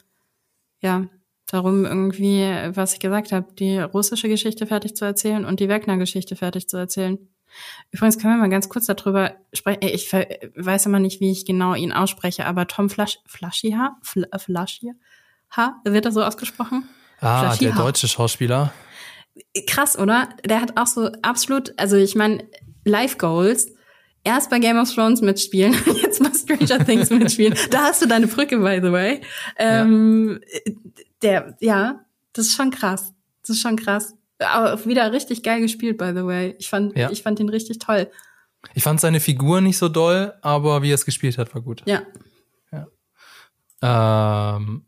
ja, 0.82 1.08
darum 1.52 1.86
irgendwie, 1.86 2.44
was 2.76 2.94
ich 2.94 3.00
gesagt 3.00 3.32
habe, 3.32 3.48
die 3.58 3.80
russische 3.80 4.30
Geschichte 4.30 4.68
fertig 4.68 4.96
zu 4.96 5.06
erzählen 5.06 5.46
und 5.46 5.60
die 5.60 5.68
Wegner-Geschichte 5.68 6.36
fertig 6.36 6.70
zu 6.70 6.78
erzählen. 6.78 7.18
Übrigens 7.92 8.20
können 8.20 8.36
wir 8.36 8.42
mal 8.42 8.50
ganz 8.50 8.70
kurz 8.70 8.86
darüber 8.86 9.34
sprechen. 9.54 9.80
Ich 9.82 10.14
weiß 10.14 10.86
immer 10.86 11.00
nicht, 11.00 11.20
wie 11.20 11.32
ich 11.32 11.46
genau 11.46 11.74
ihn 11.74 11.92
ausspreche, 11.92 12.46
aber 12.46 12.68
Tom 12.68 12.90
Flash, 12.90 13.18
Flaschiha, 13.26 13.98
Flaschiha, 14.04 14.94
wird 15.84 16.06
er 16.06 16.12
so 16.12 16.24
ausgesprochen? 16.24 16.88
Ah, 17.20 17.42
Flaschiha. 17.42 17.76
der 17.76 17.84
deutsche 17.84 18.08
Schauspieler. 18.08 18.72
Krass, 19.68 19.98
oder? 19.98 20.30
Der 20.46 20.62
hat 20.62 20.78
auch 20.78 20.88
so 20.88 21.10
absolut, 21.24 21.74
also 21.78 21.96
ich 21.96 22.16
meine, 22.16 22.48
Life 22.86 23.18
Goals 23.18 23.72
erst 24.24 24.50
bei 24.50 24.60
Game 24.60 24.78
of 24.78 24.94
Thrones 24.94 25.22
mitspielen, 25.22 25.76
jetzt 26.02 26.22
bei 26.22 26.30
Stranger 26.32 26.86
Things 26.86 27.10
mitspielen. 27.10 27.56
Da 27.72 27.86
hast 27.86 28.02
du 28.02 28.08
deine 28.08 28.28
Brücke, 28.28 28.60
by 28.60 28.80
the 28.84 28.92
way. 28.92 29.22
Ähm, 29.58 30.40
ja. 30.54 30.84
Der, 31.22 31.58
ja, 31.60 32.06
das 32.34 32.48
ist 32.48 32.56
schon 32.56 32.72
krass. 32.72 33.14
Das 33.42 33.52
ist 33.52 33.62
schon 33.62 33.76
krass. 33.76 34.14
Aber 34.40 34.86
wieder 34.86 35.12
richtig 35.12 35.44
geil 35.44 35.62
gespielt, 35.62 35.98
by 35.98 36.12
the 36.16 36.26
way. 36.26 36.56
Ich 36.60 36.70
fand, 36.70 36.98
ja. 36.98 37.12
ich 37.12 37.24
fand 37.24 37.40
ihn 37.40 37.50
richtig 37.50 37.80
toll. 37.80 38.10
Ich 38.74 38.84
fand 38.84 39.00
seine 39.00 39.20
Figur 39.20 39.62
nicht 39.62 39.78
so 39.78 39.90
doll, 39.90 40.34
aber 40.42 40.82
wie 40.82 40.92
er 40.92 40.96
es 40.96 41.06
gespielt 41.06 41.38
hat, 41.38 41.54
war 41.54 41.62
gut. 41.62 41.84
Ja. 41.86 42.02
Ja. 43.82 44.56
Ähm, 44.58 44.86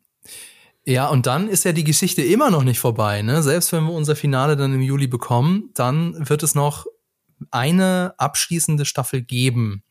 ja, 0.86 1.08
und 1.10 1.26
dann 1.26 1.48
ist 1.48 1.64
ja 1.64 1.74
die 1.74 1.84
Geschichte 1.84 2.22
immer 2.22 2.50
noch 2.50 2.64
nicht 2.64 2.80
vorbei. 2.80 3.22
Ne? 3.22 3.44
Selbst 3.44 3.72
wenn 3.72 3.86
wir 3.86 3.94
unser 3.94 4.16
Finale 4.16 4.58
dann 4.58 4.74
im 4.74 4.82
Juli 4.82 5.08
bekommen, 5.08 5.70
dann 5.74 6.30
wird 6.30 6.44
es 6.44 6.56
noch 6.56 6.86
eine 7.50 8.14
abschließende 8.18 8.86
Staffel 8.86 9.22
geben. 9.22 9.84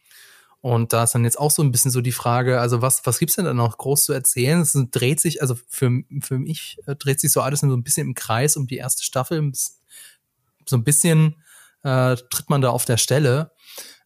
Und 0.63 0.93
da 0.93 1.05
ist 1.05 1.15
dann 1.15 1.25
jetzt 1.25 1.39
auch 1.39 1.51
so 1.51 1.63
ein 1.63 1.73
bisschen 1.73 1.91
so 1.91 2.03
die 2.03 2.13
Frage, 2.13 2.61
also 2.61 2.83
was, 2.83 3.07
was 3.07 3.19
gibt's 3.19 3.37
denn 3.37 3.47
da 3.47 3.55
noch 3.55 3.79
groß 3.79 4.05
zu 4.05 4.13
erzählen? 4.13 4.61
Es 4.61 4.77
dreht 4.91 5.19
sich, 5.19 5.41
also 5.41 5.55
für, 5.69 6.03
für 6.21 6.39
mich 6.39 6.79
äh, 6.87 6.95
dreht 6.97 7.21
sich 7.21 7.33
so 7.33 7.41
alles 7.41 7.61
so 7.61 7.67
ein 7.67 7.83
bisschen 7.83 8.09
im 8.09 8.15
Kreis 8.15 8.57
um 8.57 8.67
die 8.67 8.77
erste 8.77 9.03
Staffel. 9.03 9.53
So 10.67 10.77
ein 10.77 10.85
bisschen 10.85 11.43
äh, 11.83 12.17
tritt 12.29 12.51
man 12.51 12.61
da 12.61 12.71
auf 12.71 12.85
der 12.85 12.99
Stelle. 12.99 13.53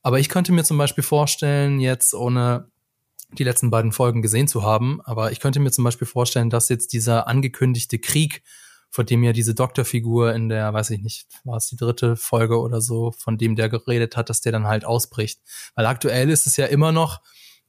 Aber 0.02 0.20
ich 0.20 0.28
könnte 0.28 0.52
mir 0.52 0.64
zum 0.64 0.78
Beispiel 0.78 1.02
vorstellen, 1.02 1.80
jetzt 1.80 2.14
ohne 2.14 2.70
die 3.32 3.44
letzten 3.44 3.70
beiden 3.70 3.90
Folgen 3.90 4.22
gesehen 4.22 4.46
zu 4.46 4.62
haben, 4.62 5.00
aber 5.02 5.32
ich 5.32 5.40
könnte 5.40 5.58
mir 5.58 5.72
zum 5.72 5.82
Beispiel 5.82 6.06
vorstellen, 6.06 6.50
dass 6.50 6.68
jetzt 6.68 6.92
dieser 6.92 7.26
angekündigte 7.26 7.98
Krieg 7.98 8.44
von 8.94 9.06
dem 9.06 9.24
ja 9.24 9.32
diese 9.32 9.56
Doktorfigur 9.56 10.32
in 10.36 10.48
der, 10.48 10.72
weiß 10.72 10.90
ich 10.90 11.02
nicht, 11.02 11.26
war 11.42 11.56
es 11.56 11.66
die 11.66 11.74
dritte 11.74 12.14
Folge 12.14 12.60
oder 12.60 12.80
so, 12.80 13.10
von 13.18 13.36
dem 13.36 13.56
der 13.56 13.68
geredet 13.68 14.16
hat, 14.16 14.30
dass 14.30 14.40
der 14.40 14.52
dann 14.52 14.68
halt 14.68 14.84
ausbricht. 14.84 15.40
Weil 15.74 15.86
aktuell 15.86 16.30
ist 16.30 16.46
es 16.46 16.56
ja 16.56 16.66
immer 16.66 16.92
noch 16.92 17.20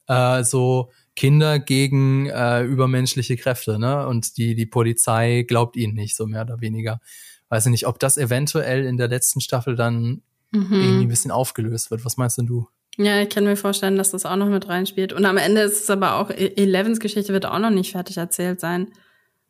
äh, 0.06 0.44
so 0.44 0.92
Kinder 1.16 1.58
gegen 1.58 2.26
äh, 2.26 2.62
übermenschliche 2.62 3.36
Kräfte, 3.36 3.80
ne? 3.80 4.06
Und 4.06 4.36
die, 4.36 4.54
die 4.54 4.66
Polizei 4.66 5.42
glaubt 5.42 5.76
ihnen 5.76 5.94
nicht, 5.94 6.14
so 6.14 6.28
mehr 6.28 6.42
oder 6.42 6.60
weniger. 6.60 7.00
Weiß 7.48 7.66
ich 7.66 7.72
nicht, 7.72 7.88
ob 7.88 7.98
das 7.98 8.18
eventuell 8.18 8.84
in 8.84 8.96
der 8.96 9.08
letzten 9.08 9.40
Staffel 9.40 9.74
dann 9.74 10.22
mhm. 10.52 10.72
irgendwie 10.72 11.06
ein 11.06 11.08
bisschen 11.08 11.32
aufgelöst 11.32 11.90
wird. 11.90 12.04
Was 12.04 12.16
meinst 12.16 12.38
denn 12.38 12.46
du? 12.46 12.68
Ja, 12.98 13.20
ich 13.20 13.30
kann 13.30 13.42
mir 13.42 13.56
vorstellen, 13.56 13.96
dass 13.96 14.12
das 14.12 14.26
auch 14.26 14.36
noch 14.36 14.48
mit 14.48 14.68
reinspielt. 14.68 15.12
Und 15.12 15.24
am 15.24 15.38
Ende 15.38 15.62
ist 15.62 15.82
es 15.82 15.90
aber 15.90 16.20
auch, 16.20 16.30
e- 16.30 16.54
Elevens 16.54 17.00
Geschichte 17.00 17.32
wird 17.32 17.46
auch 17.46 17.58
noch 17.58 17.70
nicht 17.70 17.90
fertig 17.90 18.16
erzählt 18.16 18.60
sein. 18.60 18.92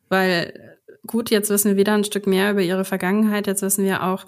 Weil 0.09 0.76
gut, 1.07 1.31
jetzt 1.31 1.49
wissen 1.49 1.71
wir 1.71 1.77
wieder 1.77 1.93
ein 1.93 2.03
Stück 2.03 2.27
mehr 2.27 2.51
über 2.51 2.61
ihre 2.61 2.85
Vergangenheit. 2.85 3.47
Jetzt 3.47 3.61
wissen 3.61 3.85
wir 3.85 4.03
auch, 4.03 4.25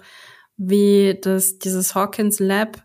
wie 0.56 1.18
das, 1.20 1.58
dieses 1.58 1.94
Hawkins 1.94 2.40
Lab, 2.40 2.82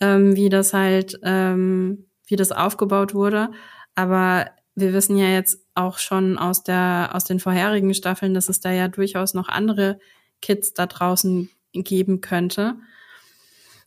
ähm, 0.00 0.34
wie 0.36 0.48
das 0.48 0.72
halt, 0.72 1.18
ähm, 1.22 2.06
wie 2.26 2.36
das 2.36 2.52
aufgebaut 2.52 3.14
wurde. 3.14 3.50
Aber 3.94 4.46
wir 4.74 4.92
wissen 4.92 5.16
ja 5.16 5.28
jetzt 5.28 5.64
auch 5.74 5.98
schon 5.98 6.38
aus 6.38 6.62
der, 6.62 7.10
aus 7.12 7.24
den 7.24 7.40
vorherigen 7.40 7.94
Staffeln, 7.94 8.34
dass 8.34 8.48
es 8.48 8.60
da 8.60 8.72
ja 8.72 8.88
durchaus 8.88 9.34
noch 9.34 9.48
andere 9.48 9.98
Kids 10.40 10.72
da 10.72 10.86
draußen 10.86 11.50
geben 11.72 12.20
könnte. 12.20 12.76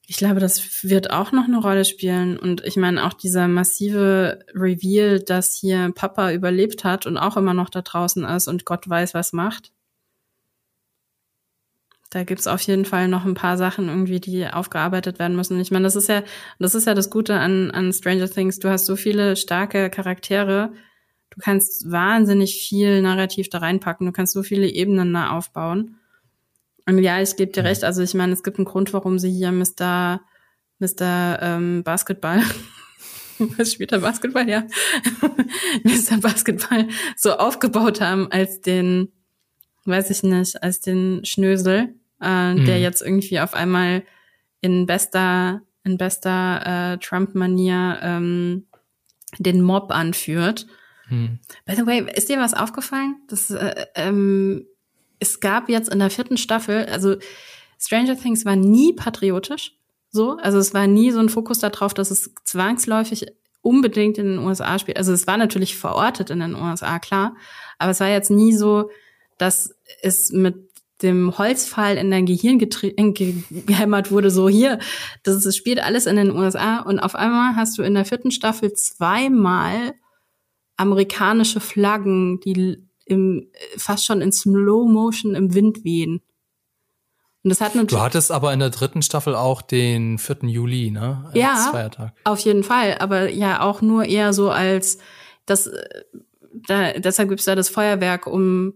Ich 0.08 0.18
glaube, 0.18 0.39
das 0.39 0.84
wird 0.84 1.10
auch 1.10 1.32
noch 1.32 1.45
eine 1.45 1.60
Rolle 1.60 1.84
spielen. 1.84 2.38
Und 2.38 2.64
ich 2.64 2.78
meine, 2.78 3.06
auch 3.06 3.14
dieser 3.14 3.47
massive 3.47 4.39
Reveal, 4.53 5.20
dass 5.20 5.56
hier 5.56 5.91
Papa 5.95 6.32
überlebt 6.32 6.84
hat 6.84 7.06
und 7.08 7.18
auch 7.18 7.38
immer 7.38 7.53
noch 7.53 7.70
da 7.70 7.82
draußen 7.82 8.24
ist 8.24 8.47
und 8.47 8.66
Gott 8.66 8.88
weiß, 8.88 9.16
was 9.16 9.34
macht. 9.34 9.72
Da 12.12 12.24
gibt's 12.24 12.47
auf 12.47 12.62
jeden 12.62 12.86
Fall 12.86 13.08
noch 13.08 13.26
ein 13.26 13.34
paar 13.34 13.58
Sachen 13.58 13.89
irgendwie, 13.89 14.20
die 14.20 14.47
aufgearbeitet 14.47 15.20
werden 15.20 15.36
müssen. 15.36 15.60
Ich 15.60 15.72
meine, 15.72 15.84
das 15.84 15.95
ist 15.95 16.08
ja, 16.08 16.24
das 16.60 16.76
ist 16.76 16.88
ja 16.88 16.93
das 16.93 17.10
Gute 17.10 17.36
an, 17.36 17.72
an 17.72 17.91
Stranger 17.91 18.30
Things. 18.30 18.60
Du 18.60 18.70
hast 18.70 18.86
so 18.86 18.95
viele 18.95 19.36
starke 19.36 19.89
Charaktere. 19.89 20.72
Du 21.32 21.41
kannst 21.41 21.91
wahnsinnig 21.91 22.56
viel 22.56 23.01
Narrativ 23.01 23.49
da 23.49 23.58
reinpacken. 23.58 24.06
Du 24.06 24.14
kannst 24.14 24.34
so 24.34 24.43
viele 24.43 24.68
Ebenen 24.68 25.14
da 25.14 25.32
aufbauen. 25.32 25.97
Und 26.88 27.00
ja, 27.00 27.22
ich 27.22 27.36
gebe 27.36 27.52
dir 27.52 27.64
recht. 27.64 27.84
Also 27.84 28.02
ich 28.02 28.14
meine, 28.14 28.34
es 28.34 28.44
gibt 28.44 28.58
einen 28.58 28.66
Grund, 28.66 28.94
warum 28.94 29.20
sie 29.20 29.32
hier 29.32 29.52
Mr. 29.52 30.22
Mr. 30.80 31.40
Ähm, 31.42 31.84
Basketball 31.84 32.42
was 33.58 33.74
spielt 33.74 33.92
er 33.92 34.00
Basketball, 34.00 34.48
ja, 34.48 34.62
Mr. 35.84 36.18
Basketball 36.22 36.88
so 37.16 37.34
aufgebaut 37.34 38.02
haben 38.02 38.32
als 38.32 38.62
den, 38.62 39.12
weiß 39.86 40.10
ich 40.10 40.24
nicht, 40.24 40.62
als 40.64 40.82
den 40.82 41.24
Schnösel, 41.26 41.96
äh, 42.22 42.54
mhm. 42.54 42.66
der 42.66 42.80
jetzt 42.80 43.02
irgendwie 43.02 43.40
auf 43.40 43.54
einmal 43.54 44.04
in 44.62 44.86
bester, 44.86 45.62
in 45.84 45.98
bester 45.98 46.94
äh, 46.94 46.97
Trump-Manier 46.97 48.00
ähm, 48.01 48.68
den 49.38 49.62
Mob 49.62 49.92
anführt. 49.92 50.66
Mhm. 51.09 51.39
By 51.66 51.76
the 51.76 51.86
way, 51.86 52.05
ist 52.16 52.30
dir 52.30 52.39
was 52.39 52.54
aufgefallen? 52.54 53.18
Das, 53.28 53.51
äh, 53.51 53.86
ähm, 53.96 54.66
es 55.26 55.39
gab 55.39 55.70
jetzt 55.70 55.89
in 55.89 56.00
der 56.00 56.10
vierten 56.10 56.38
Staffel, 56.38 56.86
also 56.86 57.16
Stranger 57.80 58.18
Things 58.18 58.46
war 58.46 58.56
nie 58.56 58.93
patriotisch, 58.93 59.74
so, 60.12 60.38
also 60.38 60.58
es 60.60 60.74
war 60.74 60.88
nie 60.88 61.12
so 61.12 61.20
ein 61.20 61.30
Fokus 61.30 61.60
darauf, 61.60 61.93
dass 61.93 62.12
es 62.12 62.34
zwangsläufig 62.43 63.26
unbedingt 63.62 64.18
in 64.18 64.28
den 64.28 64.39
USA 64.39 64.78
spielt. 64.78 64.97
Also 64.97 65.12
es 65.12 65.28
war 65.28 65.38
natürlich 65.38 65.76
verortet 65.76 66.30
in 66.30 66.39
den 66.39 66.56
USA, 66.56 67.00
klar, 67.00 67.36
aber 67.80 67.92
es 67.92 68.00
war 68.00 68.08
jetzt 68.08 68.30
nie 68.30 68.54
so, 68.54 68.89
dass 69.38 69.76
es 70.02 70.32
mit 70.32 70.56
dem 71.02 71.38
Holzpfahl 71.38 71.97
in 71.97 72.10
dein 72.10 72.26
Gehirn 72.26 72.60
gehämmert 72.60 74.12
wurde, 74.12 74.32
so 74.32 74.47
hier, 74.47 74.80
das, 75.24 75.43
das 75.43 75.56
spielt 75.58 75.84
alles 75.84 76.06
in 76.06 76.16
den 76.16 76.32
USA 76.32 76.80
und 76.80 77.00
auf 77.00 77.16
einmal 77.16 77.56
hast 77.58 77.78
du 77.78 77.84
in 77.84 77.96
der 77.96 78.06
vierten 78.06 78.32
Staffel 78.32 78.72
zweimal 78.74 79.93
amerikanische 80.78 81.60
Flaggen, 81.60 82.39
die 82.39 82.84
im, 83.06 83.48
fast 83.78 84.06
schon 84.06 84.22
in 84.22 84.32
Slow 84.32 84.90
Motion 84.90 85.36
im 85.36 85.54
Wind 85.54 85.84
wehen. 85.84 86.22
Und 87.44 87.50
das 87.50 87.62
hat 87.62 87.76
natürlich 87.76 87.92
du 87.92 88.02
hattest 88.02 88.32
aber 88.32 88.52
in 88.54 88.60
der 88.60 88.72
dritten 88.72 89.04
Staffel 89.04 89.36
auch 89.36 89.62
den 89.62 90.18
4. 90.18 90.38
Juli, 90.44 90.90
ne? 90.90 91.26
Als 91.28 91.36
ja, 91.36 91.70
Feiertag. 91.72 92.14
auf 92.24 92.40
jeden 92.40 92.64
Fall. 92.64 92.98
Aber 92.98 93.30
ja 93.30 93.62
auch 93.62 93.82
nur 93.82 94.06
eher 94.06 94.34
so 94.34 94.50
als 94.50 94.98
das, 95.46 95.70
da, 96.68 96.94
deshalb 96.94 97.30
gibt's 97.30 97.46
da 97.46 97.54
das 97.54 97.70
Feuerwerk, 97.70 98.26
um 98.26 98.74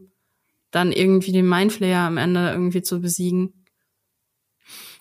dann 0.70 0.92
irgendwie 0.92 1.32
den 1.32 1.50
Mindflayer 1.50 2.02
am 2.02 2.18
Ende 2.18 2.52
irgendwie 2.52 2.84
zu 2.84 3.02
besiegen. 3.02 3.59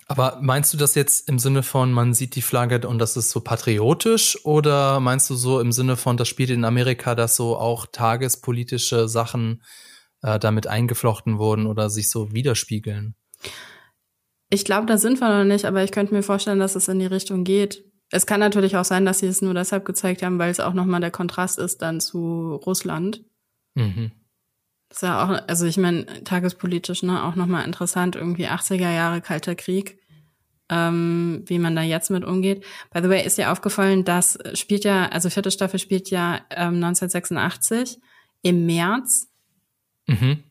Aber 0.09 0.39
meinst 0.40 0.72
du 0.72 0.78
das 0.78 0.94
jetzt 0.94 1.28
im 1.28 1.39
Sinne 1.39 1.62
von, 1.62 1.93
man 1.93 2.14
sieht 2.14 2.35
die 2.35 2.43
Flagge 2.43 2.89
und 2.89 2.98
das 2.98 3.16
ist 3.16 3.30
so 3.30 3.40
patriotisch? 3.40 4.43
Oder 4.44 5.01
meinst 5.01 5.28
du 5.28 5.35
so 5.35 5.60
im 5.60 5.70
Sinne 5.70 5.97
von, 5.97 6.16
das 6.16 6.28
spielt 6.28 6.48
in 6.51 6.64
Amerika, 6.64 7.14
dass 7.14 7.36
so 7.36 7.56
auch 7.59 7.86
tagespolitische 7.86 9.06
Sachen 9.06 9.62
äh, 10.22 10.39
damit 10.39 10.66
eingeflochten 10.66 11.39
wurden 11.39 11.66
oder 11.66 11.90
sich 11.90 12.10
so 12.10 12.32
widerspiegeln. 12.32 13.14
Ich 14.51 14.64
glaube, 14.64 14.86
da 14.86 14.97
sind 14.97 15.20
wir 15.20 15.28
noch 15.28 15.44
nicht, 15.44 15.64
aber 15.64 15.85
ich 15.85 15.93
könnte 15.93 16.14
mir 16.14 16.22
vorstellen, 16.22 16.59
dass 16.59 16.74
es 16.74 16.89
in 16.89 16.98
die 16.98 17.06
Richtung 17.06 17.44
geht. 17.44 17.85
Es 18.10 18.26
kann 18.26 18.40
natürlich 18.40 18.76
auch 18.76 18.85
sein, 18.85 19.05
dass 19.05 19.18
sie 19.18 19.26
es 19.26 19.43
nur 19.43 19.52
deshalb 19.52 19.85
gezeigt 19.85 20.22
haben, 20.22 20.39
weil 20.39 20.51
es 20.51 20.60
auch 20.60 20.72
nochmal 20.72 21.01
der 21.01 21.10
Kontrast 21.10 21.59
ist 21.59 21.82
dann 21.82 22.01
zu 22.01 22.55
Russland. 22.55 23.24
Mhm. 23.74 24.12
Das 24.89 24.98
ist 24.98 25.02
ja 25.02 25.22
auch, 25.22 25.43
also 25.47 25.66
ich 25.66 25.76
meine, 25.76 26.24
tagespolitisch, 26.24 27.02
ne, 27.02 27.22
auch 27.22 27.35
nochmal 27.35 27.66
interessant, 27.66 28.16
irgendwie 28.16 28.48
80er 28.48 28.90
Jahre 28.90 29.20
Kalter 29.20 29.55
Krieg, 29.55 29.98
ähm, 30.69 31.43
wie 31.47 31.59
man 31.59 31.74
da 31.74 31.82
jetzt 31.82 32.11
mit 32.11 32.24
umgeht. 32.24 32.65
By 32.93 33.01
the 33.03 33.09
way, 33.09 33.24
ist 33.24 33.39
dir 33.39 33.53
aufgefallen, 33.53 34.05
das 34.05 34.39
spielt 34.55 34.85
ja, 34.85 35.09
also 35.09 35.31
vierte 35.31 35.51
Staffel 35.51 35.78
spielt 35.78 36.11
ja 36.11 36.40
ähm, 36.51 36.82
1986 36.82 37.99
im 38.43 38.66
März. 38.66 39.28
Mhm. 40.07 40.45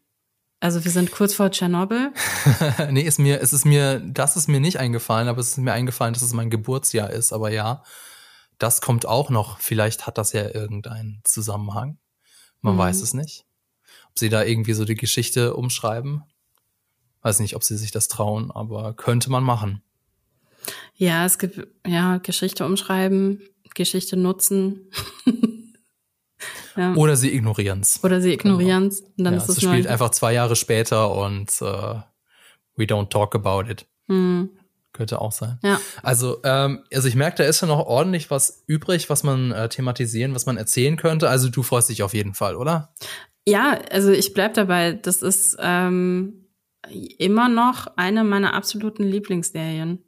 Also 0.59 0.83
wir 0.83 0.91
sind 0.91 1.11
kurz 1.11 1.35
vor 1.35 1.51
Tschernobyl. 1.51 2.11
nee, 2.89 3.01
ist 3.01 3.19
mir, 3.19 3.41
es 3.41 3.53
ist 3.53 3.65
mir, 3.65 3.99
das 3.99 4.35
ist 4.35 4.47
mir 4.47 4.59
nicht 4.59 4.79
eingefallen, 4.79 5.27
aber 5.27 5.39
es 5.39 5.49
ist 5.49 5.57
mir 5.57 5.73
eingefallen, 5.73 6.13
dass 6.13 6.23
es 6.23 6.33
mein 6.33 6.49
Geburtsjahr 6.49 7.11
ist. 7.11 7.31
Aber 7.31 7.51
ja, 7.51 7.83
das 8.57 8.81
kommt 8.81 9.05
auch 9.05 9.29
noch. 9.29 9.59
Vielleicht 9.59 10.07
hat 10.07 10.17
das 10.17 10.33
ja 10.33 10.49
irgendeinen 10.49 11.21
Zusammenhang. 11.23 11.99
Man 12.61 12.73
mhm. 12.73 12.79
weiß 12.79 13.01
es 13.01 13.13
nicht. 13.13 13.45
Ob 14.09 14.17
sie 14.17 14.29
da 14.29 14.43
irgendwie 14.43 14.73
so 14.73 14.83
die 14.83 14.95
Geschichte 14.95 15.53
umschreiben. 15.55 16.23
Weiß 17.21 17.39
nicht, 17.39 17.55
ob 17.55 17.63
sie 17.63 17.77
sich 17.77 17.91
das 17.91 18.07
trauen, 18.07 18.49
aber 18.51 18.93
könnte 18.93 19.29
man 19.29 19.43
machen. 19.43 19.83
Ja, 20.97 21.25
es 21.25 21.37
gibt, 21.37 21.67
ja, 21.85 22.17
Geschichte 22.17 22.65
umschreiben, 22.65 23.41
Geschichte 23.75 24.17
nutzen. 24.17 24.91
Ja. 26.75 26.93
Oder 26.93 27.15
sie 27.15 27.33
ignorieren 27.33 27.79
es. 27.79 28.03
Oder 28.03 28.21
sie 28.21 28.33
ignorieren 28.33 28.87
es. 28.87 29.03
Genau. 29.17 29.31
ja, 29.31 29.37
es 29.37 29.59
spielt 29.59 29.87
einfach 29.87 30.11
zwei 30.11 30.33
Jahre 30.33 30.55
später 30.55 31.11
und 31.11 31.51
uh, 31.61 32.01
we 32.75 32.85
don't 32.85 33.09
talk 33.09 33.33
about 33.33 33.67
it. 33.67 33.87
Mhm. 34.05 34.51
Könnte 34.93 35.19
auch 35.19 35.31
sein. 35.31 35.59
Ja. 35.63 35.79
Also, 36.03 36.39
ähm, 36.43 36.83
also 36.93 37.07
ich 37.07 37.15
merke, 37.15 37.37
da 37.37 37.43
ist 37.45 37.61
ja 37.61 37.67
noch 37.67 37.85
ordentlich 37.87 38.29
was 38.29 38.63
übrig, 38.67 39.09
was 39.09 39.23
man 39.23 39.51
äh, 39.51 39.69
thematisieren, 39.69 40.35
was 40.35 40.45
man 40.45 40.57
erzählen 40.57 40.97
könnte. 40.97 41.29
Also 41.29 41.49
du 41.49 41.63
freust 41.63 41.89
dich 41.89 42.03
auf 42.03 42.13
jeden 42.13 42.35
Fall, 42.35 42.55
oder? 42.55 42.93
Ja, 43.47 43.79
also 43.91 44.11
ich 44.11 44.33
bleib 44.33 44.53
dabei. 44.53 44.93
Das 44.93 45.23
ist 45.23 45.57
ähm, 45.59 46.45
immer 47.17 47.49
noch 47.49 47.87
eine 47.95 48.23
meiner 48.23 48.53
absoluten 48.53 49.03
Lieblingsserien 49.03 50.03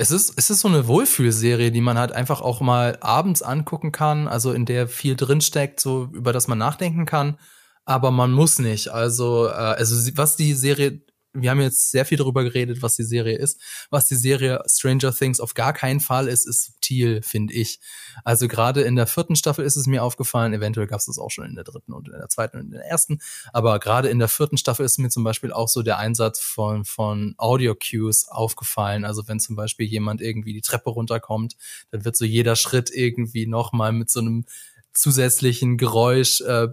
es 0.00 0.10
ist, 0.10 0.32
es 0.36 0.48
ist 0.48 0.60
so 0.60 0.68
eine 0.68 0.86
Wohlfühlserie, 0.86 1.70
die 1.70 1.82
man 1.82 1.98
halt 1.98 2.12
einfach 2.12 2.40
auch 2.40 2.62
mal 2.62 2.96
abends 3.02 3.42
angucken 3.42 3.92
kann, 3.92 4.28
also 4.28 4.52
in 4.52 4.64
der 4.64 4.88
viel 4.88 5.14
drinsteckt, 5.14 5.78
so 5.78 6.08
über 6.14 6.32
das 6.32 6.48
man 6.48 6.56
nachdenken 6.56 7.04
kann. 7.04 7.36
Aber 7.84 8.10
man 8.10 8.32
muss 8.32 8.58
nicht. 8.58 8.88
Also, 8.88 9.48
äh, 9.48 9.50
also 9.50 10.16
was 10.16 10.36
die 10.36 10.54
Serie 10.54 11.02
wir 11.32 11.50
haben 11.50 11.60
jetzt 11.60 11.90
sehr 11.90 12.04
viel 12.04 12.18
darüber 12.18 12.42
geredet, 12.42 12.82
was 12.82 12.96
die 12.96 13.04
Serie 13.04 13.36
ist. 13.36 13.60
Was 13.90 14.08
die 14.08 14.16
Serie 14.16 14.62
Stranger 14.66 15.14
Things 15.14 15.38
auf 15.38 15.54
gar 15.54 15.72
keinen 15.72 16.00
Fall 16.00 16.26
ist, 16.26 16.46
ist 16.46 16.64
subtil, 16.64 17.22
finde 17.22 17.54
ich. 17.54 17.78
Also 18.24 18.48
gerade 18.48 18.82
in 18.82 18.96
der 18.96 19.06
vierten 19.06 19.36
Staffel 19.36 19.64
ist 19.64 19.76
es 19.76 19.86
mir 19.86 20.02
aufgefallen, 20.02 20.52
eventuell 20.52 20.88
gab 20.88 20.98
es 20.98 21.06
das 21.06 21.18
auch 21.18 21.30
schon 21.30 21.44
in 21.44 21.54
der 21.54 21.64
dritten 21.64 21.92
und 21.92 22.08
in 22.08 22.18
der 22.18 22.28
zweiten 22.28 22.58
und 22.58 22.64
in 22.64 22.70
der 22.72 22.84
ersten, 22.84 23.20
aber 23.52 23.78
gerade 23.78 24.08
in 24.08 24.18
der 24.18 24.28
vierten 24.28 24.56
Staffel 24.56 24.84
ist 24.84 24.98
mir 24.98 25.08
zum 25.08 25.22
Beispiel 25.22 25.52
auch 25.52 25.68
so 25.68 25.82
der 25.82 25.98
Einsatz 25.98 26.40
von, 26.40 26.84
von 26.84 27.34
Audio-Cues 27.38 28.28
aufgefallen. 28.28 29.04
Also 29.04 29.28
wenn 29.28 29.38
zum 29.38 29.56
Beispiel 29.56 29.86
jemand 29.86 30.20
irgendwie 30.20 30.52
die 30.52 30.60
Treppe 30.62 30.90
runterkommt, 30.90 31.56
dann 31.90 32.04
wird 32.04 32.16
so 32.16 32.24
jeder 32.24 32.56
Schritt 32.56 32.90
irgendwie 32.90 33.46
nochmal 33.46 33.92
mit 33.92 34.10
so 34.10 34.20
einem 34.20 34.44
zusätzlichen 34.92 35.76
Geräusch 35.76 36.40
äh, 36.40 36.64
äh, 36.64 36.70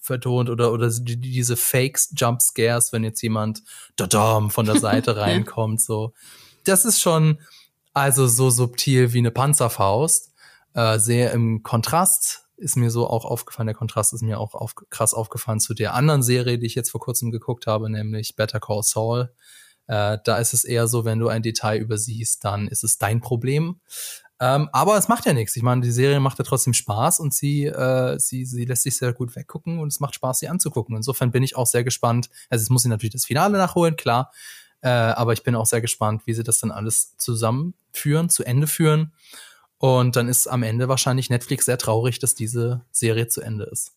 vertont 0.00 0.50
oder 0.50 0.72
oder 0.72 0.90
die, 0.90 1.16
diese 1.20 1.56
Fakes 1.56 2.12
Jump 2.16 2.40
Scares, 2.42 2.92
wenn 2.92 3.04
jetzt 3.04 3.22
jemand 3.22 3.62
dadam 3.96 4.50
von 4.50 4.66
der 4.66 4.80
Seite 4.80 5.16
reinkommt, 5.16 5.80
so. 5.80 6.12
Das 6.64 6.84
ist 6.84 7.00
schon 7.00 7.38
also 7.92 8.26
so 8.26 8.50
subtil 8.50 9.12
wie 9.12 9.18
eine 9.18 9.30
Panzerfaust, 9.30 10.32
äh, 10.74 10.98
sehr 10.98 11.32
im 11.32 11.62
Kontrast 11.62 12.46
ist 12.60 12.76
mir 12.76 12.90
so 12.90 13.08
auch 13.08 13.24
aufgefallen. 13.24 13.66
Der 13.66 13.74
Kontrast 13.74 14.12
ist 14.12 14.22
mir 14.22 14.38
auch 14.38 14.54
auf, 14.54 14.74
krass 14.90 15.14
aufgefallen 15.14 15.60
zu 15.60 15.74
der 15.74 15.94
anderen 15.94 16.22
Serie, 16.22 16.58
die 16.58 16.66
ich 16.66 16.74
jetzt 16.74 16.90
vor 16.90 17.00
kurzem 17.00 17.30
geguckt 17.30 17.66
habe, 17.66 17.90
nämlich 17.90 18.36
Better 18.36 18.60
Call 18.60 18.82
Saul. 18.82 19.32
Äh, 19.86 20.18
da 20.24 20.36
ist 20.38 20.52
es 20.52 20.64
eher 20.64 20.86
so, 20.86 21.04
wenn 21.04 21.18
du 21.18 21.28
ein 21.28 21.42
Detail 21.42 21.78
übersiehst, 21.78 22.44
dann 22.44 22.68
ist 22.68 22.84
es 22.84 22.98
dein 22.98 23.20
Problem. 23.20 23.80
Ähm, 24.42 24.70
aber 24.72 24.96
es 24.96 25.08
macht 25.08 25.26
ja 25.26 25.34
nichts. 25.34 25.54
Ich 25.54 25.62
meine, 25.62 25.82
die 25.82 25.90
Serie 25.90 26.18
macht 26.18 26.38
ja 26.38 26.44
trotzdem 26.44 26.72
Spaß 26.72 27.20
und 27.20 27.34
sie, 27.34 27.66
äh, 27.66 28.18
sie, 28.18 28.46
sie 28.46 28.64
lässt 28.64 28.84
sich 28.84 28.96
sehr 28.96 29.12
gut 29.12 29.36
weggucken 29.36 29.78
und 29.78 29.88
es 29.88 30.00
macht 30.00 30.14
Spaß, 30.14 30.38
sie 30.38 30.48
anzugucken. 30.48 30.96
Insofern 30.96 31.30
bin 31.30 31.42
ich 31.42 31.56
auch 31.56 31.66
sehr 31.66 31.84
gespannt. 31.84 32.30
Also 32.48 32.62
es 32.62 32.70
muss 32.70 32.82
sie 32.82 32.88
natürlich 32.88 33.12
das 33.12 33.26
Finale 33.26 33.58
nachholen, 33.58 33.96
klar. 33.96 34.32
Äh, 34.80 34.88
aber 34.88 35.34
ich 35.34 35.42
bin 35.42 35.54
auch 35.54 35.66
sehr 35.66 35.82
gespannt, 35.82 36.22
wie 36.24 36.32
sie 36.32 36.42
das 36.42 36.58
dann 36.58 36.70
alles 36.70 37.18
zusammenführen, 37.18 38.30
zu 38.30 38.42
Ende 38.44 38.66
führen. 38.66 39.12
Und 39.76 40.16
dann 40.16 40.28
ist 40.28 40.46
am 40.46 40.62
Ende 40.62 40.88
wahrscheinlich 40.88 41.28
Netflix 41.28 41.66
sehr 41.66 41.78
traurig, 41.78 42.18
dass 42.18 42.34
diese 42.34 42.80
Serie 42.92 43.28
zu 43.28 43.42
Ende 43.42 43.64
ist. 43.64 43.92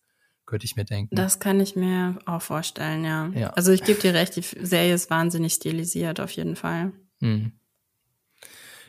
Könnte 0.46 0.66
ich 0.66 0.76
mir 0.76 0.84
denken. 0.84 1.16
Das 1.16 1.40
kann 1.40 1.62
ich 1.62 1.78
mir 1.78 2.20
auch 2.26 2.42
vorstellen, 2.42 3.06
ja. 3.06 3.28
ja. 3.34 3.50
Also 3.52 3.72
ich 3.72 3.84
gebe 3.84 4.02
dir 4.02 4.14
recht, 4.14 4.36
die 4.36 4.42
Serie 4.42 4.94
ist 4.94 5.10
wahnsinnig 5.10 5.54
stilisiert, 5.54 6.20
auf 6.20 6.32
jeden 6.32 6.58
Fall. 6.58 6.92
Mhm. 7.22 7.54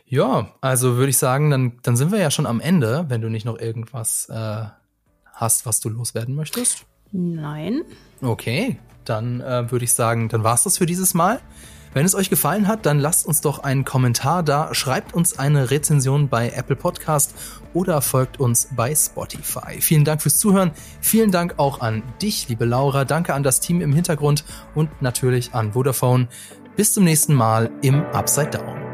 Ja, 0.07 0.51
also 0.61 0.97
würde 0.97 1.11
ich 1.11 1.19
sagen, 1.19 1.51
dann, 1.51 1.79
dann 1.83 1.97
sind 1.97 2.13
wir 2.13 2.19
ja 2.19 2.31
schon 2.31 2.47
am 2.47 2.61
Ende, 2.61 3.07
wenn 3.09 3.21
du 3.21 3.29
nicht 3.29 3.47
noch 3.47 3.59
irgendwas 3.59 4.29
äh, 4.29 4.65
hast, 5.33 5.67
was 5.67 5.81
du 5.81 5.89
loswerden 5.89 6.35
möchtest. 6.35 6.85
Nein. 7.13 7.83
Okay, 8.21 8.79
dann 9.05 9.41
äh, 9.41 9.71
würde 9.71 9.85
ich 9.85 9.95
sagen, 9.95 10.29
dann 10.29 10.45
war's 10.45 10.65
das 10.65 10.79
für 10.79 10.87
dieses 10.87 11.15
Mal. 11.15 11.41
Wenn 11.95 12.05
es 12.05 12.17
euch 12.17 12.29
gefallen 12.29 12.67
hat, 12.67 12.87
dann 12.87 12.99
lasst 12.99 13.25
uns 13.25 13.41
doch 13.41 13.61
einen 13.61 13.85
Kommentar 13.85 14.43
da, 14.43 14.75
schreibt 14.75 15.15
uns 15.15 15.39
eine 15.39 15.71
Rezension 15.71 16.29
bei 16.29 16.51
Apple 16.51 16.75
Podcast 16.75 17.35
oder 17.73 18.03
folgt 18.03 18.41
uns 18.41 18.69
bei 18.75 18.93
Spotify. 18.97 19.81
Vielen 19.81 20.05
Dank 20.05 20.21
fürs 20.21 20.37
Zuhören. 20.37 20.73
Vielen 21.01 21.31
Dank 21.31 21.55
auch 21.59 21.81
an 21.81 22.03
dich, 22.21 22.49
liebe 22.49 22.65
Laura. 22.65 23.05
Danke 23.05 23.33
an 23.33 23.45
das 23.45 23.61
Team 23.61 23.81
im 23.81 23.93
Hintergrund 23.93 24.45
und 24.75 25.03
natürlich 25.03 25.55
an 25.55 25.75
Vodafone. 25.75 26.27
Bis 26.75 26.93
zum 26.93 27.05
nächsten 27.05 27.35
Mal 27.35 27.71
im 27.83 28.05
Upside 28.07 28.51
Down. 28.51 28.94